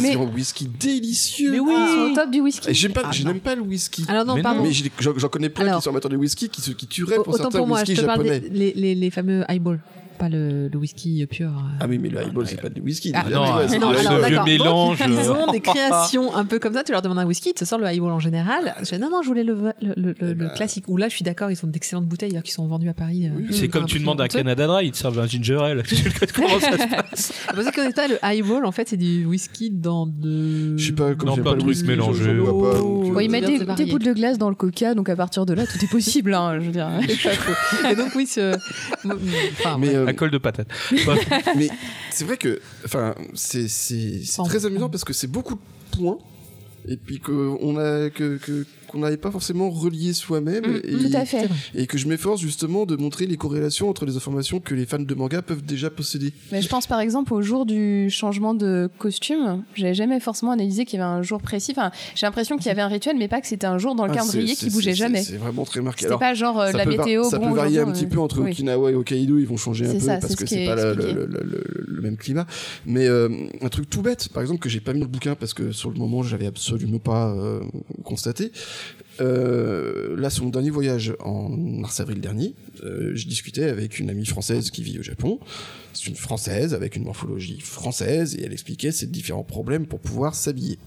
Mais 0.00 0.14
un 0.14 0.18
whisky 0.18 0.68
délicieux. 0.78 1.52
Mais 1.52 1.60
oui, 1.60 1.74
au 1.74 2.14
top 2.14 2.30
du 2.30 2.40
whisky. 2.40 2.72
J'aime 2.74 2.92
pas, 2.92 3.10
je 3.12 3.24
n'aime 3.24 3.40
pas 3.40 3.54
le 3.54 3.62
whisky. 3.62 4.04
Alors 4.08 4.24
non, 4.24 4.40
pardon. 4.42 4.62
Mais 4.62 4.72
j'en 4.72 5.28
connais 5.28 5.48
plein 5.48 5.76
qui 5.76 5.82
sont 5.82 5.90
amateurs 5.90 6.10
de 6.10 6.16
whisky 6.16 6.48
qui 6.48 6.86
tueraient 6.86 7.22
pour 7.22 7.36
certains 7.36 7.60
whisky 7.60 7.94
japonais. 7.94 8.42
Les 8.50 9.10
fameux 9.10 9.44
highballs 9.48 9.80
pas 10.16 10.28
le, 10.28 10.68
le, 10.68 10.78
whisky 10.78 11.24
pur. 11.26 11.48
Euh. 11.48 11.76
Ah 11.80 11.86
oui, 11.88 11.98
mais 11.98 12.08
le 12.08 12.18
highball, 12.18 12.46
c'est 12.46 12.60
pas 12.60 12.68
du 12.68 12.80
whisky. 12.80 13.12
Ah, 13.14 13.24
non, 13.30 13.46
c'est 13.68 13.78
le 13.78 14.44
mélange. 14.44 14.98
ils 15.06 15.30
ont 15.30 15.50
des 15.52 15.60
créations 15.60 16.34
un 16.34 16.44
peu 16.44 16.58
comme 16.58 16.74
ça. 16.74 16.82
Tu 16.84 16.92
leur 16.92 17.02
demandes 17.02 17.18
un 17.18 17.26
whisky, 17.26 17.54
tu 17.54 17.64
sors 17.64 17.78
le 17.78 17.86
highball 17.86 18.12
en 18.12 18.18
général. 18.18 18.74
Je 18.80 18.94
dis, 18.94 19.00
non, 19.00 19.10
non, 19.10 19.22
je 19.22 19.28
voulais 19.28 19.44
le, 19.44 19.72
le, 19.80 19.94
le, 19.96 20.14
le 20.20 20.34
bah. 20.34 20.48
classique. 20.50 20.84
Ou 20.88 20.96
là, 20.96 21.08
je 21.08 21.14
suis 21.14 21.24
d'accord, 21.24 21.50
ils 21.50 21.56
sont 21.56 21.66
d'excellentes 21.66 22.06
bouteilles 22.06 22.40
qui 22.42 22.52
sont 22.52 22.66
vendues 22.66 22.88
à 22.88 22.94
Paris. 22.94 23.26
Euh, 23.26 23.46
c'est 23.50 23.68
comme 23.68 23.86
tu 23.86 23.98
demandes 23.98 24.20
un 24.20 24.28
Canada 24.28 24.66
Dry, 24.66 24.86
ils 24.86 24.92
te 24.92 24.96
servent 24.96 25.18
un 25.18 25.26
ginger 25.26 25.58
ale. 25.62 25.82
Comment 26.34 26.60
ça 26.60 26.72
se 26.72 26.88
passe 26.88 27.32
Vous 27.54 27.62
savez 27.62 27.92
pas, 27.92 28.08
le 28.08 28.18
highball, 28.22 28.64
en 28.64 28.72
fait, 28.72 28.88
c'est 28.88 28.96
du 28.96 29.24
whisky 29.26 29.70
dans 29.70 30.06
de. 30.06 30.76
Je 30.76 30.86
sais 30.86 30.92
pas, 30.92 31.14
comment 31.14 31.36
pas 31.36 31.54
de 31.54 31.60
trucs 31.60 31.82
mélangés. 31.82 32.36
Ils 33.20 33.30
mettent 33.30 33.76
des 33.76 33.86
bouts 33.86 33.98
de 33.98 34.12
glace 34.12 34.38
dans 34.38 34.48
le 34.48 34.54
coca, 34.54 34.94
donc 34.94 35.08
à 35.08 35.16
partir 35.16 35.46
de 35.46 35.54
là, 35.54 35.66
tout 35.66 35.82
est 35.82 35.90
possible. 35.90 36.32
Je 36.32 36.64
veux 36.64 36.72
dire. 36.72 36.90
Et 37.90 37.94
donc, 37.94 38.14
oui, 38.14 38.26
à 40.06 40.12
col 40.12 40.30
de 40.30 40.38
patate. 40.38 40.68
mais 41.56 41.68
c'est 42.10 42.24
vrai 42.24 42.36
que, 42.36 42.60
enfin, 42.84 43.14
c'est 43.34 43.66
très 44.44 44.66
amusant 44.66 44.88
parce 44.88 45.04
que 45.04 45.12
c'est 45.12 45.26
beaucoup 45.26 45.54
de 45.54 45.96
points 45.98 46.18
et 46.88 46.96
puis 46.96 47.20
qu'on 47.20 47.76
a 47.78 48.10
que 48.10 48.38
qu'on 48.86 48.98
n'avait 49.00 49.16
pas 49.16 49.30
forcément 49.30 49.68
relié 49.68 50.12
soi-même 50.12 50.64
mm, 50.64 50.80
et, 50.84 50.92
tout 50.92 51.16
à 51.16 51.24
fait. 51.24 51.48
et 51.74 51.86
que 51.86 51.98
je 51.98 52.06
m'efforce 52.06 52.40
justement 52.40 52.86
de 52.86 52.96
montrer 52.96 53.26
les 53.26 53.36
corrélations 53.36 53.88
entre 53.88 54.06
les 54.06 54.16
informations 54.16 54.60
que 54.60 54.74
les 54.74 54.86
fans 54.86 54.98
de 54.98 55.14
manga 55.14 55.42
peuvent 55.42 55.64
déjà 55.64 55.90
posséder. 55.90 56.32
Mais 56.52 56.62
je 56.62 56.68
pense 56.68 56.86
par 56.86 57.00
exemple 57.00 57.34
au 57.34 57.42
jour 57.42 57.66
du 57.66 58.08
changement 58.10 58.54
de 58.54 58.88
costume, 58.98 59.64
j'avais 59.74 59.94
jamais 59.94 60.20
forcément 60.20 60.52
analysé 60.52 60.84
qu'il 60.84 60.98
y 60.98 61.02
avait 61.02 61.10
un 61.10 61.22
jour 61.22 61.42
précis. 61.42 61.72
Enfin, 61.72 61.90
j'ai 62.14 62.26
l'impression 62.26 62.56
qu'il 62.56 62.66
y 62.66 62.70
avait 62.70 62.82
un 62.82 62.88
rituel, 62.88 63.16
mais 63.18 63.28
pas 63.28 63.40
que 63.40 63.46
c'était 63.46 63.66
un 63.66 63.78
jour 63.78 63.94
dans 63.94 64.06
le 64.06 64.12
ah, 64.12 64.16
calendrier 64.16 64.54
qui 64.54 64.70
bougeait 64.70 64.94
jamais. 64.94 65.22
C'est 65.22 65.36
vraiment 65.36 65.64
très 65.64 65.80
marqué. 65.80 66.04
C'était 66.04 66.18
pas 66.18 66.34
genre 66.34 66.60
euh, 66.60 66.72
la 66.72 66.86
météo. 66.86 67.24
ça 67.24 67.38
peut 67.38 67.50
varier 67.50 67.80
un 67.80 67.90
petit 67.90 68.06
peu 68.06 68.20
entre 68.20 68.40
Okinawa 68.40 68.92
et 68.92 68.94
Hokkaido, 68.94 69.38
ils 69.38 69.46
vont 69.46 69.56
changer 69.56 69.86
un 69.86 69.94
peu 69.94 70.06
parce 70.06 70.36
que 70.36 70.46
c'est 70.46 70.66
pas 70.66 70.76
le, 70.76 72.00
même 72.00 72.16
climat. 72.16 72.46
Mais 72.86 73.08
euh, 73.08 73.28
un 73.60 73.68
truc 73.68 73.90
tout 73.90 74.02
bête, 74.02 74.28
par 74.28 74.42
exemple, 74.42 74.60
que 74.60 74.68
j'ai 74.68 74.80
pas 74.80 74.92
mis 74.92 75.00
dans 75.00 75.06
le 75.06 75.10
bouquin 75.10 75.34
parce 75.34 75.54
que 75.54 75.72
sur 75.72 75.90
le 75.90 75.98
moment 75.98 76.22
j'avais 76.22 76.46
absolument 76.46 76.75
pas 76.98 77.34
euh, 77.34 77.60
constaté. 78.04 78.52
Euh, 79.20 80.16
là, 80.16 80.30
sur 80.30 80.44
mon 80.44 80.50
dernier 80.50 80.70
voyage 80.70 81.14
en 81.20 81.48
mars-avril 81.48 82.20
dernier, 82.20 82.54
euh, 82.84 83.12
je 83.14 83.26
discutais 83.26 83.64
avec 83.64 83.98
une 83.98 84.10
amie 84.10 84.26
française 84.26 84.70
qui 84.70 84.82
vit 84.82 84.98
au 84.98 85.02
Japon. 85.02 85.40
C'est 85.92 86.06
une 86.06 86.16
française 86.16 86.74
avec 86.74 86.96
une 86.96 87.04
morphologie 87.04 87.60
française 87.60 88.36
et 88.36 88.44
elle 88.44 88.52
expliquait 88.52 88.92
ses 88.92 89.06
différents 89.06 89.44
problèmes 89.44 89.86
pour 89.86 90.00
pouvoir 90.00 90.34
s'habiller. 90.34 90.78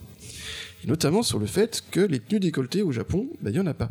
Et 0.84 0.88
notamment 0.88 1.24
sur 1.24 1.40
le 1.40 1.46
fait 1.46 1.84
que 1.92 2.00
les 2.00 2.20
tenues 2.20 2.40
décolletées 2.40 2.82
au 2.82 2.92
Japon, 2.92 3.28
bah, 3.42 3.50
il 3.50 3.54
n'y 3.54 3.60
en 3.60 3.68
a 3.68 3.74
pas. 3.74 3.90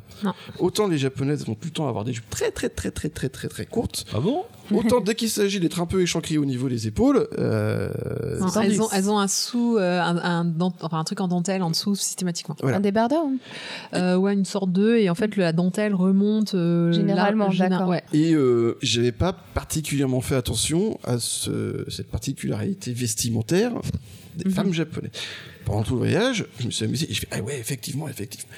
Autant 0.59 0.89
les 0.89 0.99
japonaises 0.99 1.45
vont 1.47 1.55
tout 1.55 1.69
le 1.69 1.73
temps 1.73 1.89
avoir 1.89 2.05
des 2.05 2.13
jupes 2.13 2.29
très 2.31 2.51
très 2.51 2.69
très 2.69 2.91
très 2.91 3.11
très 3.11 3.29
très 3.29 3.49
très 3.49 3.67
courtes. 3.67 4.07
Ah 4.15 4.21
bon? 4.21 4.45
Autant 4.71 5.01
dès 5.01 5.15
qu'il 5.15 5.31
s'agit 5.31 5.61
d'être 5.61 5.81
un 5.81 5.87
peu 5.87 6.03
échancré 6.03 6.39
au 6.39 6.45
niveau 6.45 6.69
des 6.69 6.87
épaules. 6.87 7.27
Euh, 7.39 7.91
elles, 8.63 8.83
ont, 8.83 8.89
elles, 8.93 9.11
ont, 9.11 9.19
un 9.19 9.29
sous, 9.29 9.77
euh, 9.77 10.01
un, 10.01 10.53
enfin, 10.81 10.99
un 10.99 11.05
truc 11.05 11.21
en 11.21 11.29
dentelle 11.29 11.63
en 11.63 11.71
dessous 11.71 11.95
systématiquement. 11.95 12.57
Un 12.63 12.81
débardeur 12.81 13.25
euh, 13.95 14.17
Ouais, 14.17 14.35
une 14.35 14.45
sorte 14.45 14.73
d'œuf 14.73 14.99
et 14.99 15.11
en 15.11 15.15
fait 15.15 15.37
la 15.37 15.53
dentelle 15.53 15.95
remonte. 15.95 16.55
Euh, 16.55 16.93
Généralement, 16.93 17.49
d'accord. 17.51 17.89
Ouais. 17.89 18.03
Et 18.13 18.35
j'avais 18.83 19.13
pas 19.13 19.33
particulièrement 19.33 20.21
fait 20.21 20.37
attention 20.37 20.99
à 21.05 21.19
ce, 21.19 21.85
cette 21.89 22.11
particularité 22.11 22.93
vestimentaire 22.93 23.73
des 24.37 24.45
mhm. 24.45 24.55
femmes 24.55 24.73
japonaises 24.73 25.11
pendant 25.69 25.83
tout 25.83 25.93
le 25.93 25.99
voyage, 25.99 26.47
je 26.59 26.67
me 26.67 26.71
suis 26.71 26.85
amusé 26.87 27.07
et 27.11 27.15
je 27.15 27.21
fais, 27.21 27.29
ah 27.31 27.41
ouais, 27.43 27.59
effectivement, 27.59 28.09
effectivement. 28.09 28.51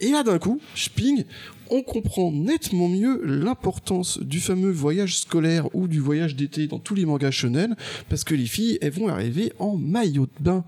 Et 0.00 0.10
là, 0.10 0.22
d'un 0.22 0.38
coup, 0.38 0.60
je 0.74 0.90
ping, 0.90 1.24
on 1.70 1.82
comprend 1.82 2.30
nettement 2.30 2.88
mieux 2.88 3.22
l'importance 3.24 4.18
du 4.20 4.38
fameux 4.38 4.70
voyage 4.70 5.16
scolaire 5.16 5.74
ou 5.74 5.88
du 5.88 5.98
voyage 5.98 6.36
d'été 6.36 6.66
dans 6.66 6.78
tous 6.78 6.94
les 6.94 7.06
mangas 7.06 7.30
shonen, 7.30 7.74
parce 8.10 8.22
que 8.22 8.34
les 8.34 8.44
filles, 8.44 8.78
elles 8.82 8.92
vont 8.92 9.08
arriver 9.08 9.52
en 9.58 9.76
maillot 9.76 10.26
de 10.26 10.44
bain 10.44 10.64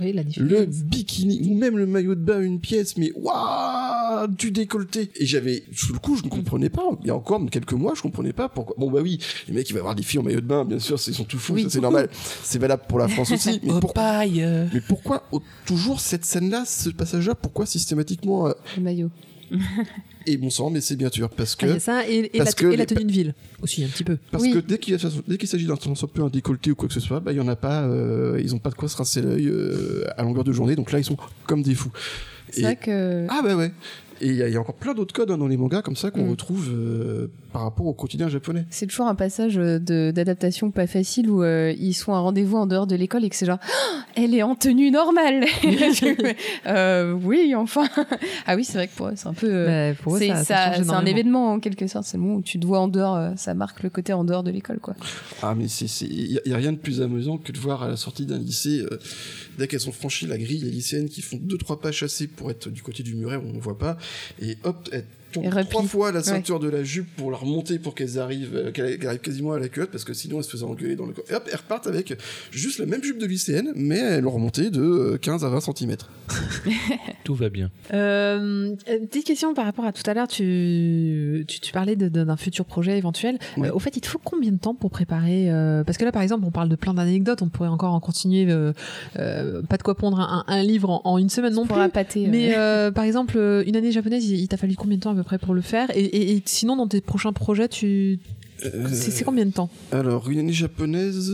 le 0.00 0.66
bikini 0.66 1.48
ou 1.48 1.54
même 1.54 1.76
le 1.76 1.86
maillot 1.86 2.14
de 2.14 2.20
bain 2.20 2.40
une 2.40 2.60
pièce 2.60 2.96
mais 2.96 3.12
waouh 3.14 4.26
du 4.28 4.50
décolleté. 4.50 5.10
Et 5.16 5.26
j'avais 5.26 5.64
sur 5.72 5.92
le 5.94 5.98
coup 5.98 6.16
je 6.16 6.24
ne 6.24 6.28
comprenais 6.28 6.70
pas. 6.70 6.82
Il 7.02 7.08
y 7.08 7.10
a 7.10 7.14
encore 7.14 7.40
quelques 7.50 7.72
mois 7.72 7.94
je 7.94 8.02
comprenais 8.02 8.32
pas 8.32 8.48
pourquoi. 8.48 8.76
Bon 8.78 8.90
bah 8.90 9.00
oui 9.02 9.18
les 9.48 9.54
mecs 9.54 9.68
ils 9.68 9.72
vont 9.72 9.80
avoir 9.80 9.94
des 9.94 10.02
filles 10.02 10.20
en 10.20 10.24
maillot 10.24 10.40
de 10.40 10.46
bain 10.46 10.64
bien 10.64 10.78
sûr 10.78 10.96
ils 11.06 11.14
sont 11.14 11.24
tout 11.24 11.38
fous 11.38 11.58
ça 11.58 11.70
c'est 11.70 11.80
normal. 11.80 12.08
C'est 12.42 12.58
valable 12.58 12.82
pour 12.88 12.98
la 12.98 13.08
France 13.08 13.30
aussi 13.32 13.60
mais, 13.64 13.80
pourquoi 13.80 14.24
mais 14.26 14.80
pourquoi 14.86 15.28
toujours 15.66 16.00
cette 16.00 16.24
scène 16.24 16.50
là 16.50 16.64
ce 16.64 16.90
passage 16.90 17.26
là 17.26 17.34
pourquoi 17.34 17.66
systématiquement 17.66 18.48
euh, 18.48 18.52
le 18.76 18.82
maillot 18.82 19.10
et 20.28 20.36
bon 20.36 20.50
sang, 20.50 20.70
mais 20.70 20.80
c'est 20.80 20.96
bien 20.96 21.10
sûr 21.10 21.30
parce 21.30 21.56
que. 21.56 21.66
Ah, 21.66 21.80
ça, 21.80 22.06
et, 22.06 22.30
la, 22.34 22.86
tenue 22.86 23.04
de 23.04 23.12
ville 23.12 23.34
aussi, 23.62 23.84
un 23.84 23.88
petit 23.88 24.04
peu. 24.04 24.18
Parce 24.30 24.44
que 24.44 24.58
dès 24.58 24.78
qu'il 24.78 24.98
s'agit 25.48 25.66
d'un 25.66 25.76
peu 25.76 26.22
un 26.22 26.28
décolleté 26.28 26.70
ou 26.70 26.74
quoi 26.74 26.88
que 26.88 26.94
ce 26.94 27.00
soit, 27.00 27.20
bah, 27.20 27.32
il 27.32 27.38
y 27.38 27.40
en 27.40 27.48
a 27.48 27.56
pas, 27.56 27.82
euh, 27.82 28.40
ils 28.42 28.54
ont 28.54 28.58
pas 28.58 28.70
de 28.70 28.74
quoi 28.74 28.88
se 28.88 28.96
rincer 28.96 29.22
l'œil 29.22 29.48
euh, 29.48 30.04
à 30.16 30.22
longueur 30.22 30.44
de 30.44 30.52
journée, 30.52 30.76
donc 30.76 30.92
là 30.92 30.98
ils 30.98 31.04
sont 31.04 31.16
comme 31.46 31.62
des 31.62 31.74
fous. 31.74 31.92
C'est 32.50 32.62
vrai 32.62 32.76
que. 32.76 33.26
Ah 33.28 33.40
bah 33.42 33.56
ouais. 33.56 33.72
Et 34.20 34.28
il 34.28 34.36
y, 34.36 34.56
a 34.56 34.60
encore 34.60 34.74
plein 34.74 34.94
d'autres 34.94 35.14
codes 35.14 35.30
hein, 35.30 35.38
dans 35.38 35.46
les 35.46 35.56
mangas 35.56 35.82
comme 35.82 35.96
ça 35.96 36.10
qu'on 36.10 36.24
mm. 36.24 36.30
retrouve 36.30 36.68
euh, 36.72 37.28
par 37.52 37.62
rapport 37.62 37.86
au 37.86 37.94
quotidien 37.94 38.28
japonais. 38.28 38.64
C'est 38.70 38.86
toujours 38.86 39.06
un 39.06 39.14
passage 39.14 39.58
euh, 39.58 39.78
d'adaptation 39.78 40.70
pas 40.70 40.86
facile 40.86 41.30
où 41.30 41.42
euh, 41.42 41.72
ils 41.78 41.94
sont 41.94 42.12
à 42.12 42.18
rendez-vous 42.18 42.56
en 42.56 42.66
dehors 42.66 42.86
de 42.86 42.96
l'école 42.96 43.24
et 43.24 43.30
que 43.30 43.36
c'est 43.36 43.46
genre 43.46 43.58
oh, 43.62 43.96
elle 44.16 44.34
est 44.34 44.42
en 44.42 44.54
tenue 44.54 44.90
normale. 44.90 45.44
oui, 47.24 47.54
enfin. 47.54 47.88
ah 48.46 48.56
oui, 48.56 48.64
c'est 48.64 48.78
vrai 48.78 48.88
que 48.88 48.96
pour 48.96 49.08
eux 49.08 49.12
c'est 49.14 49.28
un 49.28 49.34
peu. 49.34 49.66
Bah, 49.66 50.42
c'est 50.44 50.90
un 50.90 51.06
événement 51.06 51.52
en 51.52 51.60
quelque 51.60 51.86
sorte. 51.86 52.04
C'est 52.04 52.16
le 52.16 52.22
moment 52.22 52.36
où 52.36 52.42
tu 52.42 52.58
te 52.58 52.66
vois 52.66 52.80
en 52.80 52.88
dehors. 52.88 53.32
ça 53.36 53.54
marque 53.54 53.82
le 53.82 53.90
côté 53.90 54.12
en 54.12 54.24
dehors 54.24 54.42
de 54.42 54.50
l'école, 54.50 54.80
quoi. 54.80 54.94
Ah 55.42 55.54
mais 55.54 55.68
c'est 55.68 55.86
il 56.06 56.40
y, 56.44 56.52
a 56.52 56.56
rien 56.56 56.72
de 56.72 56.78
plus 56.78 57.02
amusant 57.02 57.38
que 57.38 57.52
de 57.52 57.58
voir 57.58 57.82
à 57.82 57.88
la 57.88 57.96
sortie 57.96 58.26
d'un 58.26 58.38
lycée 58.38 58.84
dès 59.58 59.68
qu'elles 59.68 59.88
ont 59.88 59.92
franchi 59.92 60.26
la 60.26 60.38
grille, 60.38 60.60
les 60.60 60.70
lycéennes 60.70 61.08
qui 61.08 61.20
font 61.20 61.36
deux 61.36 61.58
trois 61.58 61.80
pas 61.80 61.92
chassés 61.92 62.26
pour 62.26 62.50
être 62.50 62.70
du 62.70 62.82
côté 62.82 63.02
du 63.02 63.14
muret 63.14 63.36
où 63.36 63.42
on 63.42 63.52
ne 63.52 63.60
voit 63.60 63.78
pas, 63.78 63.98
et 64.40 64.56
hop, 64.64 64.88
elles 64.92 65.04
trois 65.32 65.82
fois 65.82 66.12
la 66.12 66.22
ceinture 66.22 66.58
de 66.60 66.68
la 66.68 66.82
jupe 66.82 67.08
pour 67.16 67.30
la 67.30 67.36
remonter 67.36 67.78
pour 67.78 67.94
qu'elles 67.94 68.18
arrivent, 68.18 68.56
euh, 68.56 68.70
qu'elles 68.70 69.06
arrivent 69.06 69.20
quasiment 69.20 69.52
à 69.52 69.58
la 69.58 69.68
culotte 69.68 69.90
parce 69.90 70.04
que 70.04 70.14
sinon 70.14 70.38
elles 70.38 70.44
se 70.44 70.50
faisaient 70.50 70.64
engueuler 70.64 70.96
dans 70.96 71.06
le 71.06 71.12
corps. 71.12 71.24
Et 71.30 71.34
hop, 71.34 71.48
elles 71.50 71.56
repartent 71.56 71.86
avec 71.86 72.14
juste 72.50 72.78
la 72.78 72.86
même 72.86 73.02
jupe 73.02 73.18
de 73.18 73.26
lycéenne, 73.26 73.72
mais 73.74 73.98
elles 73.98 74.24
l'ont 74.24 74.30
remontée 74.30 74.70
de 74.70 75.18
15 75.20 75.44
à 75.44 75.48
20 75.48 75.60
cm. 75.60 75.96
Tout 77.24 77.34
va 77.34 77.48
bien. 77.48 77.70
Euh, 77.92 78.74
petite 79.10 79.24
question 79.24 79.54
par 79.54 79.64
rapport 79.64 79.84
à 79.84 79.92
tout 79.92 80.08
à 80.08 80.14
l'heure, 80.14 80.28
tu, 80.28 81.44
tu, 81.46 81.72
parlais 81.72 81.96
d'un 81.96 82.36
futur 82.36 82.64
projet 82.64 82.96
éventuel. 82.96 83.38
Euh, 83.58 83.70
au 83.72 83.78
fait, 83.78 83.96
il 83.96 84.00
te 84.00 84.08
faut 84.08 84.20
combien 84.22 84.52
de 84.52 84.58
temps 84.58 84.74
pour 84.74 84.90
préparer 84.90 85.50
euh, 85.50 85.84
Parce 85.84 85.98
que 85.98 86.04
là, 86.04 86.12
par 86.12 86.22
exemple, 86.22 86.44
on 86.46 86.50
parle 86.50 86.68
de 86.68 86.76
plein 86.76 86.94
d'anecdotes, 86.94 87.42
on 87.42 87.48
pourrait 87.48 87.68
encore 87.68 87.94
en 87.94 88.00
continuer. 88.00 88.46
pas 89.14 89.76
de 89.76 89.82
quoi 89.82 89.94
pondre 89.94 90.44
un, 90.46 90.62
livre 90.62 91.00
en, 91.04 91.18
une 91.18 91.30
semaine 91.30 91.54
non 91.54 91.66
plus. 91.66 92.28
mais 92.28 92.54
par 92.92 93.04
exemple, 93.04 93.38
une 93.66 93.76
année 93.76 93.92
japonaise, 93.92 94.24
il, 94.24 94.40
il 94.40 94.48
t'a 94.48 94.56
fallu 94.56 94.74
combien 94.74 94.96
de 94.96 95.02
temps 95.02 95.14
près 95.22 95.38
pour 95.38 95.54
le 95.54 95.60
faire 95.60 95.90
et, 95.94 96.42
sinon, 96.46 96.76
dans 96.76 96.88
tes 96.88 97.00
prochains 97.00 97.32
projets, 97.32 97.68
tu, 97.68 98.20
c'est 98.92 99.24
combien 99.24 99.46
de 99.46 99.52
temps? 99.52 99.70
Alors, 99.92 100.28
une 100.30 100.38
année 100.38 100.52
japonaise, 100.52 101.32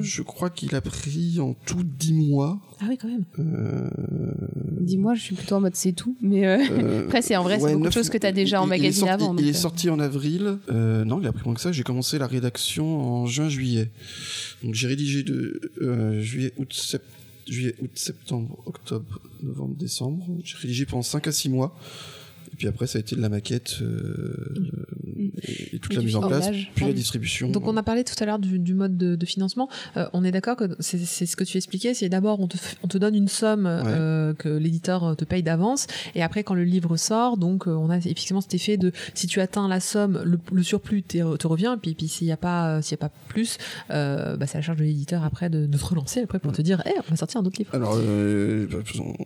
je 0.00 0.22
crois 0.22 0.50
qu'il 0.50 0.74
a 0.74 0.80
pris 0.80 1.38
en 1.40 1.54
tout 1.54 1.82
10 1.82 2.12
mois. 2.12 2.58
Ah 2.80 2.86
oui, 2.88 2.98
quand 2.98 3.08
même. 3.08 3.24
Euh... 3.38 3.88
10 4.80 4.98
mois, 4.98 5.14
je 5.14 5.22
suis 5.22 5.34
plutôt 5.34 5.56
en 5.56 5.60
mode 5.60 5.74
c'est 5.74 5.92
tout. 5.92 6.16
Mais 6.20 6.46
euh, 6.46 6.58
euh, 6.70 7.00
après, 7.04 7.22
c'est 7.22 7.36
en 7.36 7.42
vrai, 7.42 7.58
c'est 7.58 7.72
beaucoup 7.72 7.88
de 7.88 7.92
choses 7.92 8.10
que 8.10 8.18
tu 8.18 8.26
as 8.26 8.32
déjà 8.32 8.60
en 8.60 8.66
magazine 8.66 9.08
avant. 9.08 9.34
Il, 9.36 9.46
est 9.46 9.50
euh. 9.50 9.54
sorti 9.54 9.88
en 9.88 9.98
avril. 9.98 10.58
non, 10.68 11.20
il 11.20 11.26
a 11.26 11.32
pris 11.32 11.44
moins 11.44 11.54
que 11.54 11.60
ça. 11.60 11.72
J'ai 11.72 11.82
commencé 11.82 12.18
la 12.18 12.26
rédaction 12.26 13.00
en 13.00 13.26
juin-juillet. 13.26 13.90
Donc, 14.62 14.74
j'ai 14.74 14.86
rédigé 14.86 15.22
de 15.22 15.60
juillet, 16.20 16.52
août, 16.58 16.98
juillet, 17.48 17.74
août, 17.80 17.90
septembre, 17.94 18.62
octobre, 18.66 19.20
novembre, 19.42 19.76
décembre. 19.76 20.26
J'ai 20.44 20.56
rédigé 20.58 20.84
pendant 20.84 21.02
5 21.02 21.26
à 21.26 21.32
6 21.32 21.48
mois. 21.48 21.76
Et 22.56 22.58
puis 22.58 22.68
après, 22.68 22.86
ça 22.86 22.96
a 22.96 23.00
été 23.00 23.14
de 23.14 23.20
la 23.20 23.28
maquette 23.28 23.82
euh, 23.82 24.34
et, 25.42 25.78
toute 25.78 25.92
la 25.92 26.00
mise 26.00 26.16
en 26.16 26.26
place, 26.26 26.48
puis 26.74 26.86
la 26.86 26.94
distribution. 26.94 27.50
Donc 27.50 27.66
on 27.66 27.76
a 27.76 27.82
parlé 27.82 28.02
tout 28.02 28.14
à 28.18 28.24
l'heure 28.24 28.38
du, 28.38 28.72
mode 28.72 28.96
de, 28.96 29.26
financement. 29.26 29.68
Euh, 29.98 30.08
on 30.14 30.24
est 30.24 30.32
d'accord 30.32 30.56
que 30.56 30.64
c'est 30.80 30.96
ce 31.04 31.36
que 31.36 31.44
tu 31.44 31.58
expliquais, 31.58 31.92
c'est 31.92 32.08
d'abord 32.08 32.40
on 32.40 32.48
te, 32.48 32.56
on 32.82 32.88
te 32.88 32.96
donne 32.96 33.14
une 33.14 33.28
somme 33.28 33.66
euh, 33.66 34.32
que 34.32 34.48
l'éditeur 34.48 35.16
te 35.16 35.26
paye 35.26 35.42
d'avance, 35.42 35.86
et 36.14 36.22
après 36.22 36.44
quand 36.44 36.54
le 36.54 36.64
livre 36.64 36.96
sort, 36.96 37.36
donc 37.36 37.66
on 37.66 37.90
a 37.90 37.98
effectivement 37.98 38.40
cet 38.40 38.54
effet 38.54 38.78
de 38.78 38.90
si 39.12 39.26
tu 39.26 39.42
atteins 39.42 39.68
la 39.68 39.80
somme, 39.80 40.22
le, 40.24 40.62
surplus 40.62 41.02
te 41.02 41.46
revient, 41.46 41.74
et 41.76 41.78
puis, 41.78 41.94
puis 41.94 42.08
s'il 42.08 42.26
n'y 42.26 42.32
a 42.32 42.38
pas 42.38 42.80
s'il 42.80 42.92
y 42.92 42.94
a 42.94 43.06
pas 43.06 43.12
plus, 43.28 43.58
bah, 43.90 44.46
c'est 44.46 44.56
la 44.56 44.62
charge 44.62 44.78
de 44.78 44.84
l'éditeur 44.84 45.24
après 45.24 45.50
de, 45.50 45.66
te 45.66 45.84
relancer 45.84 46.20
après 46.20 46.38
pour 46.38 46.52
te 46.52 46.62
dire, 46.62 46.82
hey, 46.86 46.94
on 47.06 47.10
va 47.10 47.16
sortir 47.16 47.38
un 47.38 47.44
autre 47.44 47.58
livre. 47.58 47.74
Alors, 47.74 47.98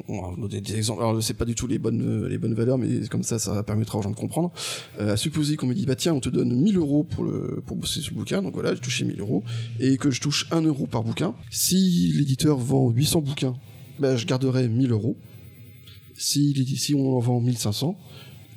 on, 0.09 0.33
va 0.33 0.49
donner 0.49 0.63
des 0.63 0.75
exemples. 0.75 1.03
Alors 1.03 1.23
c'est 1.23 1.35
pas 1.35 1.45
du 1.45 1.55
tout 1.55 1.69
les 1.69 1.79
bonnes 1.79 2.27
les 2.27 2.39
bonnes 2.39 2.55
valeurs, 2.55 2.77
mais 2.77 3.07
comme 3.09 3.20
ça, 3.23 3.39
ça 3.39 3.63
permettra 3.63 3.99
aux 3.99 4.03
gens 4.03 4.11
de 4.11 4.17
comprendre. 4.17 4.53
Euh, 4.99 5.13
à 5.13 5.17
supposer 5.17 5.57
qu'on 5.57 5.67
me 5.67 5.75
dit, 5.75 5.87
bah 5.87 5.97
tiens, 5.97 6.15
on 6.15 6.21
te 6.21 6.29
donne 6.29 6.55
1000 6.55 6.77
euros 6.77 7.05
pour, 7.05 7.25
le, 7.25 7.63
pour 7.67 7.77
bosser 7.77 8.01
ce 8.01 8.13
bouquin, 8.13 8.43
donc 8.43 8.55
voilà, 8.55 8.75
j'ai 8.75 8.81
touché 8.81 9.05
1000 9.05 9.21
euros, 9.21 9.43
et 9.79 9.97
que 9.97 10.11
je 10.11 10.21
touche 10.21 10.47
1 10.51 10.63
euro 10.63 10.87
par 10.87 11.03
bouquin. 11.03 11.35
Si 11.51 12.13
l'éditeur 12.17 12.59
vend 12.59 12.91
800 12.91 13.21
bouquins, 13.21 13.55
bah, 13.99 14.17
je 14.17 14.27
garderai 14.27 14.69
1000 14.69 14.93
euros. 14.93 15.17
Si, 16.17 16.77
si 16.77 16.95
on 16.95 17.17
en 17.17 17.19
vend 17.19 17.41
1500, 17.41 17.97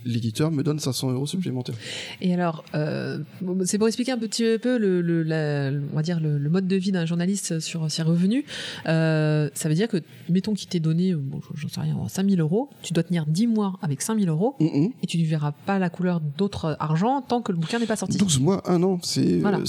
l'éditeur 0.06 0.52
me 0.52 0.64
donne 0.64 0.80
500 0.80 1.12
euros 1.12 1.26
supplémentaires. 1.26 1.76
Et 2.22 2.34
alors, 2.34 2.64
euh, 2.76 3.20
c'est 3.66 3.78
pour 3.78 3.88
expliquer 3.88 4.12
un 4.12 4.18
petit 4.18 4.58
peu 4.60 4.78
le, 4.78 5.02
le 5.02 5.82
on 5.92 5.96
va 5.96 6.02
dire 6.02 6.20
le, 6.20 6.38
mode 6.50 6.68
de 6.68 6.76
vie 6.76 6.92
d'un 6.92 7.06
journaliste 7.06 7.60
sur 7.60 7.90
ses 7.90 8.04
revenus. 8.04 8.44
Euh, 8.88 9.50
ça 9.54 9.70
veut 9.70 9.76
dire 9.76 9.88
que, 9.88 9.98
mettons 10.30 10.54
qu'il 10.54 10.70
t'ait 10.70 10.80
donné, 10.80 11.14
bon, 11.16 11.42
j'en 11.56 11.68
sais 11.68 11.82
rien, 11.82 11.98
5000 12.08 12.40
euros, 12.40 12.70
tu 12.82 12.94
dois 12.94 13.04
tenir 13.04 13.26
10 13.26 13.48
mois 13.48 13.80
avec 13.82 14.02
5000 14.02 14.30
euros 14.30 14.56
et 14.60 15.08
tu 15.08 15.18
ne 15.18 15.26
verras 15.26 15.52
pas 15.52 15.80
la 15.80 15.90
couleur 15.90 16.22
d'autres 16.38 16.78
argent 16.80 17.22
tant 17.22 17.42
que 17.42 17.52
le 17.52 17.58
bouquin 17.58 17.80
n'est 17.80 17.86
pas 17.86 17.96
sorti. 17.96 18.18
12 18.18 18.40
mois, 18.40 18.62
un 18.70 18.82
an, 18.84 19.00
c'est. 19.02 19.40
Voilà, 19.40 19.60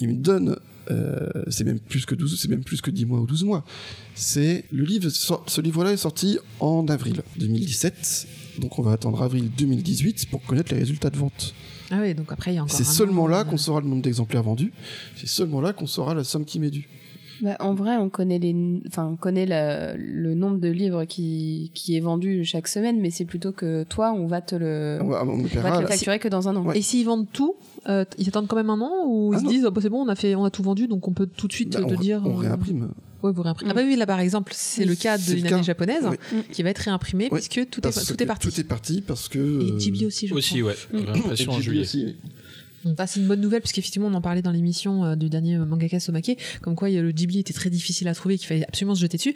il 0.00 0.08
me 0.08 0.14
donne 0.14 0.56
euh, 0.90 1.28
c'est 1.48 1.64
même 1.64 1.78
plus 1.78 2.06
que 2.06 2.14
12, 2.14 2.38
c'est 2.40 2.48
même 2.48 2.64
plus 2.64 2.80
que 2.80 2.90
10 2.90 3.06
mois 3.06 3.20
ou 3.20 3.26
12 3.26 3.44
mois. 3.44 3.64
C'est 4.14 4.64
le 4.70 4.84
livre, 4.84 5.08
ce 5.08 5.60
livre-là 5.60 5.92
est 5.92 5.96
sorti 5.96 6.38
en 6.60 6.86
avril 6.88 7.22
2017 7.38 8.28
donc 8.58 8.78
on 8.78 8.82
va 8.82 8.92
attendre 8.92 9.22
avril 9.22 9.50
2018 9.56 10.30
pour 10.30 10.42
connaître 10.42 10.72
les 10.72 10.80
résultats 10.80 11.10
de 11.10 11.16
vente. 11.16 11.54
Ah 11.90 11.98
oui, 12.00 12.14
donc 12.14 12.32
après 12.32 12.52
il 12.52 12.56
y 12.56 12.58
a 12.58 12.64
encore. 12.64 12.76
C'est 12.76 12.84
seulement 12.84 13.26
là 13.26 13.44
qu'on 13.44 13.56
saura 13.56 13.80
le 13.80 13.86
nombre 13.86 14.02
d'exemplaires 14.02 14.42
vendus. 14.42 14.72
C'est 15.16 15.28
seulement 15.28 15.60
là 15.60 15.72
qu'on 15.72 15.86
saura 15.86 16.14
la 16.14 16.24
somme 16.24 16.44
qui 16.44 16.58
m'est 16.58 16.70
due. 16.70 16.88
Bah, 17.40 17.56
en 17.60 17.74
vrai, 17.74 17.96
on 17.96 18.08
connaît 18.08 18.38
les, 18.38 18.54
enfin, 18.86 19.06
on 19.12 19.16
connaît 19.16 19.46
le 19.46 20.34
nombre 20.34 20.58
de 20.58 20.68
livres 20.68 21.04
qui, 21.04 21.70
qui 21.74 21.96
est 21.96 22.00
vendu 22.00 22.44
chaque 22.44 22.68
semaine, 22.68 23.00
mais 23.00 23.10
c'est 23.10 23.24
plutôt 23.24 23.52
que 23.52 23.84
toi, 23.84 24.12
on 24.12 24.26
va 24.26 24.40
te 24.40 24.54
le, 24.54 24.98
on 25.02 25.08
va, 25.08 25.20
te 25.20 25.80
le 25.80 25.86
facturer 25.86 26.18
que 26.18 26.28
dans 26.28 26.48
un 26.48 26.56
an. 26.56 26.72
Et 26.72 26.82
s'ils 26.82 27.06
vendent 27.06 27.30
tout, 27.32 27.56
euh, 27.88 28.04
ils 28.18 28.28
attendent 28.28 28.48
quand 28.48 28.56
même 28.56 28.70
un 28.70 28.80
an 28.80 29.06
ou 29.06 29.32
ils 29.32 29.36
ah 29.36 29.40
se 29.40 29.46
disent, 29.46 29.64
oh, 29.66 29.70
bah, 29.70 29.80
c'est 29.82 29.90
bon, 29.90 30.04
on 30.04 30.08
a 30.08 30.14
fait, 30.14 30.34
on 30.34 30.44
a 30.44 30.50
tout 30.50 30.62
vendu, 30.62 30.88
donc 30.88 31.06
on 31.08 31.12
peut 31.12 31.26
tout 31.26 31.48
de 31.48 31.52
suite 31.52 31.72
bah, 31.78 31.84
te 31.84 31.94
dire. 31.94 32.22
On 32.24 32.38
euh, 32.38 32.40
réimprime. 32.40 32.88
Ouais, 33.22 33.32
vous 33.32 33.42
réimprimez. 33.42 33.70
Ah 33.70 33.74
bah 33.74 33.82
oui, 33.84 33.96
là 33.96 34.06
par 34.06 34.20
exemple, 34.20 34.52
c'est 34.54 34.84
le 34.84 34.94
cas 34.94 35.16
de 35.18 35.34
une 35.34 35.46
année 35.46 35.62
japonaise 35.62 36.06
qui 36.52 36.62
va 36.62 36.70
être 36.70 36.78
réimprimé 36.78 37.30
puisque 37.30 37.68
tout, 37.70 37.86
est, 37.86 38.06
tout 38.06 38.22
est 38.22 38.26
parti. 38.26 38.48
Tout 38.48 38.60
est 38.60 38.64
parti 38.64 39.00
parce 39.00 39.28
que. 39.28 39.62
Et 39.62 39.72
Ghibli 39.72 40.06
aussi, 40.06 40.26
je 40.26 40.34
aussi, 40.34 40.60
crois. 40.60 40.72
Ouais. 40.92 41.04
Réimpression 41.04 41.52
en 41.52 41.60
juillet. 41.60 41.82
Aussi, 41.82 42.16
c'est 43.06 43.20
une 43.20 43.26
bonne 43.26 43.40
nouvelle 43.40 43.60
puisqu'effectivement 43.60 44.08
on 44.08 44.14
en 44.14 44.20
parlait 44.20 44.42
dans 44.42 44.50
l'émission 44.50 45.04
euh, 45.04 45.16
du 45.16 45.28
dernier 45.28 45.58
mangaka 45.58 46.00
Somake, 46.00 46.38
comme 46.62 46.74
quoi 46.74 46.88
le 46.88 47.10
Ghibli 47.12 47.40
était 47.40 47.52
très 47.52 47.70
difficile 47.70 48.08
à 48.08 48.14
trouver, 48.14 48.38
qu'il 48.38 48.46
fallait 48.46 48.64
absolument 48.66 48.94
se 48.94 49.00
jeter 49.00 49.16
dessus. 49.16 49.34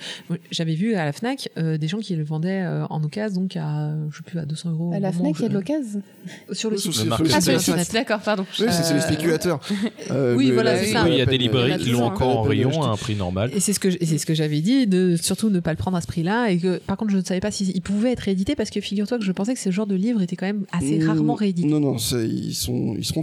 J'avais 0.50 0.74
vu 0.74 0.94
à 0.94 1.04
la 1.04 1.12
Fnac 1.12 1.48
euh, 1.56 1.78
des 1.78 1.88
gens 1.88 1.98
qui 1.98 2.14
le 2.16 2.24
vendaient 2.24 2.62
euh, 2.62 2.86
en 2.90 3.02
occasion, 3.02 3.40
donc 3.42 3.56
à 3.56 3.94
je 4.10 4.16
sais 4.16 4.22
plus 4.22 4.38
à 4.38 4.44
200 4.44 4.70
euros. 4.70 4.92
À 4.94 5.00
la 5.00 5.12
Fnac, 5.12 5.34
il 5.38 5.42
y 5.42 5.44
a 5.44 5.48
de 5.48 5.54
l'occasion 5.54 6.02
sur 6.52 6.70
le 6.70 6.76
site. 6.76 6.92
Ah, 7.32 7.40
sur 7.40 7.52
le 7.52 7.58
site. 7.58 7.92
D'accord, 7.92 8.20
pardon. 8.20 8.44
Oui, 8.58 8.66
c'est 8.70 8.94
les 8.94 9.00
spéculateurs. 9.00 9.60
oui, 10.36 10.50
voilà, 10.50 10.76
c'est 10.78 10.92
ça. 10.92 11.08
il 11.08 11.16
y 11.16 11.20
a 11.20 11.26
des 11.26 11.38
librairies 11.38 11.78
qui 11.78 11.90
l'ont 11.90 12.04
encore 12.04 12.38
en 12.38 12.42
rayon 12.42 12.82
à 12.82 12.88
un 12.88 12.96
prix 12.96 13.16
normal. 13.16 13.50
Et 13.54 13.60
c'est 13.60 13.72
ce 13.72 13.80
que 13.80 13.90
c'est 13.90 14.18
ce 14.18 14.26
que 14.26 14.34
j'avais 14.34 14.60
dit, 14.60 14.86
de 14.86 15.16
surtout 15.20 15.50
ne 15.50 15.60
pas 15.60 15.70
le 15.70 15.76
prendre 15.76 15.96
à 15.96 16.00
ce 16.00 16.06
prix-là, 16.06 16.50
et 16.50 16.58
que 16.58 16.78
par 16.78 16.96
contre 16.96 17.12
je 17.12 17.16
ne 17.16 17.24
savais 17.24 17.40
pas 17.40 17.50
s'il 17.50 17.80
pouvait 17.82 18.12
être 18.12 18.20
réédité 18.20 18.54
parce 18.54 18.70
que 18.70 18.80
figure-toi 18.80 19.18
que 19.18 19.24
je 19.24 19.32
pensais 19.32 19.54
que 19.54 19.60
ce 19.60 19.70
genre 19.70 19.86
de 19.86 19.94
livre 19.94 20.22
était 20.22 20.36
quand 20.36 20.46
même 20.46 20.64
assez 20.72 21.04
rarement 21.04 21.34
réédité. 21.34 21.68
Non, 21.68 21.80
non, 21.80 21.96
ils 21.96 22.54
sont 22.54 22.94
ils 22.96 23.04
seront 23.04 23.22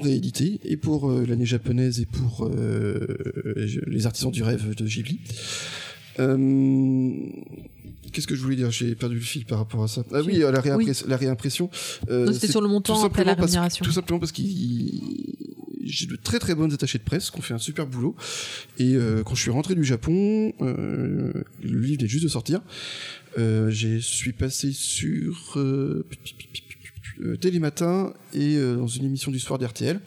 et 0.63 0.78
pour 0.78 1.09
euh, 1.09 1.26
l'année 1.26 1.45
japonaise 1.45 1.99
et 1.99 2.05
pour 2.05 2.45
euh, 2.45 3.18
les 3.88 4.05
artisans 4.05 4.32
du 4.32 4.43
rêve 4.43 4.76
de 4.76 4.86
Ghibli. 4.86 5.20
Euh, 6.20 7.11
qu'est-ce 8.11 8.28
que 8.28 8.36
je 8.36 8.41
voulais 8.41 8.55
dire? 8.55 8.72
J'ai 8.72 8.95
perdu 8.95 9.15
le 9.15 9.22
fil 9.22 9.45
par 9.45 9.59
rapport 9.59 9.84
à 9.84 9.88
ça. 9.88 10.03
Ah 10.11 10.22
oui, 10.26 10.38
la, 10.39 10.51
la 10.51 11.18
réimpression. 11.18 11.70
C'était 12.32 12.47
sur 12.47 12.61
le 12.61 12.68
montant 12.68 13.03
après 13.03 13.24
la 13.24 13.34
rémunération. 13.34 13.86
tout 13.86 13.91
simplement 13.91 14.20
parce 14.20 14.32
qu'il 14.32 15.01
j'ai 15.84 16.05
de 16.05 16.18
très 16.18 16.38
très 16.39 16.53
bonnes 16.53 16.74
attachées 16.74 16.97
de 16.97 17.03
presse 17.03 17.32
qui 17.32 17.38
ont 17.38 17.41
fait 17.41 17.53
un 17.53 17.59
super 17.59 17.88
boulot. 17.88 18.15
Et 18.80 18.95
quand 19.26 19.36
je 19.36 19.41
suis 19.41 19.51
rentré 19.51 19.76
du 19.76 19.84
Japon, 19.84 20.53
le 20.59 21.45
livre 21.61 22.03
est 22.03 22.07
juste 22.07 22.24
de 22.24 22.30
sortir. 22.30 22.61
je 23.38 23.99
suis 23.99 24.34
passé 24.34 24.72
sur 24.72 25.53
euh, 25.57 26.05
Télématin 27.39 28.13
et 28.34 28.55
euh, 28.55 28.76
dans 28.76 28.88
une 28.88 29.05
émission 29.05 29.32
du 29.32 29.39
soir 29.39 29.59
d'RTL. 29.59 29.99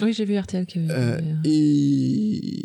Oui, 0.00 0.12
j'ai 0.12 0.24
vu 0.24 0.38
RTL. 0.38 0.66
Euh, 0.76 1.20
et 1.44 2.62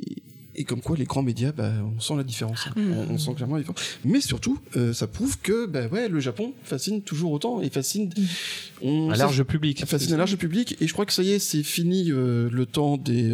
et 0.53 0.65
comme 0.65 0.81
quoi 0.81 0.97
les 0.97 1.05
grands 1.05 1.23
médias, 1.23 1.53
bah, 1.53 1.71
on 1.95 1.99
sent 2.01 2.15
la 2.17 2.23
différence. 2.23 2.67
Hein. 2.67 2.73
Mm. 2.75 3.11
On, 3.11 3.17
sent 3.17 3.33
clairement 3.35 3.55
la 3.55 3.61
différence. 3.61 3.81
Mais 4.03 4.19
surtout, 4.19 4.59
ça 4.93 5.07
prouve 5.07 5.39
que 5.39 5.65
bah, 5.65 5.87
ouais, 5.87 6.09
le 6.09 6.19
Japon 6.19 6.53
fascine 6.63 7.01
toujours 7.01 7.31
autant 7.31 7.61
et 7.61 7.69
fascine 7.69 8.11
un 8.83 9.15
large 9.15 9.43
public. 9.43 9.85
Fascine 9.85 10.13
un 10.13 10.17
large 10.17 10.35
public. 10.35 10.75
Et 10.81 10.87
je 10.87 10.93
crois 10.93 11.05
que 11.05 11.13
ça 11.13 11.23
y 11.23 11.31
est, 11.31 11.39
c'est 11.39 11.63
fini 11.63 12.05
le 12.05 12.65
temps 12.65 12.97
des 12.97 13.31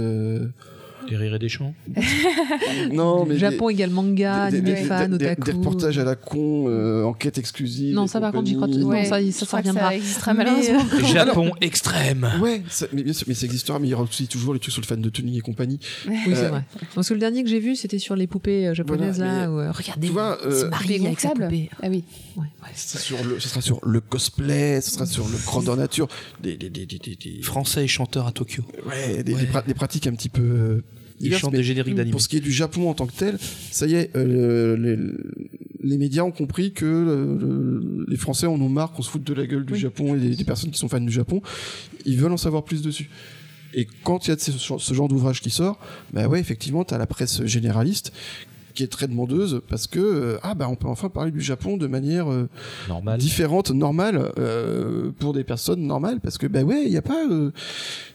des 1.09 1.15
rires 1.15 1.35
et 1.35 1.39
des 1.39 1.49
chants 1.49 1.73
Non, 2.91 3.25
mais. 3.25 3.37
Japon 3.37 3.69
égale 3.69 3.89
manga, 3.89 4.51
des, 4.51 4.61
des, 4.61 4.75
fans, 4.75 5.09
des, 5.09 5.35
des, 5.35 5.51
reportages 5.51 5.97
à 5.97 6.03
la 6.03 6.15
con, 6.15 6.65
euh, 6.67 7.03
enquête 7.03 7.37
exclusive. 7.37 7.95
Non, 7.95 8.07
ça 8.07 8.19
par 8.19 8.31
contre, 8.31 8.47
j'y 8.47 8.55
crois. 8.55 8.67
Non, 8.67 8.91
ça, 9.03 9.19
ça, 9.31 9.45
ça 9.45 9.57
reviendra. 9.57 9.91
Ça 10.01 10.33
malheureusement. 10.33 10.85
Japon 11.13 11.51
extrême. 11.61 12.29
Ouais, 12.41 12.63
ça, 12.69 12.87
mais 12.93 13.03
bien 13.03 13.13
sûr, 13.13 13.25
mais 13.27 13.33
ça 13.33 13.45
existera, 13.45 13.79
mais 13.79 13.87
il 13.87 13.91
y 13.91 13.93
aura 13.93 14.03
aussi 14.03 14.27
toujours 14.27 14.53
les 14.53 14.59
trucs 14.59 14.73
sur 14.73 14.81
le 14.81 14.87
fan 14.87 15.01
de 15.01 15.09
Tony 15.09 15.37
et 15.37 15.41
compagnie. 15.41 15.79
Oui, 16.07 16.17
c'est 16.25 16.45
euh, 16.45 16.49
vrai. 16.49 16.65
Parce 16.93 17.09
que 17.09 17.13
le 17.13 17.19
dernier 17.19 17.43
que 17.43 17.49
j'ai 17.49 17.59
vu, 17.59 17.75
c'était 17.75 17.99
sur 17.99 18.15
les 18.15 18.27
poupées 18.27 18.67
euh, 18.67 18.73
japonaises 18.73 19.19
là. 19.19 19.47
regardez, 19.71 20.11
c'est 20.51 20.69
Marie 20.69 21.05
avec 21.05 21.19
sa 21.19 21.29
poupée. 21.29 21.69
Ah 21.81 21.87
oui. 21.89 22.03
Ouais, 22.35 22.43
ouais. 22.43 22.69
Ce 22.75 22.97
sera 22.97 23.61
sur 23.61 23.79
le 23.85 24.01
cosplay, 24.01 24.81
ce 24.81 24.91
sera 24.91 25.05
sur 25.05 25.27
le 25.27 25.37
grandeur 25.45 25.77
nature. 25.77 26.07
Des, 26.41 26.57
des, 26.57 26.69
des, 26.69 26.85
des, 26.85 27.41
Français 27.41 27.85
et 27.85 27.87
chanteurs 27.87 28.27
à 28.27 28.31
Tokyo. 28.31 28.63
Ouais, 28.85 29.23
des, 29.23 29.33
des 29.33 29.73
pratiques 29.73 30.07
un 30.07 30.13
petit 30.13 30.29
peu 30.29 30.83
ils 31.19 31.35
chantent 31.35 31.53
des 31.53 31.63
génériques 31.63 31.95
d'anime. 31.95 32.11
Pour 32.11 32.21
ce 32.21 32.27
qui 32.27 32.37
est 32.37 32.41
du 32.41 32.51
Japon 32.51 32.89
en 32.89 32.93
tant 32.93 33.07
que 33.07 33.13
tel, 33.13 33.37
ça 33.71 33.85
y 33.87 33.95
est, 33.95 34.15
euh, 34.15 34.77
les, 34.77 35.89
les, 35.89 35.97
médias 35.97 36.23
ont 36.23 36.31
compris 36.31 36.73
que 36.73 36.85
euh, 36.85 38.05
les 38.07 38.17
Français 38.17 38.47
en 38.47 38.59
ont 38.61 38.69
marre 38.69 38.91
qu'on 38.91 39.01
se 39.01 39.09
foute 39.09 39.23
de 39.23 39.33
la 39.33 39.45
gueule 39.45 39.65
du 39.65 39.75
Japon 39.75 40.15
et 40.15 40.35
des, 40.35 40.43
personnes 40.43 40.71
qui 40.71 40.79
sont 40.79 40.89
fans 40.89 40.99
du 40.99 41.11
Japon. 41.11 41.41
Ils 42.05 42.17
veulent 42.17 42.31
en 42.31 42.37
savoir 42.37 42.63
plus 42.63 42.81
dessus. 42.81 43.09
Et 43.73 43.87
quand 44.03 44.27
il 44.27 44.31
y 44.31 44.33
a 44.33 44.37
ce, 44.37 44.51
ce 44.51 44.93
genre 44.93 45.07
d'ouvrage 45.07 45.41
qui 45.41 45.49
sort, 45.49 45.79
bah 46.13 46.27
ouais, 46.27 46.39
effectivement, 46.39 46.83
tu 46.83 46.93
as 46.93 46.97
la 46.97 47.07
presse 47.07 47.45
généraliste 47.45 48.13
qui 48.77 48.83
est 48.83 48.87
très 48.87 49.07
demandeuse 49.07 49.61
parce 49.67 49.87
que 49.87 49.99
euh, 49.99 50.37
ah 50.43 50.53
bah 50.53 50.67
on 50.69 50.75
peut 50.75 50.87
enfin 50.87 51.09
parler 51.09 51.31
du 51.31 51.41
Japon 51.41 51.77
de 51.77 51.87
manière 51.87 52.31
euh, 52.31 52.47
normale. 52.87 53.17
différente 53.19 53.71
normale 53.71 54.31
euh, 54.37 55.09
pour 55.17 55.33
des 55.33 55.43
personnes 55.43 55.81
normales 55.81 56.19
parce 56.21 56.37
que 56.37 56.45
bah 56.45 56.61
ouais 56.61 56.83
il 56.85 56.91
y 56.91 56.97
a 56.97 57.01
pas 57.01 57.23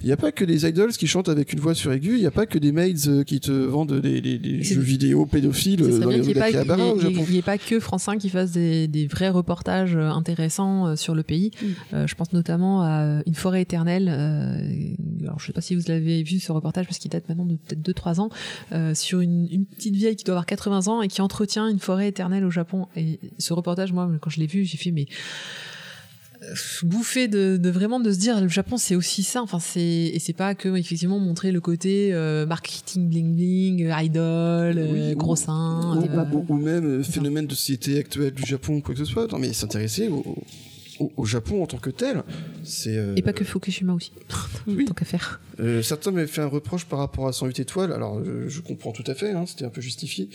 il 0.02 0.08
y 0.08 0.12
a 0.12 0.16
pas 0.16 0.30
que 0.30 0.44
des 0.44 0.64
idols 0.64 0.92
qui 0.92 1.08
chantent 1.08 1.28
avec 1.28 1.52
une 1.52 1.58
voix 1.58 1.74
sur 1.74 1.92
aiguë 1.92 2.14
il 2.14 2.22
y 2.22 2.26
a 2.26 2.30
pas 2.30 2.46
que 2.46 2.58
des 2.58 2.70
maids 2.70 2.94
qui 3.26 3.40
te 3.40 3.50
vendent 3.50 4.00
des, 4.00 4.20
des, 4.20 4.62
jeux 4.62 4.80
vidéo 4.80 5.26
pédophiles 5.26 5.80
dans 5.98 6.10
les 6.10 6.18
Il 6.18 7.32
n'y 7.32 7.38
a 7.38 7.42
pas 7.42 7.58
que 7.58 7.80
France 7.80 8.04
5 8.04 8.18
qui 8.18 8.28
fasse 8.28 8.52
des, 8.52 8.86
des 8.86 9.08
vrais 9.08 9.30
reportages 9.30 9.96
intéressants 9.96 10.94
sur 10.94 11.16
le 11.16 11.24
pays. 11.24 11.50
Mm. 11.60 12.06
je 12.06 12.14
pense 12.14 12.32
notamment 12.32 12.82
à 12.82 13.20
Une 13.26 13.34
forêt 13.34 13.62
éternelle 13.62 14.08
alors 15.22 15.40
je 15.40 15.46
sais 15.46 15.52
pas 15.52 15.60
si 15.60 15.74
vous 15.74 15.82
l'avez 15.88 16.22
vu 16.22 16.38
ce 16.38 16.52
reportage 16.52 16.86
parce 16.86 16.98
qu'il 16.98 17.10
date 17.10 17.28
maintenant 17.28 17.46
de 17.46 17.56
peut-être 17.56 17.82
2-3 17.82 18.20
ans 18.20 18.30
sur 18.94 19.20
une, 19.20 19.48
une 19.50 19.66
petite 19.66 19.96
vieille 19.96 20.14
qui 20.14 20.22
doit 20.22 20.34
avoir 20.34 20.46
80 20.52 20.88
ans 20.88 21.00
et 21.00 21.08
qui 21.08 21.22
entretient 21.22 21.66
une 21.66 21.78
forêt 21.78 22.08
éternelle 22.08 22.44
au 22.44 22.50
Japon. 22.50 22.86
Et 22.94 23.18
ce 23.38 23.54
reportage, 23.54 23.92
moi, 23.92 24.10
quand 24.20 24.28
je 24.28 24.38
l'ai 24.38 24.46
vu, 24.46 24.64
j'ai 24.64 24.76
fait 24.76 24.90
mais 24.90 25.06
euh, 26.42 26.54
bouffer 26.82 27.26
de, 27.26 27.58
vraiment 27.70 28.00
de 28.00 28.12
se 28.12 28.18
dire 28.18 28.38
le 28.40 28.48
Japon 28.48 28.76
c'est 28.76 28.94
aussi 28.94 29.22
ça. 29.22 29.40
Enfin 29.42 29.58
c'est 29.58 29.80
et 29.80 30.18
c'est 30.18 30.32
pas 30.34 30.54
que 30.54 30.76
effectivement 30.76 31.18
montrer 31.18 31.52
le 31.52 31.60
côté 31.60 32.10
euh, 32.12 32.44
marketing 32.46 33.08
bling 33.08 33.34
bling 33.34 33.86
euh, 33.86 34.02
idol 34.02 35.14
gros 35.16 35.36
seins 35.36 35.98
ou, 36.48 36.56
même 36.56 37.02
phénomène 37.02 37.46
de 37.46 37.54
société 37.54 37.98
actuelle 37.98 38.34
du 38.34 38.44
Japon 38.44 38.80
quoi 38.80 38.94
que 38.94 38.98
ce 38.98 39.06
soit. 39.06 39.30
Non 39.30 39.38
mais 39.38 39.52
s'intéresser 39.52 40.08
au, 40.08 40.36
au, 41.16 41.24
Japon 41.24 41.62
en 41.62 41.66
tant 41.66 41.78
que 41.78 41.90
tel, 41.90 42.22
c'est. 42.62 42.96
Euh, 42.96 43.14
Et 43.16 43.22
pas 43.22 43.32
que 43.32 43.44
Fukushima 43.44 43.92
aussi, 43.92 44.12
oui. 44.66 44.84
tant 44.84 44.94
qu'à 44.94 45.04
faire. 45.04 45.40
Euh, 45.60 45.82
certains 45.82 46.10
m'avaient 46.10 46.26
fait 46.26 46.40
un 46.40 46.46
reproche 46.46 46.84
par 46.84 46.98
rapport 46.98 47.28
à 47.28 47.32
108 47.32 47.60
étoiles, 47.60 47.92
alors 47.92 48.18
euh, 48.18 48.48
je, 48.48 48.60
comprends 48.60 48.92
tout 48.92 49.04
à 49.06 49.14
fait, 49.14 49.32
hein, 49.32 49.44
c'était 49.46 49.64
un 49.64 49.70
peu 49.70 49.80
justifié, 49.80 50.28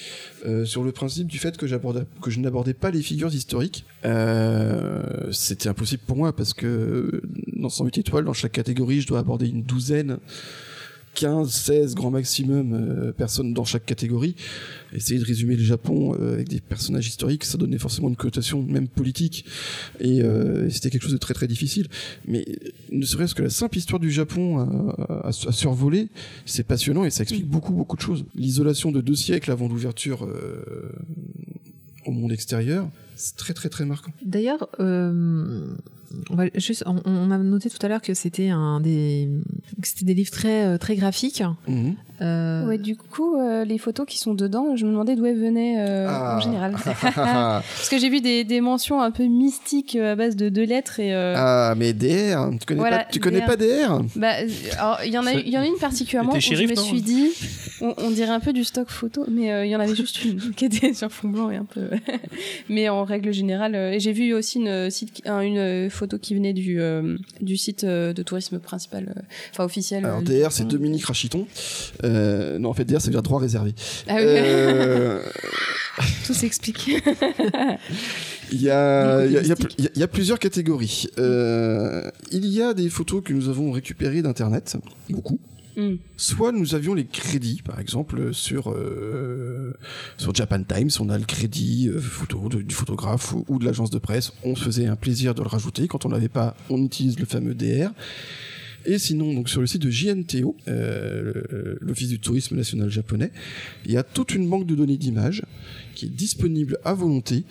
sur 0.66 0.84
le 0.84 0.92
principe 0.92 1.28
du 1.28 1.38
fait 1.38 1.58
que, 1.58 1.66
que 1.66 2.32
je 2.32 2.40
n'abordais 2.40 2.74
pas 2.74 2.92
les 2.92 3.02
figures 3.02 3.34
historiques. 3.34 3.86
c'était 5.32 5.70
impossible 5.70 6.04
pour 6.06 6.18
moi 6.18 6.36
parce 6.36 6.54
que 6.54 7.22
dans 7.54 7.70
108 7.70 8.00
étoiles, 8.00 8.26
dans 8.26 8.34
chaque 8.34 8.54
catégorie, 8.54 9.02
je 9.02 9.08
dois 9.08 9.20
aborder 9.20 9.48
une 9.48 9.64
douzaine 9.64 10.18
15, 11.18 11.52
16 11.52 11.96
grand 11.96 12.12
maximum 12.12 12.74
euh, 12.74 13.12
personnes 13.12 13.52
dans 13.52 13.66
chaque 13.66 13.88
catégorie. 13.88 14.36
Essayer 14.94 15.20
de 15.20 15.26
résumer 15.26 15.56
le 15.56 15.64
Japon 15.64 16.16
euh, 16.20 16.36
avec 16.36 16.48
des 16.48 16.62
personnages 16.62 17.08
historiques, 17.08 17.44
ça 17.44 17.58
donnait 17.58 17.80
forcément 17.80 18.08
une 18.08 18.16
connotation 18.16 18.62
même 18.62 18.88
politique. 18.88 19.44
Et, 20.00 20.22
euh, 20.22 20.70
c'était 20.70 20.92
quelque 20.92 21.02
chose 21.02 21.14
de 21.14 21.18
très 21.18 21.34
très 21.34 21.48
difficile. 21.48 21.88
Mais 22.28 22.46
ne 22.92 23.04
serait-ce 23.04 23.34
que 23.34 23.42
la 23.42 23.50
simple 23.50 23.80
histoire 23.80 24.00
du 24.00 24.12
Japon 24.12 24.94
à, 25.24 25.32
survoler, 25.32 26.10
c'est 26.46 26.64
passionnant 26.64 27.04
et 27.04 27.10
ça 27.10 27.24
explique 27.24 27.48
beaucoup 27.48 27.74
beaucoup 27.74 27.96
de 27.96 28.02
choses. 28.02 28.24
L'isolation 28.36 28.92
de 28.92 29.02
deux 29.02 29.16
siècles 29.16 29.52
avant 29.52 29.68
l'ouverture 29.68 30.28
au 32.06 32.12
monde 32.12 32.32
extérieur, 32.32 32.90
c'est 33.16 33.36
très 33.36 33.56
très 33.56 33.70
très 33.70 33.86
marquant. 33.86 34.12
D'ailleurs, 34.24 34.70
on, 36.30 36.36
va 36.36 37.36
a 37.36 37.38
noté 37.38 37.70
tout 37.70 37.84
à 37.86 37.88
l'heure 37.88 38.02
que 38.02 38.14
c'était 38.14 38.50
un 38.50 38.80
des, 38.80 39.30
livres 40.02 40.32
très 40.32 40.66
euh, 40.66 40.78
graphiques. 40.96 41.44
Mhm. 41.68 41.96
Euh... 42.22 42.66
Ouais, 42.66 42.78
du 42.78 42.96
coup, 42.96 43.38
euh, 43.38 43.66
les 43.66 43.78
photos 43.78 44.06
qui 44.06 44.18
sont 44.18 44.34
dedans, 44.34 44.76
je 44.76 44.86
me 44.86 44.92
demandais 44.92 45.16
d'où 45.16 45.26
elles 45.26 45.40
venaient 45.40 45.76
euh, 45.80 46.08
en 46.08 46.38
ah. 46.38 46.40
général. 46.42 46.76
Parce 47.16 47.90
que 47.90 47.98
j'ai 47.98 48.10
vu 48.10 48.22
des, 48.22 48.44
des, 48.44 48.62
mentions 48.62 49.02
un 49.02 49.12
peu 49.12 49.26
mystiques 49.26 49.96
à 49.96 50.16
base 50.16 50.36
de 50.36 50.50
deux 50.50 50.64
lettres 50.64 51.00
et. 51.00 51.14
Ah, 51.14 51.74
mais 51.78 51.94
DR, 51.94 52.50
tu 52.60 52.66
connais 52.66 52.90
pas, 52.90 53.06
tu 53.06 53.20
connais 53.20 53.46
pas 53.46 53.56
DR 53.56 54.02
Bah, 54.16 54.44
il 55.06 55.12
y 55.12 55.18
en 55.18 55.26
a, 55.26 55.34
il 55.34 55.50
y 55.50 55.58
en 55.58 55.62
a 55.62 55.68
une 55.68 55.78
particulièrement 55.78 56.34
où 56.34 56.40
je 56.40 56.64
me 56.66 56.76
suis 56.76 57.02
dit, 57.02 57.30
on, 57.82 58.12
dirait 58.12 58.32
un 58.32 58.40
peu 58.40 58.54
du 58.54 58.64
stock 58.64 58.90
photo, 58.90 59.26
mais 59.30 59.68
il 59.68 59.70
y 59.70 59.76
en 59.76 59.80
avait 59.80 59.96
juste 59.96 60.24
une 60.26 60.40
qui 60.56 60.66
était 60.66 60.94
sur 60.94 61.12
fond 61.12 61.30
blanc 61.30 61.50
et 61.50 61.58
un 61.58 61.66
peu. 61.66 61.90
mais 62.70 62.90
en 62.90 63.04
règle 63.04 63.32
générale, 63.32 63.76
et 63.76 64.00
j'ai 64.00 64.12
vu 64.12 64.34
aussi 64.34 64.60
une, 64.60 64.90
une 65.26 65.90
photo 65.90 66.18
qui 66.18 66.36
venait 66.36 66.54
du, 66.54 66.80
euh, 66.80 67.18
du 67.42 67.58
site 67.58 67.84
euh, 67.84 68.14
de 68.14 68.24
tourisme 68.24 68.60
principal, 68.60 69.14
euh, 69.16 69.22
enfin 69.52 69.64
officiel. 69.64 70.06
Alors 70.06 70.22
DR, 70.22 70.52
c'est 70.52 70.68
Dominique 70.68 71.06
Rachiton. 71.06 71.48
Non, 72.60 72.70
en 72.70 72.74
fait, 72.74 72.86
DR, 72.86 73.00
ça 73.00 73.08
veut 73.08 73.12
dire 73.12 73.24
droit 73.24 73.40
réservé. 73.40 73.74
Ah 74.08 74.16
oui. 74.18 74.24
Tout 76.26 76.34
s'explique. 76.34 76.92
Il 78.50 78.62
y, 78.62 78.70
a, 78.70 79.26
il, 79.26 79.34
y 79.34 79.38
a, 79.38 79.42
il 79.78 79.90
y, 79.94 80.04
a, 80.04 80.08
plusieurs 80.08 80.40
catégories. 80.40 81.08
il 81.18 82.46
y 82.46 82.62
a 82.62 82.74
des 82.74 82.90
photos 82.90 83.22
que 83.22 83.34
nous 83.34 83.50
avons 83.50 83.74
récupérées 83.74 84.22
d'Internet, 84.22 84.78
beaucoup. 85.10 85.38
Mm. 85.76 85.96
Soit 86.16 86.54
nous 86.54 86.74
avions 86.74 86.94
les 86.94 87.06
crédits, 87.06 87.62
par 87.62 87.78
exemple 87.82 88.34
sur 88.34 88.74
sur 90.16 90.34
Japan 90.34 90.64
Times, 90.64 90.92
on 91.02 91.10
a 91.10 91.18
le 91.18 91.26
crédit 91.26 91.92
photo 92.00 92.48
du 92.48 92.74
photographe 92.74 93.34
ou, 93.50 93.60
de 93.60 93.66
l'agence 93.66 93.90
de 93.90 94.00
presse. 94.00 94.32
On 94.46 94.56
se 94.56 94.64
faisait 94.64 94.86
un 94.86 94.96
plaisir 94.96 95.36
de 95.36 95.42
le 95.42 95.50
rajouter. 95.50 95.90
Quand 95.90 96.06
on 96.06 96.10
n'avait 96.10 96.30
pas, 96.30 96.56
on 96.70 96.82
utilise 96.82 97.20
le 97.20 97.26
fameux 97.26 97.54
DR. 97.54 97.92
Et 98.90 99.00
sinon, 99.00 99.46
sur 99.46 99.60
le 99.60 99.68
site 99.68 99.82
de 99.82 99.92
JNTO, 99.92 100.56
l'Office 101.82 102.08
du 102.08 102.20
tourisme 102.20 102.56
national 102.56 102.90
japonais, 102.90 103.32
il 103.86 103.92
y 103.92 103.98
a 103.98 104.04
toute 104.04 104.34
une 104.34 104.50
banque 104.50 104.66
de 104.66 104.76
données 104.76 104.98
d'images 104.98 105.44
qui 105.94 106.06
est 106.06 106.10
disponible 106.10 106.80
à 106.86 106.94
volonté 106.94 107.44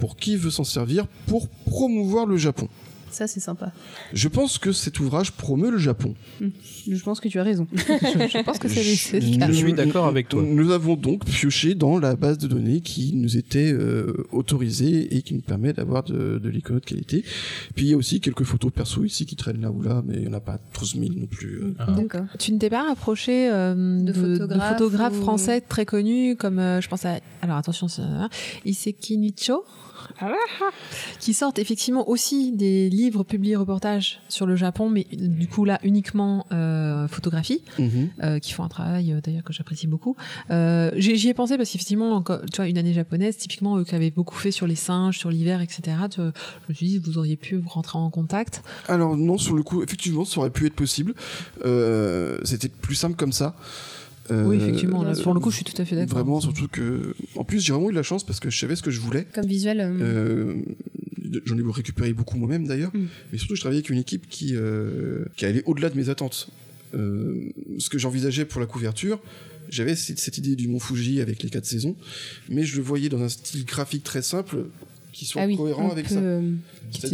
pour 0.00 0.16
qui 0.16 0.36
veut 0.36 0.50
s'en 0.50 0.64
servir 0.64 1.06
pour 1.26 1.48
promouvoir 1.48 2.26
le 2.26 2.36
Japon. 2.36 2.68
Ça, 3.10 3.26
c'est 3.26 3.40
sympa. 3.40 3.72
Je 4.12 4.28
pense 4.28 4.58
que 4.58 4.72
cet 4.72 5.00
ouvrage 5.00 5.32
promeut 5.32 5.70
le 5.70 5.78
Japon. 5.78 6.14
Hmm. 6.40 6.48
Je 6.88 7.02
pense 7.02 7.20
que 7.20 7.28
tu 7.28 7.38
as 7.38 7.42
raison. 7.42 7.66
je 7.74 8.42
pense 8.42 8.58
que 8.58 8.68
c'est 8.68 9.20
le 9.20 9.38
cas. 9.38 9.46
Je 9.48 9.52
suis 9.52 9.72
d'accord 9.72 10.06
avec 10.06 10.28
toi. 10.28 10.42
Nous 10.42 10.70
avons 10.70 10.96
donc 10.96 11.24
pioché 11.24 11.74
dans 11.74 11.98
la 11.98 12.16
base 12.16 12.38
de 12.38 12.46
données 12.46 12.80
qui 12.80 13.14
nous 13.14 13.36
était 13.36 13.72
euh, 13.72 14.26
autorisée 14.32 15.14
et 15.16 15.22
qui 15.22 15.34
nous 15.34 15.40
permet 15.40 15.72
d'avoir 15.72 16.04
de, 16.04 16.38
de 16.38 16.48
l'icône 16.48 16.78
de 16.78 16.84
qualité. 16.84 17.24
Puis 17.74 17.86
il 17.86 17.90
y 17.90 17.94
a 17.94 17.96
aussi 17.96 18.20
quelques 18.20 18.44
photos 18.44 18.72
perso 18.72 19.04
ici 19.04 19.26
qui 19.26 19.36
traînent 19.36 19.60
là 19.60 19.70
ou 19.70 19.82
là, 19.82 20.02
mais 20.06 20.14
il 20.14 20.22
n'y 20.22 20.28
en 20.28 20.32
a 20.32 20.40
pas 20.40 20.58
12 20.78 20.98
000 20.98 21.12
non 21.16 21.26
plus. 21.26 21.62
Euh. 21.62 21.74
Ah. 21.78 21.92
D'accord. 21.92 22.26
Tu 22.38 22.52
ne 22.52 22.58
t'es 22.58 22.70
pas 22.70 22.84
rapproché 22.84 23.50
euh, 23.50 24.00
de, 24.00 24.12
photographes, 24.12 25.14
français 25.14 25.60
très 25.60 25.84
connus 25.84 26.36
comme, 26.36 26.58
je 26.58 26.88
pense 26.88 27.04
à... 27.04 27.18
Alors 27.42 27.56
attention, 27.56 27.86
Iseki 28.64 29.18
Nicho 29.18 29.64
qui 31.18 31.34
sortent 31.34 31.58
effectivement 31.58 32.08
aussi 32.08 32.52
des 32.52 32.88
livres 32.90 33.24
publiés 33.24 33.56
reportages 33.56 34.20
sur 34.28 34.46
le 34.46 34.56
Japon, 34.56 34.88
mais 34.90 35.06
du 35.12 35.48
coup 35.48 35.64
là 35.64 35.78
uniquement 35.82 36.46
euh, 36.52 37.08
photographie, 37.08 37.62
mhm. 37.78 38.10
euh, 38.22 38.38
qui 38.38 38.52
font 38.52 38.64
un 38.64 38.68
travail 38.68 39.12
euh, 39.12 39.20
d'ailleurs 39.20 39.44
que 39.44 39.52
j'apprécie 39.52 39.86
beaucoup. 39.86 40.16
Euh, 40.50 40.90
J'y 40.96 41.28
ai 41.28 41.34
pensé 41.34 41.56
parce 41.56 41.70
qu'effectivement, 41.70 42.22
tu 42.22 42.56
vois, 42.56 42.66
une 42.66 42.78
année 42.78 42.92
japonaise, 42.92 43.36
typiquement 43.36 43.78
eux 43.78 43.84
qui 43.84 43.94
avaient 43.94 44.10
beaucoup 44.10 44.36
fait 44.36 44.50
sur 44.50 44.66
les 44.66 44.74
singes, 44.74 45.18
sur 45.18 45.30
l'hiver, 45.30 45.60
etc. 45.60 45.96
je 46.16 46.22
me 46.68 46.74
suis 46.74 46.86
dit, 46.86 46.98
vous 46.98 47.18
auriez 47.18 47.36
pu 47.36 47.62
rentrer 47.66 47.98
en 47.98 48.10
contact. 48.10 48.62
Alors 48.88 49.16
non, 49.16 49.38
sur 49.38 49.54
le 49.54 49.62
coup, 49.62 49.82
effectivement, 49.82 50.24
ça 50.24 50.40
aurait 50.40 50.50
pu 50.50 50.66
être 50.66 50.74
possible. 50.74 51.14
C'était 52.44 52.68
plus 52.68 52.94
simple 52.94 53.16
comme 53.16 53.32
ça. 53.32 53.54
Oui, 54.30 54.56
effectivement. 54.56 55.02
Là, 55.02 55.14
pour 55.22 55.34
le 55.34 55.40
coup, 55.40 55.50
je 55.50 55.56
suis 55.56 55.64
tout 55.64 55.80
à 55.80 55.84
fait 55.84 55.96
d'accord. 55.96 56.18
Vraiment, 56.18 56.40
surtout 56.40 56.68
que. 56.68 57.14
En 57.36 57.44
plus, 57.44 57.60
j'ai 57.60 57.72
vraiment 57.72 57.88
eu 57.88 57.92
de 57.92 57.96
la 57.96 58.02
chance 58.02 58.24
parce 58.24 58.40
que 58.40 58.50
je 58.50 58.58
savais 58.58 58.76
ce 58.76 58.82
que 58.82 58.90
je 58.90 59.00
voulais. 59.00 59.26
Comme 59.34 59.46
visuel. 59.46 59.80
Euh... 59.80 60.54
J'en 61.44 61.56
ai 61.56 61.62
récupéré 61.72 62.12
beaucoup 62.12 62.36
moi-même 62.38 62.66
d'ailleurs. 62.66 62.90
Mm. 62.94 63.06
Mais 63.32 63.38
surtout, 63.38 63.54
je 63.54 63.60
travaillais 63.60 63.80
avec 63.80 63.90
une 63.90 63.98
équipe 63.98 64.28
qui, 64.28 64.56
euh, 64.56 65.24
qui 65.36 65.46
allait 65.46 65.62
au-delà 65.66 65.90
de 65.90 65.96
mes 65.96 66.08
attentes. 66.08 66.48
Euh, 66.94 67.50
ce 67.78 67.88
que 67.88 67.98
j'envisageais 67.98 68.44
pour 68.44 68.60
la 68.60 68.66
couverture, 68.66 69.20
j'avais 69.68 69.94
cette, 69.94 70.36
idée 70.38 70.56
du 70.56 70.66
Mont 70.66 70.80
Fuji 70.80 71.20
avec 71.20 71.42
les 71.42 71.50
quatre 71.50 71.66
saisons, 71.66 71.94
mais 72.48 72.64
je 72.64 72.76
le 72.76 72.82
voyais 72.82 73.08
dans 73.08 73.22
un 73.22 73.28
style 73.28 73.64
graphique 73.64 74.02
très 74.02 74.22
simple 74.22 74.64
qui 75.20 75.26
soit 75.26 75.42
ah 75.42 75.54
cohérent 75.54 75.90
avec 75.90 76.08
ça. 76.08 76.18
Euh, 76.18 76.52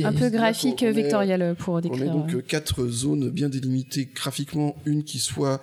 un 0.05 0.13
peu 0.13 0.31
graphique 0.31 0.85
vectoriel 0.85 1.57
pour 1.59 1.81
décrire. 1.81 2.15
On 2.15 2.25
met 2.25 2.33
donc 2.33 2.47
quatre 2.47 2.87
zones 2.87 3.31
bien 3.31 3.49
délimitées 3.49 4.09
graphiquement, 4.15 4.77
une 4.87 5.03
qui 5.03 5.19
soit 5.19 5.61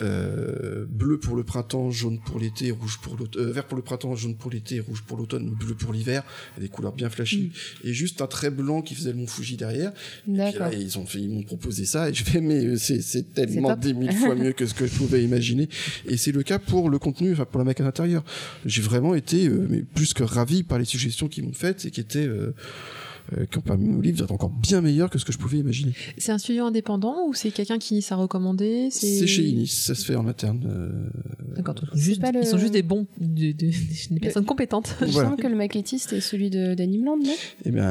euh, 0.00 0.86
bleu 0.88 1.18
pour 1.18 1.36
le 1.36 1.44
printemps, 1.44 1.90
jaune 1.90 2.18
pour 2.18 2.40
l'été, 2.40 2.70
rouge 2.70 2.98
pour 3.02 3.16
l'automne, 3.16 3.42
euh, 3.42 3.52
vert 3.52 3.64
pour 3.64 3.76
le 3.76 3.82
printemps, 3.82 4.14
jaune 4.16 4.34
pour 4.34 4.50
l'été, 4.50 4.80
rouge 4.80 5.02
pour 5.02 5.16
l'automne, 5.16 5.50
bleu 5.50 5.74
pour 5.74 5.92
l'hiver, 5.92 6.24
des 6.58 6.68
couleurs 6.68 6.92
bien 6.92 7.10
flashy, 7.10 7.52
mm. 7.84 7.88
et 7.88 7.92
juste 7.92 8.22
un 8.22 8.26
trait 8.26 8.50
blanc 8.50 8.80
qui 8.80 8.94
faisait 8.94 9.12
le 9.12 9.18
Mont 9.18 9.26
Fuji 9.26 9.56
derrière. 9.56 9.92
D'accord. 10.26 10.72
ils 10.72 10.98
ont 10.98 11.06
fait, 11.06 11.20
ils 11.20 11.30
m'ont 11.30 11.42
proposé 11.42 11.84
ça, 11.84 12.08
et 12.08 12.14
je 12.14 12.24
fais, 12.24 12.40
mais 12.40 12.64
euh, 12.64 12.76
c'est 12.76 13.34
tellement 13.34 13.76
dix 13.76 13.94
mille 13.94 14.12
fois 14.12 14.34
mieux 14.34 14.52
que 14.52 14.66
ce 14.66 14.74
que 14.74 14.86
je 14.86 14.94
pouvais 14.94 15.22
imaginer. 15.22 15.68
Et 16.06 16.16
c'est 16.16 16.32
le 16.32 16.42
cas 16.42 16.58
pour 16.58 16.88
le 16.88 16.98
contenu, 16.98 17.32
enfin 17.32 17.44
pour 17.44 17.58
la 17.58 17.64
maquette 17.64 17.86
intérieure. 17.86 18.24
J'ai 18.64 18.82
vraiment 18.82 19.14
été 19.14 19.48
mais 19.48 19.82
plus 19.82 20.14
que 20.14 20.22
ravi 20.22 20.62
par 20.62 20.78
les 20.78 20.84
suggestions 20.84 21.28
qu'ils 21.28 21.44
m'ont 21.44 21.52
et 21.64 21.90
qui 21.90 22.00
étaient 22.00 22.28
euh, 23.38 23.46
qui 23.46 23.58
ont 23.58 23.62
permis 23.62 23.94
au 23.94 24.00
livre 24.00 24.18
d'être 24.18 24.32
encore 24.32 24.50
bien 24.50 24.80
meilleur 24.80 25.08
que 25.08 25.18
ce 25.18 25.24
que 25.24 25.32
je 25.32 25.38
pouvais 25.38 25.58
imaginer. 25.58 25.92
C'est 26.18 26.32
un 26.32 26.38
studio 26.38 26.64
indépendant 26.64 27.28
ou 27.28 27.34
c'est 27.34 27.50
quelqu'un 27.50 27.78
qui 27.78 28.02
s'est 28.02 28.14
recommandé? 28.14 28.88
C'est 28.90 29.26
chez 29.28 29.42
Inis, 29.42 29.68
ça 29.68 29.94
se 29.94 30.04
fait 30.04 30.16
en 30.16 30.26
interne. 30.26 30.64
Euh... 30.66 31.54
D'accord, 31.56 31.76
ils 31.94 32.46
sont 32.46 32.58
juste 32.58 32.72
des 32.72 32.82
bons, 32.82 33.06
des, 33.18 33.54
personnes 34.20 34.44
compétentes. 34.44 34.96
Je 35.00 35.06
sens 35.06 35.36
que 35.40 35.46
le 35.46 35.54
maquettiste 35.54 36.12
est 36.12 36.20
celui 36.20 36.50
d'Animeland, 36.50 37.16
non? 37.16 37.34
Eh 37.64 37.70
bien, 37.70 37.86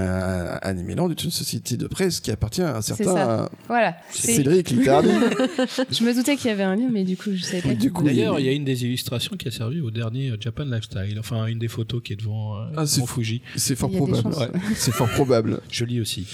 Animeland 0.61 1.09
est 1.11 1.23
une 1.23 1.31
société 1.31 1.77
de 1.77 1.87
presse 1.87 2.19
qui 2.19 2.31
appartient 2.31 2.61
à 2.61 2.77
un 2.77 2.81
certain 2.81 3.49
voilà. 3.67 3.95
Cédric 4.11 4.69
Littardi. 4.69 5.09
je 5.91 6.03
me 6.03 6.13
doutais 6.13 6.35
qu'il 6.35 6.47
y 6.47 6.53
avait 6.53 6.63
un 6.63 6.75
lien, 6.75 6.89
mais 6.91 7.03
du 7.03 7.15
coup, 7.15 7.31
je 7.33 7.43
savais 7.43 7.61
pas. 7.61 7.73
Du 7.73 7.91
coup, 7.91 8.03
D'ailleurs, 8.03 8.39
il 8.39 8.45
y 8.45 8.49
a 8.49 8.53
une 8.53 8.65
des 8.65 8.83
illustrations 8.83 9.37
qui 9.37 9.47
a 9.47 9.51
servi 9.51 9.79
au 9.79 9.91
dernier 9.91 10.33
Japan 10.39 10.65
Lifestyle, 10.65 11.17
enfin 11.19 11.45
une 11.45 11.59
des 11.59 11.69
photos 11.69 12.01
qui 12.03 12.13
est 12.13 12.17
devant 12.17 12.57
euh, 12.57 12.65
ah, 12.75 12.85
Fuji. 12.85 13.41
C'est 13.55 13.75
fort 13.75 13.91
probable. 13.91 14.35
C'est 14.75 14.91
fort 14.91 15.07
probable 15.07 15.20
probable. 15.23 15.59
Je 15.69 15.85
lis 15.85 16.01
aussi. 16.01 16.27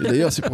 D'ailleurs, 0.00 0.32
c'est 0.32 0.42
pas 0.42 0.50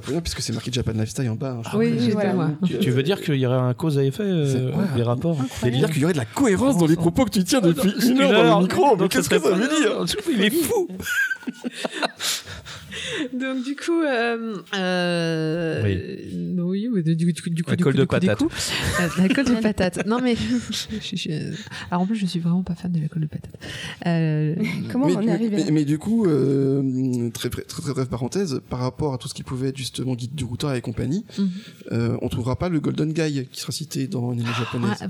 pour 0.00 0.10
rien 0.10 0.20
puisque 0.20 0.40
c'est 0.40 0.52
marqué 0.52 0.70
Japan 0.72 0.92
Lifestyle 0.92 1.28
en 1.30 1.34
bas. 1.34 1.60
Hein, 1.64 1.70
oui, 1.74 2.10
voilà. 2.12 2.50
Tu, 2.80 2.90
veux 2.90 3.02
dire 3.02 3.20
qu'il 3.20 3.36
y 3.36 3.46
aurait 3.46 3.56
un 3.56 3.74
cause 3.74 3.98
à 3.98 4.04
effet 4.04 4.22
euh, 4.24 4.72
des 4.96 5.02
rapports 5.02 5.38
veut 5.62 5.70
dire 5.70 5.90
qu'il 5.90 6.02
y 6.02 6.04
aurait 6.04 6.12
de 6.12 6.18
la 6.18 6.24
cohérence 6.24 6.78
dans 6.78 6.86
les 6.86 6.96
propos 6.96 7.24
que 7.24 7.30
tu 7.30 7.44
tiens 7.44 7.60
depuis 7.60 7.92
une 8.06 8.20
heure 8.20 8.44
dans 8.44 8.58
le 8.60 8.64
micro. 8.64 8.96
Mais 8.96 9.08
qu'est-ce 9.08 9.28
que 9.28 9.38
ça 9.38 9.50
veut 9.50 9.68
dire 9.68 10.04
Il 10.30 10.42
est 10.42 10.50
fou 10.50 10.88
Donc 13.32 13.64
du 13.64 13.76
coup, 13.76 14.02
euh, 14.02 14.56
euh, 14.74 15.82
oui. 15.84 16.88
oui, 16.92 17.02
du, 17.02 17.34
coup, 17.34 17.50
du 17.50 17.62
coup, 17.62 17.70
la 17.70 17.76
colle 17.76 17.94
de 17.94 18.04
patate. 18.04 18.42
la 19.18 19.28
colle 19.28 19.44
de 19.46 19.60
patate. 19.60 20.06
Non 20.06 20.20
mais, 20.22 20.36
alors 21.90 22.02
en 22.02 22.06
plus, 22.06 22.16
je 22.16 22.26
suis 22.26 22.40
vraiment 22.40 22.62
pas 22.62 22.74
fan 22.74 22.92
de 22.92 23.00
la 23.00 23.08
colle 23.08 23.22
de 23.22 23.26
patate. 23.26 23.58
Euh, 24.06 24.54
Comment 24.90 25.06
on 25.06 25.20
est 25.20 25.30
arrivé 25.30 25.64
mais, 25.64 25.70
mais, 25.70 25.84
du 25.84 25.98
coup, 25.98 26.26
euh, 26.26 27.30
très, 27.30 27.48
très, 27.50 27.62
très, 27.62 27.92
brève 27.92 28.08
parenthèse, 28.08 28.60
par 28.68 28.80
rapport 28.80 29.14
à 29.14 29.18
tout 29.18 29.28
ce 29.28 29.34
qui 29.34 29.42
pouvait 29.42 29.68
être 29.68 29.76
justement 29.76 30.14
guide 30.14 30.34
du 30.34 30.44
routeur 30.44 30.74
et 30.74 30.80
compagnie, 30.80 31.24
mhm. 31.38 31.50
euh, 31.92 32.16
on 32.22 32.28
trouvera 32.28 32.56
pas 32.56 32.68
le 32.68 32.80
Golden 32.80 33.12
Guy 33.12 33.46
qui 33.50 33.60
sera 33.60 33.72
cité 33.72 34.06
dans 34.06 34.32
une 34.32 34.44
ah, 34.46 34.58
japonaise. 34.58 34.98
Ah, 35.00 35.06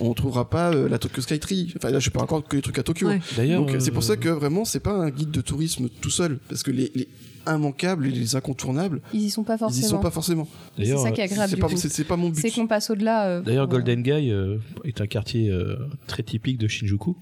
on 0.00 0.14
trouvera 0.14 0.48
pas 0.48 0.72
euh, 0.72 0.88
la 0.88 0.98
Tokyo 0.98 1.22
Skytree. 1.22 1.74
Enfin 1.76 1.90
là, 1.90 1.98
je 1.98 2.10
parle 2.10 2.24
encore 2.24 2.44
que 2.46 2.56
les 2.56 2.62
trucs 2.62 2.78
à 2.78 2.82
Tokyo. 2.82 3.08
D'ailleurs, 3.36 3.66
c'est 3.78 3.90
pour 3.90 4.02
ça 4.02 4.16
que 4.16 4.28
vraiment, 4.28 4.64
c'est 4.64 4.80
pas 4.80 4.92
un 4.92 5.10
guide 5.10 5.30
de 5.30 5.40
tourisme 5.40 5.88
tout 6.00 6.10
seul, 6.10 6.38
parce 6.48 6.62
que 6.62 6.70
les, 6.70 6.90
les 6.94 7.08
immanquables 7.46 8.06
et 8.06 8.10
les 8.10 8.36
incontournables. 8.36 9.00
Ils 9.12 9.22
y 9.22 9.30
sont 9.30 9.44
pas 9.44 9.58
forcément. 9.58 9.82
Ils 9.82 9.86
y 9.86 9.88
sont 9.88 10.00
pas 10.00 10.10
forcément. 10.10 10.48
C'est 10.76 10.96
ça 10.96 11.10
qui 11.10 11.20
est 11.20 11.24
agréable. 11.24 11.50
C'est 11.76 12.04
pas, 12.04 12.16
mon 12.16 12.28
but. 12.28 12.40
C'est 12.40 12.50
qu'on 12.50 12.66
passe 12.66 12.90
au-delà. 12.90 13.26
Euh, 13.26 13.40
D'ailleurs, 13.40 13.68
Golden 13.68 14.02
Guy 14.02 14.30
euh, 14.30 14.58
est 14.84 15.00
un 15.00 15.06
quartier 15.06 15.50
euh, 15.50 15.76
très 16.06 16.22
typique 16.22 16.58
de 16.58 16.68
Shinjuku 16.68 17.16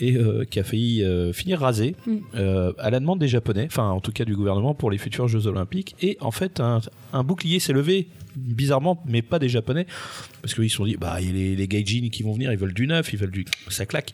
et 0.00 0.18
qui 0.50 0.58
a 0.58 0.64
failli 0.64 1.04
finir 1.32 1.60
rasé 1.60 1.94
mm. 2.04 2.18
à 2.78 2.90
la 2.90 2.98
demande 2.98 3.20
des 3.20 3.28
Japonais, 3.28 3.68
enfin 3.70 3.90
en 3.90 4.00
tout 4.00 4.10
cas 4.10 4.24
du 4.24 4.34
gouvernement 4.34 4.74
pour 4.74 4.90
les 4.90 4.98
futurs 4.98 5.28
Jeux 5.28 5.46
Olympiques. 5.46 5.94
Et 6.00 6.16
en 6.20 6.32
fait, 6.32 6.58
un, 6.58 6.80
un 7.12 7.22
bouclier 7.22 7.60
s'est 7.60 7.72
levé 7.72 8.08
bizarrement, 8.36 9.02
mais 9.06 9.22
pas 9.22 9.38
des 9.38 9.48
Japonais, 9.48 9.86
parce 10.42 10.54
qu'ils 10.54 10.70
se 10.70 10.76
sont 10.76 10.84
dit, 10.84 10.96
bah, 10.96 11.16
il 11.20 11.26
y 11.26 11.30
a 11.30 11.32
les, 11.32 11.56
les 11.56 11.68
gaijin 11.68 12.08
qui 12.10 12.22
vont 12.22 12.32
venir, 12.32 12.52
ils 12.52 12.58
veulent 12.58 12.74
du 12.74 12.86
neuf, 12.86 13.12
ils 13.12 13.18
veulent 13.18 13.30
du, 13.30 13.44
ça 13.68 13.86
claque. 13.86 14.12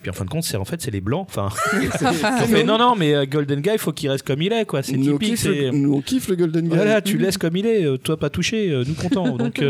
Puis 0.00 0.10
en 0.10 0.12
fin 0.12 0.24
de 0.24 0.30
compte, 0.30 0.44
c'est 0.44 0.56
en 0.56 0.64
fait, 0.64 0.80
c'est 0.80 0.90
les 0.90 1.00
blancs. 1.00 1.26
Enfin, 1.28 1.48
non, 2.66 2.78
non, 2.78 2.94
mais 2.96 3.14
euh, 3.14 3.26
Golden 3.26 3.60
Guy, 3.60 3.78
faut 3.78 3.92
qu'il 3.92 4.10
reste 4.10 4.26
comme 4.26 4.42
il 4.42 4.52
est, 4.52 4.64
quoi. 4.64 4.82
C'est 4.82 4.96
typique. 4.96 5.44
nous, 5.72 5.94
on 5.94 6.00
kiffe 6.00 6.28
le 6.28 6.36
Golden 6.36 6.68
Guy. 6.68 6.74
Voilà, 6.74 7.00
tu 7.00 7.18
laisses 7.18 7.38
comme 7.38 7.56
il 7.56 7.66
est, 7.66 7.84
euh, 7.84 7.96
toi 7.96 8.16
pas 8.16 8.30
touché, 8.30 8.70
euh, 8.70 8.84
nous 8.86 8.94
contents. 8.94 9.36
Donc, 9.42 9.62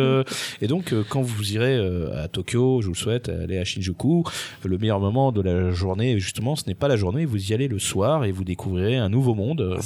et 0.60 0.66
donc, 0.66 0.92
quand 1.08 1.22
vous 1.22 1.52
irez 1.52 1.78
à 2.14 2.28
Tokyo, 2.28 2.80
je 2.80 2.86
vous 2.86 2.92
le 2.92 2.98
souhaite, 2.98 3.28
aller 3.28 3.58
à 3.58 3.64
Shinjuku, 3.64 4.24
le 4.64 4.78
meilleur 4.78 5.00
moment 5.00 5.32
de 5.32 5.40
la 5.40 5.70
journée, 5.70 6.18
justement, 6.18 6.56
ce 6.56 6.64
n'est 6.66 6.74
pas 6.74 6.88
la 6.88 6.96
journée, 6.96 7.24
vous 7.24 7.50
y 7.50 7.54
allez 7.54 7.68
le 7.68 7.78
soir 7.78 8.24
et 8.24 8.32
vous 8.32 8.44
découvrirez 8.44 8.96
un 8.96 9.08
nouveau 9.08 9.34
monde 9.34 9.78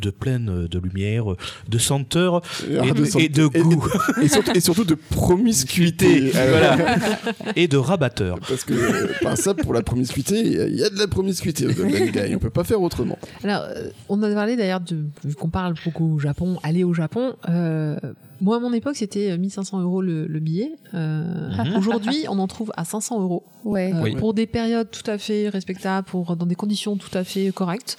de 0.00 0.10
pleine 0.10 0.66
de 0.66 0.78
lumière, 0.78 1.24
de 1.68 1.78
senteur 1.78 2.42
et, 2.68 3.28
de 3.28 3.43
goût. 3.48 3.86
Et, 4.22 4.28
surtout, 4.28 4.52
et 4.54 4.60
surtout 4.60 4.84
de 4.84 4.94
promiscuité. 4.94 6.30
voilà. 6.30 6.76
et 7.56 7.68
de 7.68 7.76
rabatteur. 7.76 8.38
Parce 8.40 8.64
que, 8.64 9.22
par 9.22 9.36
ça, 9.36 9.54
pour 9.54 9.72
la 9.72 9.82
promiscuité, 9.82 10.40
il 10.40 10.76
y 10.76 10.84
a 10.84 10.90
de 10.90 10.98
la 10.98 11.06
promiscuité 11.06 11.66
au 11.66 11.72
Golden 11.72 12.10
Guy. 12.10 12.34
On 12.34 12.38
peut 12.38 12.50
pas 12.50 12.64
faire 12.64 12.80
autrement. 12.80 13.18
Alors, 13.42 13.62
euh, 13.62 13.88
on 14.08 14.22
a 14.22 14.32
parlé 14.34 14.56
d'ailleurs, 14.56 14.80
de, 14.80 14.96
vu 15.24 15.34
qu'on 15.34 15.48
parle 15.48 15.74
beaucoup 15.84 16.14
au 16.14 16.18
Japon, 16.18 16.58
aller 16.62 16.84
au 16.84 16.94
Japon. 16.94 17.34
Euh, 17.48 17.96
moi, 18.40 18.56
à 18.56 18.60
mon 18.60 18.72
époque, 18.72 18.96
c'était 18.96 19.36
1500 19.36 19.80
euros 19.80 20.02
le, 20.02 20.26
billet. 20.40 20.72
Euh, 20.94 21.50
mhm. 21.50 21.76
Aujourd'hui, 21.76 22.24
on 22.28 22.38
en 22.38 22.46
trouve 22.46 22.72
à 22.76 22.84
500 22.84 23.20
euros. 23.22 23.44
Ouais. 23.64 23.92
Pour 24.18 24.34
des 24.34 24.46
périodes 24.46 24.90
tout 24.90 25.08
à 25.10 25.18
fait 25.18 25.48
respectables, 25.48 26.06
pour, 26.06 26.36
dans 26.36 26.46
des 26.46 26.54
conditions 26.54 26.96
tout 26.96 27.16
à 27.16 27.24
fait 27.24 27.50
correctes. 27.52 27.96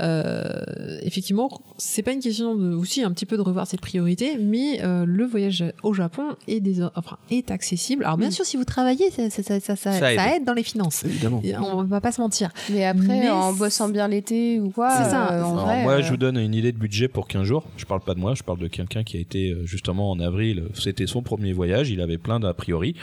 Euh, 0.00 0.98
effectivement, 1.02 1.50
c'est 1.76 2.02
pas 2.02 2.12
une 2.12 2.20
question 2.20 2.54
de, 2.54 2.74
aussi 2.74 3.02
un 3.02 3.12
petit 3.12 3.26
peu 3.26 3.36
de 3.36 3.42
revoir 3.42 3.66
ses 3.66 3.76
priorités, 3.76 4.38
mais 4.38 4.80
euh, 4.82 5.04
le 5.06 5.24
voyage 5.24 5.64
au 5.82 5.92
Japon 5.92 6.36
est, 6.46 6.60
des, 6.60 6.82
enfin, 6.94 7.18
est 7.30 7.50
accessible. 7.50 8.04
Alors 8.04 8.16
bien 8.16 8.30
sûr, 8.30 8.44
si 8.44 8.56
vous 8.56 8.64
travaillez, 8.64 9.10
ça, 9.10 9.30
ça, 9.30 9.60
ça, 9.60 9.76
ça 9.76 10.36
aide. 10.36 10.44
dans 10.44 10.54
les 10.54 10.62
finances. 10.62 11.04
Évidemment. 11.04 11.42
on 11.62 11.84
va 11.84 12.00
pas 12.00 12.12
se 12.12 12.20
mentir. 12.20 12.50
Mais 12.70 12.84
après, 12.84 13.28
en 13.28 13.52
bossant 13.52 13.88
bien 13.88 14.08
l'été 14.08 14.60
ou 14.60 14.70
quoi. 14.70 14.90
C'est 14.90 15.10
ça. 15.10 15.42
moi, 15.82 16.00
je 16.00 16.10
vous 16.10 16.16
donne 16.16 16.38
une 16.38 16.54
idée 16.54 16.72
de 16.72 16.78
budget 16.78 17.08
pour 17.08 17.26
15 17.26 17.44
jours. 17.44 17.64
Je 17.76 17.84
parle 17.84 18.00
pas 18.00 18.14
de 18.14 18.20
moi, 18.20 18.34
je 18.34 18.42
parle 18.42 18.58
de 18.58 18.68
quelqu'un 18.68 19.02
qui 19.02 19.16
a 19.16 19.20
été 19.20 19.54
justement 19.64 20.10
en 20.10 20.20
avril. 20.20 20.64
C'était 20.74 21.06
son 21.06 21.22
premier 21.22 21.52
voyage. 21.52 21.90
Il 21.90 22.00
avait 22.00 22.18
plein 22.18 22.40
d'a 22.40 22.54
priori. 22.54 22.94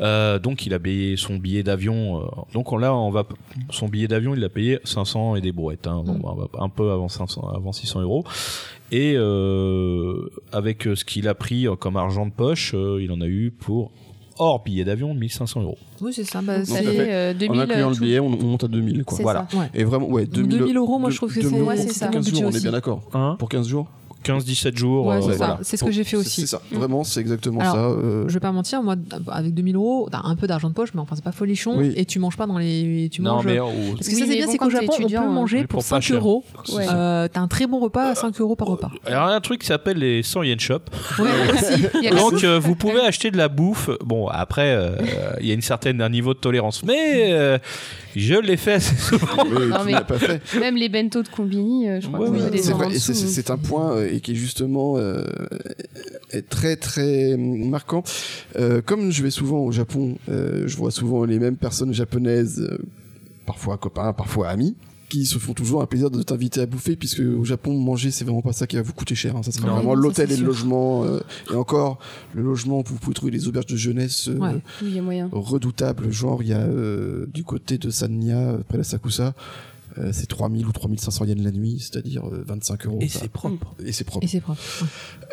donc 0.00 0.66
il 0.66 0.74
a 0.74 0.78
payé 0.78 1.16
son 1.16 1.36
billet 1.36 1.62
d'avion. 1.62 2.28
donc 2.52 2.72
là, 2.80 2.94
on 2.94 3.10
va 3.10 3.26
son 3.70 3.88
billet 3.88 4.08
d'avion, 4.08 4.34
il 4.34 4.40
l'a 4.40 4.48
payé 4.48 4.78
500 4.84 5.36
et 5.36 5.40
des 5.40 5.52
brouettes, 5.52 5.86
hein, 5.86 6.04
mm. 6.06 6.60
un 6.60 6.68
peu 6.68 6.90
avant 6.90 7.08
500, 7.08 7.52
avant 7.54 7.72
600 7.72 8.02
euros. 8.02 8.24
Et 8.92 9.14
euh, 9.16 10.28
avec 10.52 10.82
ce 10.82 11.04
qu'il 11.04 11.28
a 11.28 11.34
pris 11.34 11.66
comme 11.80 11.96
argent 11.96 12.26
de 12.26 12.30
poche, 12.30 12.72
euh, 12.74 13.02
il 13.02 13.10
en 13.10 13.20
a 13.20 13.26
eu 13.26 13.50
pour 13.50 13.90
hors 14.38 14.62
billet 14.62 14.84
d'avion 14.84 15.12
1500 15.14 15.62
euros. 15.62 15.78
Oui, 16.00 16.12
c'est 16.12 16.24
ça. 16.24 16.40
Bah, 16.40 16.64
c'est 16.64 16.84
euh, 16.86 17.34
2000. 17.34 17.58
En 17.58 17.62
incluant 17.64 17.90
le 17.90 17.96
billet, 17.96 18.20
on, 18.20 18.28
monte 18.28 18.64
à 18.64 18.68
2000. 18.68 19.04
Quoi. 19.04 19.18
Voilà. 19.22 19.48
Ça. 19.50 19.58
Ouais. 19.58 19.70
Et 19.74 19.82
vraiment, 19.82 20.08
ouais, 20.08 20.26
2000, 20.26 20.58
2000 20.58 20.76
euros, 20.76 20.98
moi 20.98 21.10
je 21.10 21.16
trouve 21.16 21.34
que 21.34 21.40
c'est 21.40 21.92
ça. 21.92 22.08
15 22.08 22.30
jours, 22.30 22.42
on 22.46 22.50
est 22.50 22.62
bien 22.62 22.72
d'accord. 22.72 23.02
Hein? 23.12 23.36
Pour 23.38 23.48
15 23.48 23.66
jours 23.66 23.88
15-17 24.26 24.76
jours. 24.76 25.06
Ouais, 25.06 25.22
c'est 25.22 25.36
voilà. 25.36 25.58
ce 25.62 25.84
que 25.84 25.90
j'ai 25.90 26.04
fait 26.04 26.16
aussi. 26.16 26.42
C'est 26.42 26.46
ça, 26.46 26.60
mm. 26.70 26.76
vraiment, 26.76 27.04
c'est 27.04 27.20
exactement 27.20 27.60
ça. 27.60 27.76
Euh... 27.76 28.24
Je 28.28 28.34
vais 28.34 28.40
pas 28.40 28.52
mentir, 28.52 28.82
moi, 28.82 28.96
avec 29.28 29.54
2000 29.54 29.76
euros, 29.76 30.08
t'as 30.10 30.20
un 30.24 30.36
peu 30.36 30.46
d'argent 30.46 30.68
de 30.68 30.74
poche, 30.74 30.90
mais 30.94 31.00
enfin, 31.00 31.14
c'est 31.14 31.24
pas 31.24 31.32
folichon, 31.32 31.78
oui. 31.78 31.92
et 31.96 32.04
tu 32.04 32.18
manges 32.18 32.36
pas 32.36 32.46
dans 32.46 32.58
les. 32.58 33.08
Tu 33.10 33.22
non, 33.22 33.36
manges... 33.36 33.46
mais. 33.46 33.58
Parce 33.58 34.08
que 34.08 34.14
oui, 34.14 34.20
ça, 34.20 34.26
c'est 34.26 34.36
bien, 34.36 34.46
c'est 34.48 34.58
qu'au 34.58 34.70
Japon, 34.70 34.92
on 35.00 35.08
peut 35.08 35.28
manger 35.28 35.66
pour, 35.66 35.82
5 35.82 36.10
euros. 36.12 36.44
Ouais. 36.72 36.86
Euh, 36.90 37.28
t'as 37.32 37.40
un 37.40 37.48
très 37.48 37.66
bon 37.66 37.78
repas 37.80 38.10
à 38.10 38.14
5 38.14 38.40
euros 38.40 38.56
par 38.56 38.68
repas. 38.68 38.90
Il 39.06 39.12
y 39.12 39.14
a 39.14 39.24
un 39.24 39.40
truc 39.40 39.60
qui 39.60 39.66
s'appelle 39.66 39.98
les 39.98 40.22
100 40.22 40.42
yen 40.42 40.60
shop. 40.60 40.80
Ouais, 41.18 41.28
aussi. 41.52 42.10
Donc, 42.10 42.44
euh, 42.44 42.58
vous 42.58 42.74
pouvez 42.74 43.00
acheter 43.00 43.30
de 43.30 43.36
la 43.36 43.48
bouffe. 43.48 43.90
Bon, 44.04 44.28
après, 44.28 44.74
euh, 44.74 44.96
il 45.40 45.46
y 45.46 45.50
a 45.50 45.54
une 45.54 45.62
certaine, 45.62 46.00
un 46.02 46.08
niveau 46.08 46.34
de 46.34 46.38
tolérance, 46.38 46.82
mais 46.82 47.58
je 48.18 48.34
l'ai 48.34 48.56
fait 48.56 48.74
assez 48.74 48.96
souvent. 48.96 49.44
non, 49.44 49.84
mais 49.84 49.92
pas 50.06 50.18
fait. 50.18 50.40
Même 50.58 50.76
les 50.76 50.88
bento 50.88 51.22
de 51.22 51.28
combini, 51.28 51.86
je 52.00 52.06
crois 52.08 52.30
ouais, 52.30 52.50
que 52.50 52.98
c'est 52.98 53.14
C'est 53.14 53.50
un 53.50 53.58
point 53.58 54.02
et 54.04 54.20
qui 54.20 54.32
est 54.32 54.34
justement 54.34 54.96
euh, 54.96 55.24
est 56.30 56.48
très 56.48 56.76
très 56.76 57.36
marquant. 57.36 58.02
Euh, 58.56 58.80
comme 58.82 59.10
je 59.10 59.22
vais 59.22 59.30
souvent 59.30 59.58
au 59.58 59.72
Japon, 59.72 60.16
euh, 60.28 60.64
je 60.66 60.76
vois 60.76 60.90
souvent 60.90 61.24
les 61.24 61.38
mêmes 61.38 61.56
personnes 61.56 61.92
japonaises, 61.92 62.68
parfois 63.44 63.76
copains, 63.78 64.12
parfois 64.12 64.48
amis 64.48 64.76
qui 65.08 65.26
se 65.26 65.38
font 65.38 65.52
toujours 65.52 65.82
un 65.82 65.86
plaisir 65.86 66.10
de 66.10 66.22
t'inviter 66.22 66.60
à 66.60 66.66
bouffer 66.66 66.96
puisque 66.96 67.20
au 67.20 67.44
Japon 67.44 67.78
manger 67.78 68.10
c'est 68.10 68.24
vraiment 68.24 68.42
pas 68.42 68.52
ça 68.52 68.66
qui 68.66 68.76
va 68.76 68.82
vous 68.82 68.92
coûter 68.92 69.14
cher 69.14 69.36
hein. 69.36 69.42
ça 69.42 69.52
sera 69.52 69.68
vraiment 69.70 69.94
l'hôtel 69.94 70.32
et 70.32 70.36
le 70.36 70.46
logement 70.46 71.04
et 71.50 71.54
encore 71.54 71.98
le 72.34 72.42
logement 72.42 72.82
vous 72.86 72.96
pouvez 72.96 73.14
trouver 73.14 73.32
les 73.32 73.48
auberges 73.48 73.66
de 73.66 73.76
jeunesse 73.76 74.28
redoutables. 75.32 76.10
Genre 76.10 76.42
il 76.42 76.48
y 76.48 76.54
a 76.54 76.66
du 77.32 77.44
côté 77.44 77.78
de 77.78 77.90
Sanya 77.90 78.58
près 78.68 78.78
de 78.78 78.82
Sakusa 78.82 79.34
euh, 79.98 80.10
c'est 80.12 80.26
3000 80.26 80.66
ou 80.66 80.72
3500 80.72 81.24
yens 81.24 81.42
la 81.42 81.50
nuit, 81.50 81.78
c'est-à-dire 81.80 82.22
25 82.30 82.84
euh, 82.86 82.88
euros. 82.88 82.98
Et 83.00 83.08
c'est 83.08 83.28
propre. 83.28 83.74
Et 83.84 83.92
c'est 83.92 84.04
propre. 84.04 84.24
Et 84.24 84.28
c'est 84.28 84.40
propre. 84.40 84.60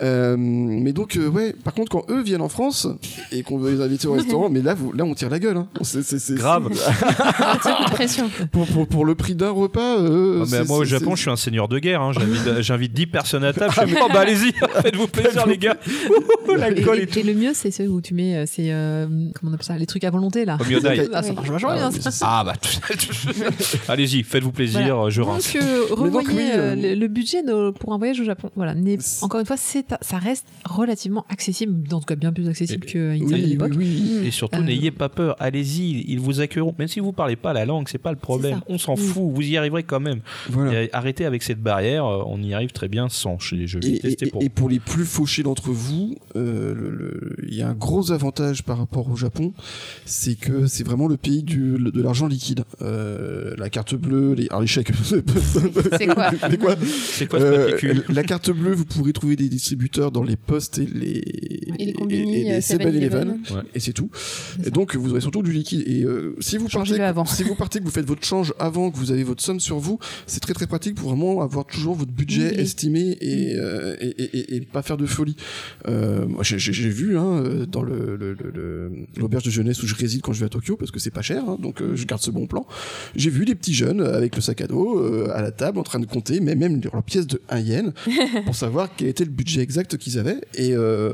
Euh, 0.02 0.35
mais 0.38 0.94
donc, 0.94 1.19
ouais, 1.34 1.53
par 1.53 1.73
contre, 1.73 1.91
quand 1.91 2.06
eux 2.10 2.22
viennent 2.22 2.41
en 2.41 2.49
France 2.49 2.88
et 3.31 3.44
qu'on 3.44 3.57
veut 3.57 3.72
les 3.72 3.81
inviter 3.81 4.07
au 4.07 4.14
restaurant, 4.14 4.49
mais 4.49 4.61
là, 4.61 4.73
vous, 4.73 4.94
là, 4.94 5.03
on 5.03 5.14
tire 5.14 5.30
la 5.30 5.40
gueule. 5.40 5.57
Hein. 5.57 5.68
C'est 5.81 6.35
grave. 6.35 6.69
pression. 7.91 8.30
Pour, 8.52 8.65
pour, 8.68 8.88
pour, 8.88 9.06
le 9.06 9.15
prix 9.15 9.35
d'un 9.35 9.52
repas. 9.52 9.98
Ah, 9.98 10.45
mais 10.49 10.64
moi, 10.64 10.80
au 10.80 10.85
Japon, 10.85 11.15
je 11.15 11.22
suis 11.22 11.30
un 11.30 11.35
seigneur 11.35 11.68
de 11.68 11.80
guerre. 11.80 12.02
Hein. 12.02 12.11
J'invite 12.60 12.94
10 12.94 13.07
personnes 13.07 13.44
à 13.44 13.53
table. 13.53 13.73
Je 13.76 13.94
me 13.94 14.02
oh, 14.02 14.07
bah 14.14 14.22
allez-y, 14.22 14.52
faites-vous 14.81 15.07
plaisir, 15.07 15.45
les 15.45 15.57
gars. 15.57 15.77
L'alcool 16.57 16.99
et, 16.99 17.19
et, 17.19 17.23
le 17.23 17.34
mieux, 17.34 17.53
c'est 17.53 17.72
ceux 17.72 17.88
où 17.88 18.02
tu 18.02 18.14
mets, 18.14 18.45
c'est 18.45 18.69
comment 19.35 19.52
on 19.52 19.53
appelle 19.53 19.65
ça, 19.65 19.77
les 19.77 19.85
trucs 19.85 20.03
à 20.03 20.11
volonté 20.11 20.45
là. 20.45 20.57
Ah, 21.14 21.23
ça 21.23 21.34
marche 21.34 21.49
vachement 21.49 21.73
bien. 21.73 21.90
Ah 22.22 22.44
bah, 22.45 22.53
allez-y, 23.88 24.23
faites-vous 24.23 24.53
plaisir, 24.54 25.10
je 25.10 25.22
rince. 25.22 25.54
Donc, 25.54 26.00
revoyez 26.00 26.52
euh, 26.54 26.96
le, 26.96 27.08
budget 27.08 27.44
pour 27.80 27.94
un 27.94 27.98
voyage 27.98 28.20
au 28.20 28.24
Japon. 28.24 28.50
Voilà, 28.56 28.76
encore 29.22 29.40
une 29.40 29.46
fois, 29.46 29.58
ça 29.58 30.18
reste 30.18 30.46
relativement 30.66 31.26
accessible, 31.30 31.94
en 31.94 32.00
tout 32.00 32.06
cas 32.06 32.16
bien 32.16 32.32
plus 32.32 32.48
accessible 32.48 32.86
que 32.86 33.18
oui, 33.20 33.34
à 33.34 33.38
l'époque. 33.38 33.74
Et 34.26 34.32
surtout, 34.32 34.60
euh, 34.60 34.64
n'ayez 34.64 34.92
pas 34.92 35.10
peur, 35.10 35.36
allez-y, 35.40 36.06
ils 36.08 36.20
vous 36.20 36.42
accueilleront. 36.42 36.76
Même 36.78 36.88
si 36.88 37.00
vous 37.00 37.12
parlez 37.12 37.36
pas 37.36 37.54
la 37.54 37.66
langue, 37.66 37.88
c'est 37.90 37.98
pas 37.98 38.12
le 38.12 38.18
problème. 38.18 38.62
On 38.68 38.78
s'en 38.78 38.96
fout, 38.96 39.32
vous 39.34 39.42
y 39.42 39.58
arriverez 39.58 39.84
quand 39.84 40.00
même. 40.00 40.22
Arrêtez 40.94 41.26
avec 41.26 41.44
cette 41.44 41.62
barrière, 41.62 42.06
euh, 42.06 42.24
on 42.26 42.42
y 42.42 42.54
arrive 42.54 42.72
très 42.72 42.88
bien 42.88 43.10
sans. 43.10 43.38
Je, 43.40 43.66
je 43.66 43.80
et, 43.80 44.00
et, 44.12 44.30
pour... 44.30 44.44
et, 44.44 44.50
pour 44.50 44.70
les 44.70 44.80
plus 44.80 45.06
fauchés 45.06 45.44
d'entre 45.44 45.72
vous, 45.72 46.16
il 46.36 47.54
y 47.54 47.62
a 47.62 47.70
un 47.70 47.74
gros 47.74 48.12
avantage 48.12 48.64
par 48.64 48.78
rapport 48.78 49.10
au 49.10 49.16
Japon, 49.16 49.54
c'est 50.06 50.36
que 50.36 50.68
c'est 50.68 50.84
vraiment 50.84 51.08
le 51.08 51.18
pays 51.18 51.44
du, 51.44 51.78
de 51.78 52.02
l'argent 52.02 52.28
liquide. 52.28 52.64
la 52.80 53.70
carte 53.70 53.96
bleue, 53.96 54.34
les, 54.34 54.43
alors 54.49 54.61
les 54.61 54.68
chèques. 54.68 54.91
c'est 55.03 56.07
quoi 56.07 56.76
C'est 57.14 57.28
quoi 57.28 57.40
euh, 57.40 57.78
La 58.10 58.24
carte 58.24 58.52
bleue, 58.52 58.74
vous 58.74 58.86
pourrez 58.86 59.14
trouver 59.14 59.36
des 59.36 59.49
distributeurs 59.49 60.11
dans 60.11 60.24
les 60.24 60.36
postes 60.36 60.78
et 60.78 60.86
les 60.86 61.24
et 61.80 61.86
les 61.86 61.94
combini, 61.94 62.49
et, 62.49 62.57
et, 62.57 62.74
Eleven, 62.74 63.40
et 63.74 63.80
c'est 63.80 63.94
tout. 63.94 64.10
Et 64.65 64.70
donc 64.70 64.95
vous 64.95 65.11
aurez 65.11 65.22
surtout 65.22 65.41
du 65.41 65.52
liquide. 65.52 65.84
Et 65.88 66.03
euh, 66.03 66.36
si 66.40 66.57
vous 66.57 66.68
partez, 66.68 66.95
si 67.28 67.44
vous 67.44 67.56
partez 67.56 67.80
que 67.80 67.84
vous 67.84 67.91
faites 67.91 68.06
votre 68.06 68.26
change 68.26 68.53
avant 68.60 68.91
que 68.91 68.98
vous 68.98 69.11
avez 69.11 69.24
votre 69.24 69.41
somme 69.41 69.60
sur 69.60 69.80
vous, 69.80 69.99
c'est 70.28 70.40
très 70.40 70.53
très 70.53 70.68
pratique 70.68 70.95
pour 70.95 71.10
vraiment 71.10 71.41
avoir 71.41 71.65
toujours 71.65 71.95
votre 71.95 72.11
budget 72.11 72.60
estimé 72.60 73.18
et, 73.22 73.56
euh, 73.56 73.95
et, 73.99 74.56
et, 74.56 74.61
pas 74.61 74.82
faire 74.82 74.98
de 74.98 75.06
folie. 75.06 75.36
Euh, 75.88 76.26
j'ai 76.41 76.90
vu 76.90 77.18
hein, 77.18 77.44
dans 77.68 77.84
le 77.84 78.36
l'auberge 79.18 79.44
de 79.44 79.52
jeunesse 79.52 79.82
où 79.84 79.88
je 79.88 79.95
réside 79.95 80.22
quand 80.22 80.34
je 80.34 80.40
vais 80.40 80.45
à 80.45 80.49
Tokyo 80.49 80.76
parce 80.78 80.91
que 80.91 80.99
c'est 80.99 81.11
pas 81.11 81.22
cher, 81.22 81.44
hein, 81.48 81.57
donc 81.60 81.82
je 81.94 82.06
garde 82.06 82.22
ce 82.22 82.32
bon 82.32 82.48
plan. 82.48 82.65
J'ai 83.15 83.30
vu 83.30 83.45
des 83.45 83.56
petits 83.56 83.74
jeunes 83.74 84.02
avec 84.24 84.36
le 84.36 84.41
sac 84.41 84.62
à 84.62 84.68
dos 84.68 85.00
euh, 85.00 85.32
à 85.34 85.41
la 85.41 85.52
table 85.52 85.80
en 85.80 85.84
train 85.84 86.00
de 86.00 86.06
compter, 86.06 86.40
mais 86.40 86.56
même 86.56 86.82
leur 86.82 87.04
pièce 87.04 87.28
de 87.28 87.41
1 87.50 87.60
yen, 87.60 87.94
pour 88.45 88.56
savoir 88.56 88.90
quel 88.95 89.10
était 89.10 89.26
le 89.26 89.32
budget 89.32 89.62
exact 89.62 89.98
qu'ils 89.98 90.18
avaient. 90.18 90.41
Et 90.56 90.74
euh, 90.74 91.14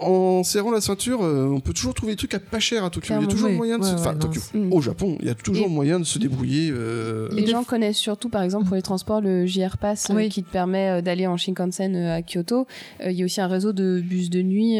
en 0.00 0.42
serrant 0.44 0.70
la 0.70 0.80
ceinture, 0.80 1.22
euh, 1.22 1.48
on 1.50 1.60
peut 1.60 1.72
toujours 1.72 1.94
trouver 1.94 2.12
des 2.12 2.16
trucs 2.16 2.34
à 2.34 2.40
pas 2.40 2.60
cher 2.60 2.84
à 2.84 2.90
Tokyo. 2.90 3.14
il 3.16 3.22
y 3.22 3.24
a 3.24 3.26
toujours 3.26 3.50
moyen 3.50 3.78
de 3.78 3.84
se... 3.84 3.94
Enfin, 3.94 4.14
Tokyo. 4.14 4.40
Mm. 4.54 4.72
Au 4.72 4.80
Japon, 4.80 5.16
il 5.20 5.26
y 5.26 5.30
a 5.30 5.34
toujours 5.34 5.68
moyen 5.68 5.98
de 5.98 6.04
se 6.04 6.18
débrouiller. 6.18 6.70
Euh... 6.72 7.28
Les 7.32 7.46
gens 7.46 7.64
connaissent 7.64 7.96
surtout, 7.96 8.28
par 8.28 8.42
exemple, 8.42 8.66
pour 8.66 8.76
les 8.76 8.82
transports, 8.82 9.20
le 9.20 9.46
JR 9.46 9.78
Pass 9.78 10.10
euh, 10.10 10.28
qui 10.28 10.42
te 10.42 10.50
permet 10.50 10.88
euh, 10.88 11.00
d'aller 11.00 11.26
en 11.26 11.36
Shinkansen 11.36 11.96
à 11.96 12.22
Kyoto. 12.22 12.66
Il 13.04 13.12
y 13.12 13.22
a 13.22 13.24
aussi 13.24 13.40
un 13.40 13.46
réseau 13.46 13.72
de 13.72 14.00
bus 14.00 14.30
de 14.30 14.42
nuit 14.42 14.78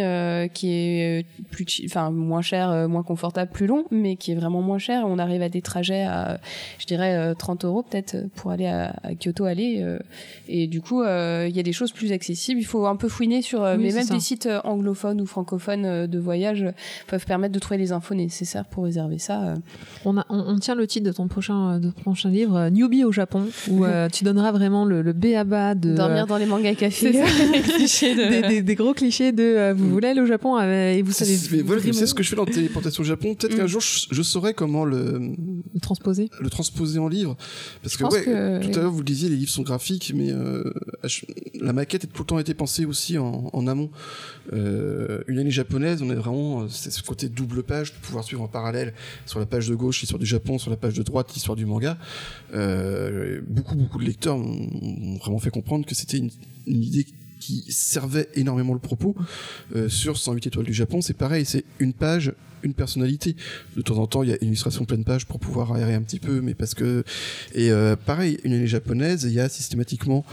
qui 0.55 0.71
est 0.71 1.27
plus, 1.51 1.67
enfin, 1.87 2.11
moins 2.11 2.43
cher, 2.43 2.89
moins 2.89 3.03
confortable, 3.03 3.51
plus 3.53 3.67
long, 3.67 3.85
mais 3.91 4.17
qui 4.17 4.33
est 4.33 4.35
vraiment 4.35 4.63
moins 4.63 4.79
cher. 4.79 5.05
On 5.07 5.19
arrive 5.19 5.43
à 5.43 5.49
des 5.49 5.63
trajets 5.63 6.03
à, 6.03 6.41
je 6.79 6.87
dirais, 6.87 7.35
30 7.35 7.65
euros 7.65 7.83
peut-être 7.83 8.17
pour 8.35 8.51
aller 8.51 8.67
à, 8.67 8.95
Kyoto 9.19 9.45
aller. 9.45 9.85
et 10.49 10.67
du 10.67 10.81
coup, 10.81 11.03
il 11.03 11.57
y 11.57 11.61
a 11.61 11.63
des 11.63 11.73
choses 11.73 11.93
plus 11.93 12.13
accessibles. 12.13 12.61
Il 12.61 12.67
faut 12.67 12.87
un 12.87 12.97
peu 12.97 13.09
fouiner 13.09 13.43
sur, 13.43 13.63
mais 13.79 13.93
même 13.93 14.07
des 14.07 14.21
sites 14.21 14.49
anglophones 14.65 14.98
ou 15.05 15.27
francophones 15.27 15.85
euh, 15.85 16.07
de 16.07 16.19
voyage 16.19 16.65
peuvent 17.07 17.25
permettre 17.25 17.55
de 17.55 17.59
trouver 17.59 17.79
les 17.79 17.93
infos 17.93 18.15
nécessaires 18.15 18.65
pour 18.65 18.85
réserver 18.85 19.19
ça. 19.19 19.43
Euh. 19.43 19.55
On, 20.05 20.19
a, 20.19 20.27
on, 20.29 20.59
tient 20.59 20.75
le 20.75 20.87
titre 20.87 21.07
de 21.07 21.13
ton 21.13 21.29
prochain, 21.29 21.75
euh, 21.75 21.79
de 21.79 21.91
prochain 21.91 22.31
livre, 22.31 22.69
Newbie 22.71 23.05
au 23.05 23.13
Japon, 23.13 23.47
où 23.71 23.85
tu 24.13 24.25
donneras 24.25 24.53
vraiment 24.53 24.85
le, 24.85 25.03
le 25.03 25.13
B 25.13 25.27
à 25.37 25.45
bas 25.45 25.75
de... 25.75 25.95
Dormir 25.95 26.27
dans 26.27 26.37
les 26.37 26.47
mangas 26.47 26.75
cafés. 26.75 27.13
des, 28.63 28.75
gros 28.75 28.95
clichés 28.95 29.33
de 29.33 29.73
vous 29.73 29.85
mm. 29.85 29.91
voulez 29.91 30.09
aller 30.09 30.21
au 30.21 30.27
Japon 30.27 30.61
et 30.61 31.03
vous 31.03 31.13
savez... 31.13 31.37
C'est 31.37 32.07
ce 32.07 32.15
que 32.15 32.23
je 32.23 32.29
fais 32.29 32.37
dans 32.37 32.45
Téléportation 32.45 33.03
au 33.03 33.07
Japon. 33.07 33.35
Peut-être 33.35 33.57
qu'un 33.57 33.65
mm. 33.65 33.69
jour, 33.69 33.81
je, 33.81 34.23
saurai 34.23 34.55
comment 34.55 34.85
le... 34.85 35.33
Le 35.75 35.81
transposer 35.81 36.31
Le 36.41 36.51
transposer 36.51 36.99
en 36.99 37.09
livre. 37.09 37.37
Parce 37.83 37.97
que, 37.97 38.05
ouais, 38.05 38.61
tout 38.61 38.79
à 38.79 38.83
l'heure, 38.83 38.93
vous 38.93 38.99
le 38.99 39.05
disiez, 39.05 39.29
les 39.29 39.37
livres 39.37 39.51
sont 39.51 39.63
graphiques, 39.63 40.13
mais 40.15 40.33
la 41.61 41.73
maquette 41.73 42.05
a 42.05 42.07
tout 42.07 42.23
le 42.23 42.27
temps 42.27 42.39
été 42.39 42.55
pensée 42.55 42.85
aussi 42.85 43.19
en, 43.19 43.51
en 43.53 43.67
amont. 43.67 43.91
Euh, 44.89 45.23
une 45.27 45.39
année 45.39 45.51
japonaise, 45.51 46.03
on 46.03 46.11
est 46.11 46.15
vraiment, 46.15 46.63
euh, 46.63 46.69
c'est 46.69 46.91
ce 46.91 47.03
côté 47.03 47.29
double 47.29 47.63
page, 47.63 47.93
de 47.93 47.99
pouvoir 47.99 48.25
suivre 48.25 48.43
en 48.43 48.49
parallèle 48.49 48.95
sur 49.27 49.39
la 49.39 49.47
page 49.47 49.69
de 49.69 49.75
gauche 49.75 50.01
l'histoire 50.01 50.19
du 50.19 50.27
Japon, 50.27 50.59
sur 50.59 50.71
la 50.71 50.77
page 50.77 50.95
de 50.95 51.03
droite 51.03 51.33
l'histoire 51.35 51.57
du 51.57 51.67
manga. 51.67 51.99
Euh, 52.55 53.41
beaucoup, 53.47 53.77
beaucoup 53.77 53.99
de 53.99 54.05
lecteurs 54.05 54.37
ont, 54.37 55.19
vraiment 55.19 55.39
fait 55.39 55.51
comprendre 55.51 55.87
que 55.87 55.95
c'était 55.95 56.19
une, 56.19 56.31
idée 56.67 57.07
qui 57.41 57.65
servait 57.71 58.29
énormément 58.35 58.75
le 58.75 58.81
propos. 58.81 59.15
sur 59.89 60.19
108 60.19 60.49
étoiles 60.49 60.67
du 60.67 60.75
Japon, 60.75 61.01
c'est 61.01 61.17
pareil, 61.17 61.45
c'est 61.47 61.65
une 61.79 61.93
page, 61.95 62.33
une 62.63 62.75
personnalité. 62.75 63.37
De 63.77 63.83
temps 63.83 63.99
en 63.99 64.07
temps, 64.07 64.23
il 64.23 64.31
y 64.31 64.33
a 64.33 64.37
une 64.41 64.49
illustration 64.49 64.85
pleine 64.85 65.05
page 65.05 65.27
pour 65.27 65.41
pouvoir 65.41 65.73
aérer 65.73 65.95
un 65.95 66.03
petit 66.03 66.19
peu, 66.19 66.41
mais 66.41 66.55
parce 66.55 66.75
que 66.75 67.05
et 67.55 67.71
euh, 67.71 67.97
pareil, 67.97 68.39
une 68.45 68.53
année 68.53 68.67
japonaise, 68.67 69.25
il 69.25 69.33
y 69.33 69.41
a 69.41 69.49
systématiquement 69.49 70.25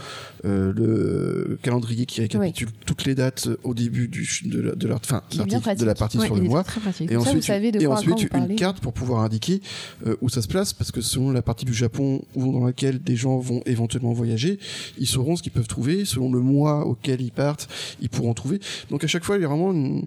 euh, 0.44 0.72
le 0.74 1.58
calendrier 1.62 2.06
qui 2.06 2.20
récapitule 2.20 2.68
toutes 2.84 3.04
les 3.04 3.14
dates 3.14 3.48
au 3.64 3.74
début 3.74 4.08
du 4.08 4.26
de 4.44 4.60
la, 4.60 4.74
de 4.74 4.88
la 4.88 4.98
fin 4.98 5.22
de 5.30 5.84
la 5.84 5.94
partie 5.94 6.20
sur 6.20 6.34
le 6.34 6.42
mois, 6.42 6.64
et 7.08 7.16
ensuite, 7.16 7.48
et 7.80 7.86
ensuite 7.86 8.28
une 8.34 8.56
carte 8.56 8.80
pour 8.80 8.92
pouvoir 8.92 9.22
indiquer 9.22 9.60
euh, 10.06 10.16
où 10.20 10.28
ça 10.28 10.42
se 10.42 10.48
place, 10.48 10.72
parce 10.72 10.90
que 10.90 11.00
selon 11.00 11.30
la 11.30 11.42
partie 11.42 11.64
du 11.64 11.74
Japon 11.74 12.22
dans 12.34 12.64
laquelle 12.64 13.00
des 13.00 13.16
gens 13.16 13.38
vont 13.38 13.62
éventuellement 13.66 14.12
voyager, 14.12 14.58
ils 14.98 15.06
sauront 15.06 15.36
ce 15.36 15.42
qu'ils 15.42 15.52
peuvent 15.52 15.66
trouver. 15.66 16.04
Selon 16.04 16.32
le 16.32 16.40
mois 16.40 16.86
auquel 16.86 17.20
ils 17.20 17.32
partent, 17.32 17.68
ils 18.00 18.08
pourront 18.08 18.34
trouver. 18.34 18.60
Donc 18.90 19.04
à 19.04 19.06
chaque 19.06 19.24
fois, 19.24 19.36
il 19.36 19.42
y 19.42 19.44
a 19.44 19.48
vraiment 19.48 19.72
une, 19.72 20.04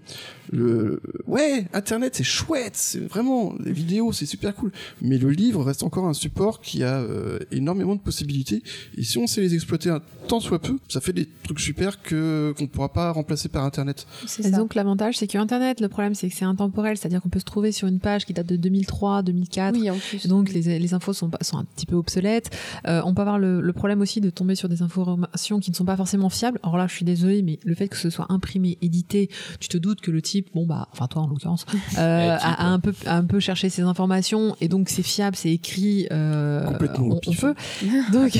le 0.52 1.00
ouais, 1.26 1.66
Internet 1.72 2.09
Internet, 2.10 2.14
c'est 2.14 2.24
chouette, 2.24 2.76
c'est 2.76 2.98
vraiment 2.98 3.54
les 3.62 3.72
vidéos, 3.72 4.12
c'est 4.12 4.26
super 4.26 4.54
cool. 4.54 4.72
Mais 5.00 5.18
le 5.18 5.30
livre 5.30 5.62
reste 5.62 5.82
encore 5.82 6.06
un 6.06 6.14
support 6.14 6.60
qui 6.60 6.82
a 6.82 6.98
euh, 6.98 7.38
énormément 7.52 7.94
de 7.94 8.00
possibilités. 8.00 8.62
Et 8.96 9.02
si 9.02 9.18
on 9.18 9.26
sait 9.26 9.40
les 9.40 9.54
exploiter 9.54 9.90
un 9.90 10.00
tant 10.28 10.40
soit 10.40 10.60
peu, 10.60 10.78
ça 10.88 11.00
fait 11.00 11.12
des 11.12 11.28
trucs 11.44 11.60
super 11.60 12.02
que 12.02 12.54
qu'on 12.56 12.66
pourra 12.66 12.92
pas 12.92 13.12
remplacer 13.12 13.48
par 13.48 13.64
Internet. 13.64 14.06
Et 14.42 14.50
donc 14.50 14.74
l'avantage, 14.74 15.18
c'est 15.18 15.26
que 15.26 15.38
Internet, 15.38 15.80
le 15.80 15.88
problème, 15.88 16.14
c'est 16.14 16.28
que 16.28 16.34
c'est 16.34 16.44
intemporel, 16.44 16.96
c'est-à-dire 16.96 17.20
qu'on 17.20 17.28
peut 17.28 17.38
se 17.38 17.44
trouver 17.44 17.72
sur 17.72 17.86
une 17.86 18.00
page 18.00 18.24
qui 18.24 18.32
date 18.32 18.46
de 18.46 18.56
2003, 18.56 19.22
2004. 19.22 19.78
Oui, 19.78 19.90
en 19.90 19.96
plus. 19.96 20.26
Donc 20.26 20.52
les, 20.52 20.78
les 20.78 20.94
infos 20.94 21.12
sont, 21.12 21.30
sont 21.42 21.58
un 21.58 21.64
petit 21.64 21.86
peu 21.86 21.96
obsolètes. 21.96 22.50
Euh, 22.86 23.02
on 23.04 23.14
peut 23.14 23.22
avoir 23.22 23.38
le, 23.38 23.60
le, 23.60 23.72
problème 23.72 24.00
aussi 24.00 24.20
de 24.20 24.30
tomber 24.30 24.54
sur 24.54 24.68
des 24.68 24.82
informations 24.82 25.60
qui 25.60 25.70
ne 25.70 25.76
sont 25.76 25.84
pas 25.84 25.96
forcément 25.96 26.28
fiables. 26.28 26.58
Alors 26.62 26.76
là, 26.76 26.86
je 26.86 26.94
suis 26.94 27.04
désolée, 27.04 27.42
mais 27.42 27.58
le 27.64 27.74
fait 27.74 27.88
que 27.88 27.96
ce 27.96 28.10
soit 28.10 28.26
imprimé, 28.30 28.78
édité, 28.82 29.30
tu 29.58 29.68
te 29.68 29.78
doutes 29.78 30.00
que 30.00 30.10
le 30.10 30.22
type, 30.22 30.48
bon 30.54 30.66
bah, 30.66 30.88
enfin 30.92 31.06
toi 31.06 31.22
en 31.22 31.26
l'occurrence, 31.26 31.66
euh, 32.00 32.36
a, 32.40 32.66
un 32.66 32.80
peu 32.80 32.92
un 33.06 33.24
peu 33.24 33.40
cherché 33.40 33.68
ces 33.68 33.82
informations 33.82 34.56
et 34.60 34.68
donc 34.68 34.88
c'est 34.88 35.02
fiable, 35.02 35.36
c'est 35.36 35.50
écrit. 35.50 36.06
Euh, 36.10 36.64
Complètement 36.64 37.20
on, 37.26 37.32
peut. 37.32 37.54
donc 38.12 38.38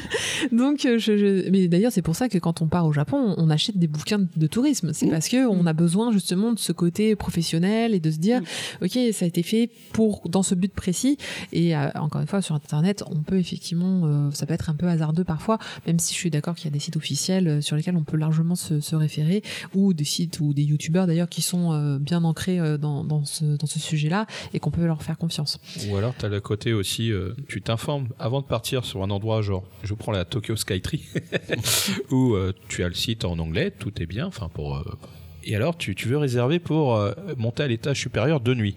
donc 0.52 0.80
je, 0.82 0.98
je... 0.98 1.50
mais 1.50 1.68
d'ailleurs 1.68 1.92
c'est 1.92 2.02
pour 2.02 2.16
ça 2.16 2.28
que 2.28 2.38
quand 2.38 2.62
on 2.62 2.66
part 2.66 2.86
au 2.86 2.92
Japon, 2.92 3.34
on 3.36 3.50
achète 3.50 3.76
des 3.76 3.86
bouquins 3.86 4.20
de 4.36 4.46
tourisme. 4.46 4.92
C'est 4.92 5.06
mmh. 5.06 5.10
parce 5.10 5.28
que 5.28 5.46
on 5.46 5.66
a 5.66 5.72
besoin 5.72 6.12
justement 6.12 6.52
de 6.52 6.58
ce 6.58 6.72
côté 6.72 7.16
professionnel 7.16 7.94
et 7.94 8.00
de 8.00 8.10
se 8.10 8.18
dire, 8.18 8.40
mmh. 8.40 8.84
ok, 8.84 8.98
ça 9.12 9.24
a 9.24 9.28
été 9.28 9.42
fait 9.42 9.70
pour 9.92 10.22
dans 10.28 10.42
ce 10.42 10.54
but 10.54 10.72
précis. 10.72 11.18
Et 11.52 11.76
euh, 11.76 11.88
encore 11.94 12.20
une 12.20 12.26
fois 12.26 12.42
sur 12.42 12.54
internet, 12.54 13.04
on 13.10 13.22
peut 13.22 13.38
effectivement, 13.38 14.02
euh, 14.04 14.30
ça 14.32 14.46
peut 14.46 14.54
être 14.54 14.70
un 14.70 14.74
peu 14.74 14.88
hasardeux 14.88 15.24
parfois, 15.24 15.58
même 15.86 15.98
si 15.98 16.14
je 16.14 16.18
suis 16.18 16.30
d'accord 16.30 16.54
qu'il 16.54 16.66
y 16.66 16.68
a 16.68 16.72
des 16.72 16.80
sites 16.80 16.96
officiels 16.96 17.48
euh, 17.48 17.60
sur 17.60 17.76
lesquels 17.76 17.96
on 17.96 18.04
peut 18.04 18.16
largement 18.16 18.54
se, 18.54 18.80
se 18.80 18.96
référer 18.96 19.42
ou 19.74 19.94
des 19.94 20.04
sites 20.04 20.40
ou 20.40 20.52
des 20.52 20.62
youtubeurs 20.62 21.06
d'ailleurs 21.06 21.28
qui 21.28 21.42
sont 21.42 21.72
euh, 21.72 21.98
bien 21.98 22.24
ancrés 22.24 22.58
euh, 22.58 22.78
dans, 23.04 23.24
ce, 23.24 23.44
dans 23.44 23.66
ce 23.66 23.78
sujet-là 23.78 24.26
et 24.54 24.60
qu'on 24.60 24.70
peut 24.70 24.84
leur 24.86 25.02
faire 25.02 25.18
confiance. 25.18 25.60
Ou 25.88 25.96
alors 25.96 26.14
tu 26.18 26.24
as 26.24 26.28
le 26.28 26.40
côté 26.40 26.72
aussi, 26.72 27.10
euh, 27.10 27.34
tu 27.48 27.62
t'informes 27.62 28.08
avant 28.18 28.40
de 28.40 28.46
partir 28.46 28.84
sur 28.84 29.02
un 29.02 29.10
endroit 29.10 29.42
genre, 29.42 29.64
je 29.82 29.94
prends 29.94 30.12
la 30.12 30.24
Tokyo 30.24 30.56
Skytree, 30.56 31.02
où 32.10 32.36
tu 32.68 32.84
as 32.84 32.88
le 32.88 32.94
site 32.94 33.24
en 33.24 33.38
anglais, 33.38 33.70
tout 33.70 34.02
est 34.02 34.06
bien, 34.06 34.26
enfin 34.26 34.48
pour... 34.52 34.82
et 35.44 35.56
alors 35.56 35.76
tu, 35.76 35.94
tu 35.94 36.08
veux 36.08 36.18
réserver 36.18 36.58
pour 36.58 36.98
monter 37.36 37.62
à 37.62 37.68
l'étage 37.68 38.00
supérieur 38.00 38.40
de 38.40 38.54
nuit 38.54 38.76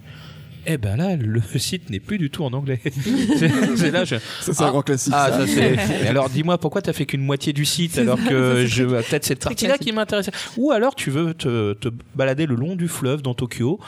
eh 0.68 0.78
ben 0.78 0.96
là, 0.96 1.16
le 1.16 1.42
site 1.58 1.90
n'est 1.90 2.00
plus 2.00 2.18
du 2.18 2.30
tout 2.30 2.44
en 2.44 2.54
anglais. 2.54 2.80
c'est 3.76 3.92
là, 3.92 4.06
je... 4.06 4.16
Ça, 4.16 4.54
c'est 4.54 4.62
un 4.62 4.70
grand 4.70 4.82
classique. 4.82 5.14
Ah, 5.16 5.46
ça, 5.46 5.62
alors, 6.10 6.30
dis-moi, 6.30 6.58
pourquoi 6.58 6.82
tu 6.82 6.90
as 6.90 6.94
fait 6.94 7.06
qu'une 7.06 7.22
moitié 7.22 7.54
du 7.54 7.66
site 7.66 7.98
alors 7.98 8.22
que 8.24 8.66
je 8.66 8.84
peut-être 8.84 9.26
cette 9.26 9.44
partie-là 9.44 9.78
qui 9.78 9.92
m'intéresse. 9.92 10.30
Ou 10.58 10.72
alors, 10.72 10.96
tu 10.96 11.12
veux 11.12 11.34
te, 11.34 11.74
te, 11.74 11.90
balader 12.16 12.46
le 12.46 12.56
long 12.56 12.76
du 12.76 12.88
fleuve 12.88 13.22
dans 13.22 13.34
Tokyo. 13.34 13.80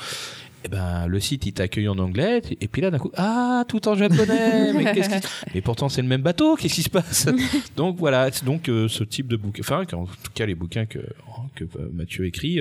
Eh 0.66 0.70
ben, 0.70 1.08
le 1.08 1.20
site 1.20 1.45
il 1.45 1.54
t'accueille 1.54 1.88
en 1.88 1.98
anglais 1.99 2.41
et 2.60 2.68
puis 2.68 2.82
là 2.82 2.90
d'un 2.90 2.98
coup 2.98 3.12
ah 3.16 3.64
tout 3.68 3.88
en 3.88 3.95
japonais 3.95 4.74
mais 4.74 4.91
qu'est-ce 4.91 5.10
qui... 5.10 5.28
mais 5.54 5.62
pourtant 5.62 5.88
c'est 5.88 6.02
le 6.02 6.08
même 6.08 6.24
bateau 6.24 6.56
qu'est-ce 6.56 6.74
qui 6.74 6.84
se 6.84 6.90
passe? 6.90 7.28
Donc 7.76 7.98
voilà 7.98 8.32
donc 8.44 8.68
euh, 8.68 8.88
ce 8.90 9.04
type 9.04 9.28
de 9.28 9.38
bouquin 9.38 9.62
enfin 9.62 9.86
en 9.94 10.06
tout 10.06 10.32
cas 10.34 10.48
les 10.48 10.56
bouquins 10.56 10.88
que 10.88 10.99
que 11.56 11.64
Mathieu 11.94 12.26
écrit 12.26 12.60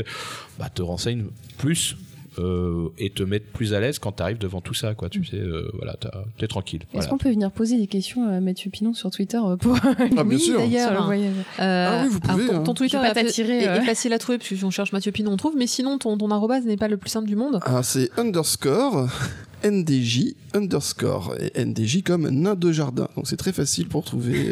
bah, 0.59 0.68
te 0.68 0.82
renseignent 0.82 1.24
plus 1.56 1.97
euh, 2.38 2.88
et 2.98 3.10
te 3.10 3.22
mettre 3.22 3.46
plus 3.46 3.74
à 3.74 3.80
l'aise 3.80 3.98
quand 3.98 4.12
tu 4.12 4.22
arrives 4.22 4.38
devant 4.38 4.60
tout 4.60 4.74
ça, 4.74 4.94
quoi. 4.94 5.08
Tu 5.08 5.20
mm. 5.20 5.24
sais, 5.24 5.36
euh, 5.36 5.70
voilà, 5.74 5.96
t'es 6.38 6.46
tranquille. 6.46 6.82
Est-ce 6.94 7.08
qu'on 7.08 7.18
peut 7.18 7.30
venir 7.30 7.50
poser 7.50 7.78
des 7.78 7.86
questions 7.86 8.28
à 8.28 8.40
Mathieu 8.40 8.70
Pinon 8.70 8.94
sur 8.94 9.10
Twitter 9.10 9.38
euh, 9.38 9.56
pour 9.56 9.76
ah, 10.16 10.24
bien 10.24 10.38
sûr. 10.38 10.58
d'ailleurs 10.58 11.10
ah 11.58 12.02
oui, 12.02 12.08
vous 12.10 12.20
pouvez. 12.20 12.46
ton, 12.46 12.70
hein. 12.70 12.74
Twitter 12.74 12.98
est, 12.98 13.84
facile 13.84 14.12
à 14.12 14.18
trouver 14.18 14.38
parce 14.38 14.48
que 14.48 14.56
si 14.56 14.64
on 14.64 14.70
cherche 14.70 14.92
Mathieu 14.92 15.12
Pinon, 15.12 15.32
on 15.32 15.36
trouve. 15.36 15.56
Mais 15.56 15.66
sinon, 15.66 15.98
ton, 15.98 16.16
ton 16.16 16.30
arrobase 16.30 16.64
n'est 16.64 16.76
pas 16.76 16.88
le 16.88 16.96
plus 16.96 17.10
simple 17.10 17.28
du 17.28 17.36
monde. 17.36 17.60
Ah, 17.62 17.82
c'est 17.82 18.10
underscore. 18.18 19.08
NDJ 19.64 20.34
underscore 20.54 21.34
et 21.40 21.64
NDJ 21.64 22.02
comme 22.02 22.28
nain 22.28 22.54
de 22.54 22.70
jardin. 22.72 23.08
Donc 23.16 23.26
c'est 23.26 23.38
très 23.38 23.52
facile 23.52 23.88
pour 23.88 24.04
trouver. 24.04 24.46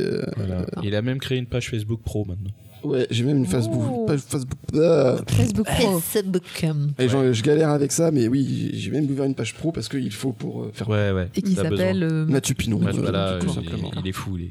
Il 0.82 0.94
a 0.94 1.02
même 1.02 1.18
créé 1.18 1.38
une 1.38 1.46
page 1.46 1.70
Facebook 1.70 2.00
pro 2.02 2.24
maintenant. 2.24 2.50
Ouais, 2.84 3.06
j'ai 3.10 3.24
même 3.24 3.38
une 3.38 3.46
Facebook. 3.46 4.06
Page 4.06 4.20
Facebook. 4.20 4.58
Ah. 4.74 5.16
Facebook 5.26 5.66
Pro. 5.66 5.98
Facebook. 6.00 6.42
Et 6.98 7.08
genre, 7.08 7.32
je 7.32 7.42
galère 7.42 7.70
avec 7.70 7.92
ça, 7.92 8.10
mais 8.10 8.28
oui, 8.28 8.70
j'ai 8.74 8.90
même 8.90 9.10
ouvert 9.10 9.24
une 9.24 9.34
page 9.34 9.54
pro 9.54 9.72
parce 9.72 9.88
qu'il 9.88 10.12
faut 10.12 10.32
pour 10.32 10.62
euh, 10.62 10.70
faire. 10.72 10.88
Ouais, 10.88 11.10
ouais. 11.12 11.28
Et 11.34 11.42
qui 11.42 11.54
s'appelle. 11.54 12.02
Euh, 12.02 12.26
Mathieu 12.26 12.54
Pinon. 12.54 12.78
voilà, 12.78 13.38
tout 13.40 13.48
simplement. 13.48 13.90
Il, 14.02 14.08
est 14.08 14.12
fou, 14.12 14.36
il 14.36 14.44
est. 14.44 14.50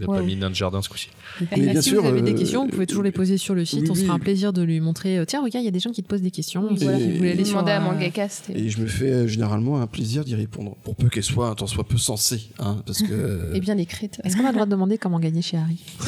Il 0.00 0.06
n'a 0.06 0.14
pas 0.14 0.22
mis 0.22 0.36
nain 0.36 0.50
de 0.50 0.54
jardin 0.54 0.82
ce 0.82 0.88
coup-ci. 0.88 1.08
Mais 1.56 1.68
bien 1.68 1.82
si 1.82 1.90
sûr, 1.90 2.02
vous 2.02 2.08
avez 2.08 2.22
des 2.22 2.32
euh, 2.32 2.38
questions, 2.38 2.64
vous 2.64 2.70
pouvez 2.70 2.86
toujours 2.86 3.02
les 3.02 3.12
poser 3.12 3.38
sur 3.38 3.54
le 3.54 3.64
site. 3.64 3.90
on 3.90 3.94
sera 3.94 4.14
un 4.14 4.18
plaisir 4.18 4.52
de 4.52 4.62
lui 4.62 4.80
montrer. 4.80 5.22
Tiens, 5.26 5.42
regarde, 5.42 5.62
il 5.62 5.66
y 5.66 5.68
a 5.68 5.72
des 5.72 5.80
gens 5.80 5.90
qui 5.90 6.02
te 6.02 6.08
posent 6.08 6.22
des 6.22 6.30
questions. 6.30 6.70
Et 6.70 6.84
voilà, 6.84 6.98
vous 6.98 7.16
voulez 7.16 7.32
aller 7.32 7.44
demander 7.44 7.72
à 7.72 7.80
Mangacast. 7.80 8.50
Et... 8.50 8.64
et 8.64 8.68
je 8.68 8.80
me 8.80 8.86
fais 8.86 9.28
généralement 9.28 9.80
un 9.80 9.86
plaisir 9.86 10.24
d'y 10.24 10.34
répondre, 10.34 10.76
pour 10.84 10.96
peu 10.96 11.08
qu'elle 11.08 11.22
soit 11.22 11.48
un 11.48 11.54
tant 11.54 11.66
soit 11.66 11.84
peu 11.84 11.98
sensée, 11.98 12.50
hein, 12.58 12.82
parce 12.86 13.02
que. 13.02 13.50
et 13.54 13.60
bien 13.60 13.78
écrite. 13.78 14.20
Est-ce 14.24 14.36
qu'on 14.36 14.44
a 14.44 14.48
le 14.48 14.54
droit 14.54 14.66
de 14.66 14.70
demander 14.70 14.98
comment 14.98 15.18
gagner 15.20 15.42
chez 15.42 15.56
Harry? 15.56 15.82
Ah, 16.00 16.04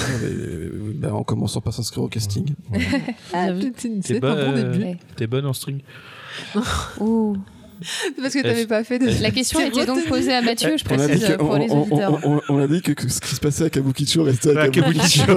bah, 0.94 1.14
En 1.14 1.24
commençant 1.24 1.60
par 1.60 1.72
s'inscrire 1.72 2.04
au 2.04 2.08
casting. 2.08 2.54
Ah, 3.32 3.48
c'est 4.00 4.24
un 4.24 4.46
bon 4.46 4.54
début. 4.54 4.98
T'es 5.16 5.26
bonne 5.26 5.46
en 5.46 5.52
string. 5.52 5.80
oh. 7.00 7.36
Parce 8.20 8.34
que 8.34 8.40
tu 8.40 8.46
n'avais 8.46 8.66
pas 8.66 8.84
fait 8.84 8.98
de. 8.98 9.22
La 9.22 9.30
question 9.30 9.60
était 9.60 9.86
donc 9.86 10.04
posée 10.06 10.34
à 10.34 10.42
Mathieu, 10.42 10.76
je 10.76 10.84
précise, 10.84 11.36
pour 11.38 11.56
les 11.56 11.70
auditeurs. 11.70 12.20
On, 12.48 12.58
a 12.58 12.66
dit 12.66 12.82
que, 12.82 12.92
ce 13.08 13.20
qui 13.20 13.34
se 13.34 13.40
passait 13.40 13.64
à 13.64 13.70
Kabukicho 13.70 14.22
restait 14.22 14.56
à 14.56 14.68
Kabukicho. 14.68 15.24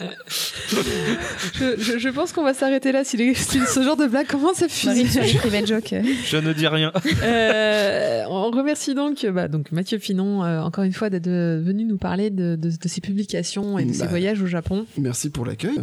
je, 0.00 1.98
je, 1.98 2.08
pense 2.08 2.32
qu'on 2.32 2.42
va 2.42 2.54
s'arrêter 2.54 2.92
là 2.92 3.04
si, 3.04 3.16
les, 3.16 3.34
ce 3.34 3.82
genre 3.82 3.96
de 3.96 4.06
blague 4.06 4.26
commence 4.26 4.62
à 4.62 4.68
fuser. 4.68 5.04
Je 5.06 6.36
ne 6.36 6.52
dis 6.52 6.66
rien. 6.66 6.92
Euh, 7.22 8.24
on 8.28 8.50
remercie 8.50 8.94
donc, 8.94 9.26
bah, 9.26 9.48
donc 9.48 9.72
Mathieu 9.72 9.98
Finon, 9.98 10.44
euh, 10.44 10.60
encore 10.60 10.84
une 10.84 10.92
fois, 10.92 11.10
d'être 11.10 11.28
venu 11.28 11.84
nous 11.84 11.98
parler 11.98 12.30
de, 12.30 12.56
de, 12.56 12.70
de, 12.70 12.88
ses 12.88 13.00
publications 13.00 13.78
et 13.78 13.84
de 13.84 13.92
ses 13.92 14.00
bah, 14.00 14.06
voyages 14.06 14.42
au 14.42 14.46
Japon. 14.46 14.86
Merci 14.96 15.30
pour 15.30 15.44
l'accueil. 15.44 15.78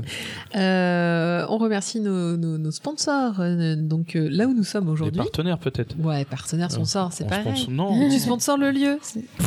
Euh, 0.55 1.45
on 1.49 1.57
remercie 1.57 1.99
nos, 1.99 2.37
nos, 2.37 2.57
nos 2.57 2.71
sponsors, 2.71 3.39
euh, 3.39 3.75
donc 3.75 4.11
là 4.15 4.47
où 4.47 4.53
nous 4.53 4.63
sommes 4.63 4.89
aujourd'hui. 4.89 5.17
partenaires 5.17 5.59
peut-être. 5.59 5.95
Ouais, 5.99 6.25
partenaires, 6.25 6.71
sponsors, 6.71 7.11
c'est 7.13 7.27
pareil. 7.27 7.57
Sponsor... 7.57 7.71
Non. 7.71 8.09
Tu 8.15 8.19
sponsors 8.19 8.57
le 8.57 8.71
lieu 8.71 8.99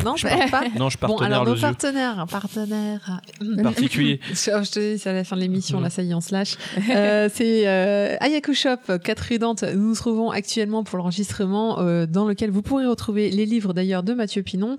Non, 0.05 0.15
je 0.15 0.27
parle 0.27 0.49
pas. 0.49 0.63
Non, 0.77 0.89
je 0.89 0.97
partenaire 0.97 1.29
bon, 1.29 1.35
alors 1.35 1.45
nos 1.45 1.55
partenaires, 1.55 2.25
partenaires. 2.29 3.21
Particulier. 3.63 4.19
je 4.63 4.71
te 4.71 4.79
dis, 4.79 4.99
c'est 4.99 5.09
à 5.09 5.13
la 5.13 5.23
fin 5.23 5.35
de 5.35 5.41
l'émission, 5.41 5.79
là, 5.79 5.89
ça 5.89 6.01
y 6.01 6.11
est, 6.11 6.13
on 6.13 6.21
se 6.21 6.33
lâche. 6.33 6.55
Euh, 6.89 7.29
c'est 7.31 7.67
euh, 7.67 8.15
Ayaku 8.19 8.53
Shop, 8.53 8.77
4 9.03 9.19
rue 9.19 9.37
Nous 9.39 9.89
nous 9.89 9.95
trouvons 9.95 10.31
actuellement 10.31 10.83
pour 10.83 10.97
l'enregistrement, 10.97 11.79
euh, 11.79 12.07
dans 12.07 12.27
lequel 12.27 12.49
vous 12.49 12.61
pourrez 12.61 12.87
retrouver 12.87 13.29
les 13.29 13.45
livres 13.45 13.73
d'ailleurs 13.73 14.01
de 14.01 14.13
Mathieu 14.13 14.41
Pinon. 14.41 14.77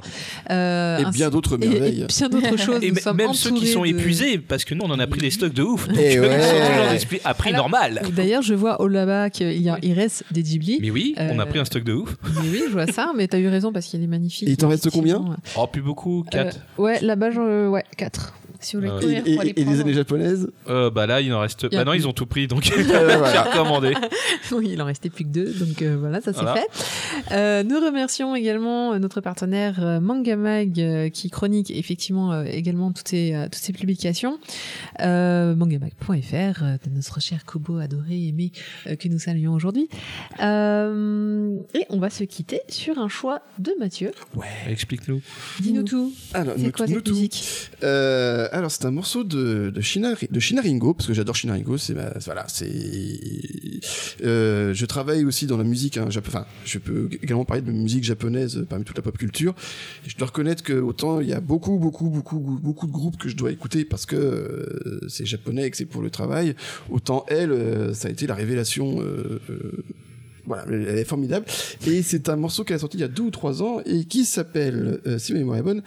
Euh, 0.50 0.98
et 0.98 1.10
bien 1.12 1.30
d'autres 1.30 1.56
merveilles. 1.56 2.02
Et, 2.02 2.06
bien 2.06 2.28
d'autres 2.28 2.56
choses. 2.58 2.82
Et 2.82 2.92
même 3.14 3.32
ceux 3.32 3.52
qui 3.52 3.68
sont 3.68 3.84
épuisés, 3.84 4.38
parce 4.38 4.64
que 4.64 4.74
nous, 4.74 4.84
on 4.84 4.90
en 4.90 4.98
a 4.98 5.06
pris 5.06 5.20
des 5.20 5.30
stocks 5.30 5.52
de 5.52 5.62
ouf. 5.62 5.86
Donc, 5.88 5.98
et 5.98 6.18
ouais. 6.18 6.98
sont 6.98 7.06
à 7.24 7.34
prix 7.34 7.52
normal. 7.52 8.02
D'ailleurs, 8.14 8.42
je 8.42 8.54
vois 8.54 8.80
au 8.80 8.88
là-bas 8.88 9.30
qu'il 9.30 9.72
il 9.82 9.92
reste 9.92 10.24
des 10.30 10.42
Ghibli. 10.42 10.78
Mais 10.80 10.90
oui, 10.90 11.14
on 11.18 11.38
a 11.38 11.46
pris 11.46 11.58
un 11.58 11.64
stock 11.64 11.84
de 11.84 11.92
ouf. 11.92 12.16
Mais 12.24 12.48
oui, 12.50 12.62
je 12.66 12.72
vois 12.72 12.86
ça, 12.86 13.12
mais 13.16 13.28
tu 13.28 13.36
as 13.36 13.38
eu 13.38 13.48
raison 13.48 13.72
parce 13.72 13.86
qu'il 13.86 14.02
est 14.02 14.08
magnifique. 14.08 14.48
Et 14.48 14.52
il 14.52 14.56
t'en 14.56 14.68
reste 14.68 14.90
combien 14.90 15.36
Oh, 15.56 15.66
plus 15.66 15.82
beaucoup, 15.82 16.24
4. 16.30 16.58
ouais, 16.78 17.00
là-bas, 17.00 17.30
ouais, 17.30 17.84
4. 17.96 18.34
Si 18.60 18.76
vous 18.76 18.82
voulez 18.82 19.22
et, 19.26 19.32
et, 19.32 19.60
et, 19.60 19.64
les 19.64 19.80
années 19.80 19.94
japonaises 19.94 20.50
euh, 20.68 20.90
Bah 20.90 21.06
là, 21.06 21.20
il 21.20 21.32
en 21.32 21.40
reste. 21.40 21.70
Bah 21.70 21.84
non, 21.84 21.92
ils 21.94 22.06
ont 22.06 22.12
tout 22.12 22.26
pris, 22.26 22.46
donc 22.46 22.62
j'ai 22.74 22.82
recommandé. 23.38 23.94
oui, 24.52 24.70
il 24.72 24.82
en 24.82 24.84
restait 24.84 25.10
plus 25.10 25.24
que 25.24 25.30
deux, 25.30 25.52
donc 25.52 25.82
euh, 25.82 25.96
voilà, 25.98 26.20
ça 26.20 26.32
c'est 26.32 26.46
fait. 26.46 26.66
Euh, 27.32 27.62
nous 27.62 27.80
remercions 27.80 28.34
également 28.34 28.98
notre 28.98 29.20
partenaire 29.20 30.00
Mangamag 30.00 30.80
euh, 30.80 31.08
qui 31.08 31.30
chronique 31.30 31.70
effectivement 31.70 32.42
également 32.42 32.92
toutes 32.92 33.08
ces, 33.08 33.34
toutes 33.50 33.62
ces 33.62 33.72
publications. 33.72 34.38
mangamag.fr 34.98 36.62
de 36.62 36.90
notre 36.94 37.20
cher 37.20 37.44
Kobo 37.44 37.78
adoré, 37.78 38.28
aimé, 38.28 38.52
que 38.84 39.08
nous 39.08 39.18
saluons 39.18 39.54
aujourd'hui. 39.54 39.88
et 40.40 41.86
on 41.90 41.98
va 41.98 42.10
se 42.10 42.24
quitter 42.24 42.60
sur 42.68 42.98
un 42.98 43.08
choix 43.08 43.42
de 43.58 43.72
Mathieu. 43.78 44.12
Ouais, 44.34 44.46
explique-nous. 44.68 45.22
Dis-nous 45.60 45.82
tout. 45.82 46.12
C'est 46.56 46.72
quoi 46.74 46.86
cette 46.86 47.08
musique? 47.08 47.70
Alors 48.52 48.70
c'est 48.70 48.84
un 48.84 48.90
morceau 48.90 49.24
de 49.24 49.70
de 49.70 49.80
Shina, 49.80 50.14
de 50.30 50.40
Shinaringo 50.40 50.94
parce 50.94 51.06
que 51.06 51.14
j'adore 51.14 51.34
Shinaringo. 51.34 51.78
C'est 51.78 51.94
voilà, 52.24 52.44
c'est. 52.48 52.70
Euh, 54.22 54.74
je 54.74 54.86
travaille 54.86 55.24
aussi 55.24 55.46
dans 55.46 55.56
la 55.56 55.64
musique. 55.64 55.96
Hein, 55.96 56.08
enfin, 56.16 56.46
je 56.64 56.78
peux 56.78 57.08
également 57.22 57.44
parler 57.44 57.62
de 57.62 57.70
musique 57.70 58.04
japonaise 58.04 58.64
parmi 58.68 58.84
toute 58.84 58.96
la 58.96 59.02
pop 59.02 59.16
culture. 59.16 59.54
Je 60.06 60.16
dois 60.16 60.28
reconnaître 60.28 60.62
que 60.62 60.74
autant 60.74 61.20
il 61.20 61.28
y 61.28 61.32
a 61.32 61.40
beaucoup, 61.40 61.78
beaucoup, 61.78 62.10
beaucoup, 62.10 62.38
beaucoup 62.38 62.86
de 62.86 62.92
groupes 62.92 63.16
que 63.16 63.28
je 63.28 63.36
dois 63.36 63.52
écouter 63.52 63.84
parce 63.84 64.06
que 64.06 64.16
euh, 64.16 65.00
c'est 65.08 65.26
japonais 65.26 65.66
et 65.66 65.70
que 65.70 65.76
c'est 65.76 65.86
pour 65.86 66.02
le 66.02 66.10
travail. 66.10 66.54
Autant 66.90 67.24
elle, 67.28 67.52
euh, 67.52 67.94
ça 67.94 68.08
a 68.08 68.10
été 68.10 68.26
la 68.26 68.34
révélation. 68.34 69.02
Voilà, 70.46 70.64
elle 70.68 70.98
est 70.98 71.04
formidable. 71.04 71.46
Et 71.86 72.02
c'est 72.02 72.28
un 72.28 72.36
morceau 72.36 72.64
qu'elle 72.64 72.76
a 72.76 72.80
sorti 72.80 72.96
il 72.96 73.00
y 73.00 73.04
a 73.04 73.08
deux 73.08 73.22
ou 73.22 73.30
trois 73.30 73.62
ans 73.62 73.80
et 73.84 74.04
qui 74.04 74.24
s'appelle, 74.24 75.00
si 75.18 75.32
ma 75.32 75.38
mémoire 75.38 75.58
est 75.58 75.62
bonne, 75.62 75.82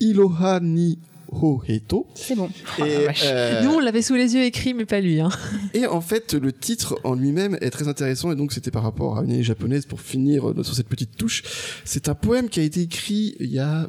Iloha 0.00 0.60
ni 0.60 0.98
Hoheto. 1.30 2.06
C'est 2.14 2.34
bon. 2.34 2.48
Et, 2.78 3.06
oh, 3.08 3.64
Nous, 3.64 3.70
on 3.70 3.80
l'avait 3.80 4.02
sous 4.02 4.14
les 4.14 4.34
yeux 4.34 4.44
écrit, 4.44 4.74
mais 4.74 4.86
pas 4.86 5.00
lui. 5.00 5.20
Hein. 5.20 5.30
Et 5.74 5.86
en 5.86 6.00
fait, 6.00 6.34
le 6.34 6.52
titre 6.52 6.98
en 7.04 7.14
lui-même 7.14 7.56
est 7.60 7.70
très 7.70 7.88
intéressant, 7.88 8.32
et 8.32 8.36
donc 8.36 8.52
c'était 8.52 8.70
par 8.70 8.82
rapport 8.82 9.18
à 9.18 9.24
une 9.24 9.32
année 9.32 9.42
japonaise 9.42 9.86
pour 9.86 10.00
finir 10.00 10.52
sur 10.62 10.74
cette 10.74 10.88
petite 10.88 11.16
touche. 11.16 11.42
C'est 11.84 12.08
un 12.08 12.14
poème 12.14 12.48
qui 12.48 12.60
a 12.60 12.62
été 12.62 12.82
écrit 12.82 13.36
il 13.40 13.50
y 13.50 13.58
a 13.58 13.88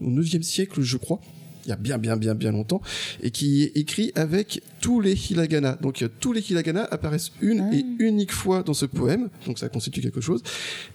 au 0.00 0.10
9e 0.10 0.42
siècle, 0.42 0.80
je 0.82 0.96
crois 0.96 1.20
il 1.64 1.68
y 1.68 1.72
a 1.72 1.76
bien 1.76 1.98
bien 1.98 2.16
bien 2.16 2.34
bien 2.34 2.52
longtemps 2.52 2.80
et 3.22 3.30
qui 3.30 3.62
est 3.62 3.76
écrit 3.76 4.12
avec 4.14 4.62
tous 4.80 5.00
les 5.00 5.14
hiragana. 5.30 5.78
Donc 5.80 6.04
tous 6.20 6.32
les 6.32 6.50
hiragana 6.50 6.84
apparaissent 6.90 7.32
une 7.40 7.68
ah. 7.72 7.74
et 7.74 7.84
unique 7.98 8.32
fois 8.32 8.62
dans 8.62 8.74
ce 8.74 8.86
poème, 8.86 9.28
donc 9.46 9.58
ça 9.58 9.68
constitue 9.68 10.00
quelque 10.00 10.20
chose. 10.20 10.42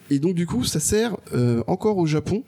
Et 0.10 0.20
donc 0.20 0.36
du 0.36 0.46
coup, 0.46 0.64
ça 0.64 0.80
sert 0.80 1.18
euh, 1.34 1.64
encore 1.68 1.98
au 1.98 2.06
Japon 2.06 2.44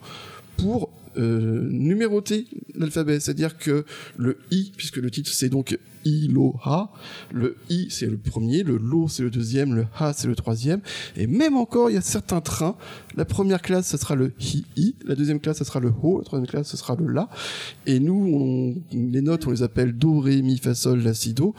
pour 0.58 0.84
euh, 0.84 0.90
numéroter 1.18 2.46
l'alphabet, 2.76 3.20
c'est-à-dire 3.20 3.58
que 3.58 3.86
le 4.18 4.38
i, 4.52 4.72
puisque 4.76 4.98
le 4.98 5.12
titre 5.12 5.32
c'est 5.32 5.50
donc 5.50 5.78
I, 6.06 6.28
Lo, 6.28 6.56
Ha. 6.64 6.92
Le 7.32 7.58
I, 7.70 7.88
c'est 7.90 8.08
le 8.08 8.18
premier, 8.18 8.64
le 8.64 8.78
Lo, 8.78 9.08
c'est 9.08 9.24
le 9.24 9.30
deuxième, 9.30 9.76
le 9.76 9.86
Ha, 10.00 10.14
c'est 10.14 10.28
le 10.28 10.36
troisième. 10.36 10.82
Et 11.16 11.28
même 11.28 11.56
encore, 11.58 11.90
il 11.90 11.94
y 11.94 11.98
a 11.98 12.02
certains 12.02 12.42
trains. 12.42 12.76
La 13.16 13.26
première 13.26 13.62
classe, 13.62 13.90
ce 13.90 13.98
sera 13.98 14.16
le 14.16 14.34
Hi, 14.40 14.66
I. 14.78 14.96
La 15.06 15.16
deuxième 15.16 15.40
classe, 15.40 15.58
ce 15.60 15.64
sera 15.64 15.80
le 15.80 15.92
Ho. 16.02 16.20
La 16.20 16.26
troisième 16.26 16.48
classe, 16.48 16.70
ce 16.70 16.78
sera 16.78 16.96
le 16.96 17.08
La. 17.08 17.30
Et 17.86 18.00
nous, 18.00 18.82
les 18.92 19.22
notes, 19.22 19.48
on 19.48 19.52
les 19.52 19.64
appelle 19.64 19.94
Do, 19.94 20.20
Ré, 20.20 20.42
Mi, 20.42 20.58
Fa, 20.58 20.74
Sol, 20.74 21.02
La, 21.02 21.14
Si, 21.14 21.34
Do. 21.34 21.54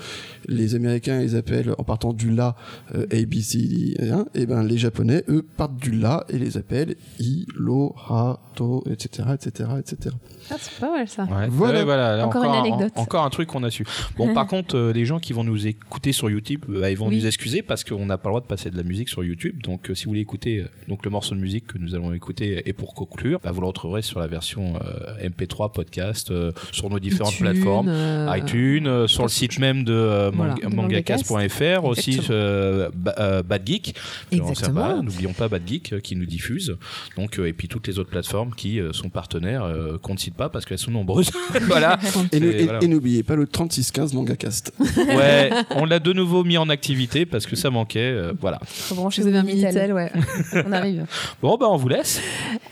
Les 0.47 0.75
Américains, 0.75 1.21
ils 1.21 1.37
appellent, 1.37 1.75
en 1.79 1.85
partant 1.85 2.13
du 2.13 2.31
La, 2.31 2.57
euh, 2.95 3.07
A, 3.11 3.25
B, 3.27 3.41
C, 3.41 3.59
D, 3.59 4.11
hein. 4.11 4.27
Et 4.35 4.47
ben, 4.47 4.63
les 4.63 4.79
Japonais, 4.79 5.25
eux, 5.29 5.47
partent 5.57 5.77
du 5.77 5.93
La 5.93 6.25
et 6.29 6.39
les 6.39 6.57
appellent 6.57 6.97
I, 7.19 7.47
Lo, 7.57 7.95
Ha, 8.09 8.41
To, 8.55 8.85
etc., 8.91 9.29
etc., 9.35 9.71
etc. 9.79 10.17
Ah, 10.51 10.57
c'est 10.59 10.81
pas 10.81 10.91
mal 10.91 11.09
ça. 11.09 11.27
voilà. 11.51 12.27
encore, 12.27 12.45
une 12.45 12.55
anecdote. 12.55 12.93
encore 12.97 13.25
un 13.25 13.31
truc 13.31 13.49
qu'on 13.49 13.63
a 13.63 13.71
su. 13.71 13.85
Bon, 14.17 14.35
par 14.35 14.47
contre, 14.49 14.77
euh, 14.77 14.93
les 14.93 15.05
gens 15.05 15.19
qui 15.19 15.33
vont 15.33 15.45
nous 15.45 15.67
écouter 15.67 16.13
sur 16.13 16.31
YouTube, 16.31 16.65
bah, 16.69 16.91
ils 16.91 16.97
vont 16.97 17.11
nous 17.11 17.27
excuser 17.27 17.63
parce 17.63 17.85
qu'on 17.85 18.07
n'a 18.07 18.19
pas 18.19 18.29
le 18.29 18.33
droit 18.33 18.41
de 18.41 18.47
passer 18.47 18.71
de 18.71 18.77
la 18.77 18.83
musique 18.83 19.09
sur 19.09 19.23
YouTube. 19.23 19.63
Donc, 19.63 19.91
euh, 19.91 19.95
si 19.95 20.05
vous 20.05 20.11
voulez 20.11 20.21
écouter 20.21 20.65
donc 20.89 21.05
le 21.05 21.11
morceau 21.11 21.35
de 21.35 21.41
musique 21.41 21.67
que 21.69 21.79
nous 21.79 21.95
allons 21.95 22.13
écouter 22.13 22.63
et 22.67 22.73
pour 22.73 22.95
conclure, 22.95 23.41
bah, 23.43 23.53
vous 23.53 23.61
le 23.61 23.67
retrouverez 23.67 24.03
sur 24.03 24.21
la 24.21 24.27
version 24.27 24.75
MP3 25.23 25.73
podcast 25.73 26.33
sur 26.73 26.91
nos 26.91 26.99
différentes 26.99 27.37
plateformes, 27.37 27.91
iTunes, 28.37 29.07
sur 29.07 29.23
le 29.23 29.29
site 29.29 29.59
même 29.59 29.85
de 29.85 30.31
mangacast.fr, 30.69 31.85
aussi 31.85 32.21
Bad 32.29 33.67
Geek. 33.67 33.95
N'oublions 34.33 35.33
pas 35.33 35.49
Bad 35.49 35.63
Geek 35.67 36.01
qui 36.03 36.17
nous 36.17 36.27
diffuse. 36.27 36.77
Donc, 37.17 37.39
et 37.39 37.53
puis 37.53 37.69
toutes 37.69 37.87
les 37.87 37.99
autres 37.99 38.11
plateformes 38.11 38.55
qui 38.55 38.81
sont 38.93 39.09
partenaires 39.09 39.69
qu'on 40.03 40.15
ne 40.15 40.19
cite 40.19 40.35
pas 40.41 40.49
parce 40.49 40.65
qu'elles 40.65 40.79
sont 40.79 40.91
nombreuses. 40.91 41.31
voilà. 41.67 41.99
Et, 42.33 42.89
n'oubliez 42.89 43.23
pas 43.23 43.37
le 43.37 43.47
3615 43.47 44.15
MangaCast. 44.15 44.73
ouais, 44.97 45.51
on 45.77 45.85
l'a 45.85 45.99
de 45.99 46.15
nouveau 46.15 46.45
mis 46.45 46.57
en 46.57 46.71
activité 46.71 47.27
parce 47.27 47.47
que 47.47 47.57
ça 47.57 47.69
manquait. 47.69 48.01
Euh, 48.01 48.33
voilà. 48.41 48.59
Vous 48.89 49.27
avez 49.27 49.37
un 49.37 49.43
Minitel, 49.43 49.93
ouais. 49.93 50.11
on 50.55 50.73
arrive. 50.73 51.05
Bon, 51.43 51.59
bah 51.59 51.67
on 51.69 51.77
vous 51.77 51.89
laisse. 51.89 52.23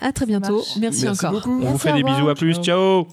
À 0.01 0.11
très 0.11 0.25
bientôt. 0.25 0.63
Merci, 0.79 1.07
encore. 1.07 1.31
Beaucoup. 1.31 1.61
On 1.61 1.71
vous 1.71 1.77
fait 1.77 1.93
des 1.93 2.03
bisous. 2.03 2.27
À 2.29 2.35
plus. 2.35 2.55
Ciao. 2.55 3.07